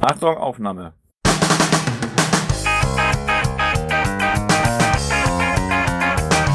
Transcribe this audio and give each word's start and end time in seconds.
Achtung, 0.00 0.36
Aufnahme. 0.36 0.92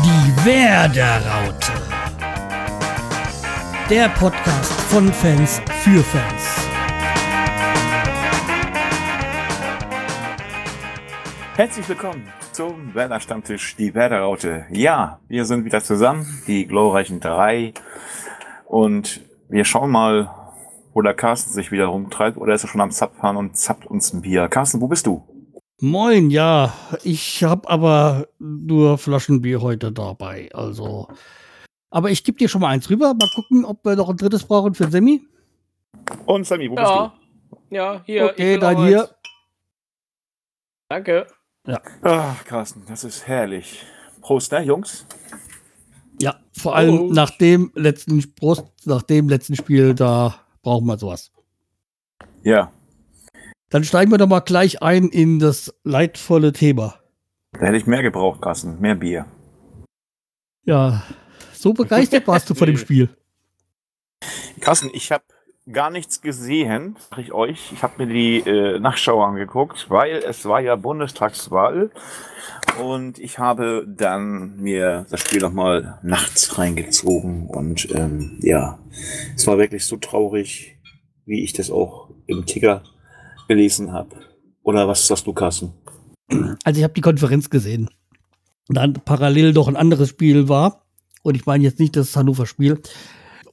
Die 0.05 0.45
Werderaute. 0.45 1.73
Der 3.89 4.07
Podcast 4.07 4.71
von 4.83 5.11
Fans 5.11 5.61
für 5.81 6.01
Fans. 6.01 6.69
Herzlich 11.57 11.89
willkommen 11.89 12.25
zum 12.53 12.95
Werder 12.95 13.19
Stammtisch, 13.19 13.75
die 13.75 13.93
Werderaute. 13.93 14.65
Ja, 14.71 15.19
wir 15.27 15.43
sind 15.43 15.65
wieder 15.65 15.83
zusammen, 15.83 16.41
die 16.47 16.65
glorreichen 16.65 17.19
drei. 17.19 17.73
Und 18.65 19.19
wir 19.49 19.65
schauen 19.65 19.91
mal, 19.91 20.42
wo 20.93 21.01
der 21.01 21.13
Carsten 21.13 21.51
sich 21.51 21.71
wieder 21.71 21.87
rumtreibt. 21.87 22.37
Oder 22.37 22.53
ist 22.55 22.63
er 22.63 22.69
schon 22.69 22.81
am 22.81 22.91
Zapfahren 22.91 23.37
und 23.37 23.57
zappt 23.57 23.85
uns 23.85 24.13
ein 24.13 24.21
Bier? 24.21 24.47
Carsten, 24.47 24.81
wo 24.81 24.87
bist 24.87 25.05
du? 25.07 25.23
Moin, 25.81 26.29
ja, 26.29 26.73
ich 27.03 27.43
habe 27.43 27.69
aber 27.69 28.27
nur 28.39 28.97
Flaschenbier 28.97 29.61
heute 29.61 29.91
dabei. 29.91 30.49
Also, 30.53 31.07
aber 31.89 32.09
ich 32.11 32.23
gebe 32.23 32.37
dir 32.37 32.47
schon 32.47 32.61
mal 32.61 32.69
eins 32.69 32.89
rüber. 32.89 33.13
Mal 33.13 33.29
gucken, 33.35 33.65
ob 33.65 33.83
wir 33.85 33.95
noch 33.95 34.09
ein 34.09 34.17
drittes 34.17 34.45
brauchen 34.45 34.73
für 34.75 34.89
Sammy. 34.89 35.21
Und 36.25 36.45
Sammy, 36.47 36.69
wo 36.69 36.75
Ja, 36.75 37.07
bist 37.07 37.61
ja, 37.71 38.01
hier. 38.05 38.25
Okay, 38.25 38.57
dann 38.57 38.85
hier. 38.85 39.01
eins. 39.01 39.13
Danke. 40.89 41.27
du? 41.65 41.81
Ach, 42.03 42.45
Carsten, 42.45 42.83
das 42.87 43.03
ist 43.03 43.27
herrlich. 43.27 43.83
Prost, 44.21 44.51
ne, 44.51 44.61
Jungs? 44.61 45.05
Ja, 46.21 46.35
vor 46.57 46.75
allem 46.75 46.99
Oh. 46.99 47.09
nach 47.13 47.31
dem 47.37 47.71
letzten 47.75 48.21
Prost, 48.35 48.65
nach 48.85 49.01
dem 49.01 49.27
letzten 49.27 49.55
Spiel, 49.55 49.93
da 49.95 50.35
brauchen 50.63 50.87
wir 50.87 50.97
sowas. 50.97 51.31
Ja, 52.41 52.71
Dann 53.69 53.83
steigen 53.83 54.11
wir 54.11 54.17
doch 54.17 54.27
mal 54.27 54.39
gleich 54.41 54.81
ein 54.81 55.09
in 55.09 55.39
das 55.39 55.73
leidvolle 55.83 56.51
Thema. 56.53 56.95
da 57.53 57.67
hätte 57.67 57.77
ich 57.77 57.85
mehr 57.87 58.01
gebraucht, 58.01 58.41
Carsten. 58.41 58.79
Mehr 58.79 58.95
Bier. 58.95 59.25
Ja, 60.65 61.03
so 61.53 61.73
begeistert 61.73 62.27
warst 62.27 62.49
du 62.49 62.55
von 62.55 62.67
dem 62.67 62.77
Spiel. 62.83 63.15
Carsten, 64.61 64.89
ich 64.93 65.11
habe 65.11 65.23
gar 65.71 65.89
nichts 65.89 66.21
gesehen, 66.21 66.97
sag 67.09 67.19
ich 67.19 67.31
euch. 67.31 67.71
Ich 67.71 67.83
habe 67.83 68.05
mir 68.05 68.13
die 68.13 68.39
äh, 68.39 68.79
Nachschau 68.79 69.23
angeguckt, 69.23 69.89
weil 69.89 70.17
es 70.17 70.45
war 70.45 70.59
ja 70.59 70.75
Bundestagswahl 70.75 71.91
und 72.81 73.19
ich 73.19 73.39
habe 73.39 73.85
dann 73.87 74.57
mir 74.57 75.05
das 75.09 75.21
Spiel 75.21 75.41
nochmal 75.41 75.99
nachts 76.03 76.57
reingezogen 76.57 77.47
und 77.47 77.89
ähm, 77.93 78.39
ja, 78.41 78.79
es 79.35 79.47
war 79.47 79.57
wirklich 79.57 79.85
so 79.85 79.97
traurig, 79.97 80.77
wie 81.25 81.43
ich 81.43 81.53
das 81.53 81.71
auch 81.71 82.09
im 82.27 82.45
Ticker 82.45 82.83
gelesen 83.47 83.93
habe. 83.93 84.15
Oder 84.63 84.87
was 84.87 85.07
sagst 85.07 85.27
du, 85.27 85.33
Carsten? 85.33 85.73
Also 86.63 86.79
ich 86.79 86.83
habe 86.83 86.93
die 86.93 87.01
Konferenz 87.01 87.49
gesehen. 87.49 87.89
Und 88.69 88.77
dann 88.77 88.93
parallel 88.93 89.51
noch 89.51 89.67
ein 89.67 89.75
anderes 89.75 90.09
Spiel 90.09 90.47
war. 90.47 90.85
Und 91.21 91.35
ich 91.35 91.45
meine 91.45 91.63
jetzt 91.63 91.79
nicht 91.79 91.95
das 91.95 92.15
Hannover-Spiel. 92.15 92.81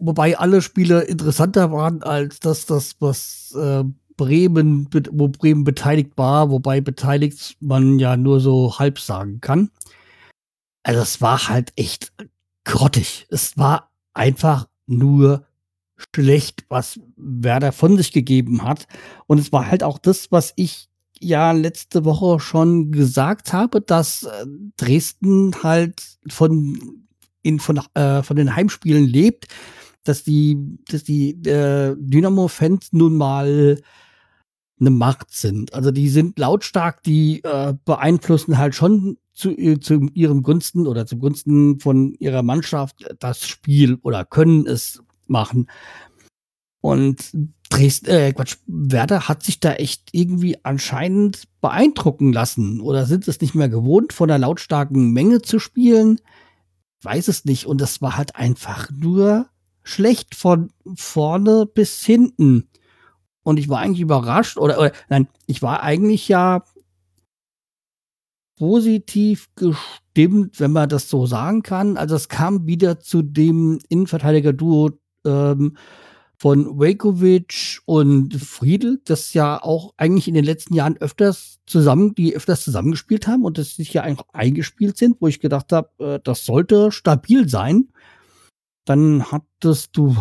Wobei 0.00 0.38
alle 0.38 0.62
Spiele 0.62 1.02
interessanter 1.02 1.70
waren 1.72 2.02
als 2.02 2.40
das, 2.40 2.66
das 2.66 2.96
was 3.00 3.54
äh, 3.56 3.84
Bremen, 4.16 4.88
wo 5.12 5.28
Bremen 5.28 5.64
beteiligt 5.64 6.12
war. 6.16 6.50
Wobei 6.50 6.80
beteiligt 6.80 7.56
man 7.60 7.98
ja 7.98 8.16
nur 8.16 8.40
so 8.40 8.78
halb 8.78 8.98
sagen 8.98 9.40
kann. 9.40 9.70
Also 10.82 11.00
es 11.02 11.20
war 11.20 11.48
halt 11.48 11.72
echt 11.76 12.12
grottig. 12.64 13.26
Es 13.30 13.56
war 13.58 13.90
einfach 14.14 14.68
nur 14.86 15.44
schlecht, 16.14 16.64
was 16.68 16.98
Werder 17.16 17.72
von 17.72 17.96
sich 17.96 18.12
gegeben 18.12 18.64
hat. 18.64 18.86
Und 19.26 19.38
es 19.38 19.52
war 19.52 19.70
halt 19.70 19.82
auch 19.82 19.98
das, 19.98 20.32
was 20.32 20.52
ich 20.56 20.88
ja 21.20 21.52
letzte 21.52 22.04
Woche 22.06 22.40
schon 22.40 22.92
gesagt 22.92 23.52
habe, 23.52 23.80
dass 23.82 24.22
äh, 24.22 24.46
Dresden 24.78 25.62
halt 25.62 26.18
von 26.28 27.06
in, 27.42 27.58
von, 27.58 27.80
äh, 27.94 28.22
von 28.22 28.36
den 28.36 28.55
Heimspielen 28.55 29.06
lebt, 29.06 29.46
dass 30.05 30.24
die, 30.24 30.78
dass 30.88 31.05
die 31.05 31.30
äh, 31.46 31.94
Dynamo-Fans 31.98 32.92
nun 32.92 33.16
mal 33.16 33.80
eine 34.80 34.90
Macht 34.90 35.30
sind. 35.30 35.74
Also 35.74 35.90
die 35.90 36.08
sind 36.08 36.38
lautstark, 36.38 37.02
die 37.02 37.42
äh, 37.44 37.74
beeinflussen 37.84 38.58
halt 38.58 38.74
schon 38.74 39.18
zu, 39.34 39.50
äh, 39.50 39.78
zu 39.78 40.08
ihrem 40.14 40.42
Gunsten 40.42 40.86
oder 40.86 41.06
zugunsten 41.06 41.80
von 41.80 42.14
ihrer 42.14 42.42
Mannschaft 42.42 43.06
das 43.18 43.46
Spiel 43.46 43.98
oder 44.02 44.24
können 44.24 44.66
es 44.66 45.02
machen. 45.27 45.68
Und 46.80 47.33
Dresden, 47.68 48.08
äh, 48.08 48.33
Quatsch, 48.33 48.56
Werder 48.66 49.28
hat 49.28 49.42
sich 49.42 49.60
da 49.60 49.74
echt 49.74 50.08
irgendwie 50.12 50.64
anscheinend 50.64 51.44
beeindrucken 51.60 52.33
lassen 52.33 52.80
oder 52.80 53.05
sind 53.05 53.28
es 53.28 53.40
nicht 53.40 53.55
mehr 53.55 53.68
gewohnt, 53.68 54.12
von 54.12 54.30
einer 54.30 54.39
lautstarken 54.39 55.12
Menge 55.12 55.42
zu 55.42 55.58
spielen? 55.58 56.20
Weiß 57.02 57.28
es 57.28 57.44
nicht. 57.44 57.66
Und 57.66 57.80
das 57.80 58.02
war 58.02 58.16
halt 58.16 58.34
einfach 58.34 58.90
nur 58.90 59.48
schlecht 59.83 60.35
von 60.35 60.73
vorne 60.95 61.67
bis 61.67 62.05
hinten. 62.05 62.68
Und 63.42 63.58
ich 63.58 63.68
war 63.68 63.80
eigentlich 63.80 64.01
überrascht 64.01 64.58
oder, 64.58 64.79
oder 64.79 64.92
nein, 65.08 65.29
ich 65.46 65.63
war 65.63 65.83
eigentlich 65.83 66.29
ja 66.29 66.63
positiv 68.57 69.48
gestimmt, 69.57 70.61
wenn 70.61 70.73
man 70.73 70.89
das 70.89 71.08
so 71.08 71.24
sagen 71.24 71.63
kann. 71.63 71.96
Also 71.96 72.14
es 72.14 72.29
kam 72.29 72.67
wieder 72.67 73.01
zu 73.01 73.23
dem 73.23 73.79
Innenverteidiger-Duo 73.89 74.90
ähm, 75.24 75.77
von 76.36 76.79
Wakovic 76.79 77.80
und 77.86 78.35
Friedel, 78.35 79.01
das 79.05 79.33
ja 79.33 79.63
auch 79.63 79.95
eigentlich 79.96 80.29
in 80.29 80.35
den 80.35 80.45
letzten 80.45 80.74
Jahren 80.74 80.98
öfters 80.98 81.61
zusammen, 81.67 82.14
die 82.14 82.36
öfters 82.36 82.63
zusammengespielt 82.63 83.27
haben 83.27 83.45
und 83.45 83.57
das 83.57 83.77
sich 83.77 83.95
ja 83.95 84.02
einfach 84.02 84.27
eingespielt 84.33 84.98
sind, 84.98 85.20
wo 85.20 85.27
ich 85.27 85.40
gedacht 85.40 85.73
habe, 85.73 85.90
äh, 85.98 86.20
das 86.23 86.45
sollte 86.45 86.92
stabil 86.92 87.48
sein. 87.48 87.89
Dann 88.85 89.30
hattest 89.30 89.96
du, 89.96 90.17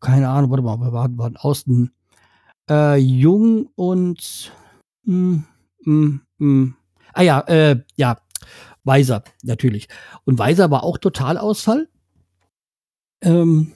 keine 0.00 0.28
Ahnung, 0.28 0.50
warte 0.50 0.62
mal, 0.62 0.78
wir 0.78 0.92
waren, 0.92 1.18
waren 1.18 1.36
außen 1.36 1.92
äh, 2.70 2.96
Jung 2.96 3.68
und 3.74 4.52
mm, 5.04 5.36
mm, 5.84 6.20
mm. 6.38 6.74
ah 7.12 7.22
ja, 7.22 7.40
äh, 7.40 7.82
ja, 7.96 8.18
Weiser, 8.84 9.24
natürlich. 9.42 9.88
Und 10.24 10.38
Weiser 10.38 10.70
war 10.70 10.84
auch 10.84 10.98
Totalausfall. 10.98 11.88
Ähm, 13.22 13.72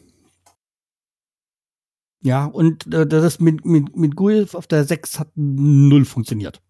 ja, 2.22 2.44
und 2.44 2.92
äh, 2.92 3.06
das 3.06 3.40
mit, 3.40 3.64
mit, 3.64 3.96
mit 3.96 4.16
Guilf 4.16 4.54
auf 4.54 4.66
der 4.66 4.84
6 4.84 5.18
hat 5.18 5.28
null 5.34 6.04
funktioniert. 6.04 6.60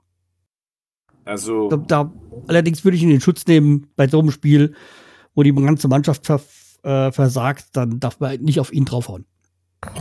Also, 1.24 1.68
Da, 1.68 1.76
da, 1.76 2.12
allerdings 2.46 2.84
würde 2.84 2.96
ich 2.96 3.02
ihn 3.02 3.10
in 3.10 3.16
den 3.16 3.20
Schutz 3.20 3.46
nehmen 3.46 3.88
bei 3.96 4.08
so 4.08 4.20
einem 4.20 4.30
Spiel, 4.30 4.74
wo 5.34 5.42
die 5.42 5.52
ganze 5.52 5.88
Mannschaft 5.88 6.26
ver, 6.26 6.40
äh, 6.82 7.12
versagt, 7.12 7.66
dann 7.72 8.00
darf 8.00 8.20
man 8.20 8.40
nicht 8.40 8.60
auf 8.60 8.72
ihn 8.72 8.84
draufhauen. 8.84 9.24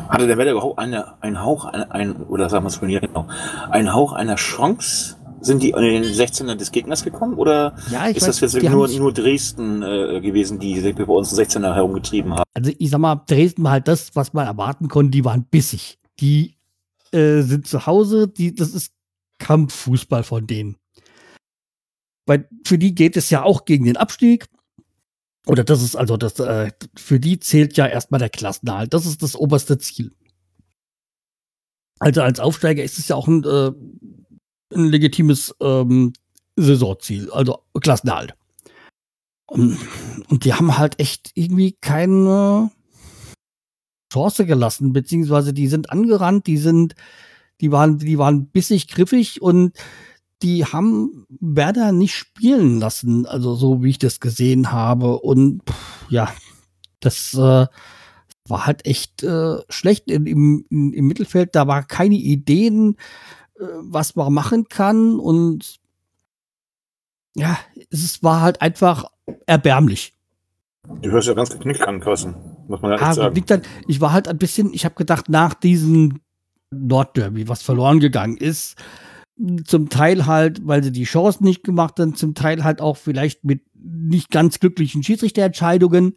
hatte 0.10 0.28
der 0.28 0.38
Werder 0.38 0.52
überhaupt 0.52 0.80
eine, 0.80 1.22
einen 1.22 1.42
Hauch, 1.44 1.66
ein, 1.66 1.92
ein, 1.92 2.16
oder 2.16 2.50
sagen 2.50 2.66
wir 2.66 2.70
es 2.70 2.78
von 2.78 2.90
hier 2.90 3.02
genau, 3.02 3.28
einen 3.70 3.94
Hauch 3.94 4.14
einer 4.14 4.36
Chance? 4.36 5.16
Sind 5.40 5.62
die 5.62 5.70
in 5.70 5.84
den 5.84 6.04
16er 6.04 6.56
des 6.56 6.72
Gegners 6.72 7.04
gekommen 7.04 7.36
oder 7.36 7.76
Ja, 7.92 8.08
ist 8.08 8.28
weiß, 8.28 8.40
das 8.40 8.54
jetzt 8.54 8.64
nur, 8.64 8.88
nur 8.88 9.14
Dresden 9.14 9.84
äh, 9.84 10.20
gewesen, 10.20 10.58
die 10.58 10.82
bei 10.82 11.04
uns 11.04 11.32
16er 11.38 11.76
herumgetrieben 11.76 12.34
haben? 12.34 12.44
Also 12.56 12.72
ich 12.76 12.90
sag 12.90 12.98
mal, 12.98 13.22
Dresden 13.28 13.64
war 13.64 13.74
halt 13.74 13.88
das, 13.88 14.16
was 14.16 14.34
man 14.34 14.48
erwarten 14.48 14.88
konnte, 14.88 15.12
die 15.12 15.24
waren 15.24 15.44
bissig. 15.44 16.00
Die 16.20 16.58
äh, 17.12 17.42
sind 17.42 17.68
zu 17.68 17.86
Hause, 17.86 18.28
die, 18.28 18.56
das 18.56 18.70
ist 18.70 18.94
Kampffußball 19.38 20.24
von 20.24 20.48
denen. 20.48 20.78
Weil 22.26 22.48
für 22.66 22.78
die 22.78 22.94
geht 22.94 23.16
es 23.16 23.30
ja 23.30 23.44
auch 23.44 23.66
gegen 23.66 23.86
den 23.86 23.98
Abstieg. 23.98 24.48
Oder 25.48 25.64
das 25.64 25.82
ist 25.82 25.96
also 25.96 26.18
das, 26.18 26.40
äh, 26.40 26.72
für 26.96 27.20
die 27.20 27.40
zählt 27.40 27.78
ja 27.78 27.88
erstmal 27.88 28.20
der 28.20 28.30
Klassenerhalt. 28.30 28.94
Das 28.94 29.06
ist 29.06 29.24
das 29.24 29.36
oberste 29.36 29.78
Ziel. 29.78 30.12
Also 32.00 32.22
als 32.22 32.40
Aufsteiger 32.40 32.84
ist 32.84 33.00
es 33.00 33.08
ja 33.08 33.16
auch 33.16 33.28
ein, 33.28 33.44
äh, 33.44 33.72
ein 34.76 34.86
legitimes 34.86 35.56
ähm, 35.62 36.14
Saisonziel, 36.58 37.32
also 37.32 37.64
Klassenerhalt. 37.80 38.36
Und, 39.48 39.78
und 40.28 40.44
die 40.44 40.54
haben 40.54 40.78
halt 40.78 41.00
echt 41.00 41.32
irgendwie 41.36 41.78
keine 41.80 42.70
Chance 44.12 44.46
gelassen, 44.46 44.92
beziehungsweise 44.92 45.54
die 45.54 45.68
sind 45.68 45.90
angerannt, 45.90 46.48
die 46.48 46.58
sind, 46.58 46.96
die 47.62 47.72
waren, 47.72 48.00
die 48.00 48.18
waren 48.18 48.48
bissig 48.48 48.90
griffig 48.90 49.42
und 49.42 49.78
die 50.42 50.66
haben 50.66 51.26
Werder 51.40 51.92
nicht 51.92 52.14
spielen 52.16 52.80
lassen, 52.80 53.26
also 53.26 53.56
so 53.56 53.84
wie 53.84 53.90
ich 53.90 54.00
das 54.00 54.20
gesehen 54.20 54.72
habe. 54.72 55.20
Und 55.20 55.62
pff, 55.70 56.06
ja, 56.10 56.32
das 57.00 57.34
äh, 57.34 57.66
war 58.48 58.66
halt 58.66 58.86
echt 58.86 59.24
äh, 59.24 59.58
schlecht 59.70 60.10
in, 60.10 60.26
im, 60.26 60.66
in, 60.70 60.94
im 60.94 61.08
Mittelfeld. 61.08 61.56
Da 61.56 61.68
war 61.68 61.84
keine 61.84 62.16
Ideen, 62.16 62.98
äh, 63.60 63.64
was 63.82 64.16
man 64.16 64.32
machen 64.34 64.66
kann. 64.70 65.20
Und 65.20 65.78
ja, 67.36 67.58
es 67.92 68.24
war 68.24 68.42
halt 68.42 68.62
einfach 68.62 69.06
erbärmlich. 69.46 70.14
Du 71.02 71.12
hörst 71.12 71.28
ja 71.28 71.34
ganz 71.34 71.50
geknickt 71.50 71.82
an, 71.82 72.00
Carsten. 72.00 72.36
Muss 72.68 72.82
man 72.82 72.92
ja 72.92 72.98
Ah, 73.02 73.14
sagen. 73.14 73.44
ich 73.88 74.02
war 74.02 74.14
halt 74.14 74.28
ein 74.28 74.38
bisschen, 74.38 74.74
ich 74.74 74.86
habe 74.86 74.96
gedacht, 74.96 75.30
nach 75.30 75.54
diesem 75.54 76.22
Nordderby, 76.72 77.48
was 77.48 77.62
verloren 77.62 78.00
gegangen 78.00 78.38
ist. 78.38 78.76
Zum 79.66 79.90
Teil 79.90 80.26
halt, 80.26 80.66
weil 80.66 80.84
sie 80.84 80.92
die 80.92 81.04
Chance 81.04 81.44
nicht 81.44 81.64
gemacht 81.64 82.00
haben, 82.00 82.16
zum 82.16 82.34
Teil 82.34 82.64
halt 82.64 82.82
auch 82.82 82.98
vielleicht 82.98 83.44
mit 83.44 83.62
nicht 83.74 84.32
ganz 84.32 84.60
glücklichen 84.60 85.04
Schiedsrichterentscheidungen. 85.04 86.16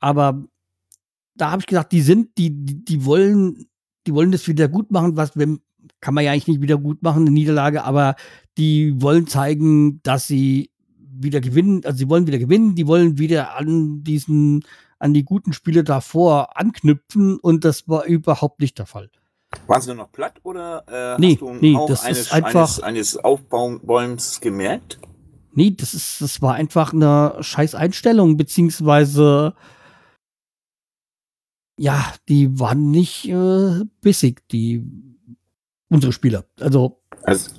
Aber 0.00 0.44
da 1.36 1.52
habe 1.52 1.60
ich 1.60 1.66
gesagt, 1.66 1.92
die 1.92 2.02
sind, 2.02 2.36
die, 2.36 2.50
die, 2.50 2.84
die 2.84 3.04
wollen, 3.04 3.66
die 4.06 4.14
wollen 4.14 4.32
das 4.32 4.48
wieder 4.48 4.68
gut 4.68 4.90
machen, 4.90 5.16
was 5.16 5.36
wenn, 5.36 5.60
kann 6.00 6.14
man 6.14 6.24
ja 6.24 6.32
eigentlich 6.32 6.48
nicht 6.48 6.60
wieder 6.60 6.76
gut 6.76 7.02
machen, 7.02 7.22
eine 7.22 7.30
Niederlage, 7.30 7.84
aber 7.84 8.16
die 8.58 9.00
wollen 9.00 9.26
zeigen, 9.26 10.02
dass 10.02 10.26
sie 10.26 10.70
wieder 10.98 11.40
gewinnen, 11.40 11.84
also 11.84 11.98
sie 11.98 12.08
wollen 12.08 12.26
wieder 12.26 12.38
gewinnen, 12.38 12.74
die 12.74 12.86
wollen 12.86 13.18
wieder 13.18 13.56
an 13.56 14.02
diesen, 14.02 14.64
an 14.98 15.14
die 15.14 15.24
guten 15.24 15.52
Spiele 15.52 15.84
davor 15.84 16.56
anknüpfen 16.56 17.38
und 17.38 17.64
das 17.64 17.88
war 17.88 18.04
überhaupt 18.04 18.60
nicht 18.60 18.78
der 18.78 18.86
Fall. 18.86 19.10
Waren 19.66 19.80
sie 19.80 19.88
nur 19.88 19.96
noch 19.96 20.12
platt 20.12 20.34
oder 20.42 20.84
äh, 21.16 21.20
Nee, 21.20 21.32
hast 21.32 21.40
du 21.40 21.54
nee, 21.54 21.74
auch 21.76 21.88
das 21.88 22.04
eines, 22.04 22.18
ist 22.20 22.32
einfach- 22.32 22.60
eines, 22.60 22.80
eines 22.80 23.16
Aufbäumens 23.16 24.40
gemerkt? 24.40 24.98
Nee, 25.52 25.70
das 25.76 25.94
ist, 25.94 26.20
das 26.20 26.40
war 26.42 26.54
einfach 26.54 26.92
eine 26.92 27.36
scheiß 27.40 27.74
Einstellung, 27.74 28.36
beziehungsweise 28.36 29.54
ja, 31.80 32.12
die 32.28 32.58
waren 32.58 32.90
nicht 32.90 33.28
äh, 33.28 33.84
bissig, 34.00 34.46
die 34.48 34.84
unsere 35.88 36.12
Spieler. 36.12 36.44
Also, 36.60 37.00
Also, 37.22 37.50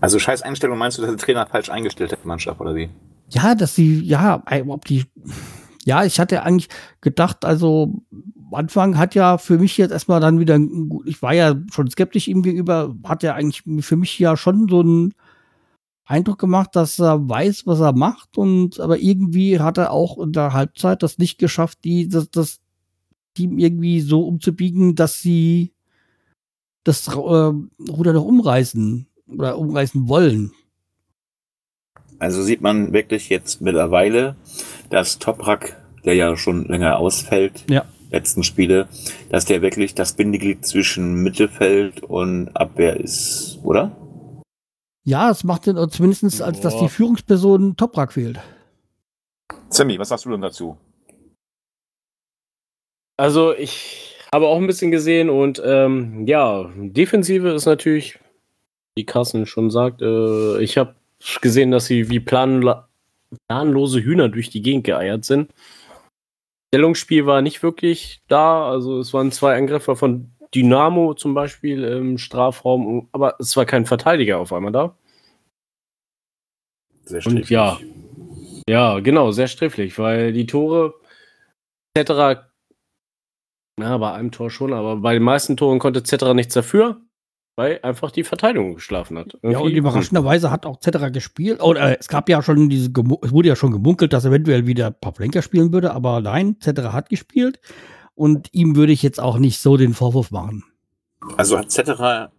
also 0.00 0.18
scheiß 0.18 0.42
Einstellung 0.42 0.76
meinst 0.78 0.98
du, 0.98 1.02
dass 1.02 1.10
der 1.10 1.18
Trainer 1.18 1.46
falsch 1.46 1.70
eingestellt 1.70 2.12
hat, 2.12 2.22
die 2.24 2.28
Mannschaft, 2.28 2.60
oder 2.60 2.74
wie? 2.74 2.90
ja, 3.30 3.54
dass 3.54 3.74
sie, 3.74 4.00
ja, 4.02 4.42
ob 4.68 4.84
die, 4.84 5.06
ja, 5.84 6.04
ich 6.04 6.20
hatte 6.20 6.42
eigentlich 6.42 6.68
gedacht, 7.00 7.44
also 7.44 8.02
am 8.54 8.60
Anfang 8.60 8.96
hat 8.96 9.14
ja 9.14 9.38
für 9.38 9.58
mich 9.58 9.76
jetzt 9.76 9.90
erstmal 9.90 10.20
dann 10.20 10.38
wieder, 10.38 10.58
ich 11.04 11.20
war 11.22 11.34
ja 11.34 11.56
schon 11.72 11.90
skeptisch 11.90 12.28
ihm 12.28 12.42
gegenüber, 12.42 12.94
hat 13.04 13.22
ja 13.22 13.34
eigentlich 13.34 13.62
für 13.84 13.96
mich 13.96 14.18
ja 14.18 14.36
schon 14.36 14.68
so 14.68 14.80
einen 14.80 15.14
Eindruck 16.04 16.38
gemacht, 16.38 16.76
dass 16.76 16.98
er 17.00 17.28
weiß, 17.28 17.66
was 17.66 17.80
er 17.80 17.92
macht 17.92 18.38
und 18.38 18.78
aber 18.78 18.98
irgendwie 18.98 19.58
hat 19.58 19.78
er 19.78 19.90
auch 19.90 20.18
in 20.18 20.32
der 20.32 20.52
Halbzeit 20.52 21.02
das 21.02 21.18
nicht 21.18 21.38
geschafft, 21.38 21.78
die, 21.84 22.08
das, 22.08 22.30
das 22.30 22.60
Team 23.34 23.58
irgendwie 23.58 24.00
so 24.00 24.22
umzubiegen, 24.26 24.94
dass 24.94 25.20
sie 25.20 25.72
das 26.84 27.08
äh, 27.08 27.12
Ruder 27.12 28.12
noch 28.12 28.24
umreißen 28.24 29.06
oder 29.26 29.58
umreißen 29.58 30.08
wollen. 30.08 30.52
Also 32.18 32.42
sieht 32.42 32.60
man 32.60 32.92
wirklich 32.92 33.30
jetzt 33.30 33.60
mittlerweile, 33.60 34.36
dass 34.90 35.18
Toprak, 35.18 35.82
der 36.04 36.14
ja 36.14 36.36
schon 36.36 36.66
länger 36.66 36.98
ausfällt, 36.98 37.64
Ja. 37.68 37.84
Letzten 38.14 38.42
Spiele, 38.42 38.88
dass 39.28 39.44
der 39.44 39.60
wirklich 39.60 39.94
das 39.94 40.14
Bindeglied 40.14 40.64
zwischen 40.64 41.22
Mittelfeld 41.22 42.02
und 42.02 42.48
Abwehr 42.56 42.98
ist, 42.98 43.58
oder? 43.62 43.92
Ja, 45.04 45.30
es 45.30 45.44
macht 45.44 45.66
den, 45.66 45.76
zumindest 45.90 46.40
als 46.40 46.60
dass 46.60 46.78
die. 46.78 46.88
Führungsperson 46.88 47.76
Toprak 47.76 48.14
fehlt. 48.14 48.40
Sammy, 49.68 49.98
was 49.98 50.08
sagst 50.08 50.24
du 50.24 50.30
denn 50.30 50.40
dazu? 50.40 50.78
Also 53.16 53.54
ich 53.54 54.16
habe 54.32 54.46
auch 54.46 54.56
ein 54.56 54.66
bisschen 54.66 54.90
gesehen 54.90 55.30
und 55.30 55.62
ähm, 55.64 56.26
ja, 56.26 56.70
Defensive 56.76 57.50
ist 57.50 57.66
natürlich, 57.66 58.18
wie 58.96 59.04
Carsten 59.04 59.46
schon 59.46 59.70
sagt, 59.70 60.02
äh, 60.02 60.60
ich 60.60 60.78
habe 60.78 60.94
gesehen, 61.40 61.70
dass 61.70 61.86
sie 61.86 62.10
wie 62.10 62.20
planla 62.20 62.88
planlose 63.48 64.00
Hühner 64.00 64.28
durch 64.28 64.48
die 64.48 64.62
Gegend 64.62 64.84
geeiert 64.84 65.24
sind. 65.24 65.50
Stellungsspiel 66.74 67.24
war 67.24 67.40
nicht 67.40 67.62
wirklich 67.62 68.24
da, 68.26 68.68
also 68.68 68.98
es 68.98 69.14
waren 69.14 69.30
zwei 69.30 69.56
Angriffe 69.56 69.94
von 69.94 70.32
Dynamo 70.52 71.14
zum 71.14 71.32
Beispiel 71.32 71.84
im 71.84 72.18
Strafraum, 72.18 73.08
aber 73.12 73.36
es 73.38 73.56
war 73.56 73.64
kein 73.64 73.86
Verteidiger 73.86 74.38
auf 74.38 74.52
einmal 74.52 74.72
da. 74.72 74.98
Sehr 77.04 77.18
Und 77.18 77.22
sträflich. 77.22 77.50
ja. 77.50 77.78
Ja, 78.68 78.98
genau, 78.98 79.30
sehr 79.30 79.46
sträflich, 79.46 79.96
weil 80.00 80.32
die 80.32 80.46
Tore 80.46 80.94
etc. 81.96 82.42
Ja, 83.80 83.96
bei 83.98 84.12
einem 84.12 84.32
Tor 84.32 84.50
schon, 84.50 84.72
aber 84.72 84.96
bei 84.96 85.14
den 85.14 85.22
meisten 85.22 85.56
Toren 85.56 85.78
konnte 85.78 86.00
etc. 86.00 86.34
nichts 86.34 86.54
dafür, 86.54 87.00
weil 87.56 87.80
einfach 87.82 88.10
die 88.10 88.24
Verteidigung 88.24 88.74
geschlafen 88.74 89.18
hat. 89.18 89.34
Ja, 89.42 89.50
und 89.50 89.54
Irgendwie- 89.54 89.76
überraschenderweise 89.76 90.50
hat 90.50 90.66
auch 90.66 90.80
Cetera 90.80 91.08
gespielt. 91.08 91.62
Oder 91.62 91.92
äh, 91.92 91.96
es 92.00 92.08
gab 92.08 92.28
ja 92.28 92.42
schon 92.42 92.68
diese, 92.68 92.90
Gemu- 92.90 93.24
es 93.24 93.32
wurde 93.32 93.48
ja 93.48 93.56
schon 93.56 93.72
gemunkelt, 93.72 94.12
dass 94.12 94.24
eventuell 94.24 94.66
wieder 94.66 94.90
Pavlenka 94.90 95.42
spielen 95.42 95.72
würde, 95.72 95.92
aber 95.92 96.20
nein, 96.20 96.56
Cetera 96.60 96.92
hat 96.92 97.08
gespielt. 97.08 97.60
Und 98.16 98.48
ihm 98.52 98.76
würde 98.76 98.92
ich 98.92 99.02
jetzt 99.02 99.20
auch 99.20 99.38
nicht 99.38 99.58
so 99.58 99.76
den 99.76 99.94
Vorwurf 99.94 100.30
machen. 100.30 100.64
Also 101.36 101.58
hat 101.58 101.70
Cetera 101.70 102.30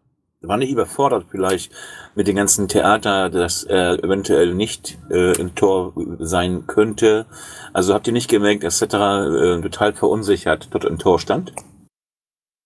war 0.41 0.57
nicht 0.57 0.69
überfordert 0.69 1.25
vielleicht 1.31 1.71
mit 2.13 2.27
dem 2.27 2.35
ganzen 2.35 2.67
Theater, 2.67 3.31
dass 3.31 3.63
er 3.63 4.03
eventuell 4.03 4.53
nicht 4.53 4.99
äh, 5.09 5.35
im 5.39 5.55
Tor 5.55 5.93
sein 6.19 6.67
könnte. 6.67 7.25
Also 7.73 7.95
habt 7.95 8.05
ihr 8.05 8.13
nicht 8.13 8.29
gemerkt, 8.29 8.63
dass 8.63 8.77
Cetera 8.77 9.25
äh, 9.25 9.61
total 9.61 9.93
verunsichert 9.93 10.67
dort 10.69 10.85
im 10.85 10.99
Tor 10.99 11.19
stand? 11.19 11.51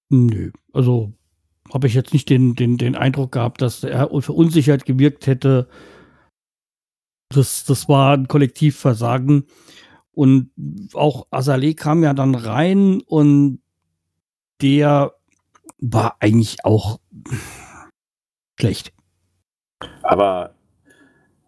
Nö, 0.10 0.52
also 0.74 1.14
habe 1.74 1.88
ich 1.88 1.94
jetzt 1.94 2.14
nicht 2.14 2.30
den, 2.30 2.56
den, 2.56 2.78
den 2.78 2.96
Eindruck 2.96 3.32
gehabt, 3.32 3.62
dass 3.62 3.84
er 3.84 4.10
verunsichert 4.22 4.86
gewirkt 4.86 5.28
hätte. 5.28 5.68
Das, 7.30 7.66
das 7.66 7.88
war 7.88 8.18
ein 8.18 8.28
Kollektivversagen. 8.28 9.46
Und 10.12 10.52
auch 10.94 11.28
Azaleh 11.32 11.74
kam 11.76 12.04
ja 12.04 12.14
dann 12.14 12.36
rein 12.36 13.02
und 13.06 13.62
der 14.62 15.14
war 15.78 16.18
eigentlich 16.20 16.66
auch 16.66 17.00
schlecht. 18.60 18.94
Aber 20.04 20.56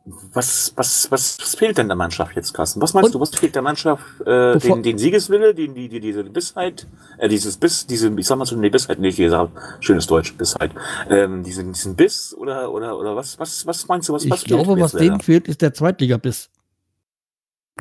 was, 0.05 0.73
was, 0.75 1.11
was, 1.11 1.37
was 1.39 1.55
fehlt 1.55 1.77
denn 1.77 1.87
der 1.87 1.95
Mannschaft 1.95 2.35
jetzt, 2.35 2.53
Carsten? 2.53 2.81
Was 2.81 2.93
meinst 2.93 3.07
Und- 3.07 3.15
du, 3.15 3.19
was 3.19 3.35
fehlt 3.35 3.53
der 3.53 3.61
Mannschaft? 3.61 4.03
Äh, 4.25 4.57
den, 4.57 4.81
den 4.81 4.97
Siegeswille, 4.97 5.53
den, 5.53 5.75
die, 5.75 5.89
die, 5.89 5.99
diese 5.99 6.23
Bissheit, 6.23 6.87
äh, 7.19 7.29
dieses 7.29 7.57
Biss, 7.57 7.85
diese, 7.85 8.11
ich 8.17 8.25
sag 8.25 8.37
mal 8.37 8.45
so, 8.45 8.55
nee, 8.55 8.69
Bissheit, 8.69 8.99
nicht, 8.99 9.19
dieser, 9.19 9.51
schönes 9.79 10.07
Deutsch, 10.07 10.33
Bissheit, 10.35 10.71
ähm, 11.09 11.43
diesen, 11.43 11.73
diesen 11.73 11.95
Biss 11.95 12.33
oder, 12.33 12.71
oder, 12.71 12.97
oder 12.97 13.15
was, 13.15 13.37
was, 13.37 13.65
was 13.67 13.87
meinst 13.87 14.09
du, 14.09 14.13
was, 14.13 14.27
was 14.29 14.39
Ich 14.39 14.45
glaube, 14.45 14.79
was 14.79 14.93
denen 14.93 15.19
fehlt, 15.19 15.47
ist 15.47 15.61
der 15.61 15.73
Zweitligabiss. 15.73 16.49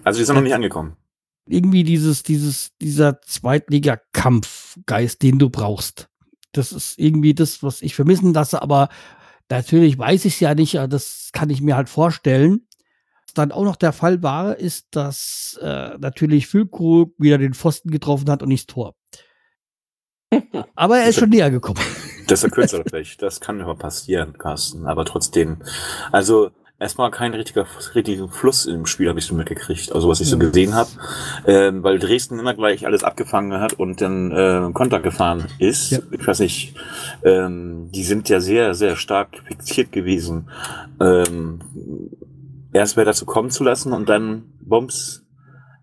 Also, 0.04 0.18
die 0.18 0.24
sind 0.24 0.34
noch 0.34 0.42
nicht 0.42 0.54
angekommen. 0.54 0.96
Irgendwie 1.46 1.84
dieses, 1.84 2.22
dieses, 2.22 2.70
dieser 2.80 3.20
Zweitliga-Kampfgeist, 3.22 5.22
den 5.22 5.38
du 5.38 5.48
brauchst. 5.48 6.08
Das 6.52 6.72
ist 6.72 6.98
irgendwie 6.98 7.34
das, 7.34 7.62
was 7.62 7.82
ich 7.82 7.94
vermissen 7.94 8.34
lasse, 8.34 8.60
aber 8.60 8.88
natürlich 9.50 9.98
weiß 9.98 10.24
ich 10.24 10.34
es 10.34 10.40
ja 10.40 10.54
nicht, 10.54 10.78
aber 10.78 10.88
das 10.88 11.30
kann 11.32 11.50
ich 11.50 11.60
mir 11.60 11.76
halt 11.76 11.88
vorstellen. 11.88 12.66
Was 13.26 13.34
dann 13.34 13.52
auch 13.52 13.64
noch 13.64 13.76
der 13.76 13.92
Fall 13.92 14.22
war, 14.22 14.56
ist, 14.56 14.88
dass 14.92 15.58
äh, 15.62 15.96
natürlich 15.98 16.46
Füllkrug 16.46 17.14
wieder 17.18 17.38
den 17.38 17.54
Pfosten 17.54 17.90
getroffen 17.90 18.30
hat 18.30 18.42
und 18.42 18.48
nicht 18.48 18.68
das 18.68 18.74
Tor. 18.74 18.94
Aber 20.74 20.98
er 20.98 21.08
ist 21.08 21.18
schon 21.18 21.30
näher 21.30 21.50
gekommen. 21.50 21.80
Das 22.26 22.40
verkürzt 22.40 22.74
er 22.74 22.84
vielleicht. 22.88 23.20
Das 23.22 23.40
kann 23.40 23.60
immer 23.60 23.74
passieren, 23.74 24.38
Carsten. 24.38 24.86
Aber 24.86 25.04
trotzdem. 25.04 25.58
Also, 26.12 26.50
erstmal 26.80 27.10
kein 27.10 27.34
richtiger, 27.34 27.66
richtiger 27.94 28.26
Fluss 28.28 28.66
im 28.66 28.86
Spiel 28.86 29.08
habe 29.08 29.18
ich 29.18 29.26
so 29.26 29.34
mitgekriegt. 29.34 29.92
Also, 29.92 30.08
was 30.08 30.20
ich 30.20 30.28
so 30.28 30.36
Ja. 30.36 30.46
gesehen 30.46 30.74
habe. 30.74 30.90
Ähm, 31.46 31.82
weil 31.82 31.98
Dresden 31.98 32.38
immer 32.38 32.54
gleich 32.54 32.86
alles 32.86 33.04
abgefangen 33.04 33.60
hat 33.60 33.74
und 33.74 34.00
dann 34.00 34.32
äh, 34.32 34.70
Konter 34.72 35.00
gefahren 35.00 35.44
ist. 35.58 35.90
Ja. 35.90 35.98
Ich 36.10 36.26
weiß 36.26 36.40
nicht. 36.40 36.74
Ähm, 37.22 37.90
die 37.92 38.02
sind 38.02 38.28
ja 38.28 38.40
sehr, 38.40 38.74
sehr 38.74 38.96
stark 38.96 39.42
fixiert 39.46 39.92
gewesen. 39.92 40.48
Ähm, 41.00 41.60
erst 42.72 42.96
wer 42.96 43.04
dazu 43.04 43.26
kommen 43.26 43.50
zu 43.50 43.62
lassen 43.62 43.92
und 43.92 44.08
dann 44.08 44.44
Bombs. 44.60 45.24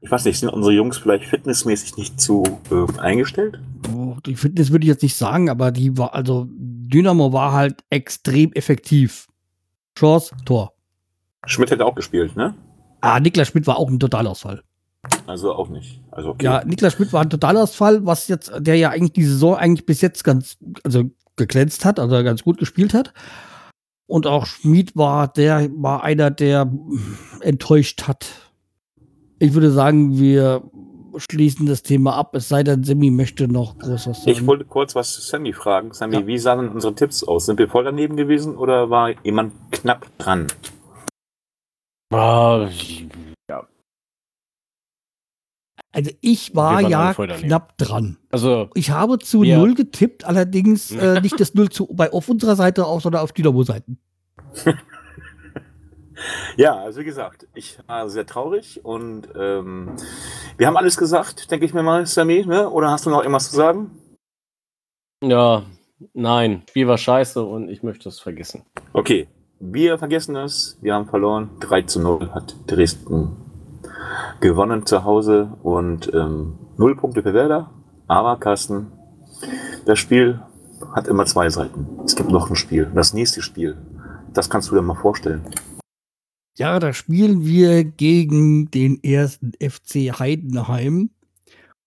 Ich 0.02 0.12
weiß 0.12 0.26
nicht, 0.26 0.40
sind 0.40 0.50
unsere 0.50 0.74
Jungs 0.74 0.98
vielleicht 0.98 1.26
fitnessmäßig 1.26 1.98
nicht 1.98 2.20
zu 2.22 2.44
äh, 2.72 3.00
eingestellt? 3.00 3.60
Die 4.26 4.36
Fitness 4.36 4.72
würde 4.72 4.84
ich 4.86 4.90
jetzt 4.90 5.02
nicht 5.04 5.16
sagen, 5.16 5.50
aber 5.50 5.72
die 5.72 5.98
war, 5.98 6.14
also 6.14 6.48
Dynamo 6.50 7.34
war 7.34 7.52
halt 7.54 7.84
extrem 7.90 8.52
effektiv. 8.54 9.28
Chance, 9.98 10.36
Tor. 10.46 10.74
Schmidt 11.46 11.72
hätte 11.72 11.86
auch 11.86 11.96
gespielt, 11.96 12.36
ne? 12.36 12.54
Ah, 13.02 13.20
Niklas 13.20 13.50
Schmidt 13.50 13.68
war 13.68 13.78
auch 13.78 13.90
ein 13.90 14.00
Totalausfall. 14.00 14.64
Also 15.28 15.54
auch 15.54 15.70
nicht. 15.70 16.02
Also 16.12 16.30
okay. 16.30 16.44
Ja, 16.46 16.64
Niklas 16.66 16.94
Schmidt 16.94 17.14
war 17.14 17.22
ein 17.22 17.30
Totalausfall, 17.30 18.06
was 18.06 18.28
jetzt, 18.28 18.52
der 18.58 18.76
ja 18.76 18.90
eigentlich 18.90 19.14
die 19.14 19.24
Saison 19.24 19.56
eigentlich 19.56 19.86
bis 19.86 20.02
jetzt 20.02 20.24
ganz, 20.24 20.58
also 20.84 21.04
geglänzt 21.36 21.86
hat, 21.86 22.00
also 22.00 22.24
ganz 22.24 22.44
gut 22.44 22.58
gespielt 22.58 22.94
hat. 22.94 23.14
Und 24.08 24.26
auch 24.26 24.46
Schmid 24.46 24.96
war, 24.96 25.28
der 25.28 25.70
war 25.76 26.04
einer, 26.04 26.32
der 26.32 26.72
enttäuscht 27.42 28.04
hat. 28.08 28.28
Ich 29.40 29.54
würde 29.54 29.72
sagen, 29.72 30.18
wir 30.18 30.64
schließen 31.18 31.66
das 31.66 31.84
Thema 31.84 32.16
ab, 32.16 32.36
es 32.36 32.48
sei 32.48 32.64
denn, 32.64 32.84
Semi 32.84 33.12
möchte 33.12 33.48
noch 33.48 33.78
groß 33.78 34.08
was 34.08 34.20
sagen. 34.20 34.30
Ich 34.30 34.46
wollte 34.46 34.66
kurz 34.66 34.96
was 34.96 35.14
zu 35.14 35.22
Sammy 35.22 35.54
fragen. 35.54 35.92
Sammy, 35.94 36.16
Ja. 36.18 36.28
wie 36.28 36.38
sahen 36.38 36.70
unsere 36.70 36.94
Tipps 36.96 37.24
aus? 37.24 37.46
Sind 37.46 37.60
wir 37.60 37.68
voll 37.68 37.84
daneben 37.84 38.16
gewesen 38.18 38.56
oder 38.56 38.90
war 38.90 39.12
jemand 39.24 39.54
knapp 39.72 40.06
dran? 40.18 40.48
Ah, 42.14 42.70
Also 45.94 46.12
ich 46.22 46.56
war, 46.56 46.82
ja 46.82 47.14
knapp 47.14 47.78
dran. 47.78 48.18
Also, 48.30 48.70
Ich 48.76 48.92
habe 48.92 49.18
zu 49.20 49.44
Ja. 49.44 49.58
null 49.58 49.74
getippt, 49.74 50.26
allerdings 50.26 50.92
äh, 50.96 51.20
nicht 51.22 51.40
das 51.40 51.54
Null 51.56 51.70
zu, 51.70 51.88
bei 51.88 52.12
auf 52.12 52.30
unserer 52.30 52.56
Seite 52.56 52.86
auch, 52.86 53.02
sondern 53.02 53.22
auf 53.24 53.32
Dynamo-Seiten. 53.34 54.00
Ja, 56.56 56.76
also 56.78 57.02
wie 57.02 57.04
gesagt, 57.04 57.48
ich 57.54 57.78
war 57.86 58.10
sehr 58.10 58.26
traurig 58.26 58.84
und 58.84 59.30
ähm, 59.36 59.92
wir 60.58 60.66
haben 60.66 60.76
alles 60.76 60.98
gesagt, 60.98 61.52
denke 61.52 61.64
ich 61.68 61.76
mir 61.76 61.84
mal, 61.84 62.08
Sammy, 62.08 62.44
ne? 62.44 62.68
Oder 62.72 62.90
hast 62.90 63.06
du 63.06 63.12
noch 63.12 63.20
irgendwas 63.20 63.52
zu 63.52 63.56
sagen? 63.56 63.92
ja, 65.24 65.64
nein, 66.16 66.64
Spiel 66.70 66.88
war 66.88 66.98
scheiße 66.98 67.44
und 67.44 67.70
ich 67.70 67.84
möchte 67.84 68.10
es 68.10 68.20
vergessen. 68.20 68.64
Okay, 68.94 69.28
wir 69.60 69.98
vergessen 69.98 70.36
es, 70.36 70.78
wir 70.82 70.94
haben 70.94 71.08
verloren. 71.08 71.50
3 71.60 71.82
zu 71.84 72.02
0 72.02 72.32
hat 72.34 72.56
Dresden 72.68 73.36
gewonnen 74.40 74.86
zu 74.86 75.04
Hause 75.04 75.54
und 75.64 76.14
ähm, 76.14 76.58
0 76.78 76.96
Punkte 76.96 77.24
für 77.24 77.34
Werder. 77.34 77.72
Aber 78.08 78.38
Carsten, 78.40 78.92
das 79.86 80.00
Spiel 80.00 80.40
hat 80.94 81.08
immer 81.08 81.26
zwei 81.26 81.50
Seiten. 81.50 81.88
Es 82.06 82.16
gibt 82.16 82.30
noch 82.30 82.50
ein 82.50 82.56
Spiel, 82.56 82.92
das 82.94 83.14
nächste 83.14 83.42
Spiel. 83.42 83.78
Das 84.34 84.50
kannst 84.50 84.70
du 84.70 84.76
dir 84.76 84.82
mal 84.82 84.96
vorstellen. 84.96 85.46
Ja, 86.58 86.80
da 86.80 86.94
spielen 86.94 87.46
wir 87.46 87.84
gegen 87.84 88.72
den 88.72 89.04
ersten 89.04 89.52
FC 89.54 90.20
Heidenheim. 90.20 91.12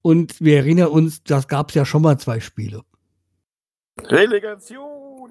Und 0.03 0.41
wir 0.41 0.57
erinnern 0.59 0.89
uns, 0.89 1.23
das 1.25 1.49
gab 1.49 1.69
es 1.69 1.75
ja 1.75 1.85
schon 1.85 2.03
mal 2.03 2.19
zwei 2.19 2.41
Spiele. 2.41 2.83
Relegation! 4.05 5.31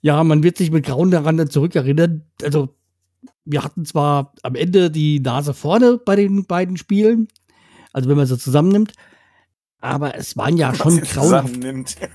Ja, 0.00 0.22
man 0.22 0.42
wird 0.42 0.56
sich 0.56 0.70
mit 0.70 0.86
Grauen 0.86 1.10
daran 1.10 1.50
zurückerinnern. 1.50 2.22
Also, 2.42 2.74
wir 3.44 3.64
hatten 3.64 3.84
zwar 3.84 4.32
am 4.42 4.54
Ende 4.54 4.90
die 4.90 5.20
Nase 5.20 5.54
vorne 5.54 5.98
bei 5.98 6.16
den 6.16 6.44
beiden 6.44 6.76
Spielen, 6.76 7.28
also 7.92 8.08
wenn 8.08 8.16
man 8.16 8.26
sie 8.26 8.38
zusammennimmt, 8.38 8.92
aber 9.80 10.16
es 10.16 10.36
waren 10.36 10.56
ja 10.56 10.74
schon 10.74 11.00
grauenhaft. 11.00 11.98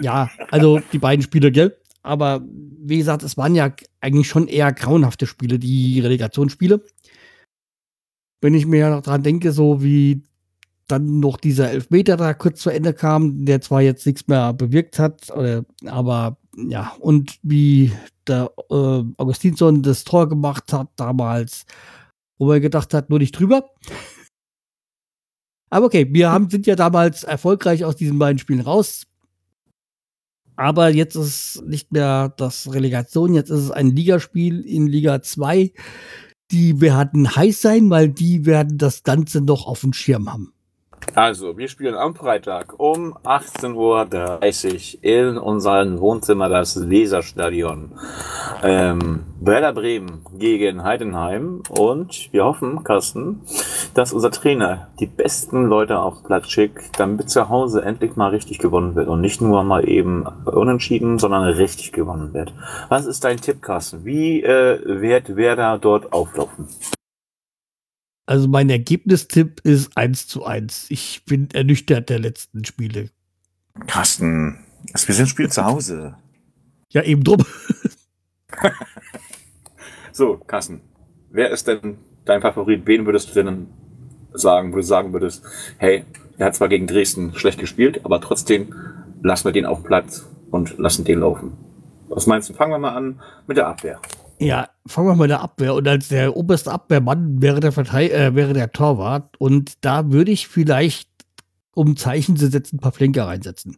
Ja, 0.00 0.30
also 0.50 0.80
die 0.94 0.98
beiden 0.98 1.22
Spiele, 1.22 1.52
gell? 1.52 1.76
Aber 2.02 2.42
wie 2.46 2.96
gesagt, 2.96 3.22
es 3.22 3.36
waren 3.36 3.54
ja 3.54 3.70
eigentlich 4.00 4.28
schon 4.28 4.48
eher 4.48 4.72
grauenhafte 4.72 5.26
Spiele, 5.26 5.58
die 5.58 6.00
Relegationsspiele. 6.00 6.82
Wenn 8.40 8.54
ich 8.54 8.64
mir 8.64 8.88
noch 8.88 9.02
dran 9.02 9.22
denke, 9.22 9.52
so 9.52 9.82
wie 9.82 10.22
dann 10.88 11.20
noch 11.20 11.36
dieser 11.36 11.70
Elfmeter 11.70 12.16
da 12.16 12.32
kurz 12.32 12.62
zu 12.62 12.70
Ende 12.70 12.94
kam, 12.94 13.44
der 13.44 13.60
zwar 13.60 13.82
jetzt 13.82 14.06
nichts 14.06 14.26
mehr 14.26 14.54
bewirkt 14.54 14.98
hat, 14.98 15.30
oder, 15.30 15.66
aber 15.84 16.38
ja, 16.56 16.92
und 17.00 17.38
wie 17.42 17.92
der 18.26 18.52
äh, 18.70 19.02
Augustinsson 19.16 19.82
das 19.82 20.04
Tor 20.04 20.28
gemacht 20.28 20.72
hat 20.72 20.88
damals, 20.96 21.64
wo 22.38 22.46
man 22.46 22.60
gedacht 22.60 22.92
hat, 22.94 23.10
nur 23.10 23.18
nicht 23.18 23.38
drüber. 23.38 23.70
Aber 25.70 25.86
okay, 25.86 26.08
wir 26.10 26.30
haben, 26.32 26.50
sind 26.50 26.66
ja 26.66 26.74
damals 26.74 27.22
erfolgreich 27.22 27.84
aus 27.84 27.96
diesen 27.96 28.18
beiden 28.18 28.38
Spielen 28.38 28.60
raus. 28.60 29.06
Aber 30.56 30.90
jetzt 30.90 31.14
ist 31.14 31.62
nicht 31.64 31.92
mehr 31.92 32.34
das 32.36 32.70
Relegation, 32.72 33.34
jetzt 33.34 33.50
ist 33.50 33.60
es 33.60 33.70
ein 33.70 33.94
Ligaspiel 33.96 34.60
in 34.60 34.86
Liga 34.86 35.22
2. 35.22 35.72
Die 36.50 36.80
werden 36.80 37.34
heiß 37.34 37.62
sein, 37.62 37.88
weil 37.88 38.08
die 38.10 38.44
werden 38.44 38.76
das 38.76 39.04
Ganze 39.04 39.40
noch 39.40 39.66
auf 39.66 39.80
dem 39.80 39.92
Schirm 39.92 40.30
haben. 40.30 40.52
Also, 41.14 41.58
wir 41.58 41.68
spielen 41.68 41.96
am 41.96 42.14
Freitag 42.14 42.78
um 42.78 43.14
18.30 43.24 43.74
Uhr 43.74 45.04
in 45.04 45.38
unserem 45.38 46.00
Wohnzimmer 46.00 46.48
das 46.48 46.76
Leserstadion. 46.76 47.92
Ähm, 48.62 49.24
Werder 49.40 49.72
Bremen 49.72 50.24
gegen 50.38 50.84
Heidenheim 50.84 51.62
und 51.68 52.28
wir 52.32 52.44
hoffen, 52.44 52.84
Carsten, 52.84 53.40
dass 53.94 54.12
unser 54.12 54.30
Trainer 54.30 54.88
die 55.00 55.06
besten 55.06 55.64
Leute 55.64 55.98
auf 55.98 56.22
Platz 56.22 56.48
schickt, 56.48 56.98
damit 57.00 57.28
zu 57.28 57.48
Hause 57.48 57.82
endlich 57.82 58.16
mal 58.16 58.28
richtig 58.28 58.58
gewonnen 58.58 58.94
wird 58.94 59.08
und 59.08 59.20
nicht 59.20 59.40
nur 59.40 59.64
mal 59.64 59.88
eben 59.88 60.26
unentschieden, 60.44 61.18
sondern 61.18 61.42
richtig 61.42 61.92
gewonnen 61.92 62.32
wird. 62.34 62.54
Was 62.88 63.06
ist 63.06 63.24
dein 63.24 63.38
Tipp, 63.38 63.62
Carsten? 63.62 64.04
Wie 64.04 64.42
äh, 64.42 64.80
wird 64.84 65.36
Werder 65.36 65.78
dort 65.78 66.12
auflaufen? 66.12 66.68
Also 68.30 68.46
mein 68.46 68.70
Ergebnistipp 68.70 69.58
ist 69.64 69.90
1 69.96 70.28
zu 70.28 70.44
1. 70.44 70.86
Ich 70.90 71.24
bin 71.24 71.48
ernüchtert 71.52 72.10
der 72.10 72.20
letzten 72.20 72.64
Spiele. 72.64 73.10
Carsten, 73.88 74.60
wir 74.92 75.14
sind 75.16 75.26
Spiel 75.28 75.50
zu 75.50 75.64
Hause. 75.64 76.14
Ja, 76.90 77.02
eben 77.02 77.24
drum. 77.24 77.44
So, 80.12 80.36
Carsten, 80.36 80.80
wer 81.30 81.50
ist 81.50 81.66
denn 81.66 81.98
dein 82.24 82.42
Favorit? 82.42 82.82
Wen 82.84 83.06
würdest 83.06 83.30
du 83.30 83.34
denn 83.34 83.68
sagen, 84.32 84.72
wo 84.72 84.76
du 84.76 84.82
sagen 84.82 85.12
würdest, 85.12 85.42
hey, 85.78 86.04
er 86.36 86.46
hat 86.46 86.56
zwar 86.56 86.68
gegen 86.68 86.86
Dresden 86.86 87.34
schlecht 87.34 87.58
gespielt, 87.58 88.04
aber 88.04 88.20
trotzdem 88.20 88.74
lassen 89.22 89.46
wir 89.46 89.52
den 89.52 89.66
auf 89.66 89.82
Platz 89.82 90.28
und 90.50 90.78
lassen 90.78 91.04
den 91.04 91.20
laufen. 91.20 91.52
Was 92.08 92.26
meinst 92.26 92.50
du? 92.50 92.54
Fangen 92.54 92.72
wir 92.72 92.78
mal 92.78 92.96
an 92.96 93.20
mit 93.46 93.56
der 93.56 93.68
Abwehr. 93.68 94.00
Ja, 94.40 94.70
fangen 94.86 95.08
wir 95.08 95.14
mal 95.14 95.24
mit 95.24 95.30
der 95.30 95.42
Abwehr. 95.42 95.74
Und 95.74 95.86
als 95.86 96.08
der 96.08 96.34
oberste 96.34 96.72
Abwehrmann 96.72 97.42
wäre 97.42 97.60
der, 97.60 97.72
Vertei 97.72 98.08
äh, 98.08 98.34
wäre 98.34 98.54
der 98.54 98.72
Torwart. 98.72 99.36
Und 99.38 99.84
da 99.84 100.10
würde 100.10 100.32
ich 100.32 100.48
vielleicht, 100.48 101.10
um 101.74 101.96
Zeichen 101.96 102.36
zu 102.36 102.48
setzen, 102.48 102.76
ein 102.76 102.80
paar 102.80 102.92
Flinker 102.92 103.26
reinsetzen. 103.26 103.76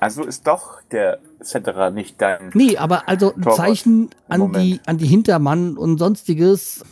Also 0.00 0.24
ist 0.24 0.46
doch 0.46 0.80
der 0.90 1.18
Centerer 1.40 1.90
nicht 1.90 2.20
dein. 2.22 2.50
Nee, 2.54 2.78
aber 2.78 3.06
also 3.06 3.34
ein 3.34 3.42
Torwart. 3.42 3.56
Zeichen 3.56 4.08
an 4.28 4.40
Moment. 4.40 4.64
die, 4.64 4.80
an 4.86 4.96
die 4.96 5.06
Hintermann 5.06 5.76
und 5.76 5.98
sonstiges. 5.98 6.82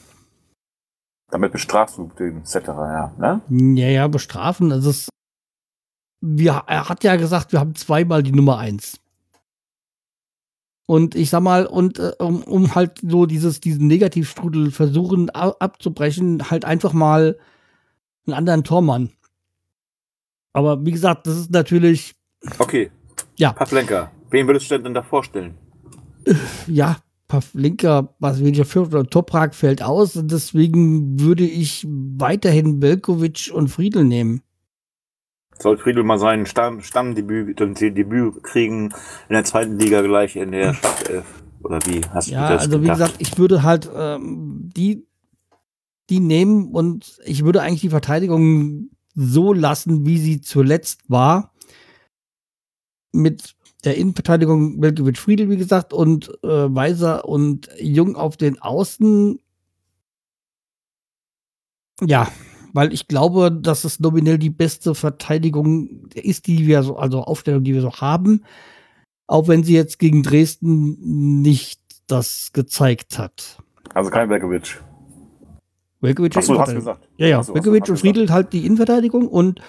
Damit 1.31 1.53
bestrafst 1.53 1.97
du 1.97 2.11
den 2.19 2.45
Centerer, 2.45 3.15
ja. 3.19 3.41
Ne? 3.49 3.77
Ja, 3.79 3.89
ja, 3.89 4.09
bestrafen. 4.09 4.73
Also 4.73 4.91
es, 4.91 5.09
wir, 6.21 6.65
er 6.67 6.91
hat 6.91 7.03
ja 7.03 7.17
gesagt, 7.17 7.53
wir 7.53 7.61
haben 7.61 7.75
zweimal 7.75 8.23
die 8.23 8.33
Nummer 8.33 8.59
eins. 8.59 9.01
Und 10.91 11.15
ich 11.15 11.31
sag 11.31 11.43
mal, 11.45 11.67
und 11.67 12.01
äh, 12.01 12.11
um, 12.19 12.43
um 12.43 12.75
halt 12.75 12.99
so 13.01 13.25
dieses, 13.25 13.61
diesen 13.61 13.87
Negativstrudel 13.87 14.73
versuchen 14.73 15.31
abzubrechen, 15.31 16.51
halt 16.51 16.65
einfach 16.65 16.93
mal 16.93 17.39
einen 18.27 18.35
anderen 18.35 18.65
Tormann. 18.65 19.11
Aber 20.53 20.85
wie 20.85 20.91
gesagt, 20.91 21.29
das 21.29 21.37
ist 21.37 21.53
natürlich, 21.53 22.17
Okay. 22.59 22.91
Ja. 23.37 23.53
Pavlenka, 23.53 24.11
wen 24.31 24.49
würdest 24.49 24.69
du 24.73 24.79
denn 24.79 24.93
da 24.93 25.05
vorstellen? 25.05 25.55
ja, 26.67 26.97
Pavlinka, 27.29 28.13
was 28.19 28.41
weniger 28.41 28.65
für 28.65 28.81
oder 28.81 29.05
Toprak 29.05 29.55
fällt 29.55 29.85
aus. 29.85 30.19
Deswegen 30.21 31.21
würde 31.21 31.45
ich 31.45 31.87
weiterhin 31.89 32.81
Belkovic 32.81 33.53
und 33.55 33.69
Friedel 33.69 34.03
nehmen. 34.03 34.43
Soll 35.61 35.77
Friedel 35.77 36.05
mal 36.05 36.19
sein 36.19 36.47
Stamm, 36.47 36.81
Stammdebüt, 36.81 37.59
sein 37.59 37.75
Debüt 37.75 38.43
kriegen 38.43 38.95
in 39.29 39.35
der 39.35 39.45
zweiten 39.45 39.79
Liga 39.79 40.01
gleich 40.01 40.37
in 40.37 40.53
der 40.53 40.73
Startelf? 40.73 41.27
Oder 41.63 41.79
wie 41.85 42.01
hast 42.15 42.29
du 42.29 42.33
Ja, 42.33 42.49
das 42.49 42.63
also 42.63 42.79
wie 42.79 42.83
gedacht? 42.85 42.99
gesagt, 42.99 43.17
ich 43.19 43.37
würde 43.37 43.63
halt 43.63 43.91
ähm, 43.95 44.71
die, 44.75 45.07
die 46.09 46.21
nehmen 46.21 46.73
und 46.73 47.21
ich 47.27 47.45
würde 47.45 47.61
eigentlich 47.61 47.83
die 47.83 47.91
Verteidigung 47.91 48.89
so 49.15 49.53
lassen, 49.53 50.07
wie 50.07 50.17
sie 50.19 50.41
zuletzt 50.41 51.03
war. 51.11 51.53
Mit 53.13 53.55
der 53.85 53.99
Innenverteidigung 53.99 54.81
Belkovic 54.81 55.19
Friedel, 55.19 55.51
wie 55.51 55.59
gesagt, 55.59 55.93
und 55.93 56.31
äh, 56.43 56.75
Weiser 56.75 57.27
und 57.27 57.69
Jung 57.79 58.17
auf 58.17 58.39
den 58.39 58.59
Außen. 58.63 59.39
Ja, 62.03 62.29
weil 62.73 62.93
ich 62.93 63.09
glaube, 63.09 63.51
dass 63.53 63.85
es 63.85 64.01
nominell 64.01 64.39
die 64.39 64.51
beste 64.51 64.95
Verteidigung 64.95 66.09
ist, 66.15 66.47
die 66.47 66.67
wir 66.67 66.83
so, 66.83 66.97
also 66.97 67.23
Aufstellung, 67.23 67.65
die 67.65 67.75
wir 67.75 67.81
so 67.81 67.93
haben. 67.93 68.45
Auch 69.27 69.49
wenn 69.49 69.63
sie 69.63 69.75
jetzt 69.75 69.99
gegen 69.99 70.23
Dresden 70.23 71.41
nicht 71.43 71.81
das 72.07 72.51
gezeigt 72.53 73.19
hat. 73.19 73.59
Also 73.95 74.11
kein 74.11 74.29
Berkovic. 74.29 74.83
Velkovic 76.01 76.37
Achso, 76.37 76.59
hast 76.59 76.71
du 76.71 76.77
gesagt. 76.77 77.09
Ja, 77.17 77.27
ja. 77.27 77.39
Ach 77.41 77.45
so, 77.45 77.55
Velkovic 77.55 77.83
hast 77.83 77.89
du 77.89 77.93
und 77.93 77.99
Friedel 77.99 78.31
halt 78.31 78.53
die 78.53 78.65
Innenverteidigung 78.67 79.29
und 79.29 79.61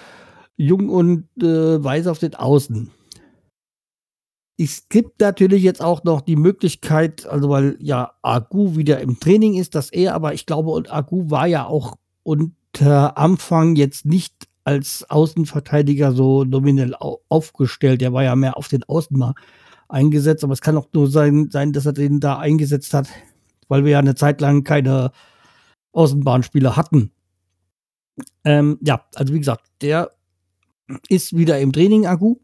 Jung 0.56 0.88
und 0.88 1.28
äh, 1.40 1.82
Weiser 1.82 2.12
auf 2.12 2.18
den 2.18 2.34
Außen. 2.34 2.90
Es 4.58 4.88
gibt 4.88 5.20
natürlich 5.20 5.62
jetzt 5.62 5.82
auch 5.82 6.04
noch 6.04 6.20
die 6.20 6.36
Möglichkeit, 6.36 7.26
also 7.26 7.48
weil 7.48 7.76
ja 7.80 8.12
Agu 8.22 8.76
wieder 8.76 9.00
im 9.00 9.18
Training 9.18 9.54
ist, 9.54 9.74
dass 9.74 9.90
er, 9.90 10.14
aber 10.14 10.34
ich 10.34 10.46
glaube, 10.46 10.70
und 10.70 10.92
Agu 10.92 11.30
war 11.30 11.46
ja 11.46 11.66
auch 11.66 11.96
unter 12.74 13.18
Anfang 13.18 13.76
jetzt 13.76 14.06
nicht 14.06 14.48
als 14.64 15.08
Außenverteidiger 15.10 16.12
so 16.12 16.44
nominell 16.44 16.94
au 16.94 17.20
aufgestellt. 17.28 18.00
Der 18.00 18.12
war 18.12 18.22
ja 18.22 18.36
mehr 18.36 18.56
auf 18.56 18.68
den 18.68 18.84
Außen 18.84 19.16
mal 19.18 19.34
eingesetzt, 19.88 20.44
aber 20.44 20.52
es 20.52 20.60
kann 20.60 20.76
auch 20.76 20.88
nur 20.92 21.10
sein, 21.10 21.50
sein, 21.50 21.72
dass 21.72 21.86
er 21.86 21.92
den 21.92 22.20
da 22.20 22.38
eingesetzt 22.38 22.94
hat, 22.94 23.08
weil 23.68 23.84
wir 23.84 23.92
ja 23.92 23.98
eine 23.98 24.14
Zeit 24.14 24.40
lang 24.40 24.64
keine 24.64 25.10
Außenbahnspieler 25.92 26.76
hatten. 26.76 27.10
Ähm, 28.44 28.78
ja, 28.82 29.04
also 29.14 29.34
wie 29.34 29.38
gesagt, 29.38 29.66
der 29.82 30.10
ist 31.08 31.36
wieder 31.36 31.58
im 31.60 31.72
Training, 31.72 32.06
Agu. 32.06 32.36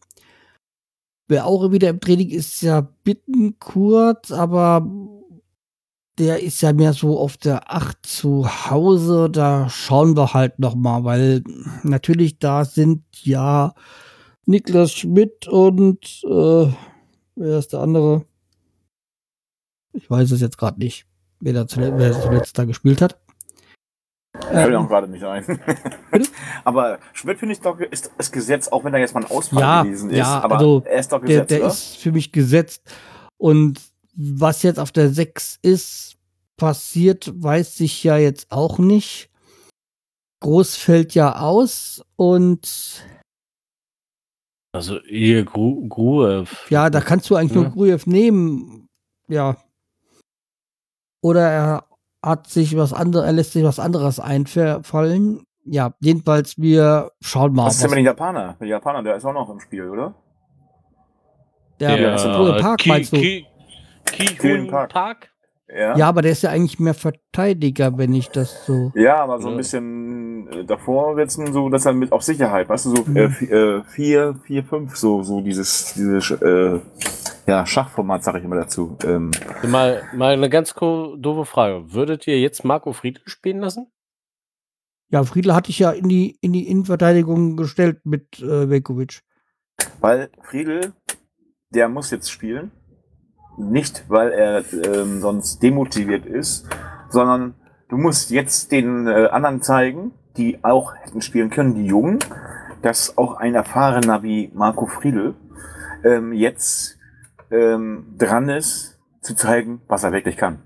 Wer 1.28 1.46
auch 1.46 1.70
wieder 1.72 1.90
im 1.90 2.00
Training 2.00 2.30
ist, 2.30 2.54
ist 2.54 2.62
ja 2.62 2.80
Bittenkurt, 3.04 4.32
aber 4.32 4.86
der 6.18 6.42
ist 6.42 6.60
ja 6.60 6.72
mehr 6.72 6.92
so 6.92 7.18
auf 7.18 7.36
der 7.36 7.72
8 7.72 8.04
zu 8.04 8.46
Hause. 8.70 9.30
Da 9.30 9.68
schauen 9.68 10.16
wir 10.16 10.34
halt 10.34 10.58
noch 10.58 10.74
mal, 10.74 11.04
weil 11.04 11.42
natürlich 11.82 12.38
da 12.38 12.64
sind 12.64 13.04
ja 13.22 13.74
Niklas 14.46 14.92
Schmidt 14.92 15.46
und 15.48 16.22
äh, 16.24 16.72
wer 17.36 17.58
ist 17.58 17.72
der 17.72 17.80
andere? 17.80 18.24
Ich 19.92 20.10
weiß 20.10 20.30
es 20.32 20.40
jetzt 20.40 20.58
gerade 20.58 20.78
nicht, 20.78 21.06
wer, 21.40 21.52
da 21.52 21.66
zuletzt, 21.66 21.94
wer 21.96 22.20
zuletzt 22.20 22.58
da 22.58 22.64
gespielt 22.64 23.00
hat. 23.02 23.18
Fällt 24.40 24.70
mir 24.70 24.78
auch 24.78 24.88
gerade 24.88 25.08
nicht 25.08 25.24
ein. 25.24 25.44
aber 26.64 26.98
Schmidt 27.12 27.38
finde 27.38 27.54
ich 27.54 27.60
doch, 27.60 27.78
ist 27.80 28.12
das 28.16 28.30
Gesetz, 28.30 28.68
auch 28.68 28.84
wenn 28.84 28.94
er 28.94 29.00
jetzt 29.00 29.14
mal 29.14 29.24
ein 29.24 29.30
Ausfall 29.30 29.60
Ja, 29.60 29.82
gewesen 29.82 30.10
ist. 30.10 30.16
ja, 30.18 30.40
aber 30.40 30.56
also 30.58 30.82
er 30.84 30.98
ist 31.00 31.12
doch 31.12 31.18
Der, 31.20 31.28
Gesetz, 31.28 31.48
der 31.48 31.58
oder? 31.60 31.68
ist 31.68 31.96
für 31.96 32.12
mich 32.12 32.30
gesetzt. 32.32 32.82
Und 33.36 33.80
was 34.20 34.62
jetzt 34.64 34.80
auf 34.80 34.90
der 34.90 35.10
6 35.10 35.58
ist, 35.62 36.16
passiert, 36.56 37.30
weiß 37.40 37.78
ich 37.80 38.02
ja 38.02 38.16
jetzt 38.16 38.50
auch 38.50 38.78
nicht. 38.78 39.30
Groß 40.40 40.76
fällt 40.76 41.14
ja 41.14 41.38
aus 41.40 42.02
und 42.16 43.04
Also 44.72 45.00
ihr 45.02 45.44
Gru 45.44 45.88
Gruev. 45.88 46.68
ja, 46.70 46.90
da 46.90 47.00
kannst 47.00 47.30
du 47.30 47.36
eigentlich 47.36 47.54
Ja. 47.56 47.62
nur 47.62 47.70
Grujew 47.70 48.00
nehmen. 48.06 48.86
Ja. 49.28 49.56
Oder 51.22 51.48
er 51.50 51.84
hat 52.24 52.48
sich 52.48 52.76
was 52.76 52.92
anderes, 52.92 53.26
er 53.26 53.32
lässt 53.32 53.52
sich 53.52 53.64
was 53.64 53.78
anderes 53.78 54.18
einfallen. 54.20 55.44
Ja, 55.64 55.94
jedenfalls, 56.00 56.56
wir 56.58 57.12
schauen 57.20 57.52
mal. 57.52 57.66
Was 57.66 57.74
ist 57.76 57.82
denn 57.82 57.90
mit 57.90 57.98
den 57.98 58.06
Japaner? 58.06 58.56
Der 58.60 58.66
Japaner, 58.68 59.02
der 59.02 59.16
ist 59.16 59.24
auch 59.24 59.32
noch 59.32 59.48
im 59.50 59.60
Spiel, 59.60 59.88
oder? 59.88 60.14
der, 61.80 61.96
der- 61.96 62.16
der, 62.16 62.52
der 62.54 62.60
Park 62.60 62.80
Ki- 62.80 62.88
meinst 62.88 63.12
du? 63.12 63.16
Ki- 63.20 63.46
Ki- 64.12 64.36
Kühlen 64.36 64.64
Ki- 64.64 64.70
Park. 64.70 64.92
Park? 64.92 65.28
Ja. 65.70 65.96
Ja, 65.98 66.08
aber 66.08 66.22
der 66.22 66.32
ist 66.32 66.42
ja 66.42 66.48
eigentlich 66.50 66.80
mehr 66.80 66.94
Verteidiger, 66.94 67.98
wenn 67.98 68.14
ich 68.14 68.30
das 68.30 68.64
so. 68.64 68.90
Ja, 68.94 69.16
aber 69.16 69.38
so 69.38 69.48
ein 69.48 69.52
Ja. 69.52 69.56
bisschen 69.58 70.48
äh, 70.50 70.64
davor 70.64 71.18
dann 71.36 71.52
so, 71.52 71.68
dass 71.68 71.84
er 71.84 71.92
mit 71.92 72.10
auf 72.10 72.22
Sicherheit, 72.22 72.68
weißt 72.70 72.86
du, 72.86 72.96
so 72.96 73.04
Mhm. 73.04 73.16
äh, 73.16 73.26
vi- 73.28 73.50
äh, 73.50 73.84
vier, 73.84 74.40
vier, 74.44 74.64
fünf, 74.64 74.96
so, 74.96 75.22
so 75.22 75.42
dieses, 75.42 75.92
dieses 75.92 76.30
äh, 76.30 76.80
ja, 77.46 77.66
Schachformat, 77.66 78.24
sage 78.24 78.38
ich 78.38 78.44
immer 78.44 78.56
dazu. 78.56 78.96
Ähm, 79.04 79.30
Mal, 79.62 80.02
mal 80.14 80.32
eine 80.32 80.48
ganz 80.48 80.72
doofe 80.74 81.44
Frage. 81.44 81.92
Würdet 81.92 82.26
ihr 82.26 82.40
jetzt 82.40 82.64
Marco 82.64 82.92
Friedl 82.94 83.20
spielen 83.26 83.58
lassen? 83.60 83.90
Ja, 85.10 85.22
Friedel 85.24 85.54
hatte 85.54 85.70
ich 85.70 85.78
ja 85.78 85.90
in 85.90 86.08
die, 86.08 86.38
in 86.40 86.52
die 86.54 86.66
Innenverteidigung 86.68 87.56
gestellt 87.56 88.00
mit 88.04 88.40
äh, 88.40 88.68
Velkovic. 88.70 89.20
weil 90.00 90.30
Friedel, 90.42 90.92
der 91.70 91.88
muss 91.90 92.10
jetzt 92.10 92.30
spielen. 92.30 92.70
Nicht, 93.58 94.04
weil 94.08 94.30
er 94.30 94.64
ähm, 94.72 95.20
sonst 95.20 95.62
demotiviert 95.62 96.26
ist, 96.26 96.68
sondern 97.08 97.54
du 97.88 97.96
musst 97.96 98.30
jetzt 98.30 98.72
den 98.72 99.06
äh, 99.06 99.28
anderen 99.30 99.62
zeigen, 99.62 100.12
die 100.36 100.62
auch 100.62 100.94
hätten 100.94 101.20
spielen 101.20 101.50
können, 101.50 101.74
die 101.74 101.86
Jungen, 101.86 102.20
dass 102.82 103.18
auch 103.18 103.34
ein 103.34 103.54
erfahrener 103.54 104.22
wie 104.22 104.50
Marco 104.54 104.86
Friedel 104.86 105.34
ähm, 106.04 106.32
jetzt 106.32 106.98
ähm, 107.50 108.14
dran 108.16 108.48
ist, 108.48 108.98
zu 109.20 109.34
zeigen, 109.34 109.80
was 109.88 110.04
er 110.04 110.12
wirklich 110.12 110.36
kann. 110.36 110.60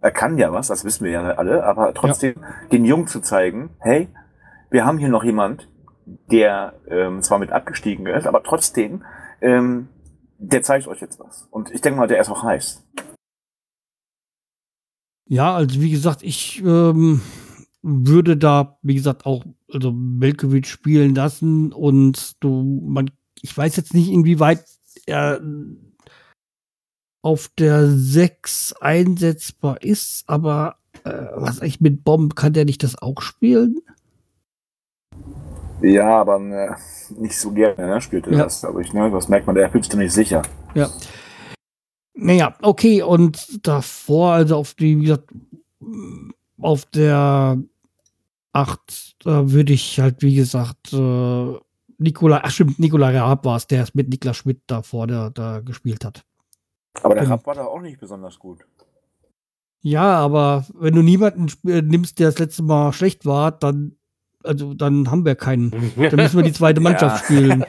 Er 0.00 0.10
kann 0.10 0.38
ja 0.38 0.52
was, 0.52 0.68
das 0.68 0.84
wissen 0.84 1.04
wir 1.04 1.12
ja 1.12 1.22
alle, 1.32 1.64
aber 1.64 1.92
trotzdem 1.94 2.34
den 2.70 2.84
Jungen 2.84 3.08
zu 3.08 3.20
zeigen, 3.20 3.70
hey, 3.80 4.08
wir 4.70 4.84
haben 4.84 4.98
hier 4.98 5.08
noch 5.08 5.24
jemand, 5.24 5.68
der 6.30 6.74
ähm, 6.88 7.22
zwar 7.22 7.38
mit 7.38 7.50
abgestiegen 7.50 8.06
ist, 8.06 8.26
aber 8.26 8.42
trotzdem, 8.42 9.04
ähm, 9.40 9.88
der 10.38 10.62
zeigt 10.62 10.86
euch 10.86 11.00
jetzt 11.00 11.18
was. 11.18 11.46
Und 11.50 11.70
ich 11.70 11.80
denke 11.80 11.98
mal, 11.98 12.06
der 12.06 12.20
ist 12.20 12.30
auch 12.30 12.42
heiß. 12.42 12.84
Ja, 15.28 15.54
also 15.54 15.80
wie 15.80 15.90
gesagt, 15.90 16.22
ich 16.22 16.62
ähm, 16.64 17.20
würde 17.82 18.36
da, 18.36 18.78
wie 18.82 18.94
gesagt, 18.94 19.26
auch 19.26 19.44
also 19.70 19.92
Velkovic 19.94 20.66
spielen 20.66 21.14
lassen 21.14 21.72
und 21.72 22.42
du, 22.42 22.82
man, 22.82 23.10
ich 23.42 23.54
weiß 23.56 23.76
jetzt 23.76 23.92
nicht, 23.92 24.08
inwieweit 24.08 24.64
er 25.06 25.40
auf 27.22 27.50
der 27.58 27.88
6 27.88 28.74
einsetzbar 28.80 29.82
ist, 29.82 30.28
aber 30.28 30.76
äh, 31.04 31.26
was 31.34 31.60
ich 31.60 31.80
mit 31.80 32.04
Bomb 32.04 32.34
kann 32.36 32.54
der 32.54 32.64
nicht 32.64 32.82
das 32.82 32.96
auch 32.96 33.20
spielen? 33.20 33.80
Ja, 35.80 36.20
aber 36.20 36.36
äh, 36.40 36.74
nicht 37.20 37.38
so 37.38 37.50
gerne 37.52 37.86
ne, 37.86 38.00
spielt 38.00 38.26
er 38.26 38.32
Ja. 38.32 38.44
das, 38.44 38.60
glaube 38.60 38.82
ich. 38.82 38.92
Ne? 38.92 39.10
Das 39.10 39.28
merkt 39.28 39.46
man, 39.46 39.54
der 39.54 39.70
fühlt 39.70 39.84
sich 39.84 39.90
da 39.92 39.98
nicht 39.98 40.12
sicher. 40.12 40.42
Naja, 42.14 42.54
okay, 42.62 43.02
und 43.02 43.64
davor, 43.66 44.32
also 44.32 44.56
auf 44.56 44.74
die, 44.74 44.98
wie 44.98 45.04
gesagt, 45.04 45.32
auf 46.60 46.84
der 46.86 47.58
8, 48.52 49.16
da 49.24 49.50
würde 49.52 49.72
ich 49.72 50.00
halt, 50.00 50.20
wie 50.22 50.34
gesagt, 50.34 50.92
äh, 50.92 51.54
Nikola, 51.98 52.40
ach 52.44 52.50
stimmt, 52.50 52.78
Nikola 52.78 53.10
Raab 53.10 53.44
war 53.44 53.56
es, 53.56 53.66
der 53.66 53.82
es 53.84 53.94
mit 53.94 54.08
Niklas 54.08 54.36
Schmidt 54.36 54.62
da 54.66 54.82
vorne 54.82 55.30
da 55.32 55.60
gespielt 55.60 56.04
hat. 56.04 56.24
Aber 57.02 57.14
der 57.14 57.24
Genau. 57.24 57.36
Rapp 57.36 57.46
war 57.46 57.54
da 57.54 57.64
auch 57.64 57.80
nicht 57.80 58.00
besonders 58.00 58.38
gut. 58.38 58.66
Ja, 59.80 60.16
aber 60.18 60.66
wenn 60.74 60.94
du 60.94 61.02
niemanden 61.02 61.46
äh, 61.68 61.82
nimmst, 61.82 62.18
der 62.18 62.28
das 62.30 62.38
letzte 62.40 62.62
Mal 62.64 62.92
schlecht 62.92 63.26
war, 63.26 63.52
dann, 63.52 63.96
also 64.48 64.74
dann 64.74 65.10
haben 65.10 65.24
wir 65.24 65.34
keinen. 65.36 65.70
Dann 65.96 66.16
müssen 66.16 66.36
wir 66.38 66.42
die 66.44 66.52
zweite 66.52 66.80
Mannschaft 66.80 67.24
spielen. 67.24 67.64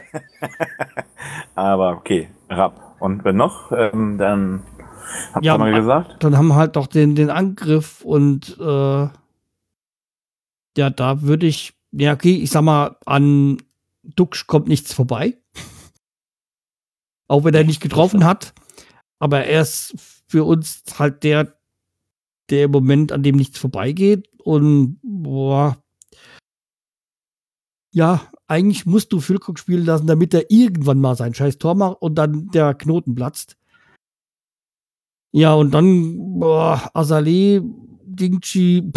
Aber 1.56 1.92
okay, 1.98 2.30
Rapp. 2.50 2.96
Und 3.00 3.24
wenn 3.24 3.36
noch, 3.38 3.72
ähm, 3.72 4.18
dann 4.18 4.64
habt 5.34 5.46
Ja, 5.46 5.56
ihr 5.56 5.58
mal 5.58 5.72
ma- 5.72 5.78
gesagt. 5.78 6.24
Dann 6.24 6.38
haben 6.38 6.48
wir 6.48 6.56
halt 6.56 6.76
noch 6.76 6.88
den, 6.88 7.16
den 7.16 7.30
Angriff 7.30 8.02
und 8.02 8.58
äh, 8.60 9.08
ja, 10.78 10.90
da 10.90 11.22
würde 11.22 11.46
ich, 11.46 11.74
ja, 11.92 12.14
okay, 12.14 12.36
ich 12.36 12.50
sag 12.52 12.62
mal, 12.64 12.98
an 13.06 13.58
Duxch 14.04 14.48
kommt 14.48 14.68
nichts 14.68 14.94
vorbei. 14.94 15.38
Auch 17.28 17.44
wenn 17.44 17.54
er 17.54 17.64
nicht 17.64 17.82
getroffen 17.82 18.26
hat. 18.26 18.54
Aber 19.20 19.44
er 19.46 19.62
ist 19.62 19.96
für 20.28 20.44
uns 20.46 20.84
halt 20.98 21.24
der, 21.24 21.54
der 22.50 22.66
im 22.66 22.72
Moment, 22.72 23.12
an 23.12 23.24
dem 23.24 23.36
nichts 23.36 23.60
vorbeigeht. 23.60 24.28
Und 24.44 25.00
boah. 25.04 25.78
Ja, 27.92 28.22
eigentlich 28.48 28.86
musst 28.86 29.12
du 29.14 29.20
Füllkrug 29.20 29.58
spielen 29.60 29.86
lassen, 29.86 30.08
damit 30.08 30.34
er 30.34 30.52
irgendwann 30.52 31.02
mal 31.02 31.16
sein 31.16 31.34
scheiß 31.34 31.58
Tor 31.58 31.76
macht 31.76 32.02
und 32.02 32.16
dann 32.16 32.50
der 32.50 32.74
Knoten 32.74 33.16
platzt. 33.16 33.58
Ja, 35.32 35.54
und 35.54 35.72
dann, 35.72 36.40
boah, 36.40 36.90
Azale, 36.94 37.62
Dingchi, 38.04 38.92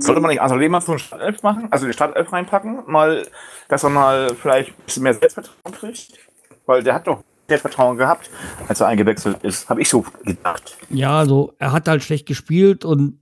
Sollte 0.00 0.20
man 0.20 0.30
nicht 0.30 0.42
Azalea 0.42 0.68
mal 0.68 0.80
so 0.80 0.92
eine 0.92 0.98
Startelf 0.98 1.42
machen? 1.42 1.68
Also 1.70 1.86
die 1.86 1.92
Startelf 1.92 2.32
reinpacken? 2.32 2.84
Mal, 2.86 3.26
dass 3.68 3.84
er 3.84 3.90
mal 3.90 4.34
vielleicht 4.34 4.70
ein 4.70 4.84
bisschen 4.84 5.02
mehr 5.02 5.14
Selbstvertrauen 5.14 5.74
kriegt? 5.74 6.18
Weil 6.66 6.82
der 6.82 6.94
hat 6.94 7.06
doch 7.06 7.22
Selbstvertrauen 7.48 7.96
gehabt, 7.96 8.30
als 8.66 8.80
er 8.80 8.88
eingewechselt 8.88 9.44
ist. 9.44 9.68
Habe 9.68 9.82
ich 9.82 9.88
so 9.88 10.04
gedacht. 10.24 10.76
Ja, 10.88 11.18
also 11.18 11.52
er 11.58 11.72
hat 11.72 11.86
halt 11.86 12.02
schlecht 12.02 12.26
gespielt 12.26 12.84
und 12.84 13.20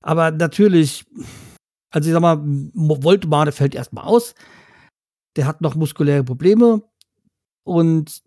aber 0.00 0.30
natürlich, 0.30 1.06
also 1.90 2.08
ich 2.08 2.12
sag 2.12 2.20
mal, 2.20 2.38
Voltemade 2.42 3.52
fällt 3.52 3.74
erstmal 3.74 4.04
aus. 4.04 4.34
Der 5.36 5.46
hat 5.46 5.60
noch 5.60 5.74
muskuläre 5.74 6.24
Probleme 6.24 6.82
und 7.64 8.22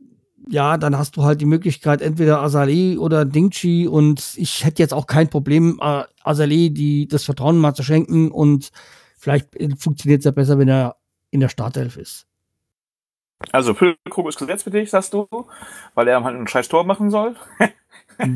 ja, 0.50 0.78
dann 0.78 0.98
hast 0.98 1.18
du 1.18 1.24
halt 1.24 1.42
die 1.42 1.46
Möglichkeit, 1.46 2.02
entweder 2.02 2.42
Azali 2.42 2.98
oder 2.98 3.26
Dingchi 3.26 3.88
und 3.88 4.34
ich 4.38 4.66
hätte 4.66 4.82
jetzt 4.82 4.94
auch 4.94 5.06
kein 5.06 5.30
Problem, 5.30 5.80
äh, 5.82 6.04
Azali 6.24 6.74
die, 6.74 7.08
das 7.08 7.26
Vertrauen 7.26 7.60
mal 7.60 7.74
zu 7.76 7.84
schenken 7.84 8.32
und 8.32 8.72
vielleicht 9.18 9.50
funktioniert 9.78 10.20
es 10.20 10.26
ja 10.26 10.32
besser, 10.32 10.58
wenn 10.58 10.68
er 10.68 10.96
in 11.30 11.40
der 11.40 11.50
Startelf 11.50 11.98
ist. 11.98 12.28
Also 13.52 13.74
Füllkrug 13.74 14.30
ist 14.30 14.40
dich, 14.74 14.90
sagst 14.90 15.14
du, 15.14 15.28
weil 15.96 16.08
er 16.08 16.24
halt 16.24 16.38
ein 16.38 16.48
scheiß 16.48 16.68
Tor 16.68 16.84
machen 16.84 17.10
soll. 17.10 17.36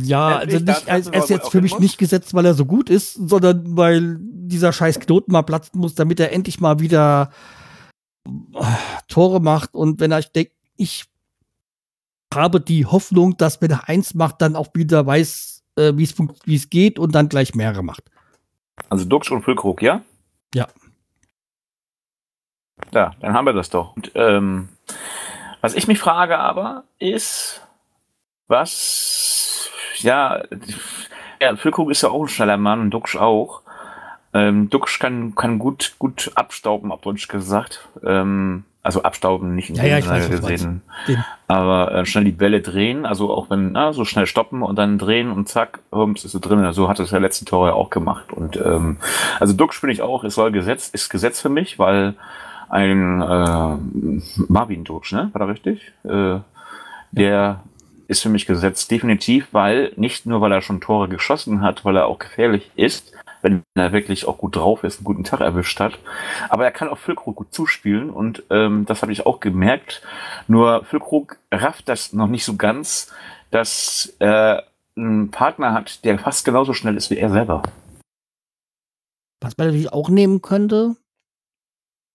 Ja, 0.03 0.37
also 0.37 0.57
nicht, 0.59 0.87
er, 0.87 0.97
ist 0.97 1.29
jetzt 1.29 1.49
für 1.49 1.61
mich 1.61 1.73
muss. 1.73 1.79
nicht 1.81 1.97
gesetzt, 1.97 2.33
weil 2.33 2.45
er 2.45 2.53
so 2.53 2.65
gut 2.65 2.89
ist, 2.89 3.13
sondern 3.13 3.77
weil 3.77 4.17
dieser 4.19 4.71
scheiß 4.73 4.99
Knoten 4.99 5.31
mal 5.31 5.43
platzen 5.43 5.79
muss, 5.79 5.95
damit 5.95 6.19
er 6.19 6.31
endlich 6.31 6.59
mal 6.59 6.79
wieder 6.79 7.31
äh, 8.27 8.31
Tore 9.07 9.39
macht. 9.41 9.73
Und 9.73 9.99
wenn 9.99 10.11
er, 10.11 10.19
ich 10.19 10.31
denke, 10.31 10.51
ich 10.77 11.05
habe 12.33 12.59
die 12.59 12.85
Hoffnung, 12.85 13.37
dass 13.37 13.61
wenn 13.61 13.71
er 13.71 13.87
eins 13.87 14.13
macht, 14.13 14.41
dann 14.41 14.55
auch 14.55 14.67
wieder 14.73 15.05
weiß, 15.05 15.63
äh, 15.77 15.93
wie 15.95 16.03
es 16.03 16.11
funkt- 16.13 16.41
wie 16.45 16.55
es 16.55 16.69
geht 16.69 16.99
und 16.99 17.13
dann 17.15 17.29
gleich 17.29 17.55
mehrere 17.55 17.83
macht. 17.83 18.03
Also 18.89 19.05
Duxch 19.05 19.31
und 19.31 19.43
Füllkrug, 19.43 19.81
ja? 19.81 20.01
Ja. 20.53 20.67
Ja, 22.93 23.11
dann 23.21 23.33
haben 23.33 23.45
wir 23.45 23.53
das 23.53 23.69
doch. 23.69 23.95
Und, 23.95 24.11
ähm, 24.15 24.69
was 25.61 25.73
ich 25.75 25.87
mich 25.87 25.97
frage 25.99 26.37
aber, 26.37 26.83
ist, 26.99 27.61
was, 28.47 29.44
ja, 30.05 30.43
ja 31.41 31.55
Füllkrug 31.57 31.91
ist 31.91 32.01
ja 32.01 32.09
auch 32.09 32.21
ein 32.21 32.29
schneller 32.29 32.57
Mann 32.57 32.79
und 32.79 32.91
Duxch 32.91 33.17
auch. 33.17 33.61
Ähm, 34.33 34.69
Duxch 34.69 34.99
kann, 34.99 35.35
kann 35.35 35.59
gut, 35.59 35.95
gut 35.99 36.31
abstauben, 36.35 36.91
auf 36.91 37.01
Deutsch 37.01 37.27
gesagt. 37.27 37.87
Ähm, 38.05 38.63
Also 38.83 39.01
abstauben, 39.01 39.55
nicht 39.55 39.69
in 39.71 39.77
Ja, 39.77 39.85
ja, 39.85 39.97
ich 39.97 40.07
weiß, 40.07 40.29
gesehen. 40.29 40.83
Aber 41.47 41.91
äh, 41.91 42.05
schnell 42.05 42.23
die 42.23 42.31
Bälle 42.31 42.61
drehen, 42.61 43.05
also 43.07 43.33
auch 43.33 43.49
wenn, 43.49 43.71
na, 43.71 43.93
so 43.93 44.05
schnell 44.05 44.27
stoppen 44.27 44.61
und 44.61 44.75
dann 44.77 44.99
drehen 44.99 45.31
und 45.31 45.49
zack, 45.49 45.79
hums, 45.91 46.23
ist 46.23 46.33
sie 46.33 46.39
drin. 46.39 46.71
So 46.71 46.87
hat 46.87 46.99
es 46.99 47.09
ja 47.09 47.17
letzten 47.17 47.45
Tor 47.47 47.67
ja 47.67 47.73
auch 47.73 47.89
gemacht. 47.89 48.31
Und 48.31 48.57
ähm, 48.57 48.97
also 49.39 49.53
Duxch 49.53 49.79
finde 49.79 49.93
ich 49.93 50.03
auch, 50.03 50.23
es 50.23 50.35
soll 50.35 50.51
Gesetz, 50.51 50.89
ist 50.89 51.09
Gesetz 51.09 51.41
für 51.41 51.49
mich, 51.49 51.79
weil 51.79 52.13
ein 52.69 53.21
äh, 53.21 53.77
Marvin 54.49 54.83
Duxch, 54.83 55.13
ne? 55.13 55.29
War 55.33 55.39
da 55.39 55.45
richtig? 55.45 55.91
Äh, 56.03 56.39
der 57.11 57.61
ist 58.07 58.21
für 58.21 58.29
mich 58.29 58.45
gesetzt, 58.45 58.91
definitiv, 58.91 59.47
weil 59.51 59.91
nicht 59.95 60.25
nur, 60.25 60.41
weil 60.41 60.51
er 60.51 60.61
schon 60.61 60.81
Tore 60.81 61.07
geschossen 61.09 61.61
hat, 61.61 61.85
weil 61.85 61.97
er 61.97 62.07
auch 62.07 62.19
gefährlich 62.19 62.71
ist, 62.75 63.13
wenn 63.41 63.63
er 63.75 63.91
wirklich 63.91 64.27
auch 64.27 64.37
gut 64.37 64.55
drauf 64.55 64.83
ist, 64.83 64.97
einen 64.97 65.05
guten 65.05 65.23
Tag 65.23 65.41
erwischt 65.41 65.79
hat, 65.79 65.99
aber 66.49 66.65
er 66.65 66.71
kann 66.71 66.89
auch 66.89 66.97
Füllkrug 66.97 67.35
gut 67.35 67.53
zuspielen 67.53 68.09
und 68.09 68.43
ähm, 68.49 68.85
das 68.85 69.01
habe 69.01 69.11
ich 69.11 69.25
auch 69.25 69.39
gemerkt. 69.39 70.01
Nur 70.47 70.83
Füllkrug 70.85 71.37
rafft 71.51 71.87
das 71.89 72.13
noch 72.13 72.27
nicht 72.27 72.45
so 72.45 72.55
ganz, 72.55 73.13
dass 73.51 74.15
er 74.19 74.65
einen 74.97 75.31
Partner 75.31 75.73
hat, 75.73 76.03
der 76.05 76.17
fast 76.19 76.45
genauso 76.45 76.73
schnell 76.73 76.97
ist 76.97 77.09
wie 77.09 77.17
er 77.17 77.29
selber. 77.29 77.63
Was 79.41 79.57
man 79.57 79.67
natürlich 79.67 79.93
auch 79.93 80.09
nehmen 80.09 80.41
könnte, 80.41 80.95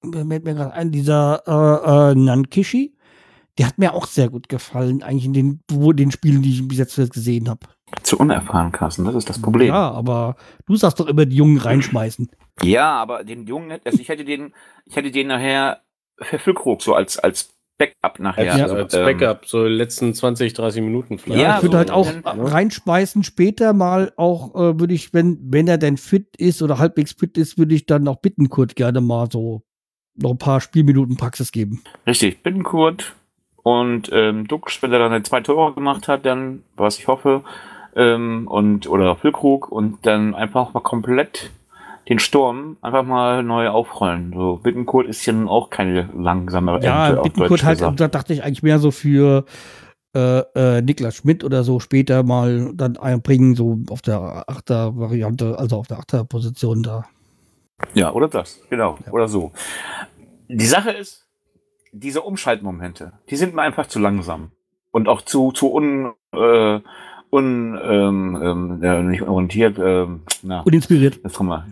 mir 0.02 0.24
mir 0.24 0.40
gerade 0.40 0.72
ein, 0.72 0.90
dieser 0.90 1.42
äh, 1.46 2.10
äh, 2.10 2.14
Nankishi, 2.14 2.96
der 3.58 3.66
hat 3.66 3.78
mir 3.78 3.94
auch 3.94 4.06
sehr 4.06 4.28
gut 4.28 4.48
gefallen, 4.48 5.02
eigentlich 5.02 5.26
in 5.26 5.32
den, 5.32 5.60
wo, 5.70 5.92
den 5.92 6.10
Spielen, 6.10 6.42
die 6.42 6.50
ich 6.50 6.68
bis 6.68 6.78
jetzt 6.78 6.96
gesehen 7.12 7.48
habe. 7.48 7.66
Zu 8.02 8.18
unerfahren, 8.18 8.72
Carsten, 8.72 9.04
das 9.04 9.14
ist 9.14 9.28
das 9.28 9.40
Problem. 9.40 9.68
Ja, 9.68 9.90
aber 9.90 10.36
du 10.66 10.76
sagst 10.76 11.00
doch 11.00 11.06
immer, 11.06 11.26
die 11.26 11.36
Jungen 11.36 11.58
reinschmeißen. 11.58 12.30
Ja, 12.62 12.92
aber 12.92 13.24
den 13.24 13.46
Jungen, 13.46 13.78
also 13.84 14.00
ich 14.00 14.08
hätte 14.08 14.24
den, 14.24 14.54
ich 14.86 14.96
hätte 14.96 15.10
den 15.10 15.28
nachher 15.28 15.80
für 16.20 16.38
Füllkrug 16.38 16.82
so 16.82 16.94
als, 16.94 17.18
als 17.18 17.54
Backup 17.78 18.20
nachher. 18.20 18.52
Als, 18.52 18.62
also, 18.62 18.74
als 18.76 18.94
ähm, 18.94 19.04
Backup, 19.04 19.46
so 19.46 19.64
die 19.64 19.74
letzten 19.74 20.14
20, 20.14 20.52
30 20.52 20.82
Minuten 20.82 21.18
vielleicht. 21.18 21.42
Ja, 21.42 21.56
ich 21.56 21.62
würde 21.62 21.72
so, 21.72 21.78
halt 21.78 21.90
auch 21.90 22.12
dann- 22.22 22.40
reinschmeißen 22.40 23.24
später 23.24 23.72
mal 23.72 24.12
auch, 24.16 24.54
äh, 24.54 24.78
würde 24.78 24.94
ich, 24.94 25.12
wenn, 25.14 25.38
wenn 25.42 25.66
er 25.66 25.78
denn 25.78 25.96
fit 25.96 26.36
ist 26.36 26.62
oder 26.62 26.78
halbwegs 26.78 27.12
fit 27.12 27.36
ist, 27.38 27.58
würde 27.58 27.74
ich 27.74 27.86
dann 27.86 28.06
auch 28.06 28.20
Bittenkurt 28.20 28.76
gerne 28.76 29.00
mal 29.00 29.28
so 29.32 29.62
noch 30.14 30.32
ein 30.32 30.38
paar 30.38 30.60
Spielminuten 30.60 31.16
Praxis 31.16 31.50
geben. 31.50 31.82
Richtig, 32.06 32.42
Bittenkurt 32.42 33.14
und 33.62 34.10
ähm, 34.12 34.46
Duxch, 34.48 34.82
wenn 34.82 34.92
er 34.92 35.08
dann 35.08 35.24
zwei 35.24 35.40
Tore 35.40 35.74
gemacht 35.74 36.08
hat, 36.08 36.24
dann, 36.26 36.62
was 36.76 36.98
ich 36.98 37.08
hoffe, 37.08 37.42
ähm, 37.96 38.46
und 38.48 38.88
oder 38.88 39.16
Füllkrug 39.16 39.70
und 39.70 40.06
dann 40.06 40.34
einfach 40.34 40.72
mal 40.72 40.80
komplett 40.80 41.50
den 42.08 42.18
Sturm 42.18 42.76
einfach 42.80 43.04
mal 43.04 43.42
neu 43.42 43.68
aufrollen. 43.68 44.32
So, 44.34 44.56
Bittenkurt 44.62 45.06
ist 45.06 45.24
ja 45.26 45.32
nun 45.32 45.48
auch 45.48 45.70
keine 45.70 46.08
langsame 46.16 46.80
Ja, 46.82 47.08
Ente, 47.08 47.20
auf 47.20 47.24
Bittenkurt 47.24 47.62
halt, 47.64 47.80
da 47.80 48.08
dachte 48.08 48.32
ich 48.32 48.42
eigentlich 48.42 48.62
mehr 48.62 48.78
so 48.78 48.90
für 48.90 49.44
äh, 50.16 50.40
äh, 50.56 50.82
Niklas 50.82 51.16
Schmidt 51.16 51.44
oder 51.44 51.62
so 51.62 51.78
später 51.78 52.24
mal 52.24 52.72
dann 52.74 52.96
einbringen, 52.96 53.54
so 53.54 53.78
auf 53.90 54.02
der 54.02 54.44
Achter-Variante, 54.48 55.56
also 55.56 55.76
auf 55.76 55.86
der 55.86 55.98
Achter-Position 55.98 56.82
da. 56.82 57.04
Ja, 57.94 58.12
oder 58.12 58.28
das, 58.28 58.60
genau, 58.68 58.98
Ja. 59.06 59.12
oder 59.12 59.28
so. 59.28 59.52
Die 60.48 60.66
Sache 60.66 60.90
ist, 60.90 61.28
diese 61.92 62.22
Umschaltmomente, 62.22 63.12
die 63.28 63.36
sind 63.36 63.54
mir 63.54 63.62
einfach 63.62 63.86
zu 63.86 63.98
langsam 63.98 64.52
und 64.90 65.08
auch 65.08 65.22
zu 65.22 65.52
zu 65.52 65.72
un 65.72 66.12
äh, 66.32 66.80
un 67.32 67.78
ähm, 67.82 68.80
ja, 68.82 69.02
nicht 69.02 69.22
orientiert, 69.22 69.78
ähm, 69.78 70.22
na, 70.42 70.62
Uninspiriert. 70.62 71.20
das 71.24 71.32
wir. 71.40 71.66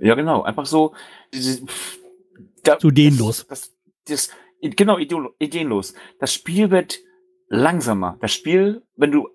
Ja, 0.00 0.14
genau, 0.14 0.42
einfach 0.42 0.66
so 0.66 0.92
diese, 1.32 1.62
da, 2.62 2.78
Zu 2.78 2.88
ideenlos. 2.88 3.46
Das, 3.48 3.72
das, 4.06 4.28
das, 4.60 4.76
genau, 4.76 4.96
ideenlo- 4.98 5.32
ideenlos. 5.38 5.94
Das 6.20 6.32
Spiel 6.32 6.70
wird 6.70 6.98
langsamer. 7.48 8.16
Das 8.20 8.32
Spiel, 8.32 8.82
wenn 8.96 9.10
du 9.10 9.28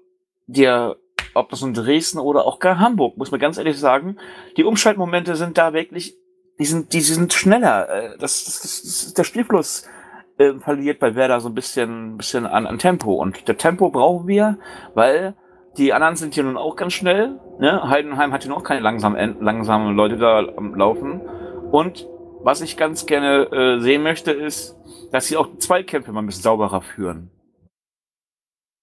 dir, 0.48 0.98
ob 1.34 1.50
das 1.50 1.62
nun 1.62 1.74
Dresden 1.74 2.20
oder 2.20 2.46
auch 2.46 2.60
gar 2.60 2.80
Hamburg, 2.80 3.18
muss 3.18 3.32
man 3.32 3.40
ganz 3.40 3.58
ehrlich 3.58 3.80
sagen, 3.80 4.18
die 4.58 4.64
Umschaltmomente 4.64 5.36
sind 5.36 5.58
da 5.58 5.74
wirklich, 5.74 6.16
die 6.60 6.66
sind, 6.66 6.94
die 6.94 7.02
sind 7.02 7.34
schneller. 7.34 7.90
Äh, 7.90 8.18
Das, 8.20 8.46
das, 8.46 8.62
das, 8.62 8.82
das 8.84 9.14
der 9.16 9.24
Spielfluss 9.24 9.86
äh, 10.38 10.54
verliert 10.60 11.00
bei 11.00 11.16
Werder 11.16 11.40
so 11.40 11.50
ein 11.50 11.56
bisschen, 11.56 12.18
bisschen 12.18 12.46
an, 12.46 12.66
an 12.66 12.80
Tempo. 12.80 13.14
Und 13.14 13.48
der 13.48 13.58
Tempo 13.58 13.90
brauchen 13.90 14.28
wir, 14.28 14.58
weil 14.94 15.36
die 15.78 15.94
anderen 15.94 16.16
sind 16.16 16.34
hier 16.34 16.44
nun 16.44 16.58
auch 16.58 16.76
ganz 16.76 16.94
schnell. 16.94 17.40
Ne? 17.60 17.90
Heidenheim 17.90 18.32
hat 18.32 18.44
hier 18.44 18.52
noch 18.52 18.64
keine 18.64 18.82
langsamen, 18.82 19.42
langsamen 19.42 19.96
Leute 19.96 20.18
da 20.18 20.46
am 20.56 20.76
Laufen. 20.76 21.22
Und 21.72 22.08
was 22.44 22.62
ich 22.62 22.78
ganz 22.78 23.06
gerne 23.06 23.52
äh, 23.52 23.80
sehen 23.80 24.04
möchte, 24.04 24.32
ist, 24.32 24.76
dass 25.12 25.28
sie 25.28 25.38
auch 25.38 25.58
Zweikämpfe 25.58 26.12
mal 26.12 26.22
ein 26.22 26.26
bisschen 26.26 26.44
sauberer 26.44 26.82
führen. 26.82 27.32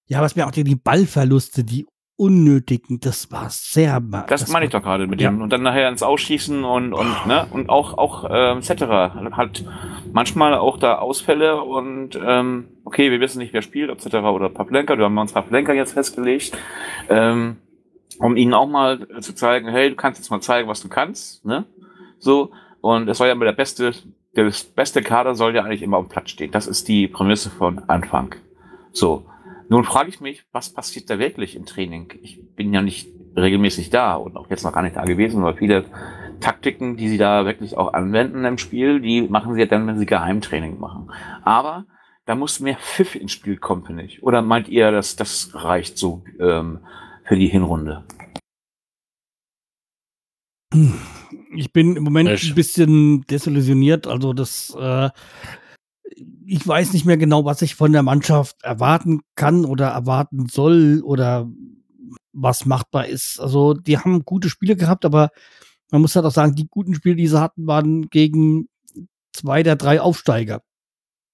Ja, 0.07 0.21
was 0.21 0.35
mir 0.35 0.45
auch 0.45 0.51
die 0.51 0.75
Ballverluste, 0.75 1.63
die 1.63 1.87
unnötigen, 2.21 2.99
das 2.99 3.31
war 3.31 3.49
sehr. 3.49 3.99
ma- 3.99 4.25
Das, 4.27 4.47
meine 4.49 4.65
ich 4.65 4.71
doch 4.71 4.83
gerade 4.83 5.07
mit 5.07 5.19
Ja. 5.19 5.31
dem. 5.31 5.41
Und 5.41 5.51
dann 5.51 5.63
nachher 5.63 5.89
ins 5.89 6.03
Ausschießen 6.03 6.63
und, 6.63 6.93
und, 6.93 7.25
ne, 7.27 7.47
und 7.51 7.69
auch, 7.69 7.97
auch, 7.97 8.25
ähm, 8.29 8.59
etc. 8.59 8.83
Halt 9.35 9.65
manchmal 10.13 10.53
auch 10.53 10.77
da 10.77 10.99
Ausfälle 10.99 11.61
und, 11.63 12.19
ähm, 12.23 12.67
okay, 12.85 13.09
wir 13.09 13.19
wissen 13.19 13.39
nicht, 13.39 13.53
wer 13.53 13.63
spielt, 13.63 13.89
etc. 13.89 14.15
oder 14.17 14.49
Pavlenka. 14.49 14.95
Du 14.95 15.03
haben 15.03 15.17
uns 15.17 15.33
Pavlenka 15.33 15.73
jetzt 15.73 15.93
festgelegt, 15.93 16.55
ähm, 17.09 17.57
um 18.19 18.37
ihnen 18.37 18.53
auch 18.53 18.67
mal 18.67 19.07
zu 19.21 19.33
zeigen, 19.33 19.67
hey, 19.69 19.89
du 19.89 19.95
kannst 19.95 20.19
jetzt 20.19 20.29
mal 20.29 20.41
zeigen, 20.41 20.67
was 20.69 20.81
du 20.81 20.89
kannst, 20.89 21.43
ne? 21.43 21.65
So. 22.19 22.51
Und 22.81 23.09
es 23.09 23.17
soll 23.17 23.27
ja 23.27 23.33
immer 23.33 23.45
der 23.45 23.51
beste, 23.53 23.93
der 24.35 24.51
beste 24.75 25.01
Kader 25.01 25.33
soll 25.33 25.55
ja 25.55 25.63
eigentlich 25.63 25.81
immer 25.81 25.97
auf 25.97 26.05
dem 26.05 26.09
Platz 26.11 26.29
stehen. 26.29 26.51
Das 26.51 26.67
ist 26.67 26.87
die 26.87 27.07
Prämisse 27.07 27.49
von 27.49 27.79
Anfang. 27.87 28.35
So. 28.91 29.25
Nun 29.71 29.85
frage 29.85 30.09
ich 30.09 30.19
mich, 30.19 30.43
was 30.51 30.73
passiert 30.73 31.09
da 31.09 31.17
wirklich 31.17 31.55
im 31.55 31.65
Training? 31.65 32.11
Ich 32.23 32.41
bin 32.57 32.73
ja 32.73 32.81
nicht 32.81 33.07
regelmäßig 33.37 33.89
da 33.89 34.15
und 34.15 34.35
auch 34.35 34.49
jetzt 34.49 34.65
noch 34.65 34.73
gar 34.73 34.81
nicht 34.81 34.97
da 34.97 35.05
gewesen, 35.05 35.41
weil 35.43 35.55
viele 35.55 35.85
Taktiken, 36.41 36.97
die 36.97 37.07
sie 37.07 37.17
da 37.17 37.45
wirklich 37.45 37.77
auch 37.77 37.93
anwenden 37.93 38.43
im 38.43 38.57
Spiel, 38.57 38.99
die 38.99 39.21
machen 39.21 39.53
sie 39.53 39.61
ja 39.61 39.67
dann, 39.67 39.87
wenn 39.87 39.97
sie 39.97 40.05
Geheimtraining 40.05 40.77
machen. 40.77 41.09
Aber 41.43 41.85
da 42.25 42.35
muss 42.35 42.59
mehr 42.59 42.75
Pfiff 42.75 43.15
ins 43.15 43.31
Spiel 43.31 43.55
kommen, 43.55 43.85
finde 43.85 44.03
ich. 44.03 44.21
Oder 44.23 44.41
meint 44.41 44.67
ihr, 44.67 44.91
dass 44.91 45.15
das 45.15 45.51
reicht 45.53 45.97
so 45.97 46.25
ähm, 46.41 46.79
für 47.23 47.37
die 47.37 47.47
Hinrunde? 47.47 48.03
Ich 51.55 51.71
bin 51.71 51.95
im 51.95 52.03
Moment 52.03 52.29
Ich- 52.29 52.49
ein 52.49 52.55
bisschen 52.55 53.21
desillusioniert. 53.27 54.05
Also 54.05 54.33
das, 54.33 54.75
äh, 54.77 55.09
ich 56.51 56.67
weiß 56.67 56.91
nicht 56.91 57.05
mehr 57.05 57.15
genau, 57.15 57.45
was 57.45 57.61
ich 57.61 57.75
von 57.75 57.93
der 57.93 58.03
Mannschaft 58.03 58.61
erwarten 58.61 59.21
kann 59.35 59.63
oder 59.63 59.87
erwarten 59.87 60.47
soll 60.47 61.01
oder 61.01 61.49
was 62.33 62.65
machbar 62.65 63.07
ist. 63.07 63.39
Also 63.39 63.73
die 63.73 63.97
haben 63.97 64.25
gute 64.25 64.49
Spiele 64.49 64.75
gehabt, 64.75 65.05
aber 65.05 65.29
man 65.91 66.01
muss 66.01 66.13
halt 66.13 66.25
auch 66.25 66.31
sagen, 66.31 66.53
die 66.55 66.67
guten 66.69 66.93
Spiele, 66.93 67.15
die 67.15 67.27
sie 67.27 67.39
hatten, 67.39 67.67
waren 67.67 68.09
gegen 68.09 68.67
zwei 69.31 69.63
der 69.63 69.77
drei 69.77 70.01
Aufsteiger. 70.01 70.61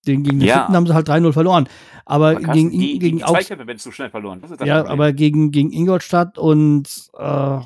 Den 0.06 0.21
gegen 0.23 0.39
die 0.39 0.45
Ja. 0.45 0.58
Vierten 0.58 0.75
haben 0.75 0.86
sie 0.86 0.93
halt 0.93 1.10
3-0 1.10 1.34
verloren. 1.34 1.67
Aber 2.06 2.36
gegen, 2.36 2.69
die, 2.69 2.99
gegen 2.99 3.19
Zweikämpfe 3.19 3.65
werden 3.65 3.80
zu 3.80 3.91
schnell 3.91 4.12
verloren. 4.12 4.43
Ja, 4.63 4.86
aber 4.86 5.13
gegen, 5.13 5.49
gegen 5.49 5.73
Ingolstadt 5.73 6.38
und 6.38 7.10
äh, 7.17 7.60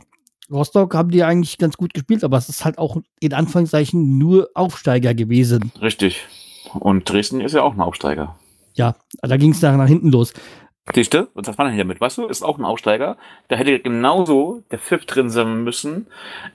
Rostock 0.50 0.96
haben 0.96 1.12
die 1.12 1.24
eigentlich 1.24 1.58
ganz 1.58 1.76
gut 1.76 1.94
gespielt, 1.94 2.24
aber 2.24 2.38
es 2.38 2.48
ist 2.48 2.64
halt 2.64 2.78
auch 2.78 2.98
in 3.20 3.34
Anführungszeichen 3.34 4.18
nur 4.18 4.50
Aufsteiger 4.54 5.14
gewesen. 5.14 5.74
Richtig. 5.82 6.26
Und 6.74 7.10
Dresden 7.10 7.42
ist 7.42 7.54
ja 7.54 7.64
auch 7.64 7.74
ein 7.74 7.82
Aufsteiger. 7.82 8.36
Ja, 8.74 8.96
da 9.22 9.38
ging 9.38 9.52
es 9.52 9.60
dann 9.60 9.78
nach 9.78 9.88
hinten 9.88 10.10
los. 10.12 10.34
Siehst 10.94 11.14
du? 11.14 11.28
Und 11.36 11.48
das 11.48 11.58
war 11.58 11.66
dann 11.66 11.78
damit, 11.78 12.02
weißt 12.02 12.18
du, 12.18 12.26
ist 12.28 12.42
auch 12.44 12.58
ein 12.58 12.66
Aufsteiger. 12.66 13.18
Da 13.50 13.56
hätte 13.56 13.80
genauso 13.80 14.64
der 14.72 14.80
Pfiff 14.80 15.06
drin 15.06 15.30
sein 15.30 15.64
müssen. 15.64 16.08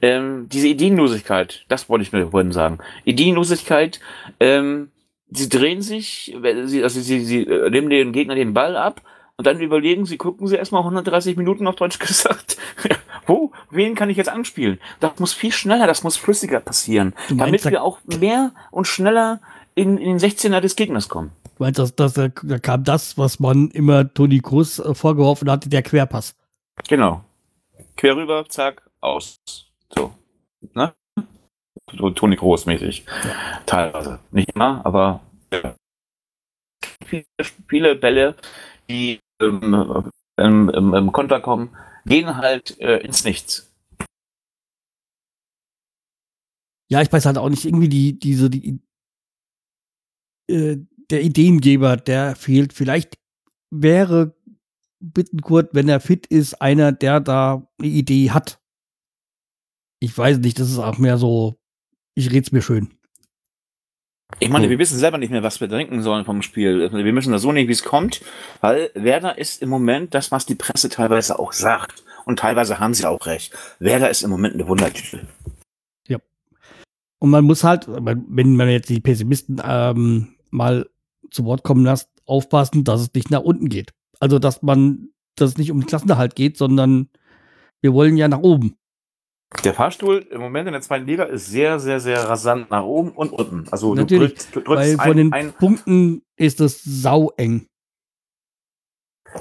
Ähm, 0.02 0.48
diese 0.50 0.66
Ideenlosigkeit, 0.68 1.64
das 1.68 1.88
wollte 1.88 2.02
ich 2.02 2.12
mir 2.12 2.28
vorhin 2.30 2.52
sagen. 2.52 2.78
Ideenlosigkeit, 3.04 4.00
ähm, 4.40 4.90
sie 5.30 5.48
drehen 5.48 5.80
sich, 5.82 6.36
sie, 6.64 6.82
also 6.82 7.00
sie, 7.00 7.24
sie 7.24 7.42
äh, 7.44 7.70
nehmen 7.70 7.88
den 7.90 8.12
Gegner 8.12 8.34
den 8.34 8.52
Ball 8.54 8.76
ab 8.76 9.00
und 9.36 9.46
dann 9.46 9.60
überlegen 9.60 10.06
sie, 10.06 10.16
gucken 10.16 10.46
sie 10.48 10.56
erstmal 10.56 10.82
130 10.82 11.36
Minuten 11.36 11.66
auf 11.66 11.76
Deutsch 11.76 11.98
gesagt. 12.00 12.56
Wo? 13.26 13.52
Wen 13.70 13.94
kann 13.94 14.08
ich 14.10 14.16
jetzt 14.16 14.28
anspielen? 14.28 14.78
Das 15.00 15.18
muss 15.18 15.32
viel 15.32 15.52
schneller, 15.52 15.86
das 15.86 16.02
muss 16.04 16.16
flüssiger 16.16 16.60
passieren. 16.60 17.12
Damit 17.30 17.64
da- 17.64 17.70
wir 17.70 17.82
auch 17.82 17.98
mehr 18.20 18.52
und 18.70 18.86
schneller 18.86 19.40
in, 19.76 19.98
in 19.98 20.18
den 20.18 20.18
16er 20.18 20.60
des 20.60 20.74
Gegners 20.74 21.08
kommen. 21.08 21.30
Du 21.56 21.62
meinst, 21.62 21.78
dass, 21.78 21.94
dass, 21.94 22.14
da 22.14 22.28
kam 22.28 22.82
das, 22.82 23.16
was 23.16 23.38
man 23.38 23.70
immer 23.70 24.12
Toni 24.12 24.40
Kroos 24.40 24.78
äh, 24.78 24.94
vorgeworfen 24.94 25.48
hatte, 25.50 25.68
der 25.68 25.82
Querpass. 25.82 26.34
Genau. 26.88 27.24
Quer 27.96 28.16
rüber, 28.16 28.44
zack, 28.48 28.82
aus. 29.00 29.38
So. 29.94 30.12
Ne? 30.74 30.92
So 31.96 32.10
Toni 32.10 32.36
Groß 32.36 32.66
mäßig. 32.66 33.04
Teilweise. 33.64 34.18
Nicht 34.32 34.50
immer, 34.54 34.84
aber 34.84 35.20
ja. 35.52 35.76
viele, 37.04 37.24
viele 37.68 37.94
Bälle, 37.94 38.34
die 38.90 39.20
ähm, 39.40 40.10
im, 40.36 40.68
im, 40.68 40.94
im 40.94 41.12
Konter 41.12 41.40
kommen, 41.40 41.70
gehen 42.04 42.36
halt 42.36 42.78
äh, 42.80 42.98
ins 42.98 43.24
Nichts. 43.24 43.72
Ja, 46.88 47.02
ich 47.02 47.12
weiß 47.12 47.26
halt 47.26 47.38
auch 47.38 47.48
nicht, 47.48 47.64
irgendwie 47.64 47.88
die, 47.88 48.18
diese, 48.18 48.48
die, 48.48 48.80
äh, 50.48 50.78
der 51.10 51.22
Ideengeber, 51.22 51.96
der 51.96 52.36
fehlt. 52.36 52.72
Vielleicht 52.72 53.18
wäre 53.70 54.34
Bittenkurt, 55.00 55.70
wenn 55.72 55.88
er 55.88 56.00
fit 56.00 56.26
ist, 56.26 56.60
einer, 56.60 56.92
der 56.92 57.20
da 57.20 57.66
eine 57.78 57.88
Idee 57.88 58.30
hat. 58.30 58.60
Ich 60.00 60.16
weiß 60.16 60.38
nicht, 60.38 60.58
das 60.58 60.70
ist 60.70 60.78
auch 60.78 60.98
mehr 60.98 61.18
so, 61.18 61.58
ich 62.14 62.32
red's 62.32 62.52
mir 62.52 62.62
schön. 62.62 62.90
Ich 64.40 64.48
meine, 64.48 64.68
wir 64.68 64.78
wissen 64.80 64.98
selber 64.98 65.18
nicht 65.18 65.30
mehr, 65.30 65.44
was 65.44 65.60
wir 65.60 65.68
denken 65.68 66.02
sollen 66.02 66.24
vom 66.24 66.42
Spiel. 66.42 66.90
Wir 66.92 67.12
müssen 67.12 67.30
da 67.30 67.38
so 67.38 67.52
nicht, 67.52 67.68
wie 67.68 67.72
es 67.72 67.84
kommt, 67.84 68.22
weil 68.60 68.90
Werder 68.94 69.38
ist 69.38 69.62
im 69.62 69.68
Moment 69.68 70.14
das, 70.14 70.32
was 70.32 70.46
die 70.46 70.56
Presse 70.56 70.88
teilweise 70.88 71.38
auch 71.38 71.52
sagt. 71.52 72.02
Und 72.24 72.40
teilweise 72.40 72.80
haben 72.80 72.92
sie 72.92 73.06
auch 73.06 73.24
recht. 73.26 73.56
Werder 73.78 74.10
ist 74.10 74.22
im 74.22 74.30
Moment 74.30 74.54
eine 74.54 74.66
Wundertüte. 74.66 75.28
Und 77.18 77.30
man 77.30 77.44
muss 77.44 77.64
halt, 77.64 77.86
wenn 77.88 78.56
man 78.56 78.68
jetzt 78.68 78.88
die 78.88 79.00
Pessimisten 79.00 79.60
ähm, 79.64 80.35
mal 80.56 80.88
zu 81.30 81.44
Wort 81.44 81.62
kommen 81.62 81.84
lässt, 81.84 82.08
aufpassen, 82.24 82.82
dass 82.82 83.00
es 83.00 83.14
nicht 83.14 83.30
nach 83.30 83.42
unten 83.42 83.68
geht. 83.68 83.92
Also, 84.18 84.38
dass 84.38 84.62
man, 84.62 85.10
dass 85.36 85.50
es 85.50 85.58
nicht 85.58 85.70
um 85.70 85.80
den 85.80 85.86
Klassenerhalt 85.86 86.34
geht, 86.34 86.56
sondern 86.56 87.08
wir 87.80 87.92
wollen 87.92 88.16
ja 88.16 88.26
nach 88.26 88.40
oben. 88.40 88.76
Der 89.62 89.74
Fahrstuhl 89.74 90.26
im 90.30 90.40
Moment 90.40 90.66
in 90.66 90.72
der 90.72 90.82
zweiten 90.82 91.06
Liga 91.06 91.24
ist 91.24 91.46
sehr, 91.46 91.78
sehr, 91.78 92.00
sehr 92.00 92.24
rasant 92.28 92.70
nach 92.70 92.82
oben 92.82 93.10
und 93.10 93.32
unten. 93.32 93.66
Also 93.70 93.94
Natürlich, 93.94 94.34
du 94.34 94.42
drückst, 94.50 94.56
du 94.56 94.60
Weil 94.66 94.88
drückst 94.88 95.02
von 95.02 95.16
den 95.16 95.32
ein, 95.32 95.46
ein, 95.46 95.52
Punkten 95.52 96.22
ist 96.36 96.60
es 96.60 96.82
saueng. 96.82 97.68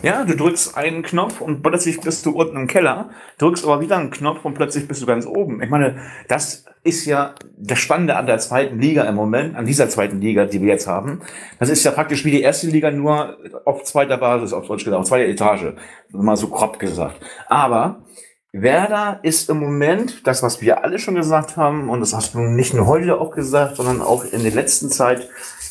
Ja, 0.01 0.23
du 0.25 0.35
drückst 0.35 0.77
einen 0.77 1.03
Knopf 1.03 1.41
und 1.41 1.61
plötzlich 1.61 1.99
bist 2.01 2.25
du 2.25 2.31
unten 2.31 2.57
im 2.57 2.67
Keller, 2.67 3.09
drückst 3.37 3.63
aber 3.65 3.81
wieder 3.81 3.97
einen 3.97 4.11
Knopf 4.11 4.45
und 4.45 4.53
plötzlich 4.53 4.87
bist 4.87 5.01
du 5.01 5.05
ganz 5.05 5.25
oben. 5.25 5.61
Ich 5.61 5.69
meine, 5.69 5.97
das 6.27 6.65
ist 6.83 7.05
ja 7.05 7.33
das 7.57 7.79
Spannende 7.79 8.15
an 8.15 8.27
der 8.27 8.37
zweiten 8.37 8.79
Liga 8.79 9.03
im 9.03 9.15
Moment, 9.15 9.55
an 9.55 9.65
dieser 9.65 9.89
zweiten 9.89 10.21
Liga, 10.21 10.45
die 10.45 10.61
wir 10.61 10.69
jetzt 10.69 10.87
haben. 10.87 11.21
Das 11.59 11.69
ist 11.69 11.83
ja 11.83 11.91
praktisch 11.91 12.23
wie 12.25 12.31
die 12.31 12.41
erste 12.41 12.67
Liga 12.67 12.91
nur 12.91 13.37
auf 13.65 13.83
zweiter 13.83 14.17
Basis, 14.17 14.53
auf 14.53 14.67
Deutsch 14.67 14.85
gesagt, 14.85 14.99
auf 14.99 15.07
zweiter 15.07 15.27
Etage. 15.27 15.73
Mal 16.11 16.37
so 16.37 16.47
grob 16.47 16.77
gesagt. 16.77 17.19
Aber 17.47 18.03
Werder 18.51 19.19
ist 19.23 19.49
im 19.49 19.59
Moment 19.59 20.25
das, 20.27 20.43
was 20.43 20.61
wir 20.61 20.83
alle 20.83 20.99
schon 20.99 21.15
gesagt 21.15 21.57
haben, 21.57 21.89
und 21.89 21.99
das 21.99 22.13
hast 22.13 22.35
du 22.35 22.39
nicht 22.39 22.73
nur 22.73 22.85
heute 22.85 23.19
auch 23.19 23.31
gesagt, 23.31 23.77
sondern 23.77 24.01
auch 24.01 24.23
in 24.23 24.43
der 24.43 24.53
letzten 24.53 24.89
Zeit 24.89 25.27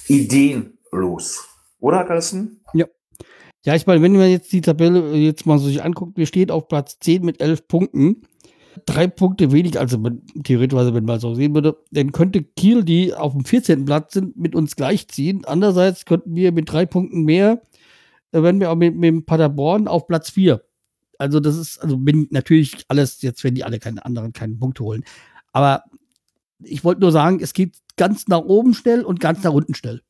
ideenlos. 0.08 1.48
Oder, 1.78 2.04
Carsten? 2.04 2.63
Ja, 3.64 3.74
ich 3.74 3.86
meine, 3.86 4.02
wenn 4.02 4.12
man 4.12 4.28
jetzt 4.28 4.52
die 4.52 4.60
Tabelle 4.60 5.14
jetzt 5.16 5.46
mal 5.46 5.58
so 5.58 5.66
sich 5.68 5.82
anguckt, 5.82 6.18
wir 6.18 6.26
stehen 6.26 6.50
auf 6.50 6.68
Platz 6.68 6.98
10 7.00 7.24
mit 7.24 7.40
11 7.40 7.66
Punkten. 7.66 8.22
Drei 8.86 9.06
Punkte 9.06 9.52
weniger, 9.52 9.80
also 9.80 10.02
wenn, 10.02 10.22
theoretisch, 10.42 10.76
wenn 10.76 11.04
man 11.04 11.20
so 11.20 11.34
sehen 11.34 11.54
würde, 11.54 11.78
dann 11.92 12.12
könnte 12.12 12.42
Kiel, 12.42 12.84
die 12.84 13.14
auf 13.14 13.32
dem 13.32 13.44
14. 13.44 13.84
Platz 13.84 14.14
sind, 14.14 14.36
mit 14.36 14.54
uns 14.54 14.76
gleichziehen. 14.76 15.44
Andererseits 15.46 16.04
könnten 16.04 16.34
wir 16.34 16.52
mit 16.52 16.70
drei 16.70 16.84
Punkten 16.84 17.22
mehr, 17.22 17.62
äh, 18.32 18.42
wenn 18.42 18.60
wir 18.60 18.70
auch 18.70 18.76
mit, 18.76 18.96
mit 18.96 19.26
Paderborn 19.26 19.88
auf 19.88 20.06
Platz 20.08 20.30
4. 20.30 20.62
Also 21.18 21.40
das 21.40 21.56
ist, 21.56 21.78
also 21.78 21.96
bin 21.96 22.26
natürlich 22.30 22.84
alles, 22.88 23.22
jetzt 23.22 23.44
werden 23.44 23.54
die 23.54 23.64
alle 23.64 23.78
keine 23.78 24.04
anderen, 24.04 24.32
keinen 24.32 24.58
Punkt 24.58 24.80
holen. 24.80 25.04
Aber 25.52 25.84
ich 26.58 26.84
wollte 26.84 27.00
nur 27.00 27.12
sagen, 27.12 27.38
es 27.40 27.54
geht 27.54 27.76
ganz 27.96 28.26
nach 28.26 28.42
oben 28.42 28.74
schnell 28.74 29.04
und 29.04 29.20
ganz 29.20 29.42
nach 29.44 29.52
unten 29.52 29.74
schnell. 29.74 30.02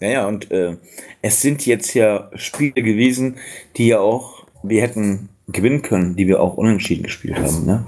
Ja, 0.00 0.08
ja, 0.08 0.26
und 0.28 0.50
äh, 0.50 0.76
es 1.22 1.40
sind 1.40 1.64
jetzt 1.66 1.94
ja 1.94 2.30
Spiele 2.34 2.72
gewesen, 2.82 3.38
die 3.76 3.88
ja 3.88 4.00
auch 4.00 4.46
wir 4.62 4.82
hätten 4.82 5.28
gewinnen 5.48 5.82
können, 5.82 6.16
die 6.16 6.26
wir 6.26 6.40
auch 6.40 6.54
unentschieden 6.56 7.04
gespielt 7.04 7.38
haben. 7.38 7.64
Ne? 7.66 7.86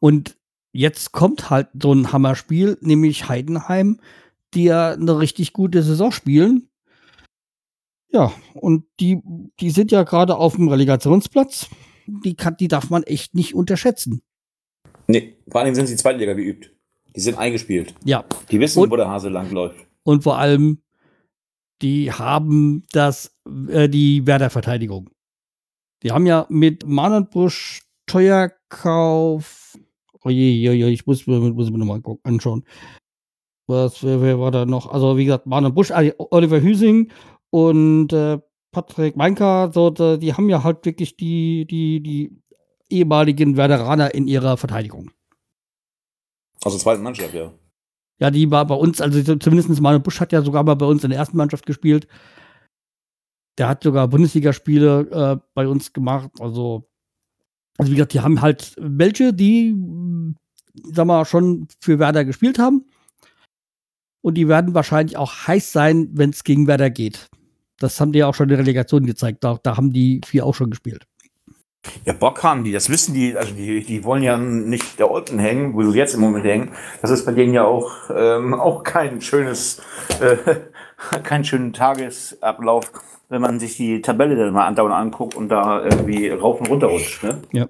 Und 0.00 0.36
jetzt 0.72 1.10
kommt 1.12 1.50
halt 1.50 1.68
so 1.82 1.92
ein 1.92 2.12
Hammerspiel, 2.12 2.78
nämlich 2.80 3.28
Heidenheim, 3.28 4.00
die 4.54 4.64
ja 4.64 4.92
eine 4.92 5.18
richtig 5.18 5.52
gute 5.52 5.82
Saison 5.82 6.12
spielen. 6.12 6.68
Ja, 8.10 8.32
und 8.54 8.84
die, 9.00 9.20
die 9.60 9.70
sind 9.70 9.90
ja 9.90 10.04
gerade 10.04 10.36
auf 10.36 10.54
dem 10.54 10.68
Relegationsplatz. 10.68 11.66
Die, 12.06 12.36
kann, 12.36 12.56
die 12.58 12.68
darf 12.68 12.90
man 12.90 13.02
echt 13.02 13.34
nicht 13.34 13.54
unterschätzen. 13.56 14.22
Nee, 15.08 15.34
vor 15.50 15.60
allem 15.62 15.74
sind 15.74 15.88
sie 15.88 15.96
Zweitliga 15.96 16.32
geübt. 16.34 16.70
Die 17.16 17.20
sind 17.20 17.36
eingespielt. 17.36 17.92
Ja, 18.04 18.24
Die 18.52 18.60
wissen, 18.60 18.80
Und- 18.80 18.90
wo 18.90 18.96
der 18.96 19.08
Hase 19.08 19.28
langläuft. 19.28 19.84
Und 20.08 20.22
vor 20.22 20.38
allem, 20.38 20.82
die 21.82 22.10
haben 22.10 22.82
das, 22.92 23.36
äh, 23.68 23.90
die 23.90 24.26
Werder-Verteidigung. 24.26 25.10
Die 26.02 26.12
haben 26.12 26.24
ja 26.24 26.46
mit 26.48 26.86
Manenbusch 26.86 27.82
Teuerkauf. 28.06 29.76
Oh 30.24 30.30
je, 30.30 30.50
je, 30.50 30.72
je, 30.72 30.88
ich 30.88 31.06
muss, 31.06 31.26
mir- 31.26 31.38
muss 31.38 31.70
mir 31.70 31.76
nochmal 31.76 32.00
anschauen. 32.22 32.64
Was, 33.66 34.02
wer, 34.02 34.22
wer 34.22 34.40
war 34.40 34.50
da 34.50 34.64
noch? 34.64 34.90
Also, 34.90 35.18
wie 35.18 35.26
gesagt, 35.26 35.44
Manuel 35.46 35.74
Busch, 35.74 35.90
äh, 35.90 36.14
Oliver 36.16 36.62
Hüsing 36.62 37.10
und 37.50 38.10
äh, 38.14 38.38
Patrick 38.72 39.14
Meinka, 39.16 39.70
so, 39.70 39.90
die 39.90 40.32
haben 40.32 40.48
ja 40.48 40.64
halt 40.64 40.86
wirklich 40.86 41.16
die, 41.18 41.66
die, 41.66 42.00
die 42.00 42.42
ehemaligen 42.88 43.58
Werderaner 43.58 44.14
in 44.14 44.26
ihrer 44.26 44.56
Verteidigung. 44.56 45.10
Also 46.64 46.78
zweite 46.78 47.02
Mannschaft, 47.02 47.34
ja. 47.34 47.52
Ja, 48.20 48.30
die 48.30 48.50
war 48.50 48.66
bei 48.66 48.74
uns, 48.74 49.00
also 49.00 49.20
so- 49.22 49.36
zumindest 49.36 49.80
Manuel 49.80 50.00
Busch 50.02 50.20
hat 50.20 50.32
ja 50.32 50.42
sogar 50.42 50.64
mal 50.64 50.74
bei 50.74 50.86
uns 50.86 51.04
in 51.04 51.10
der 51.10 51.18
ersten 51.18 51.36
Mannschaft 51.36 51.66
gespielt. 51.66 52.08
Der 53.58 53.68
hat 53.68 53.82
sogar 53.82 54.08
Bundesligaspiele 54.08 55.40
äh, 55.40 55.46
bei 55.54 55.66
uns 55.68 55.92
gemacht. 55.92 56.30
Also, 56.40 56.88
also 57.78 57.90
wie 57.90 57.96
gesagt, 57.96 58.14
die 58.14 58.20
haben 58.20 58.40
halt 58.40 58.74
welche, 58.78 59.32
die, 59.34 59.72
mh, 59.74 60.34
sag 60.92 61.06
mal, 61.06 61.24
schon 61.24 61.68
für 61.80 61.98
Werder 61.98 62.24
gespielt 62.24 62.58
haben. 62.58 62.84
Und 64.20 64.34
die 64.34 64.48
werden 64.48 64.74
wahrscheinlich 64.74 65.16
auch 65.16 65.46
heiß 65.46 65.72
sein, 65.72 66.10
wenn 66.12 66.30
es 66.30 66.44
gegen 66.44 66.66
Werder 66.66 66.90
geht. 66.90 67.26
Das 67.78 68.00
haben 68.00 68.12
die 68.12 68.20
ja 68.20 68.26
auch 68.28 68.34
schon 68.34 68.44
in 68.46 68.50
der 68.50 68.58
Relegation 68.58 69.06
gezeigt. 69.06 69.44
Da, 69.44 69.58
da 69.62 69.76
haben 69.76 69.92
die 69.92 70.20
vier 70.26 70.44
auch 70.44 70.54
schon 70.54 70.70
gespielt. 70.70 71.06
Ja, 72.04 72.12
Bock 72.12 72.42
haben 72.42 72.64
die, 72.64 72.72
das 72.72 72.90
wissen 72.90 73.14
die, 73.14 73.36
also 73.36 73.54
die, 73.54 73.84
die 73.84 74.04
wollen 74.04 74.22
ja 74.22 74.36
nicht 74.36 74.98
da 74.98 75.04
unten 75.04 75.38
hängen, 75.38 75.74
wo 75.74 75.82
sie 75.82 75.98
jetzt 75.98 76.14
im 76.14 76.20
Moment 76.20 76.44
hängen. 76.44 76.72
Das 77.02 77.10
ist 77.10 77.24
bei 77.24 77.32
denen 77.32 77.54
ja 77.54 77.64
auch, 77.64 77.92
ähm, 78.14 78.54
auch 78.54 78.82
kein 78.82 79.20
schönes, 79.20 79.80
äh, 80.20 80.36
kein 81.22 81.44
schönen 81.44 81.72
Tagesablauf, 81.72 82.92
wenn 83.28 83.40
man 83.40 83.60
sich 83.60 83.76
die 83.76 84.02
Tabelle 84.02 84.36
dann 84.36 84.52
mal 84.52 84.66
andauernd 84.66 84.94
anguckt 84.94 85.34
und 85.34 85.48
da 85.48 85.84
irgendwie 85.84 86.28
rauf 86.28 86.60
und 86.60 86.68
runter 86.68 86.88
rutscht. 86.88 87.22
Ne? 87.22 87.42
Ja. 87.52 87.68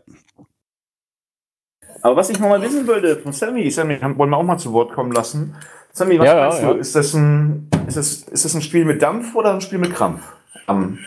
Aber 2.02 2.16
was 2.16 2.30
ich 2.30 2.38
noch 2.38 2.48
mal 2.48 2.62
wissen 2.62 2.86
wollte 2.86 3.16
von 3.16 3.32
Sammy, 3.32 3.70
Sammy, 3.70 4.00
wollen 4.00 4.30
wir 4.30 4.36
auch 4.36 4.44
mal 4.44 4.58
zu 4.58 4.72
Wort 4.72 4.92
kommen 4.92 5.12
lassen. 5.12 5.56
Sammy, 5.92 6.18
was 6.18 6.26
Ja, 6.26 6.36
ja, 6.36 6.42
meinst 6.44 6.62
ja. 6.62 6.72
du? 6.72 6.78
Ist 6.78 6.94
das, 6.94 7.14
ein, 7.14 7.68
ist, 7.86 7.96
das, 7.96 8.22
ist 8.22 8.44
das 8.44 8.54
ein 8.54 8.62
Spiel 8.62 8.84
mit 8.84 9.02
Dampf 9.02 9.34
oder 9.34 9.52
ein 9.52 9.60
Spiel 9.60 9.78
mit 9.78 9.94
Krampf 9.94 10.22
am 10.66 10.98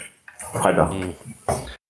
Freitag? 0.54 0.92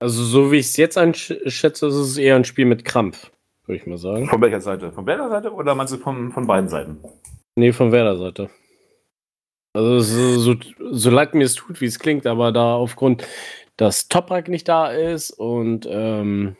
Also, 0.01 0.23
so 0.23 0.51
wie 0.51 0.57
ich 0.57 0.65
es 0.65 0.77
jetzt 0.77 0.97
einschätze, 0.97 1.85
ist 1.85 1.93
es 1.93 2.17
eher 2.17 2.35
ein 2.35 2.43
Spiel 2.43 2.65
mit 2.65 2.83
Krampf, 2.83 3.31
würde 3.67 3.79
ich 3.79 3.85
mal 3.85 3.99
sagen. 3.99 4.27
Von 4.27 4.41
welcher 4.41 4.59
Seite? 4.59 4.91
Von 4.91 5.05
welcher 5.05 5.29
Seite 5.29 5.53
oder 5.53 5.75
meinst 5.75 5.93
du 5.93 5.97
von, 5.97 6.31
von 6.31 6.47
beiden 6.47 6.69
Seiten? 6.69 6.97
Nee, 7.55 7.71
von 7.71 7.91
Werder-Seite. 7.91 8.49
Also, 9.73 9.99
so, 9.99 10.39
so, 10.39 10.55
so 10.89 11.09
leid 11.11 11.35
mir 11.35 11.43
es 11.43 11.53
tut, 11.53 11.81
wie 11.81 11.85
es 11.85 11.99
klingt, 11.99 12.25
aber 12.25 12.51
da 12.51 12.73
aufgrund, 12.73 13.27
dass 13.77 14.07
Toprak 14.07 14.47
nicht 14.47 14.67
da 14.67 14.87
ist 14.87 15.29
und 15.29 15.87
ähm, 15.87 16.55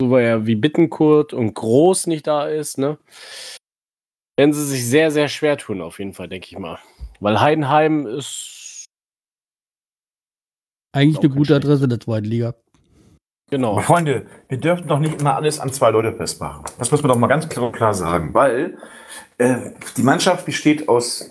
so 0.00 0.10
war 0.10 0.20
ja 0.20 0.44
wie 0.44 0.56
Bittenkurt 0.56 1.32
und 1.32 1.54
Groß 1.54 2.08
nicht 2.08 2.26
da 2.26 2.48
ist, 2.48 2.78
ne? 2.78 2.98
Werden 4.36 4.52
sie 4.52 4.66
sich 4.66 4.84
sehr, 4.84 5.12
sehr 5.12 5.28
schwer 5.28 5.56
tun, 5.56 5.80
auf 5.80 6.00
jeden 6.00 6.14
Fall, 6.14 6.28
denke 6.28 6.48
ich 6.50 6.58
mal. 6.58 6.80
Weil 7.20 7.40
Heidenheim 7.40 8.08
ist. 8.08 8.54
Eigentlich 10.96 11.18
eine 11.18 11.28
gute. 11.28 11.54
Adresse 11.54 11.84
in 11.84 11.90
der 11.90 12.00
zweiten 12.00 12.24
Liga. 12.24 12.54
Genau. 13.50 13.72
Aber 13.72 13.82
Freunde, 13.82 14.26
wir 14.48 14.58
dürfen 14.58 14.88
doch 14.88 14.98
nicht 14.98 15.20
immer 15.20 15.36
alles 15.36 15.60
an 15.60 15.70
zwei 15.70 15.90
Leute 15.90 16.12
festmachen. 16.14 16.64
Das 16.78 16.90
muss 16.90 17.02
man 17.02 17.10
doch 17.10 17.18
mal 17.18 17.26
ganz 17.26 17.48
klar, 17.50 17.70
klar 17.70 17.92
sagen, 17.92 18.32
weil 18.32 18.78
äh, 19.36 19.72
die 19.96 20.02
Mannschaft 20.02 20.46
besteht 20.46 20.88
aus 20.88 21.28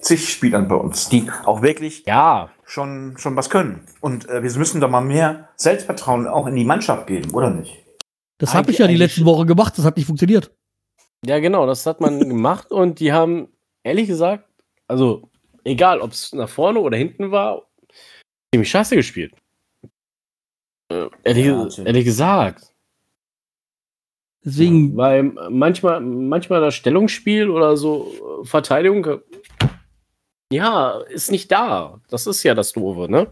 zig 0.00 0.28
Spielern 0.28 0.66
bei 0.66 0.74
uns, 0.74 1.08
die 1.08 1.30
auch 1.44 1.62
wirklich 1.62 2.04
Ja, 2.06 2.50
schon, 2.64 3.16
schon 3.18 3.36
was 3.36 3.50
können. 3.50 3.86
Und 4.00 4.28
äh, 4.28 4.42
wir 4.42 4.58
müssen 4.58 4.80
doch 4.80 4.90
mal 4.90 5.00
mehr 5.00 5.48
Selbstvertrauen 5.54 6.26
auch 6.26 6.48
in 6.48 6.56
die 6.56 6.64
Mannschaft 6.64 7.06
geben, 7.06 7.32
oder 7.32 7.50
nicht? 7.50 7.84
Das 8.38 8.52
habe 8.54 8.72
ich 8.72 8.78
ja 8.78 8.88
die 8.88 8.96
letzten 8.96 9.24
Woche 9.24 9.46
gemacht. 9.46 9.78
Das 9.78 9.84
hat 9.84 9.96
nicht 9.96 10.06
funktioniert. 10.06 10.50
Ja, 11.24 11.38
genau, 11.38 11.66
das 11.66 11.86
hat 11.86 12.00
man 12.00 12.18
gemacht 12.28 12.72
und 12.72 12.98
die 12.98 13.12
haben, 13.12 13.48
ehrlich 13.84 14.08
gesagt, 14.08 14.44
also 14.88 15.30
egal, 15.62 16.00
ob 16.00 16.10
es 16.10 16.32
nach 16.32 16.48
vorne 16.48 16.80
oder 16.80 16.96
hinten 16.96 17.30
war, 17.30 17.67
ziemlich 18.54 18.70
scheiße 18.70 18.96
gespielt. 18.96 19.34
Äh, 20.90 21.08
ehrlich, 21.24 21.46
Ja, 21.46 21.84
ehrlich 21.84 22.04
gesagt. 22.04 22.72
Deswegen, 24.44 24.96
Weil 24.96 25.24
manchmal, 25.50 26.00
manchmal 26.00 26.60
das 26.60 26.74
Stellungsspiel 26.74 27.50
oder 27.50 27.76
so 27.76 28.40
äh, 28.42 28.46
Verteidigung, 28.46 29.04
äh, 29.04 29.18
ja, 30.52 31.00
ist 31.10 31.30
nicht 31.30 31.52
da. 31.52 32.00
Das 32.08 32.26
ist 32.26 32.42
ja 32.42 32.54
das 32.54 32.72
Doofe, 32.72 33.10
ne? 33.10 33.26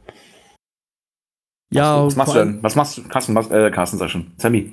ja, 1.72 2.04
was 2.04 2.16
machst 2.16 2.32
vor 2.32 2.44
du 2.44 2.50
denn? 2.52 2.62
Was 2.62 2.76
machst 2.76 2.98
du, 2.98 3.02
Carsten, 3.08 3.34
was, 3.34 3.50
äh, 3.50 3.70
Carsten 3.70 3.98
sag 3.98 4.10
schon. 4.10 4.32
Sammy, 4.36 4.72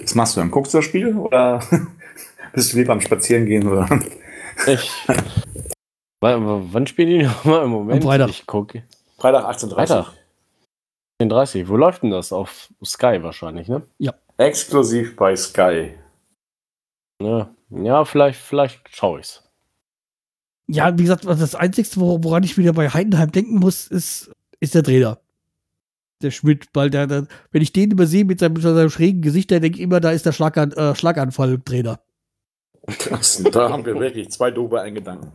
was 0.00 0.14
machst 0.14 0.36
du 0.36 0.40
denn? 0.40 0.50
Guckst 0.50 0.72
du 0.72 0.78
das 0.78 0.86
Spiel 0.86 1.14
oder 1.16 1.62
bist 2.54 2.72
du 2.72 2.78
lieber 2.78 2.92
am 2.92 3.00
Spazierengehen 3.00 3.68
oder? 3.68 3.88
Ich, 4.66 4.90
Wann, 6.22 6.72
wann 6.72 6.86
spielen 6.86 7.08
die 7.10 7.22
nochmal 7.24 7.64
im 7.64 7.70
Moment? 7.70 8.02
Am 8.02 8.08
Freitag. 8.08 8.30
Ich 8.30 8.46
gucke. 8.46 8.84
Freitag 9.22 9.44
18.30 9.44 9.74
Freitag. 9.74 10.12
30. 11.20 11.68
Wo 11.68 11.76
läuft 11.76 12.02
denn 12.02 12.10
das? 12.10 12.32
Auf 12.32 12.68
Sky 12.84 13.22
wahrscheinlich, 13.22 13.68
ne? 13.68 13.82
Exklusiv 14.36 15.14
bei 15.14 15.36
Sky. 15.36 15.94
Ja, 17.22 17.54
ja 17.70 18.04
vielleicht, 18.04 18.40
vielleicht 18.40 18.80
schaue 18.94 19.20
ich's. 19.20 19.48
Ja, 20.66 20.98
wie 20.98 21.02
gesagt, 21.02 21.24
das 21.24 21.54
Einzige, 21.54 21.88
wor- 22.00 22.24
woran 22.24 22.42
ich 22.42 22.58
wieder 22.58 22.72
bei 22.72 22.88
Heidenheim 22.88 23.30
denken 23.30 23.60
muss, 23.60 23.86
ist, 23.86 24.32
ist 24.58 24.74
der 24.74 24.82
Trainer. 24.82 25.18
Der 26.22 26.32
Schmidt, 26.32 26.66
weil 26.72 26.90
der, 26.90 27.06
der 27.06 27.28
wenn 27.52 27.62
ich 27.62 27.72
den 27.72 27.92
übersehe 27.92 28.24
mit 28.24 28.40
seinem, 28.40 28.54
mit 28.54 28.62
seinem 28.62 28.90
schrägen 28.90 29.22
Gesicht, 29.22 29.52
dann 29.52 29.62
denke 29.62 29.78
ich 29.78 29.82
immer, 29.84 30.00
da 30.00 30.10
ist 30.10 30.26
der 30.26 30.32
Schlagan, 30.32 30.72
äh, 30.72 30.96
Schlaganfall-Trainer. 30.96 32.00
Da 33.52 33.70
haben 33.70 33.84
wir 33.86 33.94
wirklich 34.00 34.30
zwei 34.30 34.50
doofe 34.50 34.80
einen 34.80 34.96
Gedanken. 34.96 35.32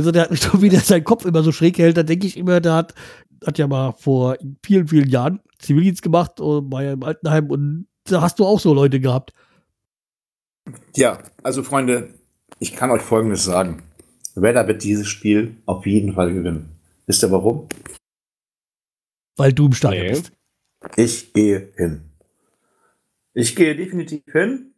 Also 0.00 0.12
der 0.12 0.22
hat 0.22 0.30
mich 0.30 0.40
so, 0.40 0.62
wie 0.62 0.70
der 0.70 0.80
seinen 0.80 1.04
Kopf 1.04 1.26
immer 1.26 1.42
so 1.42 1.52
schräg 1.52 1.76
hält, 1.76 1.98
da 1.98 2.02
denke 2.02 2.26
ich 2.26 2.38
immer, 2.38 2.60
der 2.60 2.72
hat, 2.72 2.94
hat 3.44 3.58
ja 3.58 3.66
mal 3.66 3.92
vor 3.92 4.38
vielen, 4.64 4.88
vielen 4.88 5.10
Jahren 5.10 5.40
Zivildienst 5.58 6.00
gemacht 6.00 6.40
äh, 6.40 6.60
bei 6.62 6.92
im 6.92 7.02
Altenheim 7.02 7.50
und 7.50 7.86
da 8.04 8.22
hast 8.22 8.38
du 8.38 8.46
auch 8.46 8.58
so 8.58 8.72
Leute 8.72 8.98
gehabt. 8.98 9.34
Ja, 10.96 11.22
also 11.42 11.62
Freunde, 11.62 12.14
ich 12.60 12.74
kann 12.74 12.90
euch 12.90 13.02
Folgendes 13.02 13.44
sagen. 13.44 13.82
Werder 14.34 14.66
wird 14.68 14.84
dieses 14.84 15.06
Spiel 15.06 15.56
auf 15.66 15.84
jeden 15.84 16.14
Fall 16.14 16.32
gewinnen. 16.32 16.76
Wisst 17.06 17.22
ihr 17.22 17.30
warum? 17.30 17.68
Weil 19.36 19.52
du 19.52 19.66
im 19.66 19.74
Stadion 19.74 20.04
Nee. 20.04 20.10
bist. 20.12 20.32
Ich 20.96 21.32
gehe 21.34 21.72
hin. 21.76 22.04
Ich 23.34 23.54
gehe 23.54 23.76
definitiv 23.76 24.22
hin. 24.32 24.72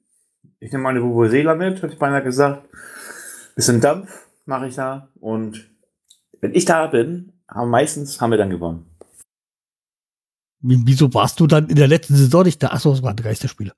Ich 0.58 0.72
nehme 0.72 0.82
meine 0.82 1.00
Vuvuzela 1.00 1.54
mit, 1.54 1.80
hätte 1.80 1.92
ich 1.92 1.98
beinahe 1.98 2.24
gesagt. 2.24 2.68
Bisschen 3.54 3.80
Dampf 3.80 4.26
mache 4.44 4.68
ich 4.68 4.74
da. 4.74 5.09
Und 5.20 5.70
wenn 6.40 6.55
ich 6.55 6.64
da 6.64 6.87
bin, 6.87 7.33
haben 7.48 7.70
meistens 7.70 8.20
haben 8.20 8.31
wir 8.31 8.38
dann 8.38 8.50
gewonnen. 8.50 8.87
Wie- 10.61 10.83
Wieso 10.85 11.12
warst 11.14 11.40
du 11.40 11.46
dann 11.46 11.68
in 11.68 11.76
der 11.76 11.88
letzten 11.88 12.14
Saison 12.14 12.44
nicht 12.44 12.62
da? 12.62 12.68
Achso, 12.68 12.92
es 12.92 13.02
waren 13.02 13.16
Geisterspiele. 13.16 13.72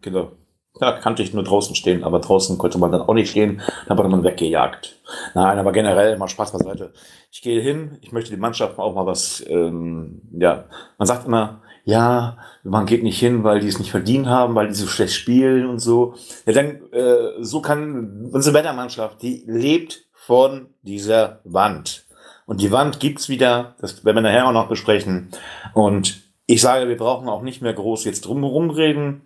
Genau. 0.00 0.32
Da 0.80 0.92
kannte 0.92 1.22
ich 1.22 1.34
nur 1.34 1.44
draußen 1.44 1.74
stehen, 1.74 2.02
aber 2.02 2.18
draußen 2.20 2.56
konnte 2.56 2.78
man 2.78 2.90
dann 2.90 3.02
auch 3.02 3.12
nicht 3.12 3.30
stehen, 3.30 3.60
da 3.86 3.96
wurde 3.98 4.08
man 4.08 4.24
weggejagt. 4.24 4.98
Nein, 5.34 5.58
aber 5.58 5.70
generell 5.70 6.16
mal 6.16 6.28
Spaß 6.28 6.52
beiseite. 6.52 6.94
Ich 7.30 7.42
gehe 7.42 7.60
hin, 7.60 7.98
ich 8.00 8.10
möchte 8.10 8.30
die 8.30 8.40
Mannschaft 8.40 8.78
auch 8.78 8.94
mal 8.94 9.04
was, 9.04 9.44
ähm, 9.48 10.22
ja, 10.32 10.64
man 10.96 11.06
sagt 11.06 11.26
immer, 11.26 11.60
ja, 11.84 12.38
man 12.62 12.86
geht 12.86 13.02
nicht 13.02 13.18
hin, 13.18 13.42
weil 13.44 13.60
die 13.60 13.68
es 13.68 13.78
nicht 13.78 13.90
verdient 13.90 14.26
haben, 14.26 14.54
weil 14.54 14.68
die 14.68 14.74
so 14.74 14.86
schlecht 14.86 15.14
spielen 15.14 15.66
und 15.66 15.80
so. 15.80 16.14
Ja, 16.46 16.52
dann, 16.52 16.92
äh, 16.92 17.42
so 17.42 17.60
kann 17.60 18.30
unsere 18.32 18.54
Wettermannschaft, 18.54 19.20
die 19.22 19.44
lebt 19.46 20.04
von 20.12 20.68
dieser 20.82 21.40
Wand. 21.44 22.06
Und 22.46 22.60
die 22.60 22.70
Wand 22.70 23.00
gibt's 23.00 23.28
wieder, 23.28 23.76
das 23.80 24.04
werden 24.04 24.16
wir 24.16 24.22
nachher 24.22 24.46
auch 24.46 24.52
noch 24.52 24.68
besprechen. 24.68 25.30
Und 25.74 26.22
ich 26.46 26.60
sage, 26.60 26.88
wir 26.88 26.96
brauchen 26.96 27.28
auch 27.28 27.42
nicht 27.42 27.62
mehr 27.62 27.72
groß 27.72 28.04
jetzt 28.04 28.26
drumherum 28.26 28.70
reden. 28.70 29.22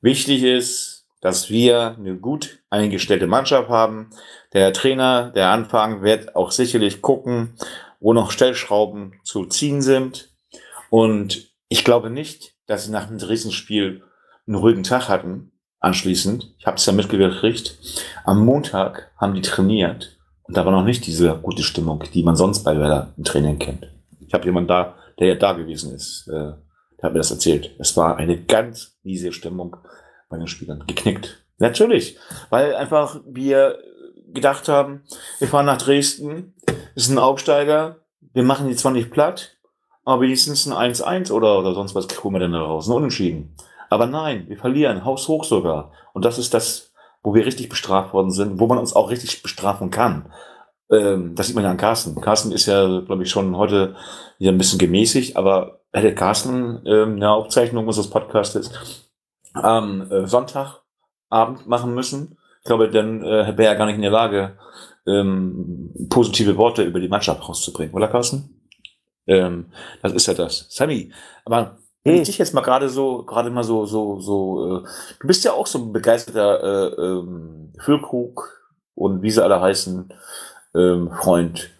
Wichtig 0.00 0.42
ist, 0.42 1.06
dass 1.20 1.50
wir 1.50 1.96
eine 1.98 2.16
gut 2.16 2.60
eingestellte 2.70 3.26
Mannschaft 3.26 3.68
haben. 3.68 4.10
Der 4.54 4.72
Trainer, 4.72 5.30
der 5.30 5.50
Anfang, 5.50 6.02
wird 6.02 6.34
auch 6.36 6.50
sicherlich 6.50 7.02
gucken, 7.02 7.54
wo 7.98 8.14
noch 8.14 8.30
Stellschrauben 8.30 9.20
zu 9.24 9.44
ziehen 9.44 9.82
sind. 9.82 10.30
Und 10.88 11.49
ich 11.70 11.84
glaube 11.84 12.10
nicht, 12.10 12.56
dass 12.66 12.84
sie 12.84 12.90
nach 12.90 13.06
dem 13.06 13.16
Dresden-Spiel 13.16 14.02
einen 14.46 14.56
ruhigen 14.56 14.82
Tag 14.82 15.08
hatten. 15.08 15.52
Anschließend, 15.78 16.54
ich 16.58 16.66
habe 16.66 16.76
es 16.76 16.84
ja 16.84 16.92
mitgekriegt, 16.92 17.78
am 18.24 18.44
Montag 18.44 19.12
haben 19.16 19.32
die 19.32 19.40
trainiert 19.40 20.18
und 20.42 20.56
da 20.56 20.66
war 20.66 20.72
noch 20.72 20.84
nicht 20.84 21.06
diese 21.06 21.38
gute 21.38 21.62
Stimmung, 21.62 22.04
die 22.12 22.22
man 22.22 22.36
sonst 22.36 22.64
bei 22.64 22.78
Werder 22.78 23.14
im 23.16 23.24
Training 23.24 23.58
kennt. 23.58 23.90
Ich 24.20 24.34
habe 24.34 24.44
jemanden 24.44 24.68
da, 24.68 24.96
der 25.18 25.28
ja 25.28 25.34
da 25.36 25.54
gewesen 25.54 25.94
ist, 25.94 26.28
äh, 26.28 26.52
der 26.98 27.02
hat 27.02 27.12
mir 27.12 27.20
das 27.20 27.30
erzählt. 27.30 27.74
Es 27.78 27.96
war 27.96 28.16
eine 28.18 28.42
ganz 28.44 28.98
miese 29.04 29.32
Stimmung 29.32 29.76
bei 30.28 30.36
den 30.36 30.48
Spielern. 30.48 30.84
Geknickt. 30.86 31.42
Natürlich. 31.58 32.18
Weil 32.50 32.74
einfach 32.74 33.20
wir 33.26 33.78
gedacht 34.32 34.68
haben, 34.68 35.04
wir 35.38 35.48
fahren 35.48 35.66
nach 35.66 35.80
Dresden, 35.80 36.54
ist 36.94 37.08
ein 37.08 37.18
Aufsteiger, 37.18 38.04
wir 38.32 38.42
machen 38.42 38.68
die 38.68 38.76
zwar 38.76 38.92
nicht 38.92 39.10
platt, 39.10 39.56
aber 40.04 40.22
wenigstens 40.22 40.66
ein 40.66 40.92
1-1 40.92 41.30
oder, 41.32 41.58
oder 41.58 41.74
sonst 41.74 41.94
was 41.94 42.06
holen 42.22 42.34
wir 42.34 42.40
denn 42.40 42.52
da 42.52 42.62
raus. 42.62 42.88
Ein 42.88 42.94
Unentschieden. 42.94 43.56
Aber 43.88 44.06
nein, 44.06 44.44
wir 44.48 44.56
verlieren, 44.56 45.04
haushoch 45.04 45.44
sogar. 45.44 45.92
Und 46.12 46.24
das 46.24 46.38
ist 46.38 46.54
das, 46.54 46.92
wo 47.22 47.34
wir 47.34 47.44
richtig 47.44 47.68
bestraft 47.68 48.14
worden 48.14 48.30
sind, 48.30 48.60
wo 48.60 48.66
man 48.66 48.78
uns 48.78 48.94
auch 48.94 49.10
richtig 49.10 49.42
bestrafen 49.42 49.90
kann. 49.90 50.32
Ähm, 50.90 51.34
das 51.34 51.46
sieht 51.46 51.56
man 51.56 51.64
ja 51.64 51.70
an 51.70 51.76
Carsten. 51.76 52.20
Carsten 52.20 52.52
ist 52.52 52.66
ja, 52.66 53.00
glaube 53.00 53.22
ich, 53.22 53.30
schon 53.30 53.56
heute 53.56 53.96
wieder 54.38 54.52
ein 54.52 54.58
bisschen 54.58 54.78
gemäßigt, 54.78 55.36
aber 55.36 55.80
hätte 55.92 56.14
Carsten 56.14 56.82
ähm, 56.86 57.16
eine 57.16 57.30
Aufzeichnung 57.30 57.86
unseres 57.86 58.10
Podcastes 58.10 59.08
am 59.52 60.10
äh, 60.10 60.26
Sonntagabend 60.26 61.66
machen 61.66 61.94
müssen, 61.94 62.38
ich 62.60 62.66
glaube, 62.66 62.90
dann 62.90 63.22
äh, 63.22 63.56
wäre 63.56 63.72
er 63.72 63.76
gar 63.76 63.86
nicht 63.86 63.96
in 63.96 64.02
der 64.02 64.10
Lage, 64.10 64.58
ähm, 65.06 65.90
positive 66.10 66.56
Worte 66.58 66.82
über 66.82 67.00
die 67.00 67.08
Mannschaft 67.08 67.48
rauszubringen, 67.48 67.94
oder 67.94 68.08
Carsten? 68.08 68.59
Ähm, 69.30 69.66
das 70.02 70.12
ist 70.12 70.26
ja 70.26 70.34
das. 70.34 70.66
Sammy, 70.68 71.12
aber 71.44 71.76
wenn 72.02 72.16
ich 72.16 72.26
dich 72.28 72.38
jetzt 72.38 72.52
mal 72.52 72.62
gerade 72.62 72.88
so, 72.88 73.22
gerade 73.22 73.50
mal 73.50 73.62
so, 73.62 73.86
so, 73.86 74.18
so, 74.20 74.78
äh, 74.78 74.88
du 75.20 75.26
bist 75.26 75.44
ja 75.44 75.52
auch 75.52 75.66
so 75.66 75.78
ein 75.78 75.92
begeisterter 75.92 76.62
äh, 76.62 77.00
ähm, 77.00 77.72
Füllkrug 77.78 78.60
und 78.94 79.22
wie 79.22 79.30
sie 79.30 79.42
alle 79.42 79.60
heißen, 79.60 80.12
ähm, 80.74 81.10
Freund. 81.12 81.70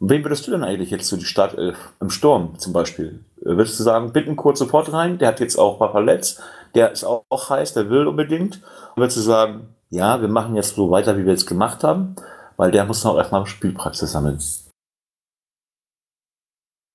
Wen 0.00 0.24
würdest 0.24 0.46
du 0.46 0.50
denn 0.50 0.64
eigentlich 0.64 0.90
jetzt 0.90 1.06
so 1.06 1.16
die 1.16 1.24
Stadt 1.24 1.56
äh, 1.56 1.72
im 2.00 2.10
Sturm 2.10 2.58
zum 2.58 2.72
Beispiel? 2.72 3.24
Äh, 3.40 3.56
würdest 3.56 3.78
du 3.78 3.84
sagen, 3.84 4.12
bitten 4.12 4.36
kurz 4.36 4.58
sofort 4.58 4.92
rein, 4.92 5.18
der 5.18 5.28
hat 5.28 5.40
jetzt 5.40 5.56
auch 5.56 5.74
ein 5.74 5.78
paar 5.78 5.92
verletzt, 5.92 6.42
der 6.74 6.92
ist 6.92 7.04
auch, 7.04 7.24
auch 7.30 7.48
heiß, 7.48 7.72
der 7.72 7.88
will 7.88 8.06
unbedingt. 8.06 8.56
Und 8.94 9.02
würdest 9.02 9.16
du 9.16 9.22
sagen, 9.22 9.68
ja, 9.90 10.20
wir 10.20 10.28
machen 10.28 10.56
jetzt 10.56 10.74
so 10.74 10.90
weiter, 10.90 11.16
wie 11.16 11.24
wir 11.24 11.34
es 11.34 11.46
gemacht 11.46 11.84
haben, 11.84 12.16
weil 12.56 12.70
der 12.70 12.84
muss 12.84 13.04
noch 13.04 13.16
erstmal 13.16 13.46
Spielpraxis 13.46 14.12
sammeln. 14.12 14.40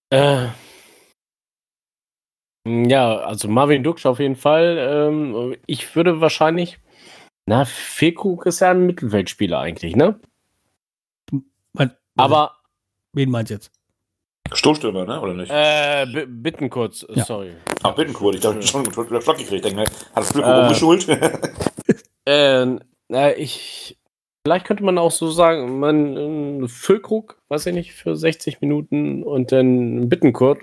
Äh, 0.10 0.48
ja, 2.65 3.17
also 3.20 3.48
Marvin 3.48 3.84
Duksch 3.84 4.06
auf 4.06 4.20
jeden 4.20 4.36
Fall. 4.36 4.78
Ähm, 4.80 5.56
ich 5.67 5.96
würde 5.96 6.22
wahrscheinlich. 6.22 6.80
Na, 7.46 7.63
Fekrug 7.65 8.46
ist 8.46 8.60
ja 8.60 8.72
ein 8.72 8.86
Mittelfeldspieler 8.86 9.60
eigentlich, 9.60 9.96
ne? 9.96 10.20
Mein- 11.74 11.96
Aber 12.17 12.54
Wen 13.13 13.30
meinst 13.32 13.50
du 13.50 13.56
jetzt? 13.56 13.72
Stoßstürmer, 14.52 15.06
ne? 15.06 15.20
Oder 15.22 15.34
nicht? 15.34 15.50
äh, 15.52 16.06
b- 16.06 16.26
bitten 16.26 16.70
kurz, 16.70 17.06
Ja. 17.13 17.26
sorry. 17.26 17.54
Ach, 17.84 17.96
Bittenkurt, 17.96 18.36
ich 18.36 18.41
dachte 18.41 18.62
schon 18.62 18.86
einen 18.86 18.93
Schock 19.22 19.38
gekriegt. 19.38 19.63
Denke, 19.65 19.76
mir, 19.82 19.86
hat 19.86 20.17
das 20.17 20.34
Glück 20.34 20.46
Äh. 20.46 20.62
umgeschult? 20.62 21.08
Äh, 22.26 22.65
na, 23.08 23.38
ich. 23.38 23.96
Vielleicht 24.47 24.65
könnte 24.65 24.86
man 24.86 24.97
auch 24.97 25.12
so 25.12 25.29
sagen, 25.29 25.77
man 25.77 26.63
äh, 26.63 26.67
Füllkrug, 26.69 27.36
weiß 27.49 27.65
ich 27.65 27.73
nicht, 27.73 27.91
für 27.91 28.15
60 28.15 28.62
Minuten 28.62 29.21
und 29.21 29.51
dann 29.51 30.07
Bittenkurt 30.07 30.60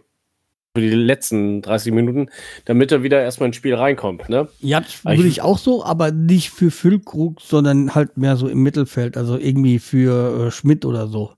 für 0.74 0.80
die 0.80 0.88
letzten 0.88 1.60
30 1.60 1.92
Minuten, 1.92 2.30
damit 2.64 2.92
er 2.92 3.02
wieder 3.02 3.20
erstmal 3.20 3.48
ins 3.48 3.56
Spiel 3.56 3.74
reinkommt, 3.74 4.30
ne? 4.30 4.48
Ja, 4.60 4.80
das 4.80 5.04
würde 5.04 5.26
ich 5.26 5.42
auch 5.42 5.58
so, 5.58 5.84
aber 5.84 6.12
nicht 6.12 6.48
für 6.48 6.70
Füllkrug, 6.70 7.42
sondern 7.42 7.94
halt 7.94 8.16
mehr 8.16 8.36
so 8.36 8.48
im 8.48 8.62
Mittelfeld, 8.62 9.18
also 9.18 9.36
irgendwie 9.36 9.78
für 9.78 10.46
äh, 10.46 10.50
Schmidt 10.50 10.86
oder 10.86 11.06
so. 11.06 11.34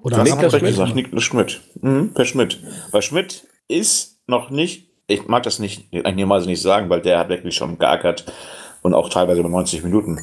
Oder 0.00 0.18
Das 0.18 0.30
du 0.30 0.36
Schmidt? 0.50 0.62
gesagt, 0.62 0.94
Niklas 0.94 1.24
Schmidt. 1.24 1.60
Mhm, 1.82 2.14
per 2.14 2.24
Schmidt. 2.24 2.62
Weil 2.92 3.02
Schmidt 3.02 3.48
ist 3.66 4.20
noch 4.28 4.48
nicht, 4.50 4.90
ich 5.08 5.26
mag 5.26 5.42
das 5.42 5.58
nicht, 5.58 5.92
eigentlich 5.92 6.14
niemals 6.14 6.46
nicht 6.46 6.62
sagen, 6.62 6.88
weil 6.88 7.00
der 7.00 7.18
hat 7.18 7.30
wirklich 7.30 7.56
schon 7.56 7.80
geackert 7.80 8.32
und 8.82 8.94
auch 8.94 9.08
teilweise 9.08 9.40
über 9.40 9.48
90 9.48 9.82
Minuten. 9.82 10.20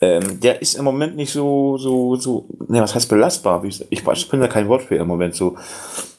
Ähm, 0.00 0.40
der 0.40 0.60
ist 0.60 0.74
im 0.74 0.84
Moment 0.84 1.16
nicht 1.16 1.32
so, 1.32 1.78
so, 1.78 2.16
so, 2.16 2.46
ne, 2.68 2.82
was 2.82 2.94
heißt 2.94 3.08
belastbar? 3.08 3.62
Wie 3.62 3.68
Ich, 3.68 3.80
ich, 3.90 4.06
ich 4.06 4.28
bin 4.28 4.40
da 4.40 4.48
kein 4.48 4.68
Wort 4.68 4.82
für 4.82 4.96
im 4.96 5.08
Moment 5.08 5.34
so. 5.34 5.56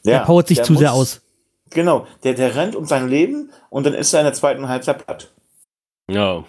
der 0.05 0.19
powert 0.21 0.47
sich 0.47 0.57
der 0.57 0.65
zu 0.65 0.75
sehr 0.75 0.91
muss- 0.91 0.99
aus. 0.99 1.21
Genau, 1.69 2.07
der, 2.23 2.33
der 2.33 2.55
rennt 2.55 2.75
um 2.75 2.85
sein 2.85 3.07
Leben 3.09 3.51
und 3.69 3.85
dann 3.85 3.93
ist 3.93 4.13
er 4.13 4.21
in 4.21 4.25
der 4.25 4.33
zweiten 4.33 4.67
Halbzeit 4.69 5.05
platt. 5.05 5.31
Ja. 6.09 6.43